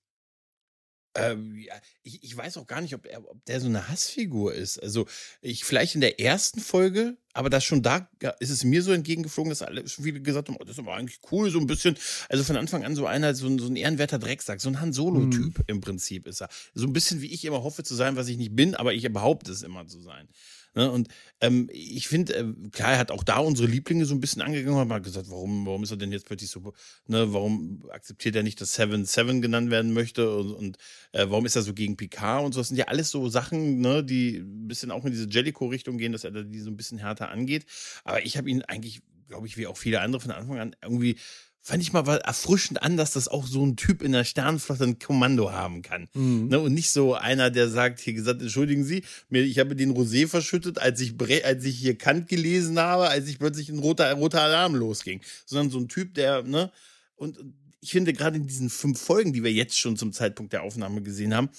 Ähm, 1.16 1.58
ja, 1.58 1.74
ich, 2.04 2.24
ich 2.24 2.36
weiß 2.36 2.58
auch 2.58 2.68
gar 2.68 2.82
nicht, 2.82 2.94
ob, 2.94 3.06
er, 3.06 3.28
ob 3.30 3.44
der 3.46 3.62
so 3.62 3.68
eine 3.68 3.88
Hassfigur 3.88 4.54
ist. 4.54 4.78
Also, 4.80 5.08
ich 5.42 5.64
vielleicht 5.64 5.96
in 5.96 6.02
der 6.02 6.20
ersten 6.20 6.60
Folge, 6.60 7.18
aber 7.34 7.50
das 7.50 7.64
schon 7.64 7.82
da 7.82 8.10
ist 8.40 8.50
es 8.50 8.64
mir 8.64 8.82
so 8.82 8.92
entgegengeflogen, 8.92 9.50
dass 9.50 9.62
alle 9.62 9.88
schon 9.88 10.04
viele 10.04 10.22
gesagt 10.22 10.50
haben, 10.50 10.58
oh, 10.60 10.64
das 10.64 10.74
ist 10.74 10.80
aber 10.80 10.96
eigentlich 10.96 11.20
cool, 11.32 11.50
so 11.50 11.60
ein 11.60 11.68
bisschen. 11.68 11.98
Also 12.30 12.44
von 12.44 12.58
Anfang 12.58 12.84
an 12.84 12.96
so 12.96 13.06
einer, 13.06 13.34
so 13.36 13.48
ein, 13.48 13.60
so 13.60 13.68
ein 13.68 13.76
ehrenwerter 13.76 14.20
Drecksack, 14.20 14.62
so 14.62 14.70
ein 14.70 14.80
Han 14.80 14.94
Solo-Typ 14.94 15.58
mhm. 15.60 15.64
im 15.68 15.82
Prinzip 15.82 16.28
ist 16.28 16.42
er. 16.42 16.50
So 16.74 16.86
ein 16.86 16.94
bisschen 16.94 17.22
wie 17.22 17.34
ich 17.34 17.46
immer 17.46 17.64
hoffe 17.64 17.84
zu 17.84 17.96
sein, 17.96 18.16
was 18.16 18.28
ich 18.28 18.38
nicht 18.38 18.56
bin, 18.56 18.76
aber 18.76 18.94
ich 18.94 19.12
behaupte 19.12 19.52
es 19.52 19.64
immer 19.64 19.88
zu 19.88 20.00
sein. 20.02 20.28
Ne? 20.76 20.92
Und 20.92 21.08
ähm, 21.42 21.70
ich 21.72 22.08
finde, 22.08 22.36
äh, 22.36 22.54
klar, 22.72 22.94
er 22.94 23.00
hat 23.00 23.12
auch 23.12 23.24
da 23.24 23.38
unsere 23.38 23.68
Lieblinge 23.68 24.06
so 24.06 24.14
ein 24.14 24.20
bisschen 24.20 24.42
angegangen 24.42 24.80
und 24.80 24.94
hat 24.94 25.04
gesagt, 25.04 25.30
warum, 25.30 25.66
warum 25.66 25.84
ist 25.84 25.92
er 25.92 25.98
denn 25.98 26.12
jetzt 26.12 26.26
plötzlich 26.26 26.50
so, 26.50 26.74
ne, 27.08 27.34
warum 27.34 27.88
akzeptiert 27.90 28.36
er 28.36 28.44
nicht, 28.44 28.60
dass 28.60 28.74
Seven 28.74 29.06
Seven 29.06 29.42
genannt 29.42 29.72
werden 29.72 29.94
möchte 29.94 30.36
und, 30.36 30.52
und 30.52 30.78
äh, 31.14 31.26
warum 31.30 31.46
ist 31.46 31.56
er 31.56 31.62
so 31.62 31.74
gegen 31.74 31.98
Picard 31.98 32.46
und 32.46 32.54
so. 32.54 32.60
Das 32.60 32.68
sind 32.68 32.78
ja 32.78 32.86
alles 32.86 33.10
so 33.10 33.30
Sachen, 33.30 33.80
ne, 33.80 34.04
die 34.04 34.38
ein 34.38 34.68
bisschen 34.68 34.92
auch 34.92 35.06
in 35.06 35.12
diese 35.12 35.30
Jellico-Richtung 35.30 35.98
gehen, 35.98 36.12
dass 36.12 36.26
er 36.26 36.32
die 36.32 36.60
so 36.60 36.70
ein 36.70 36.78
bisschen 36.78 36.98
härter 36.98 37.30
angeht. 37.30 37.66
Aber 38.04 38.26
ich 38.26 38.38
habe 38.38 38.50
ihn 38.50 38.62
eigentlich, 38.64 39.02
glaube 39.30 39.48
ich, 39.48 39.58
wie 39.58 39.68
auch 39.68 39.78
viele 39.78 40.02
andere 40.02 40.22
von 40.22 40.32
Anfang 40.32 40.60
an 40.60 40.76
irgendwie 40.82 41.18
fand 41.66 41.82
ich 41.82 41.94
mal 41.94 42.08
erfrischend 42.20 42.84
an, 42.84 42.96
dass 42.96 43.14
das 43.14 43.28
auch 43.28 43.48
so 43.48 43.66
ein 43.66 43.76
Typ 43.76 44.04
in 44.04 44.12
der 44.12 44.24
Sternenflotte 44.24 44.84
ein 44.84 45.00
Kommando 45.00 45.52
haben 45.52 45.82
kann. 45.82 46.08
Mhm. 46.14 46.48
Ne? 46.50 46.60
Und 46.60 46.76
nicht 46.76 46.92
so 46.92 47.16
einer, 47.16 47.50
der 47.50 47.70
sagt, 47.70 48.00
hier 48.00 48.14
gesagt, 48.14 48.40
entschuldigen 48.40 48.84
Sie, 48.84 49.04
mir, 49.30 49.42
ich 49.42 49.58
habe 49.58 49.76
den 49.76 49.92
Rosé 49.92 50.28
verschüttet, 50.28 50.78
als 50.78 51.02
ich, 51.02 51.16
als 51.44 51.66
ich 51.66 51.80
hier 51.80 51.98
Kant 51.98 52.28
gelesen 52.28 52.78
habe, 52.78 53.10
als 53.10 53.28
ich 53.28 53.40
plötzlich 53.40 53.70
ein 53.70 53.80
roter, 53.80 54.14
roter 54.14 54.44
Alarm 54.44 54.76
losging. 54.76 55.22
Sondern 55.48 55.72
so 55.72 55.80
ein 55.80 55.88
Typ, 55.88 56.14
der, 56.14 56.44
ne, 56.44 56.72
und 57.16 57.40
ich 57.82 57.90
finde 57.90 58.14
gerade 58.14 58.38
in 58.38 58.46
diesen 58.46 58.70
fünf 58.70 59.02
Folgen, 59.02 59.34
die 59.34 59.44
wir 59.44 59.52
jetzt 59.52 59.80
schon 59.80 59.98
zum 59.98 60.14
Zeitpunkt 60.14 60.54
der 60.54 60.62
Aufnahme 60.62 61.02
gesehen 61.02 61.34
haben, 61.34 61.50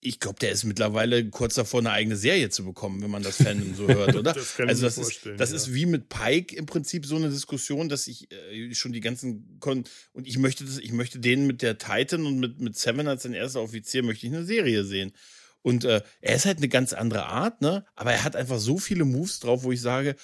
ich 0.00 0.20
glaube, 0.20 0.38
der 0.38 0.52
ist 0.52 0.64
mittlerweile 0.64 1.28
kurz 1.28 1.54
davor, 1.54 1.80
eine 1.80 1.90
eigene 1.90 2.16
Serie 2.16 2.50
zu 2.50 2.64
bekommen, 2.64 3.02
wenn 3.02 3.10
man 3.10 3.22
das 3.22 3.36
Fandom 3.36 3.74
so 3.74 3.88
hört, 3.88 4.14
oder? 4.14 4.32
das 4.34 4.56
kann 4.56 4.68
also, 4.68 4.84
das 4.84 4.96
ist, 4.96 5.28
das 5.36 5.50
ja. 5.50 5.56
ist 5.56 5.74
wie 5.74 5.86
mit 5.86 6.08
Pike 6.08 6.54
im 6.54 6.66
Prinzip 6.66 7.04
so 7.04 7.16
eine 7.16 7.30
Diskussion, 7.30 7.88
dass 7.88 8.06
ich 8.06 8.30
äh, 8.30 8.74
schon 8.74 8.92
die 8.92 9.00
ganzen 9.00 9.58
Kon 9.58 9.84
und 10.12 10.28
ich 10.28 10.38
möchte 10.38 10.64
das, 10.64 10.78
ich 10.78 10.92
möchte 10.92 11.18
den 11.18 11.46
mit 11.46 11.62
der 11.62 11.78
Titan 11.78 12.26
und 12.26 12.38
mit, 12.38 12.60
mit 12.60 12.76
Seven 12.76 13.08
als 13.08 13.24
sein 13.24 13.34
erster 13.34 13.60
Offizier 13.60 14.04
möchte 14.04 14.26
ich 14.26 14.32
eine 14.32 14.44
Serie 14.44 14.84
sehen. 14.84 15.12
Und 15.62 15.84
äh, 15.84 16.02
er 16.20 16.36
ist 16.36 16.46
halt 16.46 16.58
eine 16.58 16.68
ganz 16.68 16.92
andere 16.92 17.26
Art, 17.26 17.60
ne? 17.60 17.84
Aber 17.96 18.12
er 18.12 18.22
hat 18.22 18.36
einfach 18.36 18.60
so 18.60 18.78
viele 18.78 19.04
Moves 19.04 19.40
drauf, 19.40 19.64
wo 19.64 19.72
ich 19.72 19.80
sage, 19.80 20.14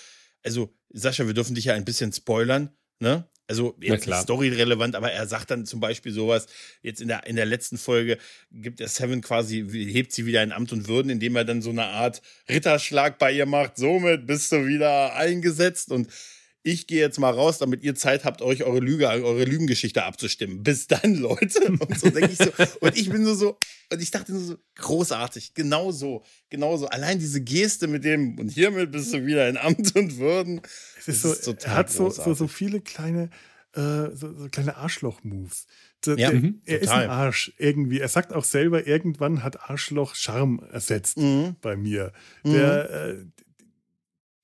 also, 0.45 0.73
Sascha, 0.91 1.27
wir 1.27 1.35
dürfen 1.35 1.57
dich 1.57 1.65
ja 1.65 1.75
ein 1.75 1.85
bisschen 1.85 2.13
spoilern, 2.13 2.71
ne? 3.01 3.29
Also 3.47 3.77
jetzt 3.81 4.07
ist 4.07 4.23
storyrelevant, 4.23 4.97
aber 4.97 5.13
er 5.13 5.27
sagt 5.27 5.51
dann 5.51 5.67
zum 5.67 5.79
Beispiel 5.79 6.13
sowas, 6.13 6.47
jetzt 6.83 7.03
in 7.03 7.09
der, 7.09 7.27
in 7.27 7.37
der 7.37 7.45
letzten 7.45 7.77
Folge 7.77 8.17
gibt 8.51 8.81
er 8.81 8.89
Seven 8.89 9.21
quasi, 9.21 9.67
hebt 9.71 10.13
sie 10.13 10.25
wieder 10.25 10.43
in 10.43 10.51
Amt 10.51 10.73
und 10.73 10.89
Würden, 10.89 11.11
indem 11.11 11.37
er 11.37 11.45
dann 11.45 11.61
so 11.61 11.71
eine 11.71 11.85
Art 11.85 12.23
Ritterschlag 12.49 13.19
bei 13.19 13.33
ihr 13.33 13.45
macht. 13.45 13.77
Somit 13.77 14.27
bist 14.27 14.51
du 14.53 14.67
wieder 14.67 15.15
eingesetzt 15.15 15.93
und 15.93 16.09
ich 16.67 16.87
gehe 16.87 17.01
jetzt 17.01 17.21
mal 17.21 17.31
raus, 17.31 17.59
damit 17.59 17.83
ihr 17.83 17.95
Zeit 17.95 18.25
habt, 18.25 18.41
euch 18.41 18.65
eure 18.65 18.81
Lüge, 18.81 19.07
eure 19.07 19.45
Lügengeschichte 19.45 20.03
abzustimmen. 20.03 20.63
Bis 20.63 20.87
dann, 20.87 21.15
Leute. 21.19 21.61
Und 21.67 22.01
so 22.01 22.09
denke 22.09 22.33
ich 22.33 22.39
so. 22.39 22.51
Und 22.81 22.97
ich 22.97 23.11
bin 23.11 23.23
nur 23.23 23.37
so, 23.37 23.59
und 23.93 24.01
ich 24.03 24.11
dachte 24.11 24.33
nur 24.33 24.43
so, 24.43 24.57
großartig. 24.77 25.53
Genau 25.53 25.93
so, 25.93 26.25
genau 26.49 26.79
so. 26.79 26.87
Allein 26.87 27.19
diese 27.19 27.43
Geste 27.43 27.87
mit 27.87 28.03
dem, 28.03 28.39
und 28.39 28.49
hiermit 28.49 28.93
bist 28.93 29.13
du 29.13 29.27
wieder 29.27 29.47
in 29.47 29.59
Amt 29.59 29.95
und 29.95 30.17
Würden. 30.17 30.63
Es 30.99 31.07
ist, 31.07 31.23
so, 31.23 31.33
ist 31.33 31.45
total 31.45 31.71
er 31.71 31.77
hat 31.77 31.91
so, 31.91 32.09
so, 32.09 32.33
so 32.33 32.49
viele 32.49 32.81
kleine, 32.81 33.29
äh, 33.75 34.09
so, 34.15 34.33
so 34.33 34.49
kleine 34.51 34.77
Arschloch-Moves. 34.77 35.67
Ja, 36.07 36.33
mhm, 36.33 36.63
er 36.65 36.81
total. 36.81 36.83
ist 36.83 37.03
ein 37.05 37.11
Arsch 37.11 37.53
irgendwie. 37.59 38.01
Er 38.01 38.09
sagt 38.09 38.33
auch 38.33 38.45
selber, 38.45 38.87
irgendwann 38.87 39.43
hat 39.43 39.69
Arschloch 39.69 40.15
Charme 40.15 40.61
ersetzt 40.71 41.19
mhm. 41.19 41.57
bei 41.61 41.77
mir. 41.77 42.13
Der, 42.45 43.13
mhm. 43.13 43.21
äh, 43.21 43.45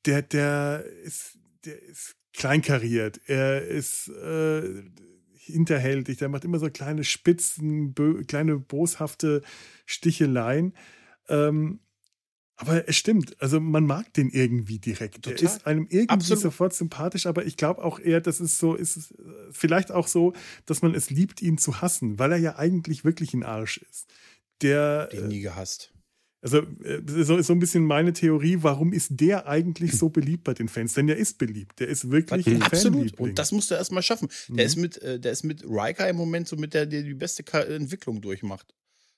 der, 0.07 0.23
der 0.23 0.85
ist 1.05 1.39
der 1.65 1.83
ist 1.83 2.17
kleinkariert, 2.33 3.21
er 3.27 3.67
ist 3.67 4.09
äh, 4.09 4.83
hinterhältig, 5.35 6.19
der 6.19 6.29
macht 6.29 6.45
immer 6.45 6.59
so 6.59 6.71
kleine 6.71 7.05
Spitzen, 7.05 7.95
kleine 8.27 8.59
boshafte 8.59 9.43
Sticheleien. 9.87 10.75
Ähm, 11.29 11.81
aber 12.57 12.87
es 12.89 12.97
stimmt, 12.97 13.41
also 13.41 13.59
man 13.59 13.87
mag 13.87 14.13
den 14.13 14.29
irgendwie 14.29 14.79
direkt. 14.79 15.23
Total. 15.23 15.33
Er 15.33 15.43
ist 15.43 15.67
einem 15.67 15.87
irgendwie 15.89 16.09
Absolut. 16.09 16.43
sofort 16.43 16.75
sympathisch, 16.75 17.25
aber 17.25 17.47
ich 17.47 17.57
glaube 17.57 17.83
auch 17.83 17.99
eher, 17.99 18.21
das 18.21 18.39
ist 18.39 18.59
so, 18.59 18.75
ist 18.75 18.97
es 18.99 19.15
vielleicht 19.51 19.91
auch 19.91 20.07
so, 20.07 20.35
dass 20.67 20.83
man 20.83 20.95
es 20.95 21.09
liebt, 21.09 21.41
ihn 21.41 21.57
zu 21.57 21.81
hassen, 21.81 22.19
weil 22.19 22.33
er 22.33 22.39
ja 22.39 22.57
eigentlich 22.59 23.03
wirklich 23.03 23.33
ein 23.33 23.45
Arsch 23.45 23.79
ist. 23.79 24.13
Der. 24.61 25.07
Den 25.07 25.29
nie 25.29 25.41
gehasst. 25.41 25.95
Also, 26.43 26.59
äh, 26.59 27.03
das 27.03 27.17
ist 27.17 27.47
so 27.47 27.53
ein 27.53 27.59
bisschen 27.59 27.85
meine 27.85 28.13
Theorie, 28.13 28.59
warum 28.61 28.93
ist 28.93 29.09
der 29.21 29.47
eigentlich 29.47 29.93
so 29.93 30.09
beliebt 30.09 30.45
bei 30.45 30.55
den 30.55 30.69
Fans? 30.69 30.95
Denn 30.95 31.09
er 31.09 31.17
ist 31.17 31.39
beliebt. 31.39 31.81
Der 31.81 31.89
ist 31.89 32.11
wirklich 32.11 32.47
ein 32.47 32.63
Absolut. 32.63 33.19
Und 33.19 33.39
das 33.39 33.53
musst 33.53 33.71
du 33.71 33.75
erstmal 33.75 34.03
schaffen. 34.03 34.29
Der, 34.49 34.55
mhm. 34.55 34.61
ist 34.61 34.77
mit, 34.77 35.03
äh, 35.03 35.21
der 35.21 35.33
ist 35.33 35.45
mit 35.45 35.65
Riker 35.65 36.09
im 36.09 36.17
Moment 36.17 36.49
so 36.49 36.57
mit 36.57 36.73
der, 36.73 36.87
der 36.87 37.03
die 37.03 37.15
beste 37.15 37.45
Entwicklung 37.53 38.23
durchmacht. 38.23 38.75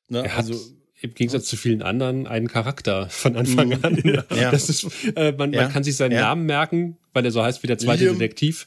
Ne? 0.08 0.24
Er 0.24 0.36
also, 0.36 0.58
im 1.00 1.14
Gegensatz 1.14 1.46
zu 1.46 1.56
vielen 1.56 1.82
anderen 1.82 2.26
einen 2.26 2.48
Charakter 2.48 3.08
von 3.08 3.36
Anfang 3.36 3.68
mhm. 3.68 3.78
an. 3.82 4.02
Ja. 4.04 4.24
Das 4.50 4.68
ist, 4.68 4.86
äh, 5.16 5.32
man, 5.32 5.52
ja. 5.52 5.62
man 5.62 5.72
kann 5.72 5.84
sich 5.84 5.96
seinen 5.96 6.12
ja. 6.12 6.22
Namen 6.22 6.46
merken, 6.46 6.96
weil 7.12 7.24
er 7.24 7.30
so 7.30 7.42
heißt 7.42 7.62
wie 7.62 7.66
der 7.68 7.78
zweite 7.78 8.04
Liam. 8.04 8.18
Detektiv. 8.18 8.66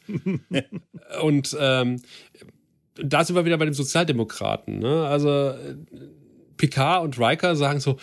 Und 1.21 1.55
ähm, 1.59 2.01
da 2.95 3.23
sind 3.25 3.35
wir 3.35 3.45
wieder 3.45 3.57
bei 3.57 3.65
den 3.65 3.73
Sozialdemokraten. 3.73 4.79
Ne? 4.79 5.05
Also 5.05 5.49
äh, 5.49 5.75
Picard 6.57 7.03
und 7.03 7.19
Riker 7.19 7.55
sagen 7.55 7.79
so, 7.79 7.97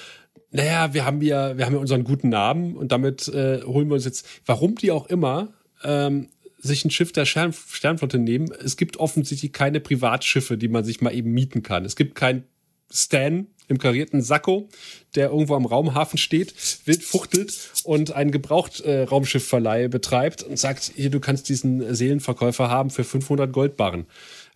naja, 0.52 0.92
wir 0.94 1.04
haben 1.04 1.20
ja, 1.22 1.56
wir 1.56 1.66
haben 1.66 1.74
ja 1.74 1.80
unseren 1.80 2.04
guten 2.04 2.28
Namen 2.28 2.76
und 2.76 2.92
damit 2.92 3.26
äh, 3.28 3.62
holen 3.62 3.88
wir 3.88 3.94
uns 3.94 4.04
jetzt, 4.04 4.26
warum 4.46 4.74
die 4.76 4.90
auch 4.90 5.06
immer, 5.06 5.52
ähm, 5.82 6.28
sich 6.58 6.84
ein 6.84 6.90
Schiff 6.90 7.10
der 7.10 7.24
Stern 7.24 7.52
Sternflotte 7.52 8.18
nehmen. 8.18 8.52
Es 8.52 8.76
gibt 8.76 8.98
offensichtlich 8.98 9.52
keine 9.52 9.80
Privatschiffe, 9.80 10.56
die 10.56 10.68
man 10.68 10.84
sich 10.84 11.00
mal 11.00 11.12
eben 11.12 11.32
mieten 11.32 11.62
kann. 11.62 11.84
Es 11.84 11.96
gibt 11.96 12.14
kein 12.14 12.44
Stan 12.92 13.46
im 13.68 13.78
karierten 13.78 14.20
Sakko, 14.20 14.68
der 15.14 15.30
irgendwo 15.30 15.54
am 15.54 15.64
Raumhafen 15.64 16.18
steht, 16.18 16.54
wild 16.84 17.02
fuchtelt 17.02 17.70
und 17.84 18.12
einen 18.12 18.30
Gebraucht-Raumschiffverleih 18.30 19.84
äh, 19.84 19.88
betreibt 19.88 20.42
und 20.42 20.58
sagt, 20.58 20.92
hier, 20.94 21.10
du 21.10 21.20
kannst 21.20 21.48
diesen 21.48 21.94
Seelenverkäufer 21.94 22.68
haben 22.68 22.90
für 22.90 23.04
500 23.04 23.50
Goldbarren. 23.50 24.06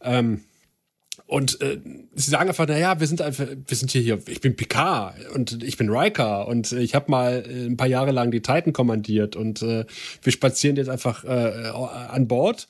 Ähm, 0.02 0.42
und 1.26 1.60
äh, 1.60 1.80
sie 2.14 2.30
sagen 2.30 2.48
einfach, 2.48 2.68
naja, 2.68 3.00
wir 3.00 3.06
sind 3.06 3.20
einfach, 3.20 3.46
wir 3.48 3.76
sind 3.76 3.90
hier, 3.90 4.00
hier, 4.00 4.22
ich 4.28 4.40
bin 4.40 4.54
Picard 4.54 5.14
und 5.34 5.62
ich 5.62 5.76
bin 5.76 5.90
Riker 5.90 6.46
und 6.46 6.72
ich 6.72 6.94
habe 6.94 7.10
mal 7.10 7.44
äh, 7.46 7.66
ein 7.66 7.76
paar 7.76 7.88
Jahre 7.88 8.12
lang 8.12 8.30
die 8.30 8.42
Titan 8.42 8.72
kommandiert 8.72 9.34
und 9.34 9.60
äh, 9.62 9.84
wir 10.22 10.32
spazieren 10.32 10.76
jetzt 10.76 10.88
einfach 10.88 11.24
äh, 11.24 11.28
an 11.28 12.28
Bord 12.28 12.68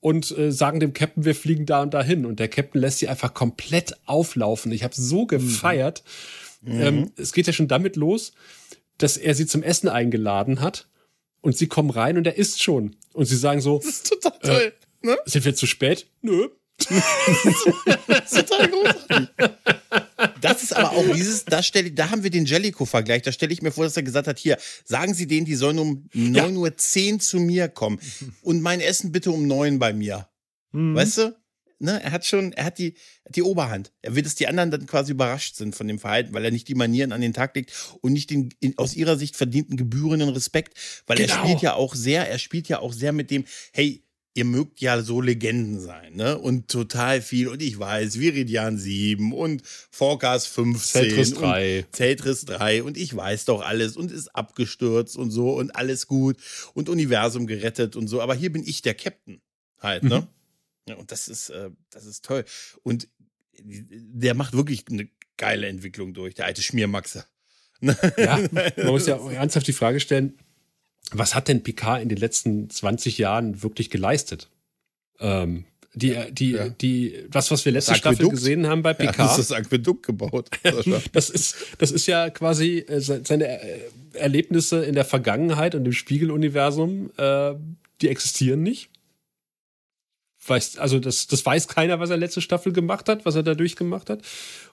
und 0.00 0.36
äh, 0.36 0.50
sagen 0.50 0.80
dem 0.80 0.94
Captain, 0.94 1.24
wir 1.24 1.36
fliegen 1.36 1.64
da 1.64 1.80
und 1.80 1.94
dahin. 1.94 2.26
Und 2.26 2.40
der 2.40 2.48
Captain 2.48 2.80
lässt 2.80 2.98
sie 2.98 3.08
einfach 3.08 3.34
komplett 3.34 3.96
auflaufen. 4.04 4.72
Ich 4.72 4.82
habe 4.82 4.94
so 4.96 5.26
gefeiert. 5.26 6.02
Mhm. 6.60 6.80
Ähm, 6.80 7.12
es 7.16 7.32
geht 7.32 7.46
ja 7.46 7.52
schon 7.52 7.68
damit 7.68 7.94
los, 7.94 8.32
dass 8.98 9.16
er 9.16 9.36
sie 9.36 9.46
zum 9.46 9.62
Essen 9.62 9.88
eingeladen 9.88 10.60
hat 10.60 10.88
und 11.40 11.56
sie 11.56 11.68
kommen 11.68 11.90
rein 11.90 12.18
und 12.18 12.26
er 12.26 12.36
isst 12.36 12.64
schon. 12.64 12.96
Und 13.12 13.26
sie 13.26 13.36
sagen 13.36 13.60
so, 13.60 13.78
das 13.78 13.86
ist 13.86 14.08
total 14.08 14.38
toll. 14.40 14.72
Äh, 15.02 15.06
ne? 15.06 15.16
Sind 15.24 15.44
wir 15.44 15.54
zu 15.54 15.66
spät? 15.66 16.08
Nö, 16.20 16.48
das 16.88 18.32
ist 18.32 18.48
total 18.48 18.68
großartig. 18.68 19.28
Das 20.40 20.62
ist 20.62 20.74
aber 20.74 20.92
auch 20.92 21.14
dieses, 21.14 21.44
da, 21.44 21.62
stell, 21.62 21.90
da 21.90 22.10
haben 22.10 22.22
wir 22.22 22.30
den 22.30 22.44
Jellico-Vergleich. 22.44 23.22
Da 23.22 23.32
stelle 23.32 23.52
ich 23.52 23.62
mir 23.62 23.72
vor, 23.72 23.84
dass 23.84 23.96
er 23.96 24.02
gesagt 24.02 24.26
hat: 24.26 24.38
Hier, 24.38 24.58
sagen 24.84 25.14
Sie 25.14 25.26
denen, 25.26 25.46
die 25.46 25.54
sollen 25.54 25.78
um 25.78 26.08
9.10 26.14 26.36
ja. 26.36 27.12
Uhr 27.14 27.18
zu 27.20 27.38
mir 27.38 27.68
kommen 27.68 27.98
und 28.42 28.62
mein 28.62 28.80
Essen 28.80 29.12
bitte 29.12 29.30
um 29.30 29.46
9 29.46 29.78
bei 29.78 29.92
mir. 29.92 30.28
Mhm. 30.72 30.94
Weißt 30.94 31.18
du? 31.18 31.42
Ne, 31.82 32.00
er 32.00 32.12
hat 32.12 32.24
schon, 32.24 32.52
er 32.52 32.66
hat 32.66 32.78
die, 32.78 32.94
die 33.28 33.42
Oberhand. 33.42 33.90
Er 34.02 34.14
will, 34.14 34.22
dass 34.22 34.36
die 34.36 34.46
anderen 34.46 34.70
dann 34.70 34.86
quasi 34.86 35.10
überrascht 35.10 35.56
sind 35.56 35.74
von 35.74 35.88
dem 35.88 35.98
Verhalten, 35.98 36.32
weil 36.32 36.44
er 36.44 36.52
nicht 36.52 36.68
die 36.68 36.76
Manieren 36.76 37.10
an 37.10 37.20
den 37.20 37.32
Tag 37.32 37.56
legt 37.56 37.72
und 38.02 38.12
nicht 38.12 38.30
den 38.30 38.54
in, 38.60 38.78
aus 38.78 38.94
ihrer 38.94 39.16
Sicht 39.16 39.34
verdienten 39.34 39.76
gebührenden 39.76 40.28
Respekt, 40.28 40.78
weil 41.08 41.16
genau. 41.16 41.32
er 41.34 41.38
spielt 41.40 41.60
ja 41.60 41.74
auch 41.74 41.96
sehr, 41.96 42.30
er 42.30 42.38
spielt 42.38 42.68
ja 42.68 42.78
auch 42.78 42.92
sehr 42.92 43.12
mit 43.12 43.32
dem, 43.32 43.46
hey, 43.72 44.04
ihr 44.34 44.44
mögt 44.44 44.80
ja 44.80 45.02
so 45.02 45.20
Legenden 45.20 45.80
sein, 45.80 46.14
ne? 46.14 46.38
Und 46.38 46.68
total 46.68 47.20
viel. 47.20 47.48
Und 47.48 47.62
ich 47.62 47.78
weiß, 47.78 48.18
Viridian 48.18 48.78
7 48.78 49.32
und 49.32 49.62
Forecast 49.90 50.48
15. 50.48 51.02
Zeltris 51.02 51.34
3. 51.34 51.86
Zeltris 51.92 52.44
3. 52.46 52.82
Und 52.82 52.96
ich 52.96 53.14
weiß 53.14 53.44
doch 53.44 53.62
alles 53.62 53.96
und 53.96 54.10
ist 54.10 54.28
abgestürzt 54.34 55.16
und 55.16 55.30
so 55.30 55.54
und 55.54 55.76
alles 55.76 56.06
gut 56.06 56.38
und 56.74 56.88
Universum 56.88 57.46
gerettet 57.46 57.96
und 57.96 58.08
so. 58.08 58.20
Aber 58.22 58.34
hier 58.34 58.52
bin 58.52 58.62
ich 58.66 58.82
der 58.82 58.94
Captain 58.94 59.42
halt, 59.78 60.04
ne? 60.04 60.20
Mhm. 60.20 60.26
Ja, 60.88 60.96
und 60.96 61.12
das 61.12 61.28
ist, 61.28 61.50
äh, 61.50 61.70
das 61.90 62.06
ist 62.06 62.24
toll. 62.24 62.44
Und 62.82 63.08
der 63.54 64.34
macht 64.34 64.54
wirklich 64.54 64.84
eine 64.90 65.08
geile 65.36 65.68
Entwicklung 65.68 66.14
durch, 66.14 66.34
der 66.34 66.46
alte 66.46 66.62
Schmiermaxe. 66.62 67.26
Ja, 68.16 68.38
man 68.76 68.86
muss 68.86 69.08
ja 69.08 69.16
auch 69.16 69.30
ernsthaft 69.30 69.66
die 69.66 69.72
Frage 69.72 69.98
stellen, 69.98 70.38
was 71.10 71.34
hat 71.34 71.48
denn 71.48 71.62
Picard 71.62 72.02
in 72.02 72.08
den 72.08 72.18
letzten 72.18 72.70
20 72.70 73.18
Jahren 73.18 73.62
wirklich 73.62 73.90
geleistet? 73.90 74.48
Ähm, 75.20 75.64
die, 75.94 76.16
die, 76.30 76.50
ja. 76.52 76.68
die, 76.70 77.26
das, 77.30 77.50
was 77.50 77.64
wir 77.64 77.72
letzte 77.72 77.94
Staffel 77.94 78.28
gesehen 78.28 78.66
haben 78.66 78.82
bei 78.82 78.94
Picard. 78.94 79.18
Ja, 79.18 79.24
das 79.24 79.38
ist 79.38 79.50
das 79.50 79.58
Aquädukt 79.58 80.06
gebaut. 80.06 80.48
das 81.12 81.28
ist, 81.28 81.56
das 81.78 81.90
ist 81.90 82.06
ja 82.06 82.30
quasi 82.30 82.78
äh, 82.78 83.00
seine 83.00 83.60
äh, 83.60 83.80
Erlebnisse 84.14 84.84
in 84.84 84.94
der 84.94 85.04
Vergangenheit 85.04 85.74
und 85.74 85.84
im 85.84 85.92
Spiegeluniversum, 85.92 87.10
äh, 87.18 87.54
die 88.00 88.08
existieren 88.08 88.62
nicht 88.62 88.91
weiß, 90.46 90.78
also 90.78 90.98
das, 90.98 91.26
das 91.26 91.44
weiß 91.44 91.68
keiner, 91.68 92.00
was 92.00 92.10
er 92.10 92.16
letzte 92.16 92.40
Staffel 92.40 92.72
gemacht 92.72 93.08
hat, 93.08 93.24
was 93.24 93.36
er 93.36 93.42
da 93.42 93.54
durchgemacht 93.54 94.10
hat. 94.10 94.22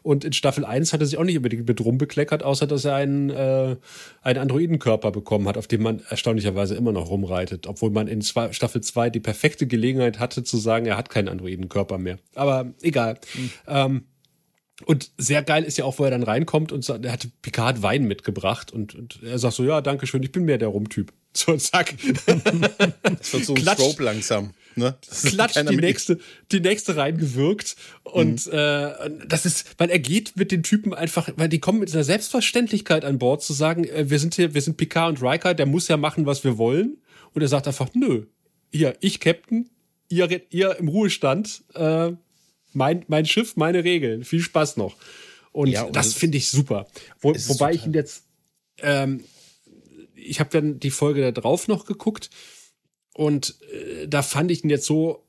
Und 0.01 0.23
in 0.23 0.33
Staffel 0.33 0.65
1 0.65 0.93
hat 0.93 1.01
er 1.01 1.05
sich 1.05 1.17
auch 1.17 1.23
nicht 1.23 1.37
unbedingt 1.37 1.67
mit 1.67 1.79
rumbekleckert, 1.81 2.43
außer 2.43 2.67
dass 2.67 2.85
er 2.85 2.95
einen, 2.95 3.29
äh, 3.29 3.75
einen 4.21 4.39
Androidenkörper 4.39 5.11
bekommen 5.11 5.47
hat, 5.47 5.57
auf 5.57 5.67
dem 5.67 5.83
man 5.83 6.01
erstaunlicherweise 6.09 6.75
immer 6.75 6.91
noch 6.91 7.09
rumreitet. 7.09 7.67
Obwohl 7.67 7.91
man 7.91 8.07
in 8.07 8.21
zwei, 8.21 8.51
Staffel 8.51 8.81
2 8.81 9.09
die 9.09 9.19
perfekte 9.19 9.67
Gelegenheit 9.67 10.19
hatte 10.19 10.43
zu 10.43 10.57
sagen, 10.57 10.85
er 10.85 10.97
hat 10.97 11.09
keinen 11.09 11.27
Androidenkörper 11.27 11.97
mehr. 11.97 12.17
Aber 12.35 12.73
egal. 12.81 13.19
Mhm. 13.35 13.51
Ähm, 13.67 14.03
und 14.85 15.11
sehr 15.17 15.43
geil 15.43 15.63
ist 15.63 15.77
ja 15.77 15.85
auch, 15.85 15.99
wo 15.99 16.05
er 16.05 16.11
dann 16.11 16.23
reinkommt 16.23 16.71
und 16.71 16.85
sagt, 16.85 17.03
er 17.05 17.11
hatte 17.11 17.29
Picard 17.41 17.81
Wein 17.81 18.05
mitgebracht 18.05 18.71
und, 18.71 18.95
und 18.95 19.19
er 19.23 19.37
sagt 19.37 19.55
so, 19.55 19.63
ja, 19.65 19.81
danke 19.81 20.07
schön, 20.07 20.23
ich 20.23 20.31
bin 20.31 20.45
mehr 20.45 20.57
der 20.57 20.69
Rumtyp. 20.69 21.13
So, 21.31 21.55
zack. 21.57 21.93
Das 23.03 23.33
wird 23.33 23.45
so 23.45 23.53
ein 23.53 23.61
Strobe 23.61 24.03
langsam. 24.03 24.55
Ne? 24.79 24.97
Klatscht 25.23 25.69
die 25.69 25.75
nächste, 25.75 26.17
die 26.51 26.59
nächste 26.59 26.95
reingewirkt. 26.95 27.75
Und 28.03 28.47
mhm. 28.47 28.53
äh, 28.53 29.11
das 29.27 29.45
ist, 29.45 29.75
weil 29.77 29.89
er 29.91 29.99
geht 29.99 30.35
mit 30.35 30.51
den 30.51 30.63
Typen 30.63 30.93
einfach, 30.93 31.29
weil 31.35 31.49
die 31.49 31.59
kommen 31.59 31.79
mit 31.79 31.93
einer 31.93 32.03
Selbstverständlichkeit 32.03 33.05
an 33.05 33.19
Bord 33.19 33.43
zu 33.43 33.53
sagen, 33.53 33.83
äh, 33.83 34.09
wir 34.09 34.19
sind 34.19 34.35
hier, 34.35 34.53
wir 34.53 34.61
sind 34.61 34.77
Picard 34.77 35.09
und 35.09 35.23
Riker, 35.23 35.53
der 35.53 35.67
muss 35.67 35.87
ja 35.87 35.97
machen, 35.97 36.25
was 36.25 36.43
wir 36.43 36.57
wollen. 36.57 36.97
Und 37.33 37.41
er 37.43 37.47
sagt 37.47 37.67
einfach, 37.67 37.89
nö, 37.93 38.25
hier, 38.71 38.95
ich 39.01 39.19
Captain, 39.19 39.69
ihr, 40.09 40.41
ihr 40.49 40.75
im 40.77 40.87
Ruhestand, 40.87 41.63
äh, 41.75 42.11
mein, 42.73 43.05
mein 43.07 43.25
Schiff, 43.25 43.55
meine 43.55 43.83
Regeln. 43.83 44.23
Viel 44.23 44.41
Spaß 44.41 44.77
noch. 44.77 44.95
Und, 45.51 45.67
ja, 45.67 45.89
das 45.89 46.13
finde 46.13 46.37
ich 46.37 46.49
super. 46.49 46.87
Wo, 47.19 47.33
wobei 47.33 47.73
ich 47.73 47.85
ihn 47.85 47.93
jetzt, 47.93 48.23
ähm, 48.79 49.23
ich 50.15 50.39
habe 50.39 50.49
dann 50.51 50.79
die 50.79 50.91
Folge 50.91 51.21
da 51.21 51.31
drauf 51.31 51.67
noch 51.67 51.85
geguckt 51.85 52.29
und 53.19 53.55
äh, 53.73 54.07
da 54.07 54.21
fand 54.21 54.49
ich 54.49 54.63
ihn 54.63 54.69
jetzt 54.69 54.85
so 54.85 55.25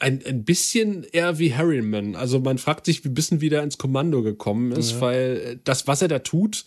ein, 0.00 0.20
ein 0.26 0.44
bisschen 0.44 1.04
eher 1.04 1.38
wie 1.38 1.54
Harriman. 1.54 2.16
Also 2.16 2.40
man 2.40 2.58
fragt 2.58 2.84
sich, 2.84 3.04
wie 3.04 3.10
bisschen 3.10 3.40
wieder 3.40 3.62
ins 3.62 3.78
Kommando 3.78 4.24
gekommen 4.24 4.72
ist, 4.72 4.92
ja. 4.92 5.00
weil 5.00 5.60
das, 5.62 5.86
was 5.86 6.02
er 6.02 6.08
da 6.08 6.18
tut, 6.18 6.64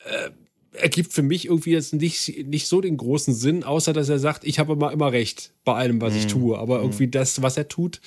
äh, 0.00 0.30
ergibt 0.78 1.14
für 1.14 1.22
mich 1.22 1.46
irgendwie 1.46 1.70
jetzt 1.70 1.94
nicht, 1.94 2.46
nicht 2.46 2.66
so 2.66 2.82
den 2.82 2.98
großen 2.98 3.32
Sinn, 3.32 3.64
außer 3.64 3.94
dass 3.94 4.10
er 4.10 4.18
sagt, 4.18 4.44
ich 4.44 4.58
habe 4.58 4.74
immer, 4.74 4.92
immer 4.92 5.12
recht 5.12 5.52
bei 5.64 5.72
allem, 5.72 6.02
was 6.02 6.14
ich 6.14 6.24
mhm. 6.24 6.28
tue. 6.28 6.58
Aber 6.58 6.80
irgendwie 6.80 7.06
mhm. 7.06 7.12
das, 7.12 7.40
was 7.40 7.56
er 7.56 7.68
tut, 7.68 8.02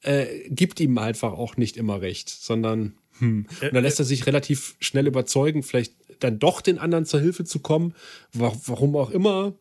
äh, 0.00 0.48
gibt 0.48 0.80
ihm 0.80 0.96
einfach 0.96 1.34
auch 1.34 1.58
nicht 1.58 1.76
immer 1.76 2.00
recht, 2.00 2.30
sondern 2.30 2.94
hm. 3.18 3.46
Und 3.60 3.74
dann 3.74 3.82
lässt 3.82 3.98
er 3.98 4.06
sich 4.06 4.26
relativ 4.26 4.76
schnell 4.80 5.06
überzeugen, 5.06 5.62
vielleicht 5.62 5.92
dann 6.20 6.38
doch 6.38 6.62
den 6.62 6.78
anderen 6.78 7.04
zur 7.04 7.20
Hilfe 7.20 7.44
zu 7.44 7.60
kommen, 7.60 7.94
warum 8.32 8.96
auch 8.96 9.10
immer. 9.10 9.52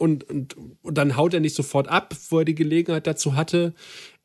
Und, 0.00 0.24
und, 0.24 0.56
und 0.80 0.96
dann 0.96 1.18
haut 1.18 1.34
er 1.34 1.40
nicht 1.40 1.54
sofort 1.54 1.86
ab, 1.86 2.16
wo 2.30 2.38
er 2.38 2.46
die 2.46 2.54
Gelegenheit 2.54 3.06
dazu 3.06 3.36
hatte. 3.36 3.74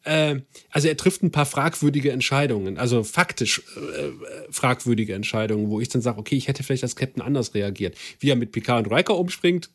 Äh, 0.05 0.39
also 0.69 0.87
er 0.87 0.95
trifft 0.95 1.21
ein 1.21 1.31
paar 1.31 1.45
fragwürdige 1.45 2.13
Entscheidungen, 2.13 2.77
also 2.77 3.03
faktisch 3.03 3.61
äh, 3.75 4.11
fragwürdige 4.51 5.13
Entscheidungen, 5.13 5.69
wo 5.69 5.81
ich 5.81 5.89
dann 5.89 6.01
sage, 6.01 6.17
okay, 6.17 6.37
ich 6.37 6.47
hätte 6.47 6.63
vielleicht 6.63 6.83
als 6.83 6.95
Captain 6.95 7.21
anders 7.21 7.53
reagiert. 7.55 7.97
Wie 8.19 8.29
er 8.29 8.37
mit 8.37 8.53
Picard 8.53 8.87
und 8.87 8.93
Riker 8.93 9.17
umspringt, 9.17 9.69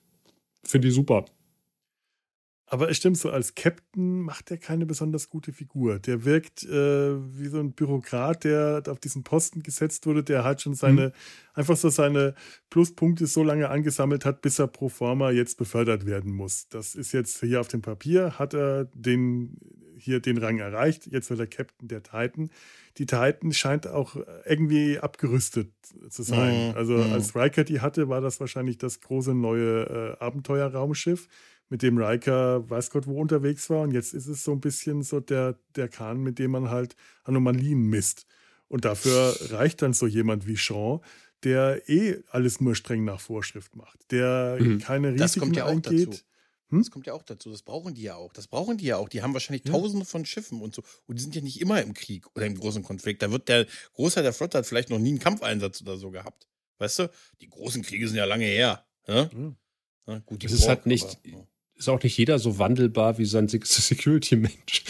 finde 0.64 0.88
ich 0.88 0.94
super. 0.94 1.26
Aber 2.72 2.88
es 2.88 2.98
stimmt 2.98 3.18
so, 3.18 3.30
als 3.30 3.56
Captain 3.56 4.20
macht 4.20 4.52
er 4.52 4.56
keine 4.56 4.86
besonders 4.86 5.28
gute 5.28 5.52
Figur. 5.52 5.98
Der 5.98 6.24
wirkt 6.24 6.62
äh, 6.62 7.16
wie 7.36 7.48
so 7.48 7.58
ein 7.58 7.72
Bürokrat, 7.72 8.44
der 8.44 8.84
auf 8.86 9.00
diesen 9.00 9.24
Posten 9.24 9.64
gesetzt 9.64 10.06
wurde, 10.06 10.22
der 10.22 10.44
halt 10.44 10.62
schon 10.62 10.74
seine, 10.74 11.08
mhm. 11.08 11.12
einfach 11.52 11.76
so 11.76 11.88
seine 11.88 12.36
Pluspunkte 12.70 13.26
so 13.26 13.42
lange 13.42 13.70
angesammelt 13.70 14.24
hat, 14.24 14.40
bis 14.40 14.60
er 14.60 14.68
pro 14.68 14.88
forma 14.88 15.32
jetzt 15.32 15.58
befördert 15.58 16.06
werden 16.06 16.32
muss. 16.32 16.68
Das 16.68 16.94
ist 16.94 17.10
jetzt 17.10 17.40
hier 17.40 17.60
auf 17.60 17.66
dem 17.66 17.82
Papier, 17.82 18.38
hat 18.38 18.54
er 18.54 18.84
den, 18.94 19.56
hier 19.96 20.20
den 20.20 20.38
Rang 20.38 20.60
erreicht, 20.60 21.08
jetzt 21.08 21.28
wird 21.28 21.40
er 21.40 21.48
Captain 21.48 21.88
der 21.88 22.04
Titan. 22.04 22.50
Die 22.98 23.06
Titan 23.06 23.52
scheint 23.52 23.88
auch 23.88 24.14
irgendwie 24.46 25.00
abgerüstet 25.00 25.72
zu 26.08 26.22
sein. 26.22 26.68
Mhm. 26.68 26.76
Also 26.76 26.92
mhm. 26.98 27.14
als 27.14 27.34
Riker 27.34 27.64
die 27.64 27.80
hatte, 27.80 28.08
war 28.08 28.20
das 28.20 28.38
wahrscheinlich 28.38 28.78
das 28.78 29.00
große 29.00 29.34
neue 29.34 30.16
äh, 30.20 30.24
Abenteuerraumschiff 30.24 31.26
mit 31.70 31.82
dem 31.82 31.96
Riker 31.96 32.68
weiß 32.68 32.90
Gott 32.90 33.06
wo 33.06 33.18
unterwegs 33.18 33.70
war. 33.70 33.82
Und 33.82 33.92
jetzt 33.92 34.12
ist 34.12 34.26
es 34.26 34.44
so 34.44 34.52
ein 34.52 34.60
bisschen 34.60 35.02
so 35.02 35.20
der, 35.20 35.58
der 35.76 35.88
Kahn, 35.88 36.20
mit 36.20 36.38
dem 36.38 36.50
man 36.50 36.68
halt 36.68 36.96
Anomalien 37.24 37.80
misst. 37.80 38.26
Und 38.68 38.84
dafür 38.84 39.34
reicht 39.50 39.80
dann 39.80 39.94
so 39.94 40.06
jemand 40.06 40.46
wie 40.46 40.56
Sean, 40.56 41.00
der 41.42 41.88
eh 41.88 42.22
alles 42.30 42.60
nur 42.60 42.74
streng 42.74 43.04
nach 43.04 43.20
Vorschrift 43.20 43.74
macht, 43.74 43.98
der 44.10 44.58
mhm. 44.60 44.78
keine 44.78 45.08
Risiken 45.08 45.18
das 45.18 45.38
kommt 45.38 45.56
ja 45.56 45.64
auch 45.64 45.70
eingeht. 45.70 46.08
Dazu. 46.08 46.20
Hm? 46.68 46.78
Das 46.80 46.90
kommt 46.90 47.06
ja 47.06 47.14
auch 47.14 47.22
dazu. 47.22 47.50
Das 47.50 47.62
brauchen 47.62 47.94
die 47.94 48.02
ja 48.02 48.14
auch. 48.14 48.32
Das 48.32 48.46
brauchen 48.46 48.76
die 48.76 48.86
ja 48.86 48.96
auch. 48.96 49.08
Die 49.08 49.22
haben 49.22 49.32
wahrscheinlich. 49.32 49.62
Tausende 49.62 50.06
von 50.06 50.24
Schiffen 50.24 50.60
und 50.60 50.74
so. 50.74 50.82
Und 51.06 51.18
die 51.18 51.22
sind 51.22 51.34
ja 51.34 51.40
nicht 51.40 51.60
immer 51.60 51.82
im 51.82 51.94
Krieg 51.94 52.26
oder 52.36 52.46
im 52.46 52.56
großen 52.56 52.84
Konflikt. 52.84 53.22
Da 53.22 53.32
wird 53.32 53.48
der 53.48 53.66
Großteil 53.94 54.22
der 54.22 54.32
Flotte 54.32 54.58
hat 54.58 54.66
vielleicht 54.66 54.90
noch 54.90 55.00
nie 55.00 55.10
einen 55.10 55.18
Kampfeinsatz 55.18 55.82
oder 55.82 55.96
so 55.96 56.10
gehabt. 56.10 56.48
Weißt 56.78 57.00
du? 57.00 57.10
Die 57.40 57.48
großen 57.48 57.82
Kriege 57.82 58.06
sind 58.06 58.16
ja 58.16 58.24
lange 58.24 58.44
her. 58.44 58.84
Ja? 59.08 59.28
Mhm. 59.32 59.56
Ja, 60.06 60.18
gut, 60.20 60.44
das 60.44 60.52
ist 60.52 60.68
halt 60.68 60.86
nicht. 60.86 61.18
Aber, 61.24 61.28
ja 61.28 61.46
ist 61.80 61.88
auch 61.88 62.02
nicht 62.02 62.16
jeder 62.16 62.38
so 62.38 62.58
wandelbar 62.58 63.18
wie 63.18 63.24
sein 63.24 63.48
Security-Mensch. 63.48 64.84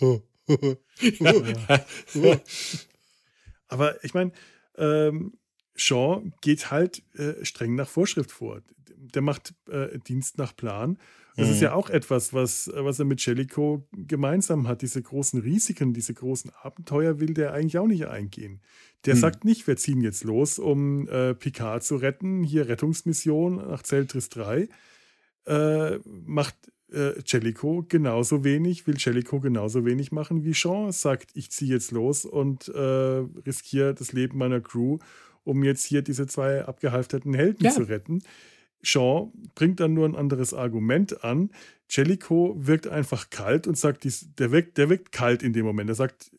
Aber 3.68 4.04
ich 4.04 4.14
meine, 4.14 4.32
ähm, 4.76 5.34
Shaw 5.74 6.22
geht 6.40 6.70
halt 6.70 7.02
äh, 7.14 7.44
streng 7.44 7.74
nach 7.74 7.88
Vorschrift 7.88 8.30
vor. 8.30 8.62
Der 8.96 9.22
macht 9.22 9.54
äh, 9.68 9.98
Dienst 9.98 10.38
nach 10.38 10.56
Plan. 10.56 10.98
Das 11.36 11.48
mhm. 11.48 11.52
ist 11.52 11.60
ja 11.60 11.74
auch 11.74 11.90
etwas, 11.90 12.32
was, 12.32 12.70
was 12.74 12.98
er 12.98 13.04
mit 13.04 13.24
Jellicoe 13.24 13.82
gemeinsam 13.92 14.68
hat. 14.68 14.80
Diese 14.80 15.02
großen 15.02 15.40
Risiken, 15.40 15.92
diese 15.92 16.14
großen 16.14 16.50
Abenteuer 16.62 17.20
will 17.20 17.34
der 17.34 17.52
eigentlich 17.52 17.78
auch 17.78 17.86
nicht 17.86 18.06
eingehen. 18.06 18.62
Der 19.04 19.16
mhm. 19.16 19.20
sagt 19.20 19.44
nicht, 19.44 19.66
wir 19.66 19.76
ziehen 19.76 20.00
jetzt 20.00 20.24
los, 20.24 20.58
um 20.58 21.08
äh, 21.08 21.34
Picard 21.34 21.84
zu 21.84 21.96
retten. 21.96 22.42
Hier 22.42 22.68
Rettungsmission 22.68 23.56
nach 23.56 23.82
Zeltris 23.82 24.30
3 24.30 24.68
äh, 25.46 25.98
macht 26.04 26.56
äh, 26.92 27.20
Jellicoe 27.24 27.84
genauso 27.88 28.44
wenig, 28.44 28.86
will 28.86 28.96
Jellicoe 28.98 29.40
genauso 29.40 29.84
wenig 29.84 30.12
machen 30.12 30.44
wie 30.44 30.54
Sean. 30.54 30.92
Sagt, 30.92 31.30
ich 31.34 31.50
ziehe 31.50 31.72
jetzt 31.72 31.90
los 31.90 32.24
und 32.24 32.68
äh, 32.68 32.80
riskiere 32.80 33.94
das 33.94 34.12
Leben 34.12 34.38
meiner 34.38 34.60
Crew, 34.60 34.98
um 35.44 35.64
jetzt 35.64 35.84
hier 35.84 36.02
diese 36.02 36.26
zwei 36.26 36.64
abgehalfterten 36.64 37.34
Helden 37.34 37.64
ja. 37.64 37.70
zu 37.70 37.82
retten. 37.82 38.22
Sean 38.82 39.32
bringt 39.54 39.80
dann 39.80 39.94
nur 39.94 40.06
ein 40.06 40.14
anderes 40.14 40.54
Argument 40.54 41.24
an. 41.24 41.50
Jellicoe 41.88 42.54
wirkt 42.56 42.86
einfach 42.86 43.30
kalt 43.30 43.66
und 43.66 43.76
sagt, 43.76 44.06
der 44.38 44.52
wirkt, 44.52 44.78
der 44.78 44.88
wirkt 44.88 45.12
kalt 45.12 45.42
in 45.42 45.52
dem 45.52 45.64
Moment. 45.64 45.90
Er 45.90 45.94
sagt, 45.94 46.30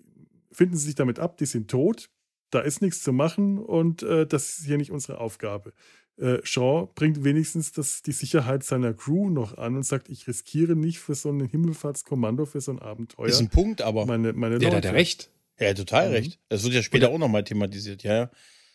finden 0.52 0.78
Sie 0.78 0.86
sich 0.86 0.96
damit 0.96 1.20
ab, 1.20 1.38
die 1.38 1.46
sind 1.46 1.70
tot, 1.70 2.10
da 2.52 2.62
ist 2.62 2.82
nichts 2.82 3.02
zu 3.04 3.12
machen 3.12 3.58
und 3.58 4.04
äh, 4.04 4.26
das 4.26 4.60
ist 4.60 4.66
hier 4.66 4.78
nicht 4.78 4.92
unsere 4.92 5.20
Aufgabe 5.20 5.74
äh, 6.18 6.40
Shaw 6.44 6.90
bringt 6.96 7.24
wenigstens 7.24 7.72
das, 7.72 8.02
die 8.02 8.12
Sicherheit 8.12 8.64
seiner 8.64 8.94
Crew 8.94 9.30
noch 9.30 9.58
an 9.58 9.76
und 9.76 9.84
sagt, 9.84 10.10
ich 10.10 10.28
riskiere 10.28 10.76
nicht 10.76 11.00
für 11.00 11.16
so 11.16 11.30
ein 11.30 11.46
Himmelfahrtskommando, 11.46 12.46
für 12.46 12.62
so 12.62 12.72
ein 12.72 12.80
Abenteuer. 12.80 13.28
Ist 13.28 13.40
ein 13.40 13.50
Punkt, 13.50 13.82
aber. 13.82 14.06
Meine, 14.06 14.34
meine 14.34 14.56
ja, 14.56 14.64
Leute. 14.64 14.78
hat 14.78 14.86
er 14.86 14.94
recht. 14.94 15.30
Ja, 15.60 15.74
total 15.74 16.10
mhm. 16.10 16.16
recht. 16.16 16.40
Das 16.50 16.64
wird 16.64 16.74
ja 16.74 16.84
später 16.84 17.10
auch 17.10 17.18
nochmal 17.18 17.44
thematisiert, 17.44 18.04
ja, 18.04 18.14
ja. 18.16 18.32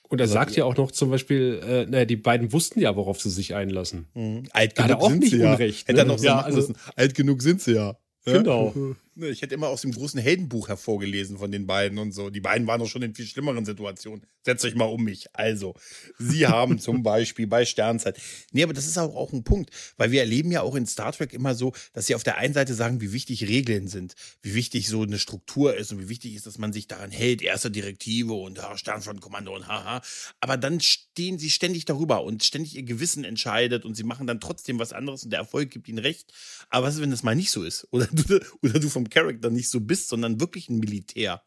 Und 0.09 0.21
er 0.21 0.25
also, 0.25 0.35
sagt 0.35 0.57
ja 0.57 0.67
auch 0.67 0.77
noch 0.77 0.91
zum 0.91 1.11
Beispiel, 1.11 1.61
äh, 1.65 1.87
naja, 1.87 2.05
die 2.05 2.17
beiden 2.17 2.53
wussten 2.53 2.81
ja, 2.81 2.95
worauf 2.97 3.21
sie 3.21 3.31
sich 3.31 3.55
einlassen. 3.55 4.09
Mhm. 4.15 4.45
Alt 4.53 4.75
genug 4.75 5.01
auch 5.01 5.09
sind 5.11 5.21
nicht 5.21 5.31
sie 5.31 5.41
Unrecht, 5.41 5.89
ja. 5.89 5.95
Ne? 5.95 6.01
Hätte 6.01 6.01
er 6.01 6.13
noch 6.13 6.19
so 6.19 6.27
ja, 6.27 6.41
also, 6.41 6.73
Alt 6.97 7.15
genug 7.15 7.43
sind 7.43 7.63
sie 7.63 7.75
ja. 7.75 7.97
Genau. 8.25 8.75
Ne, 9.15 9.29
ich 9.29 9.43
hätte 9.43 9.55
immer 9.55 9.69
aus 9.69 9.83
dem 9.83 9.93
großen 9.93 10.19
Heldenbuch 10.19 10.69
hervorgelesen 10.69 11.37
von 11.37 11.53
den 11.53 11.67
beiden 11.67 11.99
und 11.99 12.13
so. 12.13 12.31
Die 12.31 12.41
beiden 12.41 12.67
waren 12.67 12.81
doch 12.81 12.89
schon 12.89 13.03
in 13.03 13.15
viel 13.15 13.27
schlimmeren 13.27 13.67
Situationen. 13.67 14.25
Setzt 14.43 14.65
euch 14.65 14.75
mal 14.75 14.87
um 14.87 15.05
mich. 15.05 15.27
Also, 15.35 15.75
sie 16.19 16.47
haben 16.49 16.79
zum 16.79 17.03
Beispiel 17.03 17.47
bei 17.47 17.67
Sternzeit. 17.67 18.19
Nee, 18.53 18.63
aber 18.63 18.73
das 18.73 18.87
ist 18.87 18.97
auch, 18.97 19.15
auch 19.15 19.35
ein 19.35 19.45
Punkt, 19.45 19.69
weil 19.99 20.13
wir 20.13 20.21
erleben 20.21 20.51
ja 20.51 20.63
auch 20.63 20.75
in 20.77 20.87
Star 20.87 21.13
Trek 21.13 21.35
immer 21.35 21.55
so, 21.55 21.75
dass 21.93 22.07
sie 22.07 22.15
auf 22.15 22.23
der 22.23 22.39
einen 22.39 22.55
Seite 22.55 22.73
sagen, 22.73 23.03
wie 23.03 23.13
wichtig 23.13 23.47
Regeln 23.47 23.87
sind, 23.87 24.15
wie 24.41 24.55
wichtig 24.55 24.89
so 24.89 25.03
eine 25.03 25.19
Struktur 25.19 25.77
ist 25.77 25.93
und 25.93 26.01
wie 26.01 26.09
wichtig 26.09 26.35
ist, 26.35 26.47
dass 26.47 26.57
man 26.57 26.73
sich 26.73 26.89
daran 26.89 27.11
hält, 27.11 27.43
erste 27.43 27.71
Direktive 27.71 28.33
und 28.33 28.57
ja, 28.57 28.79
Sternfrontkommando 28.79 29.55
und 29.55 29.69
haha. 29.69 30.01
Aber 30.41 30.57
dann 30.57 30.81
stehen 30.81 31.39
sie 31.39 31.51
ständig 31.51 31.85
darüber 31.85 32.25
und 32.25 32.45
ständig 32.45 32.77
ihr 32.77 32.83
Gewissen 32.83 33.25
entscheidet 33.25 33.85
und 33.85 33.95
sie 33.95 34.05
machen 34.05 34.27
dann 34.27 34.41
trotzdem 34.41 34.79
was 34.79 34.95
anderes 34.95 35.23
und 35.23 35.31
der 35.31 35.41
Erfolg 35.41 35.71
gibt 35.71 35.89
ihnen 35.89 35.99
recht. 35.99 36.33
Aber 36.71 36.87
was 36.87 36.95
ist, 36.95 37.03
wenn 37.03 37.11
das 37.11 37.23
mal 37.23 37.37
nicht 37.37 37.51
so 37.51 37.63
ist? 37.63 37.87
Oder 37.91 38.07
du, 38.07 38.41
oder 38.63 38.81
du 38.81 38.89
vom 38.89 39.02
vom 39.03 39.11
Charakter 39.11 39.51
nicht 39.51 39.69
so 39.69 39.81
bist, 39.81 40.09
sondern 40.09 40.41
wirklich 40.41 40.69
ein 40.69 40.79
Militär. 40.79 41.43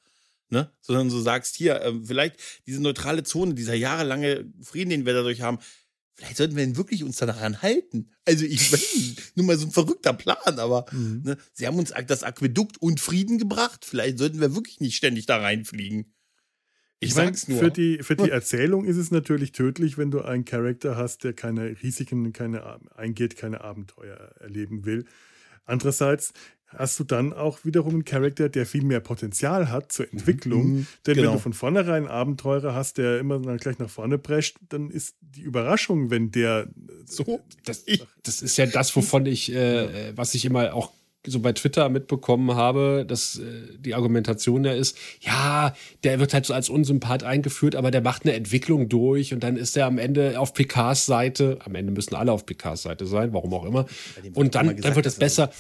Ne? 0.50 0.72
Sondern 0.82 1.10
so 1.10 1.22
sagst, 1.22 1.56
hier, 1.56 1.82
äh, 1.82 1.94
vielleicht 2.04 2.38
diese 2.68 2.82
neutrale 2.82 3.24
Zone, 3.24 3.56
dieser 3.56 3.74
jahrelange 3.74 4.46
Frieden, 4.62 4.92
den 4.92 5.06
wir 5.06 5.14
dadurch 5.14 5.42
haben, 5.42 5.60
vielleicht 6.14 6.38
sollten 6.38 6.56
wir 6.56 6.64
ihn 6.64 6.78
wirklich 6.78 7.04
uns 7.04 7.18
daran 7.18 7.62
halten. 7.62 8.12
Also 8.26 8.46
ich 8.46 8.72
meine, 8.72 8.84
nur 9.36 9.46
mal 9.48 9.58
so 9.58 9.66
ein 9.66 9.72
verrückter 9.72 10.14
Plan, 10.14 10.60
aber 10.60 10.86
mhm. 10.92 11.24
ne, 11.24 11.38
sie 11.54 11.66
haben 11.66 11.80
uns 11.80 11.94
das 12.08 12.24
Aquädukt 12.24 12.78
und 12.78 13.00
Frieden 13.00 13.38
gebracht. 13.38 13.86
Vielleicht 13.86 14.20
sollten 14.20 14.40
wir 14.40 14.56
wirklich 14.56 14.80
nicht 14.80 14.96
ständig 14.96 15.26
da 15.26 15.38
reinfliegen. 15.38 16.14
Ich, 17.00 17.10
ich 17.10 17.16
sag's 17.16 17.48
nur. 17.48 17.60
Für 17.60 17.72
die, 17.72 18.00
für 18.04 18.16
die 18.16 18.30
Erzählung 18.30 18.86
ist 18.86 18.98
es 18.98 19.12
natürlich 19.12 19.52
tödlich, 19.52 19.98
wenn 19.98 20.12
du 20.12 20.22
einen 20.22 20.46
Charakter 20.46 20.96
hast, 20.96 21.24
der 21.24 21.34
keine 21.34 21.76
Risiken 21.82 22.32
keine, 22.34 22.80
eingeht, 22.96 23.36
keine 23.36 23.62
Abenteuer 23.62 24.16
erleben 24.40 24.86
will. 24.86 25.06
Andererseits 25.66 26.34
hast 26.78 27.00
du 27.00 27.04
dann 27.04 27.34
auch 27.34 27.60
wiederum 27.64 27.94
einen 27.94 28.06
Charakter, 28.06 28.50
der 28.50 28.66
viel 28.66 28.84
mehr 28.84 29.00
Potenzial 29.00 29.70
hat 29.70 29.92
zur 29.92 30.12
Entwicklung. 30.12 30.68
Mhm, 30.68 30.88
Denn 31.06 31.16
genau. 31.16 31.28
wenn 31.28 31.36
du 31.38 31.42
von 31.42 31.54
vornherein 31.54 31.96
einen 31.96 32.08
Abenteurer 32.08 32.74
hast, 32.74 32.98
der 32.98 33.20
immer 33.20 33.40
dann 33.40 33.58
gleich 33.58 33.80
nach 33.80 33.90
vorne 33.90 34.18
prescht, 34.18 34.58
dann 34.70 34.90
ist 34.90 35.16
die 35.22 35.42
Überraschung, 35.42 36.10
wenn 36.10 36.32
der 36.32 36.68
so. 37.06 37.42
Das, 37.66 37.86
das 38.24 38.42
ist 38.42 38.58
ja 38.58 38.66
das, 38.66 38.96
wovon 38.96 39.26
ich, 39.26 39.54
äh, 39.54 40.16
was 40.16 40.34
ich 40.36 40.46
immer 40.46 40.74
auch 40.74 40.92
so 41.28 41.40
bei 41.40 41.54
Twitter 41.54 41.90
mitbekommen 41.90 42.56
habe, 42.56 43.06
dass 43.08 43.38
äh, 43.38 43.78
die 43.78 43.96
Argumentation 43.96 44.64
da 44.64 44.74
ist, 44.74 44.98
ja, 45.22 45.74
der 46.04 46.20
wird 46.20 46.34
halt 46.34 46.46
so 46.46 46.54
als 46.54 46.70
Unsympath 46.70 47.24
eingeführt, 47.24 47.76
aber 47.76 47.92
der 47.92 48.02
macht 48.02 48.26
eine 48.26 48.34
Entwicklung 48.34 48.90
durch 48.90 49.34
und 49.34 49.44
dann 49.44 49.58
ist 49.58 49.76
er 49.78 49.86
am 49.88 49.98
Ende 49.98 50.40
auf 50.40 50.54
Picards 50.54 51.06
Seite, 51.06 51.60
am 51.64 51.76
Ende 51.76 51.92
müssen 51.92 52.16
alle 52.16 52.32
auf 52.32 52.46
Picards 52.46 52.84
Seite 52.84 53.06
sein, 53.06 53.34
warum 53.34 53.54
auch 53.54 53.66
immer, 53.66 53.86
und 54.34 54.56
dann, 54.56 54.76
dann 54.78 54.96
wird 54.96 55.06
es 55.06 55.16
besser. 55.16 55.52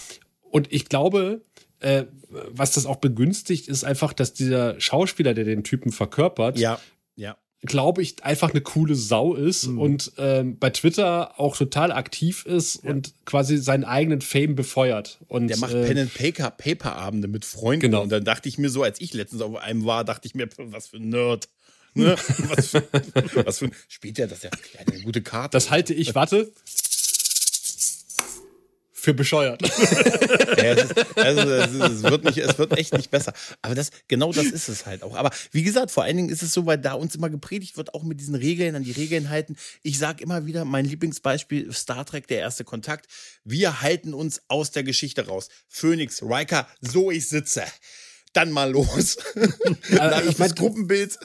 Und 0.55 0.71
ich 0.71 0.87
glaube, 0.87 1.41
äh, 1.81 2.05
was 2.29 2.71
das 2.71 2.85
auch 2.85 2.95
begünstigt, 2.95 3.67
ist 3.67 3.83
einfach, 3.83 4.13
dass 4.13 4.31
dieser 4.31 4.79
Schauspieler, 4.79 5.33
der 5.33 5.43
den 5.43 5.65
Typen 5.65 5.91
verkörpert, 5.91 6.57
ja, 6.57 6.79
ja. 7.17 7.35
glaube 7.63 8.01
ich, 8.01 8.23
einfach 8.23 8.51
eine 8.51 8.61
coole 8.61 8.95
Sau 8.95 9.33
ist 9.35 9.67
mhm. 9.67 9.79
und 9.81 10.13
ähm, 10.17 10.57
bei 10.57 10.69
Twitter 10.69 11.37
auch 11.41 11.57
total 11.57 11.91
aktiv 11.91 12.45
ist 12.45 12.85
ja. 12.85 12.91
und 12.91 13.13
quasi 13.25 13.57
seinen 13.57 13.83
eigenen 13.83 14.21
Fame 14.21 14.55
befeuert. 14.55 15.19
Und, 15.27 15.49
der 15.49 15.57
macht 15.57 15.73
äh, 15.73 15.87
Pen 15.87 15.97
and 15.97 16.13
Paper, 16.13 16.51
Paper 16.51 16.95
Abende 16.95 17.27
mit 17.27 17.43
Freunden. 17.43 17.81
Genau. 17.81 18.03
Und 18.03 18.09
dann 18.13 18.23
dachte 18.23 18.47
ich 18.47 18.57
mir 18.57 18.69
so, 18.69 18.81
als 18.81 19.01
ich 19.01 19.13
letztens 19.13 19.41
auf 19.41 19.57
einem 19.57 19.83
war, 19.83 20.05
dachte 20.05 20.25
ich 20.25 20.35
mir, 20.35 20.47
was 20.57 20.87
für 20.87 20.97
ein 20.97 21.09
Nerd. 21.09 21.49
Ne? 21.95 22.15
was, 22.47 22.69
für, 22.69 22.83
was 23.45 23.59
für 23.59 23.65
ein, 23.65 23.71
spielt 23.89 24.19
der 24.19 24.27
das 24.27 24.43
ja? 24.43 24.51
ja 24.73 24.87
eine 24.87 25.01
gute 25.01 25.21
Karte. 25.21 25.51
Das 25.51 25.69
halte 25.69 25.93
ich, 25.93 26.15
warte, 26.15 26.49
für 29.05 29.13
bescheuert. 29.13 29.61
ja, 30.57 30.73
es, 30.73 30.83
ist, 30.83 31.17
also, 31.17 31.41
es, 31.41 31.71
ist, 31.71 31.81
es, 31.81 32.03
wird 32.03 32.23
nicht, 32.23 32.39
es 32.39 32.57
wird 32.57 32.75
echt 32.77 32.93
nicht 32.93 33.11
besser. 33.11 33.33
Aber 33.61 33.75
das, 33.75 33.91
genau 34.07 34.33
das 34.33 34.47
ist 34.47 34.67
es 34.67 34.87
halt 34.87 35.03
auch. 35.03 35.15
Aber 35.15 35.29
wie 35.51 35.61
gesagt, 35.61 35.91
vor 35.91 36.03
allen 36.03 36.17
Dingen 36.17 36.29
ist 36.29 36.41
es 36.41 36.53
so, 36.53 36.65
weil 36.65 36.79
da 36.79 36.93
uns 36.93 37.15
immer 37.15 37.29
gepredigt 37.29 37.77
wird, 37.77 37.93
auch 37.93 38.03
mit 38.03 38.19
diesen 38.19 38.33
Regeln, 38.33 38.75
an 38.75 38.83
die 38.83 38.91
Regeln 38.91 39.29
halten. 39.29 39.55
Ich 39.83 39.99
sage 39.99 40.23
immer 40.23 40.47
wieder, 40.47 40.65
mein 40.65 40.85
Lieblingsbeispiel, 40.85 41.71
Star 41.71 42.03
Trek, 42.03 42.27
der 42.27 42.39
erste 42.39 42.63
Kontakt. 42.63 43.05
Wir 43.43 43.81
halten 43.81 44.15
uns 44.15 44.41
aus 44.47 44.71
der 44.71 44.83
Geschichte 44.83 45.27
raus. 45.27 45.49
Phoenix, 45.67 46.23
Riker, 46.23 46.67
so 46.81 47.11
ich 47.11 47.29
sitze 47.29 47.63
dann 48.33 48.51
mal 48.51 48.71
los. 48.71 49.17
Aber 49.99 50.25
ich 50.25 50.39
mein, 50.39 50.51
Gruppenbild. 50.51 51.17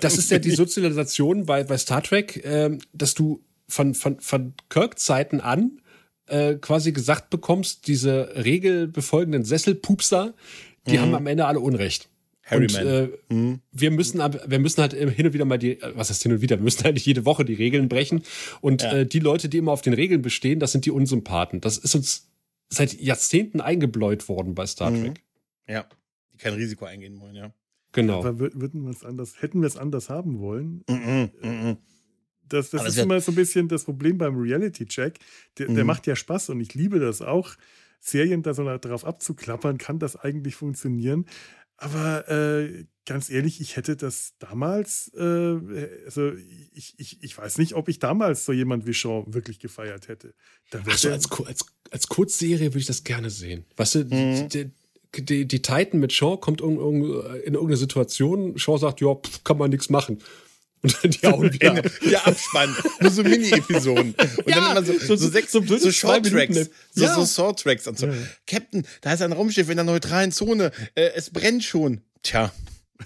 das 0.00 0.18
ist 0.18 0.30
ja 0.30 0.38
die 0.38 0.50
Sozialisation 0.54 1.46
bei, 1.46 1.64
bei 1.64 1.78
Star 1.78 2.02
Trek, 2.02 2.44
äh, 2.44 2.78
dass 2.92 3.14
du 3.14 3.42
von, 3.68 3.94
von, 3.94 4.20
von 4.20 4.54
Kirk-Zeiten 4.68 5.40
an 5.40 5.80
äh, 6.30 6.54
quasi 6.56 6.92
gesagt 6.92 7.30
bekommst, 7.30 7.86
diese 7.86 8.32
regelbefolgenden 8.36 9.44
Sesselpupser, 9.44 10.34
die 10.86 10.96
mhm. 10.96 11.00
haben 11.00 11.14
am 11.14 11.26
Ende 11.26 11.46
alle 11.46 11.60
Unrecht. 11.60 12.08
Harry 12.50 12.64
und, 12.64 12.74
äh, 12.74 13.08
mhm. 13.28 13.60
wir 13.70 13.90
müssen 13.90 14.18
wir 14.18 14.58
müssen 14.58 14.80
halt 14.80 14.92
hin 14.92 15.26
und 15.26 15.32
wieder 15.32 15.44
mal 15.44 15.58
die, 15.58 15.78
was 15.94 16.10
heißt 16.10 16.22
hin 16.22 16.32
und 16.32 16.40
wieder, 16.40 16.58
wir 16.58 16.64
müssen 16.64 16.84
eigentlich 16.84 17.06
jede 17.06 17.24
Woche 17.24 17.44
die 17.44 17.54
Regeln 17.54 17.88
brechen. 17.88 18.22
Und 18.60 18.82
ja. 18.82 18.98
äh, 18.98 19.06
die 19.06 19.20
Leute, 19.20 19.48
die 19.48 19.58
immer 19.58 19.72
auf 19.72 19.82
den 19.82 19.92
Regeln 19.92 20.22
bestehen, 20.22 20.58
das 20.58 20.72
sind 20.72 20.84
die 20.84 20.90
Unsympathen. 20.90 21.60
Das 21.60 21.78
ist 21.78 21.94
uns 21.94 22.28
seit 22.68 23.00
Jahrzehnten 23.00 23.60
eingebläut 23.60 24.28
worden 24.28 24.54
bei 24.54 24.66
Star 24.66 24.90
mhm. 24.90 25.04
Trek. 25.04 25.24
Ja, 25.68 25.86
die 26.32 26.38
kein 26.38 26.54
Risiko 26.54 26.86
eingehen 26.86 27.20
wollen, 27.20 27.36
ja. 27.36 27.52
Genau. 27.92 28.20
Aber 28.20 28.38
würden 28.38 28.82
wir 28.82 28.90
es 28.90 29.04
anders, 29.04 29.42
hätten 29.42 29.60
wir 29.60 29.66
es 29.66 29.76
anders 29.76 30.08
haben 30.08 30.38
wollen? 30.38 30.84
Mhm, 30.88 31.30
mhm. 31.42 31.76
Das, 32.52 32.70
das 32.70 32.86
ist 32.86 32.98
immer 32.98 33.20
so 33.20 33.32
ein 33.32 33.36
bisschen 33.36 33.68
das 33.68 33.84
Problem 33.84 34.18
beim 34.18 34.36
Reality-Check. 34.38 35.18
Der, 35.58 35.70
mhm. 35.70 35.74
der 35.76 35.84
macht 35.84 36.06
ja 36.06 36.16
Spaß 36.16 36.50
und 36.50 36.60
ich 36.60 36.74
liebe 36.74 36.98
das 36.98 37.22
auch. 37.22 37.54
Serien 38.00 38.42
da 38.42 38.54
so 38.54 38.64
darauf 38.64 39.04
abzuklappern, 39.04 39.78
kann 39.78 39.98
das 39.98 40.16
eigentlich 40.16 40.54
funktionieren. 40.54 41.26
Aber 41.76 42.28
äh, 42.28 42.84
ganz 43.06 43.30
ehrlich, 43.30 43.60
ich 43.60 43.76
hätte 43.76 43.96
das 43.96 44.34
damals, 44.38 45.10
äh, 45.16 45.56
also 46.04 46.32
ich, 46.72 46.94
ich, 46.98 47.22
ich 47.22 47.38
weiß 47.38 47.56
nicht, 47.58 47.74
ob 47.74 47.88
ich 47.88 47.98
damals 47.98 48.44
so 48.44 48.52
jemand 48.52 48.86
wie 48.86 48.92
Sean 48.92 49.32
wirklich 49.32 49.58
gefeiert 49.58 50.08
hätte. 50.08 50.34
also 50.72 51.10
als, 51.10 51.30
als, 51.46 51.66
als 51.90 52.06
Kurzserie 52.08 52.66
würde 52.66 52.78
ich 52.78 52.86
das 52.86 53.02
gerne 53.02 53.30
sehen. 53.30 53.64
Weißt 53.76 53.94
du, 53.94 54.04
mhm. 54.04 54.48
die, 54.50 54.70
die, 55.18 55.48
die 55.48 55.62
Titan 55.62 56.00
mit 56.00 56.12
Shaw 56.12 56.36
kommt 56.38 56.60
in, 56.60 56.78
in, 56.78 57.02
in 57.02 57.54
irgendeine 57.54 57.76
Situation, 57.76 58.58
Shaw 58.58 58.78
sagt, 58.78 59.00
ja, 59.00 59.16
kann 59.44 59.56
man 59.56 59.70
nichts 59.70 59.88
machen. 59.88 60.18
Und 60.82 60.96
dann 61.02 61.10
die 61.10 61.26
Augen 61.26 61.52
wieder. 61.52 61.82
ja, 62.10 62.20
Abspann. 62.20 62.74
Nur 63.00 63.10
so 63.10 63.22
Mini-Episoden. 63.22 64.14
Und 64.14 64.48
ja, 64.48 64.54
dann 64.54 64.70
immer 64.70 64.84
so, 64.84 64.98
so, 64.98 65.16
so 65.16 65.28
sechs, 65.28 65.52
so, 65.52 65.62
so 65.62 65.92
Short-Tracks. 65.92 66.70
So, 66.92 67.04
ja. 67.04 67.14
so 67.14 67.26
Short-Tracks 67.26 67.86
und 67.86 67.98
so. 67.98 68.06
Ja. 68.06 68.14
Captain, 68.46 68.86
da 69.02 69.12
ist 69.12 69.22
ein 69.22 69.32
Raumschiff 69.32 69.68
in 69.68 69.76
der 69.76 69.84
neutralen 69.84 70.32
Zone. 70.32 70.72
Äh, 70.94 71.10
es 71.14 71.30
brennt 71.30 71.64
schon. 71.64 72.00
Tja, 72.22 72.52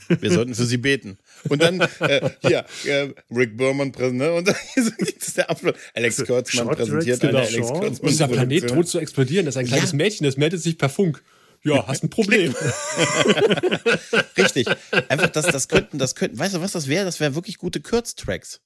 wir 0.08 0.30
sollten 0.30 0.54
für 0.54 0.64
sie 0.64 0.76
beten. 0.76 1.18
Und 1.48 1.62
dann, 1.62 1.80
äh, 2.00 2.30
hier, 2.42 2.64
äh, 2.84 3.08
Rick 3.30 3.56
Berman 3.56 3.92
präsentiert, 3.92 4.30
ne? 4.30 4.34
und 4.34 4.48
dann 4.48 4.56
ist 4.76 5.36
der 5.36 5.50
Abschluss. 5.50 5.74
Alex 5.94 6.24
Kurtzmann 6.24 6.68
präsentiert 6.68 7.20
genau. 7.20 7.38
Alex 7.38 7.68
Kurtzmann. 7.68 8.10
Dieser 8.10 8.28
Planet 8.28 8.70
droht 8.70 8.88
zu 8.88 8.98
explodieren. 8.98 9.46
Das 9.46 9.54
ist 9.54 9.58
ein 9.58 9.66
kleines 9.66 9.92
ja. 9.92 9.96
Mädchen, 9.96 10.24
das 10.24 10.36
meldet 10.36 10.62
sich 10.62 10.78
per 10.78 10.88
Funk. 10.88 11.22
Ja, 11.64 11.86
hast 11.86 12.02
ein 12.04 12.10
Problem. 12.10 12.54
Richtig. 14.36 14.66
Einfach, 15.08 15.28
das, 15.28 15.46
das 15.46 15.68
könnten, 15.68 15.98
das 15.98 16.14
könnten, 16.14 16.38
weißt 16.38 16.56
du, 16.56 16.60
was 16.60 16.72
das 16.72 16.88
wäre? 16.88 17.06
Das 17.06 17.20
wären 17.20 17.34
wirklich 17.34 17.56
gute 17.56 17.80
Kurztracks. 17.80 18.60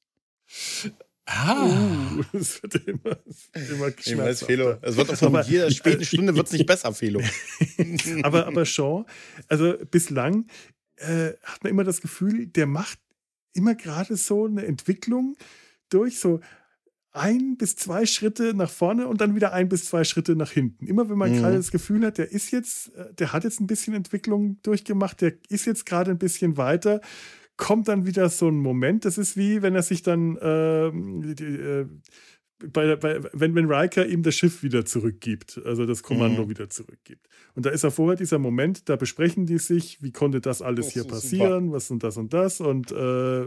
Ah. 1.27 1.67
Uh, 1.67 2.23
das 2.33 2.63
wird 2.63 2.75
immer, 2.87 3.19
immer 3.55 3.89
ich 3.99 4.17
weiß, 4.17 4.43
Felo. 4.45 4.79
Es 4.83 4.97
wird 4.97 5.11
auch 5.11 5.17
von 5.17 5.43
jeder 5.47 5.71
späten 5.71 6.05
Stunde 6.05 6.35
wird's 6.35 6.53
nicht 6.53 6.67
besser, 6.67 6.93
Felo. 6.93 7.21
aber, 8.23 8.47
aber 8.47 8.65
Shaw, 8.65 9.05
also 9.47 9.77
bislang 9.91 10.47
äh, 10.97 11.33
hat 11.45 11.63
man 11.63 11.71
immer 11.71 11.85
das 11.85 12.01
Gefühl, 12.01 12.47
der 12.47 12.67
macht 12.67 12.99
immer 13.53 13.75
gerade 13.75 14.17
so 14.17 14.47
eine 14.47 14.65
Entwicklung 14.65 15.37
durch, 15.91 16.19
so 16.19 16.41
ein 17.13 17.57
bis 17.57 17.77
zwei 17.77 18.07
Schritte 18.07 18.55
nach 18.55 18.71
vorne 18.71 19.09
und 19.09 19.21
dann 19.21 19.35
wieder 19.35 19.53
ein 19.53 19.69
bis 19.69 19.87
zwei 19.87 20.05
Schritte 20.05 20.37
nach 20.37 20.51
hinten. 20.51 20.87
Immer 20.87 21.09
wenn 21.09 21.19
man 21.19 21.33
mhm. 21.33 21.39
gerade 21.39 21.57
das 21.57 21.71
Gefühl 21.71 22.05
hat, 22.05 22.19
der 22.19 22.31
ist 22.31 22.51
jetzt, 22.51 22.95
äh, 22.95 23.13
der 23.15 23.33
hat 23.33 23.45
jetzt 23.45 23.61
ein 23.61 23.67
bisschen 23.67 23.95
Entwicklung 23.95 24.59
durchgemacht, 24.63 25.21
der 25.21 25.35
ist 25.49 25.65
jetzt 25.65 25.87
gerade 25.87 26.11
ein 26.11 26.19
bisschen 26.19 26.57
weiter, 26.57 27.01
kommt 27.57 27.89
dann 27.89 28.07
wieder 28.07 28.29
so 28.29 28.49
ein 28.49 28.57
Moment. 28.57 29.05
Das 29.05 29.19
ist 29.19 29.37
wie, 29.37 29.63
wenn 29.63 29.75
er 29.75 29.83
sich 29.83 30.03
dann 30.03 30.39
ähm, 30.41 31.35
die, 31.35 31.45
äh, 31.45 31.87
bei, 32.67 32.97
bei, 32.97 33.21
wenn, 33.33 33.55
wenn 33.55 33.71
Riker 33.71 34.07
ihm 34.07 34.23
das 34.23 34.35
Schiff 34.35 34.63
wieder 34.63 34.85
zurückgibt, 34.85 35.61
also 35.65 35.87
das 35.87 36.03
Kommando 36.03 36.45
mhm. 36.45 36.51
wieder 36.51 36.69
zurückgibt. 36.69 37.29
Und 37.55 37.67
da 37.67 37.71
ist 37.71 37.85
ja 37.85 37.91
vorher 37.91 38.17
dieser 38.17 38.39
Moment, 38.39 38.89
da 38.89 38.97
besprechen 38.97 39.47
die 39.47 39.59
sich, 39.59 40.03
wie 40.03 40.13
konnte 40.13 40.41
das 40.41 40.61
alles 40.61 40.87
das 40.87 40.95
hier 40.95 41.05
passieren, 41.05 41.67
super. 41.67 41.77
was 41.77 41.91
und 41.91 42.03
das 42.03 42.17
und 42.17 42.33
das. 42.33 42.61
Und 42.61 42.91
äh, 42.91 43.47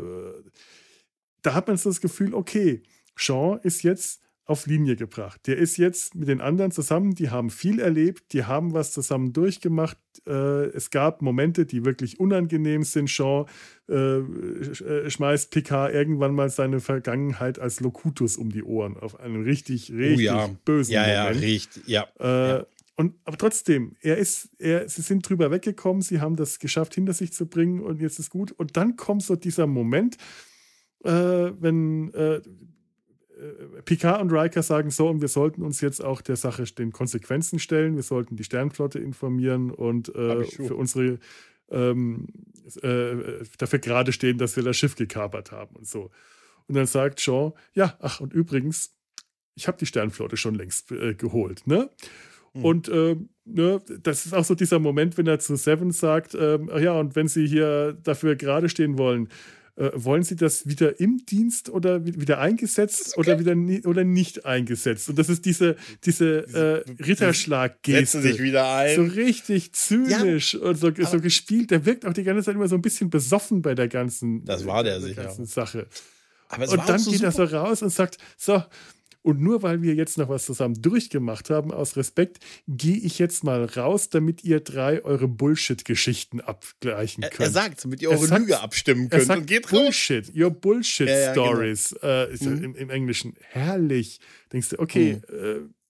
da 1.42 1.54
hat 1.54 1.68
man 1.68 1.78
so 1.78 1.90
das 1.90 2.02
Gefühl, 2.02 2.34
okay, 2.34 2.84
Sean 3.22 3.60
ist 3.64 3.84
jetzt 3.84 4.22
auf 4.46 4.66
Linie 4.66 4.96
gebracht. 4.96 5.48
Der 5.48 5.58
ist 5.58 5.78
jetzt 5.78 6.16
mit 6.16 6.28
den 6.28 6.42
anderen 6.42 6.72
zusammen, 6.72 7.16
die 7.16 7.30
haben 7.30 7.50
viel 7.50 7.80
erlebt, 7.80 8.34
die 8.34 8.44
haben 8.44 8.74
was 8.74 8.92
zusammen 8.92 9.32
durchgemacht. 9.34 9.98
Äh, 10.28 10.66
es 10.76 10.90
gab 10.90 11.22
Momente, 11.22 11.66
die 11.66 11.86
wirklich 11.86 12.20
unangenehm 12.20 12.84
sind. 12.84 13.10
Sean 13.10 13.46
äh, 13.88 13.94
äh, 13.96 15.10
schmeißt 15.10 15.52
Picard 15.52 15.94
irgendwann 15.94 16.34
mal 16.34 16.50
seine 16.50 16.80
Vergangenheit 16.82 17.60
als 17.60 17.80
Locutus 17.80 18.36
um 18.36 18.52
die 18.52 18.64
Ohren 18.64 18.98
auf 18.98 19.20
einen 19.20 19.44
richtig, 19.44 19.92
richtig 19.92 20.30
oh 20.30 20.34
ja. 20.34 20.50
bösen 20.66 20.94
ja, 20.94 21.02
Moment. 21.02 21.42
Ja, 21.42 21.48
richtig, 21.48 21.88
ja. 21.88 22.08
Äh, 22.20 22.50
ja. 22.50 22.66
Und, 22.98 23.16
aber 23.24 23.38
trotzdem, 23.38 23.96
er 24.02 24.18
ist, 24.18 24.50
er, 24.60 24.90
sie 24.90 25.02
sind 25.02 25.28
drüber 25.28 25.50
weggekommen, 25.50 26.02
sie 26.02 26.20
haben 26.20 26.36
das 26.36 26.60
geschafft, 26.60 26.94
hinter 26.94 27.14
sich 27.14 27.32
zu 27.32 27.48
bringen 27.48 27.80
und 27.80 28.02
jetzt 28.02 28.20
ist 28.20 28.30
gut. 28.30 28.52
Und 28.52 28.76
dann 28.76 28.96
kommt 28.98 29.24
so 29.24 29.36
dieser 29.36 29.66
Moment, 29.66 30.18
äh, 31.04 31.10
wenn 31.10 32.14
äh, 32.14 32.42
Picard 33.86 34.22
und 34.22 34.32
Riker 34.32 34.64
sagen 34.64 34.92
so, 34.92 35.10
und 35.10 35.22
wir 35.22 35.28
sollten 35.28 35.62
uns 35.62 35.82
jetzt 35.82 36.04
auch 36.04 36.22
der 36.22 36.36
Sache 36.36 36.64
den 36.64 36.92
Konsequenzen 36.92 37.60
stellen. 37.60 37.96
Wir 37.96 38.04
sollten 38.04 38.36
die 38.36 38.44
Sternflotte 38.44 39.00
informieren 39.00 39.72
und 39.72 40.14
äh, 40.16 40.44
für 40.44 40.76
unsere 40.76 41.20
ähm, 41.70 42.28
äh, 42.82 43.44
dafür 43.58 43.80
gerade 43.80 44.12
stehen, 44.12 44.38
dass 44.38 44.56
wir 44.56 44.64
das 44.64 44.78
Schiff 44.78 44.96
gekapert 44.96 45.52
haben 45.52 45.76
und 45.76 45.88
so. 45.88 46.12
Und 46.68 46.76
dann 46.76 46.86
sagt 46.86 47.20
Shaw, 47.22 47.54
ja, 47.74 47.98
ach, 48.00 48.20
und 48.20 48.34
übrigens, 48.34 48.96
ich 49.56 49.68
habe 49.68 49.78
die 49.78 49.86
Sternflotte 49.86 50.38
schon 50.38 50.56
längst 50.56 50.92
äh, 50.92 51.16
geholt, 51.16 51.66
ne? 51.66 51.90
Hm. 52.54 52.66
Und 52.66 52.90
äh, 52.90 53.16
ne, 53.46 53.82
das 54.02 54.26
ist 54.26 54.34
auch 54.34 54.44
so 54.44 54.56
dieser 54.56 54.80
Moment, 54.80 55.18
wenn 55.18 55.28
er 55.28 55.40
zu 55.40 55.56
Seven 55.56 55.92
sagt, 55.92 56.36
ähm, 56.36 56.70
ja, 56.80 56.94
und 57.00 57.16
wenn 57.16 57.28
sie 57.28 57.48
hier 57.48 57.94
dafür 58.04 58.36
gerade 58.36 58.70
stehen 58.70 58.98
wollen, 58.98 59.30
äh, 59.82 59.92
wollen 59.96 60.22
Sie 60.22 60.36
das 60.36 60.68
wieder 60.68 61.00
im 61.00 61.26
Dienst 61.26 61.70
oder 61.70 62.06
wieder 62.06 62.40
eingesetzt 62.40 63.18
okay. 63.18 63.32
oder 63.32 63.40
wieder 63.40 63.90
oder 63.90 64.04
nicht 64.04 64.46
eingesetzt? 64.46 65.10
Und 65.10 65.18
das 65.18 65.28
ist 65.28 65.44
diese, 65.46 65.76
diese 66.06 66.86
äh, 66.88 67.04
Ritterschlag-Geste. 67.04 68.22
sich 68.22 68.40
wieder 68.40 68.72
ein. 68.76 68.96
So 68.96 69.04
richtig 69.04 69.74
zynisch 69.74 70.54
ja, 70.54 70.60
und 70.60 70.76
so, 70.76 70.92
so 70.94 71.20
gespielt. 71.20 71.72
Der 71.72 71.84
wirkt 71.84 72.06
auch 72.06 72.14
die 72.14 72.24
ganze 72.24 72.44
Zeit 72.44 72.56
immer 72.56 72.68
so 72.68 72.76
ein 72.76 72.84
bisschen 72.84 73.10
besoffen 73.10 73.64
bei 73.64 73.74
der 73.74 73.88
ganzen, 73.88 74.46
das 74.46 74.68
war 74.68 74.84
der, 74.84 75.00
der 75.00 75.16
ganzen 75.16 75.48
Sache. 75.48 75.88
und 76.56 76.88
dann 76.88 77.00
so 77.00 77.10
geht 77.10 77.22
super. 77.22 77.44
er 77.44 77.48
so 77.48 77.58
raus 77.58 77.82
und 77.82 77.90
sagt: 77.90 78.20
So, 78.38 78.64
und 79.24 79.40
nur 79.42 79.62
weil 79.62 79.82
wir 79.82 79.94
jetzt 79.94 80.18
noch 80.18 80.30
was 80.30 80.46
zusammen 80.46 80.82
durchgemacht 80.82 81.50
haben, 81.50 81.72
aus 81.72 81.96
Respekt, 81.96 82.40
gehe 82.68 82.98
ich 82.98 83.20
jetzt 83.20 83.44
mal 83.44 83.66
raus, 83.66 84.10
damit 84.10 84.44
ihr 84.44 84.60
drei 84.60 85.04
eure 85.04 85.28
Bullshit-Geschichten 85.28 86.42
abgleichen 86.42 87.22
könnt. 87.24 87.40
Er, 87.40 87.46
er 87.46 87.52
sagt, 87.52 87.84
damit 87.84 88.02
ihr 88.02 88.10
eure 88.10 88.26
sagt, 88.26 88.42
Lüge 88.42 88.60
abstimmen 88.60 89.10
könnt. 89.10 89.24
Er 89.24 89.26
sagt, 89.26 89.42
und 89.42 89.48
geht 89.48 89.70
Bullshit, 89.70 90.28
raus. 90.30 90.36
your 90.36 90.50
Bullshit-Stories. 90.52 91.96
Ja, 92.02 92.10
ja, 92.10 92.36
genau. 92.36 92.52
äh, 92.52 92.66
im, 92.66 92.76
im, 92.76 92.90
Englischen. 92.90 93.36
Herrlich. 93.42 94.20
Denkst 94.52 94.70
du, 94.70 94.80
okay, 94.80 95.22
hm. 95.28 95.70
äh, 95.70 95.81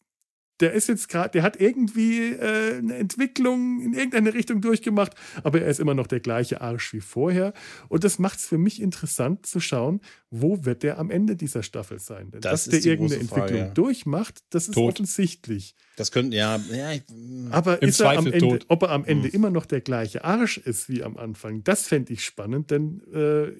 der 0.61 0.73
ist 0.73 0.87
jetzt 0.87 1.09
gerade, 1.09 1.31
der 1.31 1.43
hat 1.43 1.59
irgendwie 1.59 2.31
äh, 2.33 2.77
eine 2.77 2.95
Entwicklung 2.95 3.81
in 3.81 3.93
irgendeine 3.93 4.33
Richtung 4.33 4.61
durchgemacht, 4.61 5.13
aber 5.43 5.61
er 5.61 5.67
ist 5.67 5.79
immer 5.79 5.93
noch 5.93 6.07
der 6.07 6.19
gleiche 6.19 6.61
Arsch 6.61 6.93
wie 6.93 7.01
vorher. 7.01 7.53
Und 7.89 8.03
das 8.03 8.19
macht 8.19 8.39
es 8.39 8.45
für 8.45 8.57
mich 8.57 8.81
interessant 8.81 9.45
zu 9.45 9.59
schauen, 9.59 10.01
wo 10.29 10.63
wird 10.63 10.83
der 10.83 10.99
am 10.99 11.09
Ende 11.09 11.35
dieser 11.35 11.63
Staffel 11.63 11.99
sein? 11.99 12.31
Denn 12.31 12.41
das 12.41 12.65
dass 12.65 12.71
der 12.71 12.91
irgendeine 12.91 13.25
Frage, 13.25 13.41
Entwicklung 13.41 13.67
ja. 13.67 13.73
durchmacht, 13.73 14.43
das 14.51 14.67
ist 14.67 14.75
tot. 14.75 14.93
offensichtlich. 14.93 15.75
Das 15.95 16.11
könnte, 16.11 16.37
ja, 16.37 16.57
ja 16.71 16.91
ich, 16.91 17.03
aber 17.49 17.81
ist 17.81 17.99
er 17.99 18.17
am 18.17 18.27
Ende, 18.27 18.59
ob 18.67 18.83
er 18.83 18.91
am 18.91 19.05
Ende 19.05 19.27
hm. 19.27 19.35
immer 19.35 19.49
noch 19.49 19.65
der 19.65 19.81
gleiche 19.81 20.23
Arsch 20.23 20.57
ist 20.57 20.89
wie 20.89 21.03
am 21.03 21.17
Anfang, 21.17 21.63
das 21.63 21.87
fände 21.87 22.13
ich 22.13 22.23
spannend, 22.23 22.71
denn 22.71 23.01
äh, 23.13 23.51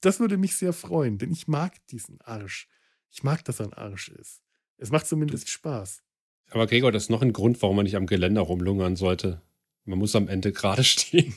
das 0.00 0.20
würde 0.20 0.36
mich 0.36 0.56
sehr 0.56 0.72
freuen, 0.72 1.18
denn 1.18 1.30
ich 1.30 1.48
mag 1.48 1.74
diesen 1.88 2.20
Arsch. 2.20 2.68
Ich 3.10 3.22
mag, 3.22 3.44
dass 3.44 3.60
er 3.60 3.66
ein 3.66 3.72
Arsch 3.72 4.08
ist. 4.08 4.42
Es 4.76 4.90
macht 4.90 5.06
zumindest 5.06 5.48
Spaß. 5.48 6.03
Aber 6.50 6.66
Gregor, 6.66 6.92
das 6.92 7.04
ist 7.04 7.10
noch 7.10 7.22
ein 7.22 7.32
Grund, 7.32 7.60
warum 7.62 7.76
man 7.76 7.84
nicht 7.84 7.96
am 7.96 8.06
Geländer 8.06 8.42
rumlungern 8.42 8.96
sollte. 8.96 9.42
Man 9.84 9.98
muss 9.98 10.16
am 10.16 10.28
Ende 10.28 10.52
gerade 10.52 10.84
stehen. 10.84 11.34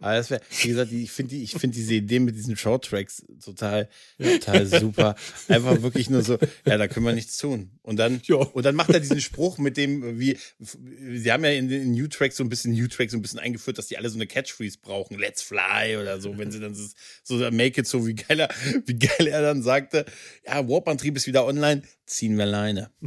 Aber 0.00 0.14
das 0.14 0.30
wäre, 0.30 0.40
wie 0.62 0.68
gesagt, 0.68 0.92
ich 0.92 1.10
finde 1.10 1.34
die, 1.34 1.46
find 1.46 1.74
diese 1.74 1.94
Idee 1.94 2.20
mit 2.20 2.36
diesen 2.36 2.56
Shorttracks 2.56 3.24
total, 3.44 3.88
total 4.18 4.66
super. 4.66 5.14
Einfach 5.48 5.82
wirklich 5.82 6.10
nur 6.10 6.22
so, 6.22 6.38
ja, 6.66 6.76
da 6.78 6.88
können 6.88 7.06
wir 7.06 7.12
nichts 7.12 7.36
tun. 7.36 7.70
Und 7.82 7.96
dann, 7.96 8.20
Ja. 8.24 8.36
und 8.36 8.64
dann 8.64 8.74
macht 8.74 8.90
er 8.90 9.00
diesen 9.00 9.20
Spruch 9.20 9.58
mit 9.58 9.76
dem, 9.76 10.18
wie, 10.18 10.38
sie 10.58 11.32
haben 11.32 11.44
ja 11.44 11.50
in 11.50 11.68
den 11.68 11.92
New 11.92 12.06
Tracks 12.08 12.36
so 12.36 12.44
ein 12.44 12.48
bisschen, 12.48 12.72
New 12.72 12.88
Tracks 12.88 13.12
so 13.12 13.18
ein 13.18 13.22
bisschen 13.22 13.38
eingeführt, 13.40 13.78
dass 13.78 13.86
die 13.88 13.98
alle 13.98 14.08
so 14.08 14.16
eine 14.16 14.26
Catchphrase 14.26 14.78
brauchen. 14.80 15.18
Let's 15.18 15.42
fly 15.42 15.96
oder 16.00 16.20
so, 16.20 16.36
wenn 16.38 16.50
sie 16.50 16.60
dann 16.60 16.74
so, 16.74 16.86
so 17.22 17.36
make 17.50 17.80
it 17.80 17.86
so, 17.86 18.06
wie 18.06 18.14
geil 18.14 18.40
er, 18.40 18.48
wie 18.86 18.98
geil 18.98 19.26
er 19.26 19.42
dann 19.42 19.62
sagte, 19.62 20.04
ja, 20.46 20.66
Warp-Antrieb 20.68 21.16
ist 21.16 21.26
wieder 21.26 21.44
online, 21.46 21.82
ziehen 22.06 22.36
wir 22.36 22.46
Leine. 22.46 22.90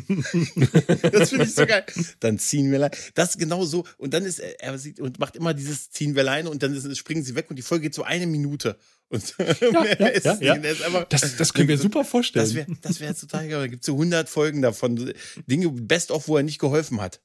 das 1.11 1.29
finde 1.29 1.45
ich 1.45 1.53
so 1.55 1.65
geil. 1.65 1.85
Dann 2.19 2.39
ziehen 2.39 2.71
wir 2.71 2.79
Leine. 2.79 2.95
Das 3.13 3.31
ist 3.31 3.39
genau 3.39 3.63
so. 3.65 3.85
Und 3.97 4.13
dann 4.13 4.25
ist 4.25 4.39
er, 4.39 4.59
er 4.61 4.77
sieht 4.77 4.99
und 4.99 5.19
macht 5.19 5.35
immer 5.35 5.53
dieses 5.53 5.91
ziehen 5.91 6.15
wir 6.15 6.23
Leine 6.27 6.49
und 6.49 6.61
dann 6.61 6.95
springen 6.95 7.23
sie 7.23 7.35
weg 7.35 7.47
und 7.49 7.55
die 7.55 7.61
Folge 7.61 7.83
geht 7.83 7.93
so 7.95 8.03
eine 8.03 8.27
Minute. 8.27 8.77
Und 9.09 9.35
ja, 9.39 9.85
ja, 10.21 10.37
ja. 10.41 10.53
Einfach, 10.53 11.05
Das, 11.05 11.37
das 11.37 11.53
können 11.53 11.69
wir 11.69 11.77
super 11.77 12.03
vorstellen. 12.03 12.45
das 12.45 12.53
wäre 12.53 12.67
das 12.81 12.99
wär 12.99 13.15
total 13.15 13.47
geil. 13.47 13.59
Da 13.61 13.67
gibt 13.67 13.81
es 13.83 13.85
so 13.85 13.93
100 13.93 14.27
Folgen 14.29 14.61
davon. 14.61 15.13
Dinge, 15.47 15.69
best 15.69 16.11
of, 16.11 16.27
wo 16.27 16.35
er 16.37 16.43
nicht 16.43 16.59
geholfen 16.59 16.99
hat. 17.01 17.21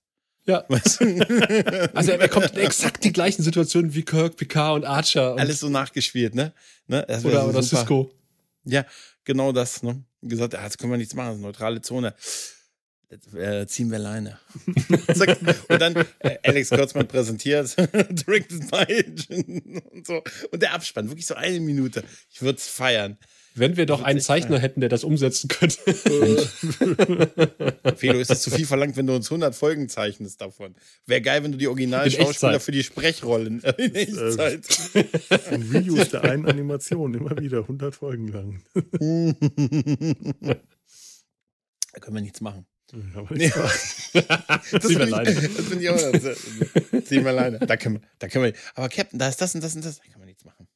ja. 0.47 0.65
Weißt 0.69 1.01
du? 1.01 1.91
Also 1.95 2.13
er 2.13 2.29
kommt 2.29 2.53
in 2.53 2.59
exakt 2.59 3.03
die 3.05 3.13
gleichen 3.13 3.43
Situationen 3.43 3.95
wie 3.95 4.03
Kirk, 4.05 4.37
Picard 4.37 4.77
und 4.77 4.85
Archer. 4.85 5.33
Und, 5.35 5.41
Alles 5.41 5.59
so 5.61 5.69
nachgespielt, 5.69 6.35
ne? 6.35 6.53
ne? 6.87 7.05
Das 7.09 7.25
oder 7.25 7.43
so 7.43 7.49
oder. 7.49 7.63
Cisco. 7.63 8.13
Ja, 8.65 8.85
genau 9.25 9.51
das, 9.53 9.83
ne? 9.83 10.05
Gesagt, 10.23 10.53
ja, 10.55 10.63
jetzt 10.63 10.79
können 10.79 10.93
wir 10.93 10.99
nichts 10.99 11.15
machen, 11.15 11.27
das 11.29 11.35
ist 11.35 11.41
eine 11.43 11.49
neutrale 11.49 11.83
Zone. 11.83 12.15
Äh, 13.37 13.67
ziehen 13.67 13.91
wir 13.91 13.99
Leine. 13.99 14.39
Und 15.69 15.83
dann 15.83 15.95
äh, 16.21 16.39
Alex 16.43 16.71
Kurtzmann 16.71 17.07
präsentiert, 17.07 17.77
Directed 18.11 18.71
by 18.71 19.05
und 19.93 20.07
so. 20.07 20.23
Und 20.51 20.63
der 20.63 20.73
Abspann, 20.73 21.09
wirklich 21.09 21.27
so 21.27 21.35
eine 21.35 21.61
Minute. 21.61 22.05
Ich 22.31 22.41
würde 22.41 22.57
es 22.57 22.69
feiern. 22.69 23.19
Wenn 23.55 23.77
wir 23.77 23.85
doch 23.85 24.01
einen 24.01 24.21
Zeichner 24.21 24.59
hätten, 24.59 24.81
der 24.81 24.89
das 24.89 25.05
umsetzen 25.05 25.49
könnte. 25.49 25.77
Felo, 27.97 28.19
ist 28.19 28.31
das 28.31 28.41
zu 28.41 28.51
viel 28.51 28.65
verlangt, 28.65 28.97
wenn 28.97 29.07
du 29.07 29.15
uns 29.15 29.31
100 29.31 29.55
Folgen 29.55 29.91
zeichnest 29.91 30.41
davon? 30.41 30.75
Wäre 31.05 31.21
geil, 31.21 31.45
wenn 31.45 31.53
du 31.53 31.59
die 31.59 31.65
In 31.65 31.71
Originalschauspieler 31.71 32.61
für 32.61 32.73
die 32.73 32.83
Sprechrollen 32.83 33.61
in 33.77 33.95
Echtzeit. 33.95 34.65
Ein 35.51 35.71
Reuse 35.71 36.13
der 36.13 36.25
einen 36.25 36.47
Animation, 36.47 37.13
immer 37.13 37.39
wieder, 37.39 37.59
100 37.59 37.95
Folgen 37.95 38.29
lang. 38.29 38.63
da 38.73 38.81
können 42.01 42.17
wir 42.17 42.23
nichts 42.23 42.41
machen. 42.41 42.65
Aber 43.15 43.35
Nee. 43.35 43.51
Das 44.13 44.87
finde 44.87 44.93
ich, 44.93 44.99
alleine. 45.01 45.35
das 45.35 45.67
find 45.67 45.83
ich 45.83 45.89
auch. 45.89 46.13
Das, 46.13 47.05
ziehen 47.07 47.25
wir 47.25 47.31
alleine. 47.31 47.59
Da 47.61 47.77
können, 47.77 47.97
wir, 47.97 48.09
da 48.19 48.29
können 48.29 48.45
wir. 48.45 48.53
Aber 48.75 48.89
Captain, 48.89 49.19
da 49.19 49.29
ist 49.29 49.41
das 49.41 49.55
und 49.55 49.65
das 49.65 49.75
und 49.75 49.85
das. 49.85 49.99
Da 49.99 50.05
kann 50.05 50.19
man 50.19 50.29
nichts 50.29 50.45
machen. 50.45 50.69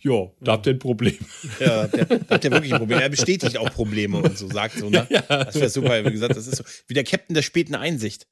Jo, 0.00 0.34
da 0.40 0.52
habt 0.52 0.66
ihr 0.66 0.74
ein 0.74 0.78
Problem. 0.78 1.16
Ja, 1.58 1.66
da 1.66 1.82
hat 1.82 1.94
der, 1.94 2.04
da 2.04 2.34
hat 2.34 2.44
der 2.44 2.50
wirklich 2.50 2.72
ein 2.72 2.78
Problem. 2.78 2.98
Er 2.98 3.08
bestätigt 3.08 3.56
auch 3.56 3.70
Probleme 3.70 4.18
und 4.18 4.36
so, 4.36 4.48
sagt 4.48 4.78
so, 4.78 4.90
ne? 4.90 5.06
Das 5.28 5.54
wäre 5.54 5.70
super. 5.70 6.04
Wie 6.04 6.10
gesagt, 6.10 6.36
das 6.36 6.46
ist 6.46 6.56
so 6.56 6.64
wie 6.86 6.94
der 6.94 7.04
Captain 7.04 7.34
der 7.34 7.42
späten 7.42 7.74
Einsicht. 7.74 8.26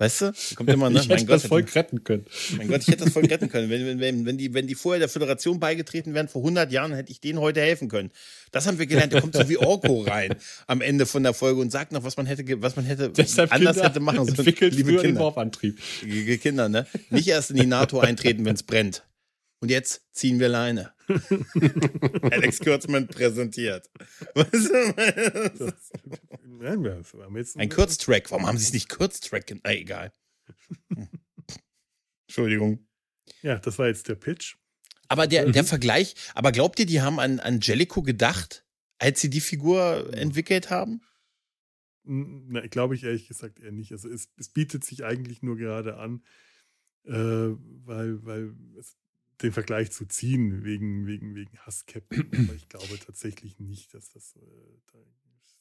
Weißt 0.00 0.22
du? 0.22 0.32
Da 0.32 0.56
kommt 0.56 0.70
immer, 0.70 0.88
ne? 0.88 0.98
Ich 1.00 1.08
hätte 1.10 1.26
das 1.26 1.46
Volk 1.46 1.74
retten 1.74 2.02
können. 2.02 2.24
Mein 2.56 2.68
Gott, 2.68 2.80
ich 2.80 2.88
hätte 2.88 3.04
das 3.04 3.12
voll 3.12 3.26
retten 3.26 3.50
können. 3.50 3.68
Wenn, 3.68 4.00
wenn, 4.00 4.24
wenn, 4.24 4.38
die, 4.38 4.54
wenn 4.54 4.66
die 4.66 4.74
vorher 4.74 4.98
der 4.98 5.10
Föderation 5.10 5.60
beigetreten 5.60 6.14
wären 6.14 6.26
vor 6.26 6.40
100 6.40 6.72
Jahren, 6.72 6.94
hätte 6.94 7.12
ich 7.12 7.20
denen 7.20 7.38
heute 7.38 7.60
helfen 7.60 7.88
können. 7.88 8.10
Das 8.50 8.66
haben 8.66 8.78
wir 8.78 8.86
gelernt. 8.86 9.12
Der 9.12 9.20
kommt 9.20 9.34
so 9.34 9.46
wie 9.50 9.58
Orko 9.58 10.00
rein 10.00 10.36
am 10.66 10.80
Ende 10.80 11.04
von 11.04 11.22
der 11.22 11.34
Folge 11.34 11.60
und 11.60 11.70
sagt 11.70 11.92
noch, 11.92 12.02
was 12.02 12.16
man 12.16 12.24
hätte, 12.24 12.62
was 12.62 12.76
man 12.76 12.86
hätte 12.86 13.10
Deshalb 13.16 13.52
anders 13.52 13.76
Kinder 13.76 13.88
hätte 13.90 14.00
machen 14.00 14.24
sollen. 14.24 14.38
entwickelt 14.38 14.74
Liebe 14.74 14.88
früher 14.88 15.02
den 15.02 15.08
Kinder, 15.08 15.20
Warp-Antrieb. 15.20 15.78
Kinder, 16.40 16.70
ne? 16.70 16.86
Nicht 17.10 17.28
erst 17.28 17.50
in 17.50 17.56
die 17.58 17.66
NATO 17.66 18.00
eintreten, 18.00 18.46
wenn 18.46 18.54
es 18.54 18.62
brennt. 18.62 19.04
Und 19.60 19.70
jetzt 19.70 20.00
ziehen 20.12 20.40
wir 20.40 20.48
Leine. 20.48 20.92
Alex 22.30 22.60
Kürzmann 22.60 23.08
präsentiert. 23.08 23.90
Nein, 26.44 26.82
wir 26.84 27.02
haben 27.24 27.36
jetzt 27.36 27.56
Ein 27.56 27.68
Kurztrack. 27.68 28.30
Warum 28.30 28.46
haben 28.46 28.58
sie 28.58 28.64
es 28.64 28.72
nicht 28.72 28.88
Kurztrack 28.88 29.46
genannt? 29.46 29.66
Ah, 29.66 29.72
egal. 29.72 30.12
Entschuldigung. 32.28 32.86
Ja, 33.42 33.58
das 33.58 33.78
war 33.78 33.88
jetzt 33.88 34.08
der 34.08 34.14
Pitch. 34.14 34.56
Aber 35.08 35.26
der, 35.26 35.48
Mhm. 35.48 35.52
der 35.52 35.64
Vergleich, 35.64 36.14
aber 36.34 36.52
glaubt 36.52 36.78
ihr, 36.78 36.86
die 36.86 37.00
haben 37.00 37.18
an, 37.18 37.40
an 37.40 37.60
Jellico 37.60 38.02
gedacht, 38.02 38.64
als 38.98 39.20
sie 39.20 39.30
die 39.30 39.40
Figur 39.40 40.12
entwickelt 40.14 40.70
haben? 40.70 41.02
Na, 42.04 42.66
glaube 42.66 42.94
ich 42.94 43.04
ehrlich 43.04 43.26
gesagt 43.28 43.58
eher 43.60 43.72
nicht. 43.72 43.92
Also 43.92 44.08
es, 44.08 44.28
es 44.36 44.48
bietet 44.50 44.84
sich 44.84 45.04
eigentlich 45.04 45.42
nur 45.42 45.56
gerade 45.56 45.96
an, 45.96 46.22
äh, 47.04 47.12
weil, 47.12 48.24
weil 48.24 48.54
es, 48.78 48.96
den 49.42 49.52
Vergleich 49.52 49.90
zu 49.92 50.06
ziehen 50.06 50.64
wegen, 50.64 51.06
wegen, 51.06 51.34
wegen 51.34 51.58
Hass 51.60 51.86
Captain. 51.86 52.28
Aber 52.48 52.54
ich 52.54 52.68
glaube 52.68 52.98
tatsächlich 53.04 53.58
nicht, 53.58 53.92
dass 53.94 54.10
das 54.12 54.36
äh, 54.36 54.40
da 54.92 54.98
ist. 54.98 55.56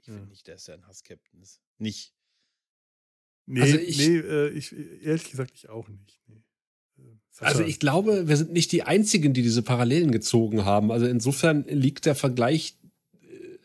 Ich 0.00 0.06
Ja. 0.08 0.14
finde 0.14 0.30
nicht, 0.30 0.46
dass 0.48 0.68
er 0.68 0.74
ein 0.74 0.86
Hass-Captain 0.86 1.40
ist. 1.40 1.60
Nicht. 1.78 2.14
Nee, 3.46 3.60
Also 3.62 3.76
ich- 3.78 3.98
nee 3.98 4.18
äh, 4.18 4.48
ich, 4.50 4.72
ehrlich 5.02 5.30
gesagt, 5.30 5.52
ich 5.54 5.68
auch 5.68 5.88
nicht. 5.88 6.20
Nee. 6.26 6.42
Äh, 6.98 7.02
Sascha, 7.30 7.50
Also 7.50 7.64
ich 7.64 7.78
glaube, 7.80 8.28
wir 8.28 8.36
sind 8.36 8.52
nicht 8.52 8.72
die 8.72 8.82
Einzigen, 8.82 9.32
die 9.34 9.42
diese 9.42 9.62
Parallelen 9.62 10.10
gezogen 10.12 10.64
haben. 10.64 10.90
Also 10.92 11.06
insofern 11.06 11.64
liegt 11.64 12.04
der 12.06 12.14
Vergleich 12.14 12.76
äh, 13.20 13.58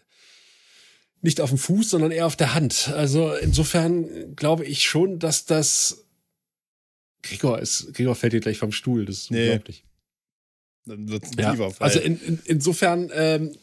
nicht 1.22 1.42
auf 1.42 1.50
dem 1.50 1.58
Fuß, 1.58 1.90
sondern 1.90 2.12
eher 2.12 2.26
auf 2.28 2.36
der 2.36 2.54
Hand. 2.54 2.90
Also 2.90 3.34
insofern 3.36 4.36
glaube 4.36 4.66
ich 4.66 4.84
schon, 4.84 5.20
dass 5.20 5.46
das 5.46 6.07
Gregor 7.24 7.60
ist. 7.60 7.94
Gregor 7.94 8.16
fällt 8.16 8.34
dir 8.34 8.40
gleich 8.40 8.58
vom 8.58 8.72
Stuhl. 8.72 9.06
Das 9.06 9.18
ist 9.18 9.32
Nee. 9.32 9.50
unglaublich. 9.50 9.84
Dann 10.86 11.10
wird 11.10 11.24
es 11.26 11.32
Ja, 11.38 11.52
lieber 11.52 11.74
also 11.80 12.00
in, 12.00 12.20
in, 12.22 12.40
insofern, 12.46 13.12
ähm, 13.14 13.54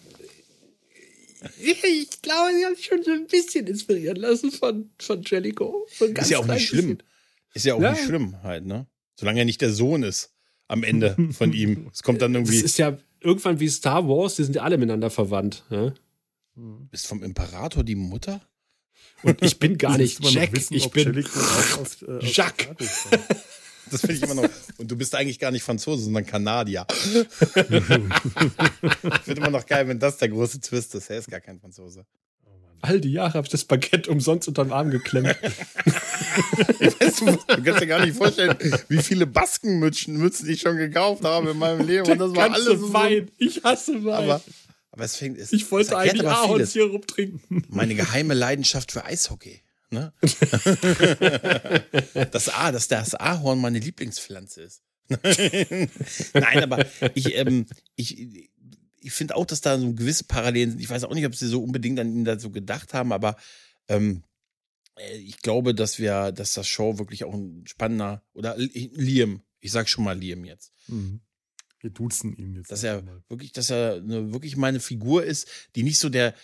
ich 1.63 2.23
glaube, 2.23 2.51
sie 2.57 2.65
haben 2.65 2.75
sich 2.77 2.87
schon 2.87 3.03
so 3.03 3.13
ein 3.13 3.27
bisschen 3.27 3.67
inspirieren 3.67 4.17
lassen 4.17 4.51
von, 4.51 4.91
von 4.99 5.23
Jellico. 5.23 5.87
So 5.91 6.07
ein 6.07 6.17
ist 6.17 6.31
ja 6.31 6.39
auch 6.39 6.47
nicht 6.47 6.69
schlimm. 6.69 6.97
bisschen. 6.99 7.03
Ist 7.55 7.65
ja 7.67 7.75
auch 7.75 7.81
Ja. 7.81 7.93
nicht 7.93 8.05
schlimm 8.05 8.43
halt, 8.43 8.65
ne? 8.67 8.87
Solange 9.19 9.41
er 9.41 9.45
nicht 9.45 9.61
der 9.61 9.73
Sohn 9.73 10.03
ist 10.03 10.33
am 10.69 10.83
Ende 10.83 11.17
von 11.33 11.53
ihm. 11.53 11.89
Es 11.93 12.03
kommt 12.03 12.21
dann 12.23 12.33
Das 12.33 12.41
irgendwie. 12.49 12.65
ist 12.65 12.79
ja 12.79 12.99
irgendwann 13.21 13.61
wie 13.61 13.69
Star 13.69 14.07
Wars, 14.09 14.37
die 14.37 14.45
sind 14.45 14.57
ja 14.57 14.63
alle 14.63 14.77
miteinander 14.77 15.11
verwandt. 15.11 15.65
Hm. 15.69 15.93
Bist 16.91 17.07
vom 17.07 17.23
Imperator 17.23 17.85
die 17.85 17.95
Mutter? 17.95 18.41
Und 19.25 19.43
ich 19.43 19.59
bin 19.59 19.79
gar 19.79 19.97
nicht 19.97 20.23
Jack, 20.25 20.55
wissen, 20.55 20.75
ich 20.75 20.87
ob 20.87 20.93
bin 20.93 21.25
aus, 21.81 22.03
äh, 22.03 22.11
aus 22.11 22.37
Jacques. 22.37 23.09
Das 23.91 24.01
finde 24.01 24.15
ich 24.15 24.23
immer 24.23 24.35
noch. 24.35 24.49
Und 24.79 24.91
du 24.91 24.97
bist 24.97 25.15
eigentlich 25.15 25.39
gar 25.39 25.51
nicht 25.51 25.63
Franzose, 25.63 26.05
sondern 26.05 26.25
Kanadier. 26.25 26.87
ich 27.55 27.65
finde 29.23 29.37
immer 29.37 29.51
noch 29.51 29.67
geil, 29.67 29.87
wenn 29.87 29.99
das 29.99 30.17
der 30.17 30.31
große 30.31 30.61
Twist 30.63 30.95
ist. 30.95 31.11
Er 31.11 31.19
ist 31.19 31.31
gar 31.31 31.41
kein 31.41 31.61
Franzose. 31.61 32.07
All 32.81 33.01
die 33.01 33.13
Jahre 33.13 33.35
habe 33.35 33.47
ich 33.47 33.51
das 33.51 33.65
Baguette 33.65 34.11
umsonst 34.11 34.47
unterm 34.47 34.73
Arm 34.73 34.91
geklemmt. 34.91 35.29
Weißt 37.01 37.21
du, 37.21 37.27
du 37.27 37.63
kannst 37.63 37.81
dir 37.81 37.87
gar 37.87 38.05
nicht 38.05 38.17
vorstellen, 38.17 38.57
wie 38.89 38.99
viele 38.99 39.27
Baskenmützen 39.27 40.19
Mützen 40.19 40.51
ich 40.51 40.61
schon 40.61 40.77
gekauft 40.77 41.25
habe 41.25 41.51
in 41.51 41.59
meinem 41.59 41.87
Leben. 41.87 42.11
Und 42.11 42.19
das 42.19 42.35
war 42.35 42.53
alles 42.53 42.81
so. 42.81 42.93
Wein. 42.93 43.31
Ich 43.39 43.65
hasse 43.65 44.05
Wein. 44.05 44.15
Aber, 44.15 44.43
aber 44.95 45.05
es 45.05 45.17
fängt. 45.17 45.39
Es, 45.39 45.53
ich 45.53 45.69
wollte 45.73 45.99
eigentlich. 45.99 46.29
Ahornsirup 46.29 47.09
trinken. 47.09 47.65
Meine 47.69 47.97
geheime 47.97 48.33
Leidenschaft 48.33 48.93
für 48.93 49.05
Eishockey. 49.05 49.61
Ne? 49.91 50.13
das 52.31 52.49
A, 52.49 52.71
dass 52.71 52.87
das 52.87 53.17
Ahorn 53.17 53.61
meine 53.61 53.81
Lieblingspflanze 53.81 54.63
ist. 54.63 54.83
Nein, 56.33 56.63
aber 56.63 56.87
ich, 57.15 57.37
ähm, 57.37 57.67
ich, 57.97 58.49
ich 59.01 59.13
finde 59.13 59.35
auch, 59.35 59.47
dass 59.47 59.63
da 59.63 59.81
so 59.81 59.93
gewisse 59.95 60.25
Parallelen 60.25 60.71
sind. 60.71 60.81
Ich 60.81 60.91
weiß 60.91 61.03
auch 61.03 61.15
nicht, 61.15 61.27
ob 61.27 61.35
sie 61.35 61.49
so 61.49 61.61
unbedingt 61.61 61.99
an 61.99 62.15
ihn 62.15 62.25
da 62.25 62.39
so 62.39 62.51
gedacht 62.51 62.95
haben, 62.95 63.13
aber 63.13 63.37
ähm, 63.89 64.23
äh, 64.97 65.17
ich 65.19 65.39
glaube, 65.39 65.75
dass 65.75 65.99
wir, 65.99 66.31
dass 66.31 66.55
das 66.55 66.69
Show 66.69 66.99
wirklich 66.99 67.25
auch 67.25 67.35
ein 67.35 67.65
spannender 67.67 68.23
oder 68.33 68.55
Liam, 68.57 69.43
ich 69.59 69.73
sag 69.73 69.89
schon 69.89 70.05
mal 70.05 70.17
Liam 70.17 70.45
jetzt, 70.45 70.71
Mhm. 70.87 71.21
Wir 71.85 71.91
duzen 71.91 72.35
ihn 72.35 72.55
jetzt. 72.55 72.73
dass 72.73 72.83
er 72.83 73.03
mal. 73.03 73.23
wirklich, 73.29 73.53
dass 73.53 73.69
er 73.69 73.97
eine, 73.97 74.33
wirklich 74.33 74.57
meine 74.57 74.81
Figur 74.81 75.23
ist, 75.23 75.47
die 75.77 75.83
nicht 75.83 75.99
so 75.99 76.09
der, 76.09 76.35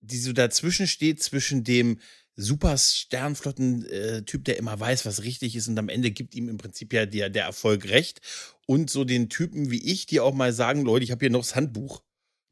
die 0.00 0.16
so 0.16 0.32
dazwischen 0.32 0.86
steht 0.86 1.22
zwischen 1.22 1.64
dem 1.64 2.00
super 2.34 2.78
Sternflotten-Typ, 2.78 4.42
der 4.42 4.56
immer 4.56 4.80
weiß, 4.80 5.04
was 5.04 5.22
richtig 5.22 5.54
ist 5.54 5.68
und 5.68 5.78
am 5.78 5.90
Ende 5.90 6.12
gibt 6.12 6.34
ihm 6.34 6.48
im 6.48 6.56
Prinzip 6.56 6.94
ja 6.94 7.04
der, 7.04 7.28
der 7.28 7.44
Erfolg 7.44 7.90
recht 7.90 8.22
und 8.64 8.88
so 8.88 9.04
den 9.04 9.28
Typen 9.28 9.70
wie 9.70 9.84
ich, 9.84 10.06
die 10.06 10.18
auch 10.20 10.32
mal 10.32 10.54
sagen, 10.54 10.82
Leute, 10.82 11.04
ich 11.04 11.10
habe 11.10 11.20
hier 11.20 11.30
noch 11.30 11.42
das 11.42 11.56
Handbuch. 11.56 12.02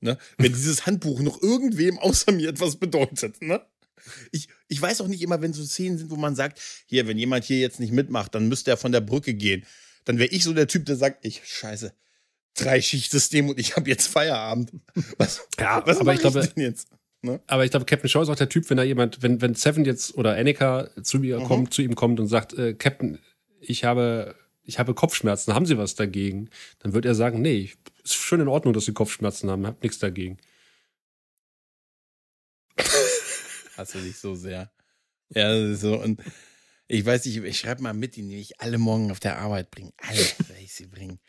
Ne? 0.00 0.18
Wenn 0.36 0.52
dieses 0.52 0.84
Handbuch 0.84 1.20
noch 1.20 1.40
irgendwem 1.40 1.98
außer 1.98 2.30
mir 2.32 2.50
etwas 2.50 2.76
bedeutet, 2.76 3.40
ne? 3.40 3.64
Ich, 4.32 4.48
ich 4.68 4.82
weiß 4.82 5.00
auch 5.00 5.08
nicht 5.08 5.22
immer, 5.22 5.40
wenn 5.40 5.54
so 5.54 5.64
Szenen 5.64 5.96
sind, 5.96 6.10
wo 6.10 6.16
man 6.16 6.36
sagt, 6.36 6.60
hier, 6.86 7.06
wenn 7.06 7.16
jemand 7.16 7.46
hier 7.46 7.58
jetzt 7.58 7.80
nicht 7.80 7.92
mitmacht, 7.92 8.34
dann 8.34 8.48
müsste 8.48 8.70
er 8.70 8.76
von 8.76 8.92
der 8.92 9.00
Brücke 9.00 9.32
gehen. 9.32 9.64
Dann 10.04 10.18
wäre 10.18 10.30
ich 10.30 10.44
so 10.44 10.52
der 10.52 10.68
Typ, 10.68 10.84
der 10.86 10.96
sagt, 10.96 11.26
ich, 11.26 11.42
scheiße, 11.44 11.92
drei 12.60 12.80
Schichtsystem 12.80 13.48
und 13.48 13.58
ich 13.58 13.76
habe 13.76 13.88
jetzt 13.88 14.06
Feierabend. 14.08 14.72
Was, 15.18 15.46
Ja, 15.58 15.82
was 15.86 15.98
aber 15.98 16.14
ich 16.14 16.20
glaube, 16.20 16.40
denn 16.40 16.62
jetzt? 16.62 16.88
Ne? 17.22 17.40
Aber 17.48 17.64
ich 17.64 17.70
glaube, 17.70 17.86
Captain 17.86 18.08
Shaw 18.08 18.22
ist 18.22 18.28
auch 18.28 18.36
der 18.36 18.48
Typ, 18.48 18.68
wenn 18.70 18.76
da 18.76 18.82
jemand, 18.84 19.22
wenn, 19.22 19.40
wenn 19.40 19.54
Seven 19.54 19.84
jetzt 19.84 20.14
oder 20.16 20.36
Annika 20.36 20.88
zu 21.02 21.18
mir 21.18 21.40
Mhm. 21.40 21.44
kommt, 21.44 21.74
zu 21.74 21.82
ihm 21.82 21.94
kommt 21.96 22.20
und 22.20 22.28
sagt, 22.28 22.52
äh, 22.54 22.74
Captain, 22.74 23.18
ich 23.60 23.84
habe, 23.84 24.36
ich 24.62 24.78
habe 24.78 24.94
Kopfschmerzen, 24.94 25.54
haben 25.54 25.66
Sie 25.66 25.78
was 25.78 25.94
dagegen? 25.96 26.50
Dann 26.78 26.92
wird 26.92 27.04
er 27.06 27.14
sagen, 27.16 27.40
nee, 27.42 27.72
ist 28.04 28.14
schon 28.14 28.40
in 28.40 28.48
Ordnung, 28.48 28.72
dass 28.72 28.84
Sie 28.84 28.92
Kopfschmerzen 28.92 29.50
haben, 29.50 29.66
hab 29.66 29.82
nichts 29.82 29.98
dagegen. 29.98 30.38
Hasse 33.76 33.98
dich 34.02 34.16
so 34.18 34.34
sehr. 34.34 34.70
Ja, 35.34 35.74
so. 35.74 36.00
Und 36.00 36.20
ich 36.90 37.04
weiß 37.04 37.26
nicht, 37.26 37.36
ich 37.36 37.58
schreibe 37.58 37.82
mal 37.82 37.92
mit, 37.92 38.16
die 38.16 38.22
nehme 38.22 38.40
ich 38.40 38.60
alle 38.60 38.78
morgen 38.78 39.10
auf 39.10 39.20
der 39.20 39.38
Arbeit 39.38 39.70
bringen. 39.70 39.92
Alle 39.98 40.18
werde 40.48 40.62
ich 40.62 40.72
sie 40.72 40.86
bringen. 40.86 41.20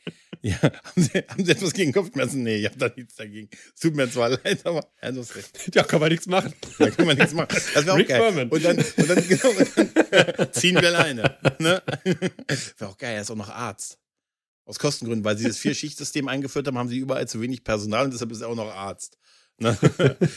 Ja, 0.42 0.56
haben 0.62 1.02
Sie, 1.02 1.10
haben 1.28 1.46
sie 1.46 1.52
etwas 1.52 1.74
gegen 1.74 1.92
Kopfschmerzen? 1.92 2.44
Nee, 2.44 2.58
ich 2.58 2.66
habe 2.66 2.78
da 2.78 2.90
nichts 2.96 3.16
dagegen. 3.16 3.50
Es 3.76 3.82
tut 3.82 3.94
mir 3.94 4.10
zwar 4.10 4.30
leid, 4.30 4.66
aber 4.66 4.90
ja, 5.02 5.12
du 5.12 5.20
hast 5.20 5.36
recht. 5.36 5.76
Ja, 5.76 5.84
kann 5.84 6.00
man 6.00 6.10
nichts 6.10 6.28
machen. 6.28 6.54
Da 6.78 6.90
kann 6.90 7.06
man 7.06 7.18
nichts 7.18 7.34
machen. 7.34 7.50
Das 7.52 7.76
wäre 7.76 7.92
auch 7.92 7.98
Rick 7.98 8.08
geil. 8.08 8.22
Berman. 8.22 8.50
Und 8.50 8.64
dann, 8.64 8.78
und 8.78 9.10
dann, 9.10 9.28
genau, 9.28 9.50
und 9.50 9.78
dann 9.78 10.54
ziehen 10.54 10.76
wir 10.76 10.88
alleine. 10.88 11.38
Ne? 11.60 11.84
Wäre 12.78 12.90
auch 12.90 12.98
geil, 12.98 13.16
er 13.16 13.22
ist 13.22 13.32
auch 13.32 13.36
noch 13.36 13.50
Arzt. 13.50 14.00
Aus 14.64 14.80
Kostengründen, 14.80 15.26
weil 15.26 15.38
sie 15.38 15.46
das 15.46 15.58
Vier-Schicht-System 15.58 16.30
eingeführt 16.30 16.68
haben, 16.68 16.78
haben 16.78 16.90
sie 16.90 17.00
überall 17.00 17.28
zu 17.28 17.42
wenig 17.42 17.66
Personal 17.66 18.06
und 18.06 18.14
deshalb 18.14 18.32
ist 18.32 18.40
er 18.40 18.48
auch 18.48 18.56
noch 18.56 18.74
Arzt. 18.74 19.18
Ne? 19.58 19.78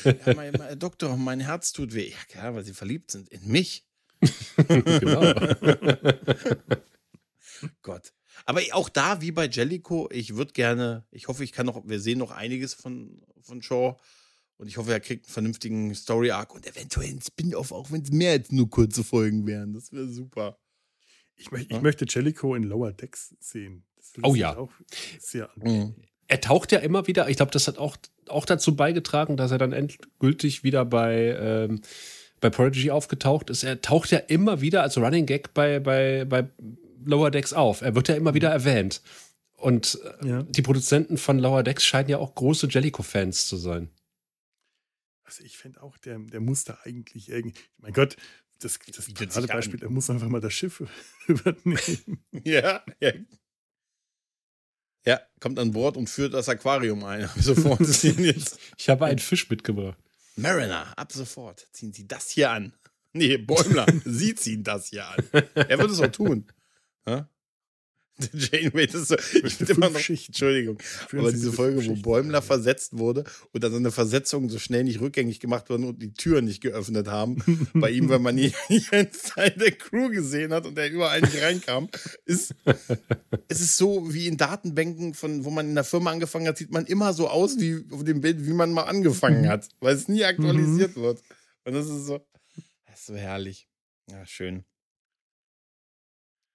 Ja, 0.05 0.35
mein, 0.35 0.53
mein 0.59 0.79
Doktor, 0.81 1.17
mein 1.17 1.39
Herz 1.39 1.73
tut 1.73 1.95
weh. 1.95 2.09
Ja, 2.09 2.17
klar, 2.29 2.57
weil 2.57 2.65
sie 2.65 2.73
verliebt 2.73 3.13
sind 3.13 3.29
in 3.29 3.47
mich. 3.47 3.85
genau. 4.69 5.35
Gott. 7.83 8.13
Aber 8.45 8.61
auch 8.73 8.89
da, 8.89 9.21
wie 9.21 9.31
bei 9.33 9.47
Jellico, 9.47 10.09
ich 10.11 10.35
würde 10.37 10.53
gerne, 10.53 11.05
ich 11.11 11.29
hoffe, 11.29 11.45
ich 11.45 11.53
kann 11.53 11.67
noch, 11.67 11.87
wir 11.87 12.01
sehen 12.01 12.19
noch 12.19 12.31
einiges 12.33 12.75
von, 12.75 13.23
von 13.41 13.63
Shaw. 13.63 13.97
Und 14.57 14.69
ich 14.69 14.77
hoffe, 14.77 14.93
er 14.93 15.01
kriegt 15.01 15.27
einen 15.27 15.33
vernünftigen 15.33 15.95
Story-Arc 15.95 16.55
und 16.55 16.67
eventuell 16.67 17.09
einen 17.09 17.23
Spin-off, 17.23 17.73
auch 17.73 17.91
wenn 17.91 18.03
es 18.03 18.11
mehr 18.11 18.33
als 18.33 18.53
nur 18.53 18.71
kurze 18.71 19.03
Folgen 19.03 19.47
wären. 19.47 19.73
Das 19.73 19.93
wäre 19.93 20.09
super. 20.09 20.59
Ich, 21.37 21.51
ich 21.51 21.71
Ja. 21.71 21.81
möchte 21.81 22.05
Jellicoe 22.09 22.57
in 22.57 22.65
Lower 22.65 22.93
Decks 22.93 23.35
sehen. 23.41 23.85
Oh 24.23 24.35
ja. 24.35 24.57
Auch 24.57 24.71
sehr 25.19 25.51
an. 25.53 25.63
Mhm. 25.63 25.95
er 26.29 26.41
taucht 26.41 26.73
ja 26.73 26.79
immer 26.79 27.07
wieder, 27.07 27.29
ich 27.29 27.37
glaube, 27.37 27.53
das 27.53 27.67
hat 27.69 27.79
auch, 27.79 27.97
auch 28.29 28.45
dazu 28.45 28.77
beigetragen, 28.77 29.37
dass 29.37 29.51
er 29.51 29.59
dann 29.59 29.73
endgültig 29.73 30.63
wieder 30.65 30.85
bei, 30.85 31.37
ähm, 31.39 31.81
bei 32.43 32.51
Prodigy 32.51 32.91
aufgetaucht 32.91 33.49
ist. 33.49 33.63
Er 33.63 33.81
taucht 33.81 34.11
ja 34.11 34.19
immer 34.19 34.61
wieder 34.61 34.83
als 34.83 34.99
Running 34.99 35.25
Gag 35.25 35.55
bei, 35.55 35.79
bei, 35.81 36.27
bei 36.27 36.47
Lower 37.05 37.31
Decks 37.31 37.53
auf. 37.55 37.81
Er 37.81 37.95
wird 37.95 38.09
ja 38.09 38.17
immer 38.17 38.35
wieder 38.35 38.51
erwähnt. 38.51 39.01
Und 39.55 39.99
äh, 40.21 40.29
Ja. 40.29 40.43
die 40.43 40.61
Produzenten 40.63 41.17
von 41.17 41.39
Lower 41.39 41.63
Decks 41.63 41.85
scheinen 41.85 42.09
ja 42.11 42.19
auch 42.19 42.35
große 42.35 42.67
Jellico-Fans 42.67 43.47
zu 43.47 43.57
sein. 43.57 43.89
Also 45.25 45.45
ich 45.45 45.57
finde 45.57 45.83
auch, 45.83 45.97
der, 45.99 46.19
der 46.19 46.41
muss 46.41 46.65
da 46.65 46.79
eigentlich 46.85 47.31
irgendwie. 47.31 47.59
Mein 47.79 47.93
Gott, 47.93 48.17
das, 48.59 48.79
das 48.95 49.07
sich 49.07 49.15
Beispiel, 49.47 49.81
an. 49.81 49.87
er 49.87 49.91
muss 49.91 50.11
einfach 50.11 50.29
mal 50.29 50.41
das 50.41 50.53
Schiff 50.53 50.83
übernehmen. 51.27 52.25
Ja, 52.45 52.83
ja. 53.01 53.13
Ja, 55.07 55.21
kommt 55.41 55.59
an 55.59 55.73
Bord 55.73 55.97
und 55.97 56.09
führt 56.11 56.35
das 56.35 56.49
Aquarium 56.49 57.03
ein. 57.05 57.29
Sofort 57.37 57.87
ziehen 57.87 58.23
jetzt. 58.25 58.59
Ich 58.79 58.89
habe 58.89 59.07
einen 59.07 59.19
Fisch 59.19 59.49
mitgebracht. 59.51 59.99
Mariner, 60.37 60.93
ab 60.97 61.13
sofort 61.13 61.69
ziehen 61.73 61.93
Sie 61.93 62.07
das 62.07 62.31
hier 62.31 62.51
an. 62.51 62.73
Nee, 63.15 63.37
Bäumler, 63.37 63.85
Sie 64.07 64.35
ziehen 64.35 64.65
das 64.65 64.87
hier 64.89 65.07
an. 65.07 65.23
Er 65.55 65.79
wird 65.79 65.91
es 65.91 66.01
auch 66.01 66.11
tun. 66.11 66.47
Ja? 67.07 67.29
Janeway, 68.33 68.87
das 68.87 69.03
ist 69.03 69.09
so, 69.09 69.17
ich 69.17 69.55
finde 69.55 69.73
immer 69.73 69.91
noch, 69.91 69.99
Schichten. 69.99 70.33
Entschuldigung, 70.33 70.79
aber 71.13 71.33
diese 71.33 71.53
Folge, 71.53 71.85
wo 71.87 71.95
Bäumler 71.95 72.43
versetzt 72.43 72.99
wurde 72.99 73.25
und 73.53 73.65
dann 73.65 73.73
seine 73.73 73.91
Versetzung 73.91 74.49
so 74.49 74.59
schnell 74.59 74.85
nicht 74.85 75.01
rückgängig 75.01 75.41
gemacht 75.41 75.71
wurde 75.71 75.87
und 75.87 76.03
die 76.03 76.13
Türen 76.13 76.45
nicht 76.45 76.61
geöffnet 76.61 77.09
haben, 77.09 77.43
bei 77.75 77.91
ihm, 77.91 78.09
weil 78.09 78.19
man 78.19 78.39
einen 78.39 79.13
Teil 79.13 79.51
der 79.51 79.73
Crew 79.73 80.11
gesehen 80.11 80.53
hat 80.53 80.67
und 80.67 80.77
der 80.77 80.91
überall 80.91 81.21
nicht 81.21 81.41
reinkam, 81.43 81.89
ist, 82.25 82.55
es 83.49 83.61
ist 83.61 83.77
so 83.77 84.13
wie 84.13 84.27
in 84.27 84.37
Datenbanken, 84.37 85.15
von, 85.15 85.45
wo 85.45 85.51
man 85.51 85.69
in 85.69 85.75
der 85.75 85.85
Firma 85.85 86.11
angefangen 86.13 86.47
hat, 86.47 86.59
sieht 86.59 86.73
man 86.73 86.87
immer 86.87 87.13
so 87.15 87.29
aus 87.29 87.59
wie 87.59 87.85
auf 87.91 88.05
dem 88.05 88.21
Bild, 88.21 88.47
wie 88.47 88.53
man 88.53 88.73
mal 88.73 88.85
angefangen 88.85 89.49
hat, 89.49 89.69
weil 89.81 89.95
es 89.95 90.09
nie 90.09 90.25
aktualisiert 90.25 90.97
wird. 90.97 91.23
Und 91.65 91.75
das 91.75 91.87
ist 91.87 92.07
so, 92.07 92.21
das 92.87 93.01
ist 93.01 93.07
so 93.07 93.17
herrlich. 93.17 93.69
Ja, 94.11 94.27
schön. 94.27 94.65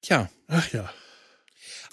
Tja, 0.01 0.29
Ach 0.47 0.71
ja. 0.71 0.89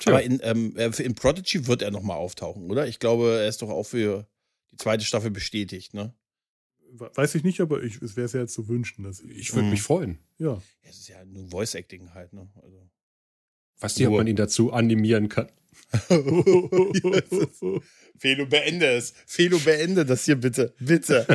Aber 0.07 0.23
in, 0.23 0.41
ähm, 0.43 0.77
äh, 0.77 0.91
in 1.03 1.15
Prodigy 1.15 1.67
wird 1.67 1.83
er 1.83 1.91
nochmal 1.91 2.17
auftauchen, 2.19 2.71
oder? 2.71 2.87
Ich 2.89 2.99
glaube, 2.99 3.39
er 3.43 3.49
ist 3.49 3.63
doch 3.63 3.69
auch 3.71 3.85
für 3.85 4.27
die 4.73 4.77
zweite 4.77 5.05
Staffel 5.05 5.31
bestätigt, 5.31 5.95
ne? 5.95 6.15
We- 6.93 7.11
Weiß 7.15 7.35
ich 7.35 7.43
nicht, 7.45 7.61
aber 7.61 7.83
ich, 7.83 8.01
es 8.03 8.17
wäre 8.17 8.29
sehr 8.29 8.47
zu 8.47 8.69
wünschen, 8.69 9.05
dass 9.05 9.21
Ich 9.21 9.53
würde 9.53 9.65
Mhm. 9.67 9.71
mich 9.71 9.83
freuen. 9.83 10.19
Ja. 10.39 10.61
Es 10.83 10.99
ist 10.99 11.09
ja 11.09 11.25
nur 11.25 11.49
Voice 11.49 11.75
Acting 11.75 12.13
halt, 12.15 12.33
ne? 12.33 12.49
Also. 12.63 12.89
Weiß 13.81 13.97
nicht, 13.99 14.07
ob 14.07 14.15
man 14.15 14.27
ihn 14.27 14.37
dazu 14.37 14.73
animieren 14.73 15.29
kann. 15.29 15.49
Felo, 18.19 18.47
beende 18.47 18.87
es. 18.87 19.13
Felo, 19.27 19.59
beende 19.59 20.05
das 20.07 20.25
hier 20.25 20.37
bitte. 20.37 20.73
Bitte. 20.79 21.27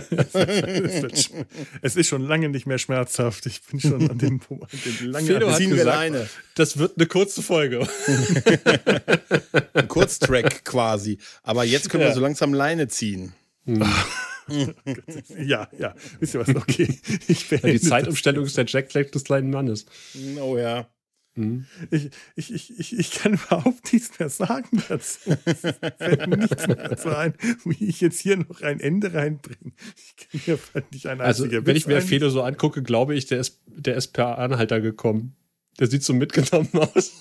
es, 1.81 1.95
ist 1.95 2.07
schon 2.07 2.23
lange 2.25 2.49
nicht 2.49 2.65
mehr 2.65 2.77
schmerzhaft. 2.77 3.45
Ich 3.45 3.61
bin 3.63 3.79
schon 3.79 4.09
an 4.09 4.17
dem 4.17 4.39
Punkt. 4.39 4.71
lange 5.01 5.37
an 5.37 5.45
hat 5.49 5.57
Ziehen 5.57 5.69
wir 5.71 5.77
gesagt- 5.77 5.97
Leine. 5.97 6.29
Das 6.55 6.77
wird 6.77 6.97
eine 6.97 7.05
kurze 7.07 7.41
Folge. 7.41 7.87
Ein 9.73 9.87
Kurztrack 9.87 10.63
quasi. 10.65 11.17
Aber 11.43 11.63
jetzt 11.65 11.89
können 11.89 12.01
wir 12.03 12.09
Ja. 12.09 12.15
so 12.15 12.21
langsam 12.21 12.53
Leine 12.53 12.87
ziehen. 12.87 13.33
Ja, 15.37 15.69
ja. 15.77 15.93
Wisst 16.19 16.33
ihr 16.33 16.39
was? 16.39 16.49
Okay. 16.55 16.99
Ich 17.27 17.47
Die 17.49 17.79
Zeitumstellung 17.79 18.45
ist 18.45 18.57
der 18.57 18.65
Jacklag 18.65 19.11
des 19.11 19.23
kleinen 19.23 19.51
Mannes. 19.51 19.85
Oh 20.41 20.57
ja. 20.57 20.89
Mhm. 21.39 21.65
Ich, 21.89 22.09
ich, 22.35 22.53
ich, 22.53 22.79
ich, 22.79 22.99
ich 22.99 23.11
kann 23.11 23.33
überhaupt 23.45 23.93
nichts 23.93 24.19
mehr 24.19 24.29
sagen 24.29 24.83
dazu. 24.89 25.19
Es 25.45 25.61
fällt 25.97 26.27
mir 26.27 26.37
nichts 26.37 26.67
mehr 26.67 26.75
dazu 26.75 27.09
ein, 27.09 27.33
wie 27.63 27.85
ich 27.85 28.01
jetzt 28.01 28.19
hier 28.19 28.37
noch 28.37 28.61
ein 28.61 28.79
Ende 28.79 29.13
reinbringe. 29.13 29.71
Ich 29.95 30.15
kann 30.17 30.41
mir 30.45 30.57
fällt 30.57 30.91
nicht 30.91 31.07
ein 31.07 31.21
Also, 31.21 31.49
wenn 31.49 31.75
ich 31.75 31.87
mir. 31.87 32.01
Fedor 32.01 32.29
so 32.29 32.41
angucke, 32.41 32.83
glaube 32.83 33.15
ich, 33.15 33.27
der 33.27 33.39
ist, 33.39 33.61
der 33.67 33.95
ist 33.95 34.09
per 34.09 34.37
Anhalter 34.37 34.81
gekommen. 34.81 35.35
Der 35.79 35.87
sieht 35.87 36.03
so 36.03 36.13
mitgenommen 36.13 36.69
aus. 36.73 37.13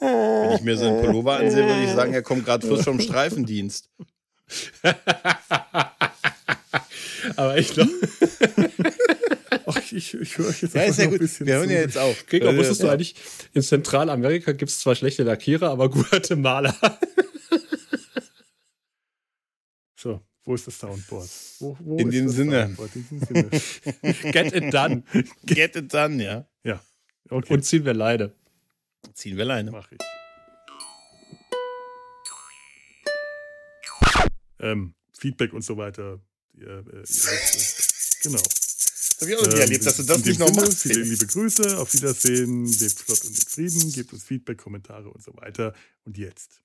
Wenn 0.00 0.56
ich 0.56 0.62
mir 0.62 0.76
seinen 0.76 1.00
Pullover 1.04 1.36
ansehe, 1.36 1.66
würde 1.66 1.84
ich 1.84 1.90
sagen, 1.90 2.12
er 2.12 2.22
kommt 2.22 2.44
gerade 2.44 2.66
frisch 2.66 2.84
vom 2.84 3.00
Streifendienst. 3.00 3.88
Aber 7.36 7.58
ich 7.58 7.68
glaube, 7.70 7.90
ich, 9.96 10.14
ich 10.14 10.38
höre 10.38 10.48
euch 10.48 10.62
jetzt 10.62 10.74
Ja, 10.74 10.82
ist 10.82 10.98
ja 10.98 11.04
noch 11.04 11.12
ein 11.12 11.18
gut. 11.18 11.20
bisschen 11.20 11.46
Wir 11.46 11.54
hören 11.56 11.68
zu. 11.68 11.74
ja 11.74 11.80
jetzt 11.80 11.98
auf. 11.98 12.26
Gregor, 12.26 12.52
Äh, 12.52 12.56
wusstest 12.58 12.82
du 12.82 12.86
ja. 12.86 12.92
eigentlich, 12.92 13.14
in 13.54 13.62
Zentralamerika 13.62 14.52
gibt 14.52 14.70
es 14.70 14.78
zwar 14.78 14.94
schlechte 14.94 15.22
Lackierer, 15.24 15.70
aber 15.70 15.88
gute 15.90 16.36
Maler. 16.36 16.74
So, 19.98 20.20
wo 20.44 20.54
ist 20.54 20.66
das 20.66 20.78
Soundboard? 20.78 21.28
Wo, 21.60 21.76
wo 21.80 21.96
In 21.98 22.08
ist 22.08 22.14
dem 22.14 22.26
das 22.26 22.34
Sinne. 22.36 22.62
Soundboard? 22.66 22.90
In 22.96 23.08
diesem 23.08 23.26
Sinne. 23.26 23.50
Get 24.32 24.54
it 24.54 24.74
done. 24.74 25.02
Get 25.46 25.76
it 25.76 25.92
done, 25.92 26.22
ja. 26.22 26.46
Ja, 26.64 26.80
okay. 27.30 27.52
Und 27.54 27.64
ziehen 27.64 27.84
wir 27.84 27.94
Leine. 27.94 28.32
Ziehen 29.14 29.36
wir 29.36 29.44
Leine. 29.44 29.70
Mach 29.70 29.90
ich. 29.90 29.98
Ähm, 34.60 34.94
Feedback 35.12 35.52
und 35.52 35.62
so 35.62 35.76
weiter. 35.76 36.20
Ihr, 36.54 36.78
äh, 36.92 37.04
genau. 38.22 38.40
Das 39.18 39.22
hab 39.22 39.28
ich 39.28 39.36
auch 39.36 39.42
noch 39.42 39.48
nie 39.48 39.54
Ähm, 39.54 39.60
erlebt, 39.60 39.86
dass 39.86 39.96
du 39.96 40.02
das 40.02 40.24
nicht 40.24 40.38
noch 40.38 40.48
Sinne, 40.48 40.60
machst. 40.62 40.82
Viele 40.82 41.02
liebe 41.02 41.26
Grüße, 41.26 41.78
auf 41.78 41.92
Wiedersehen, 41.94 42.66
lebt 42.66 43.00
flott 43.00 43.24
und 43.24 43.30
in 43.38 43.46
Frieden, 43.46 43.92
gebt 43.92 44.12
uns 44.12 44.24
Feedback, 44.24 44.58
Kommentare 44.58 45.10
und 45.10 45.22
so 45.22 45.34
weiter. 45.36 45.74
Und 46.04 46.18
jetzt. 46.18 46.60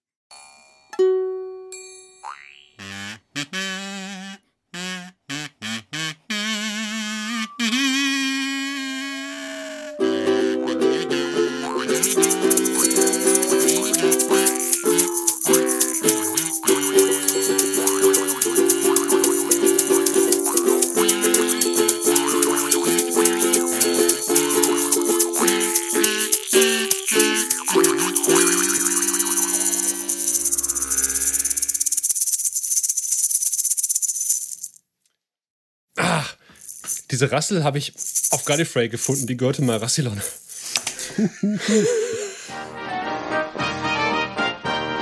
Diese 37.21 37.31
Rassel 37.31 37.63
habe 37.63 37.77
ich 37.77 37.93
auf 38.31 38.45
Gallifrey 38.45 38.89
gefunden. 38.89 39.27
Die 39.27 39.37
gehörte 39.37 39.61
mal 39.61 39.77
Rassilon. 39.77 40.19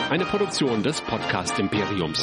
Eine 0.09 0.25
Produktion 0.25 0.83
des 0.83 0.99
Podcast 0.99 1.57
Imperiums. 1.59 2.19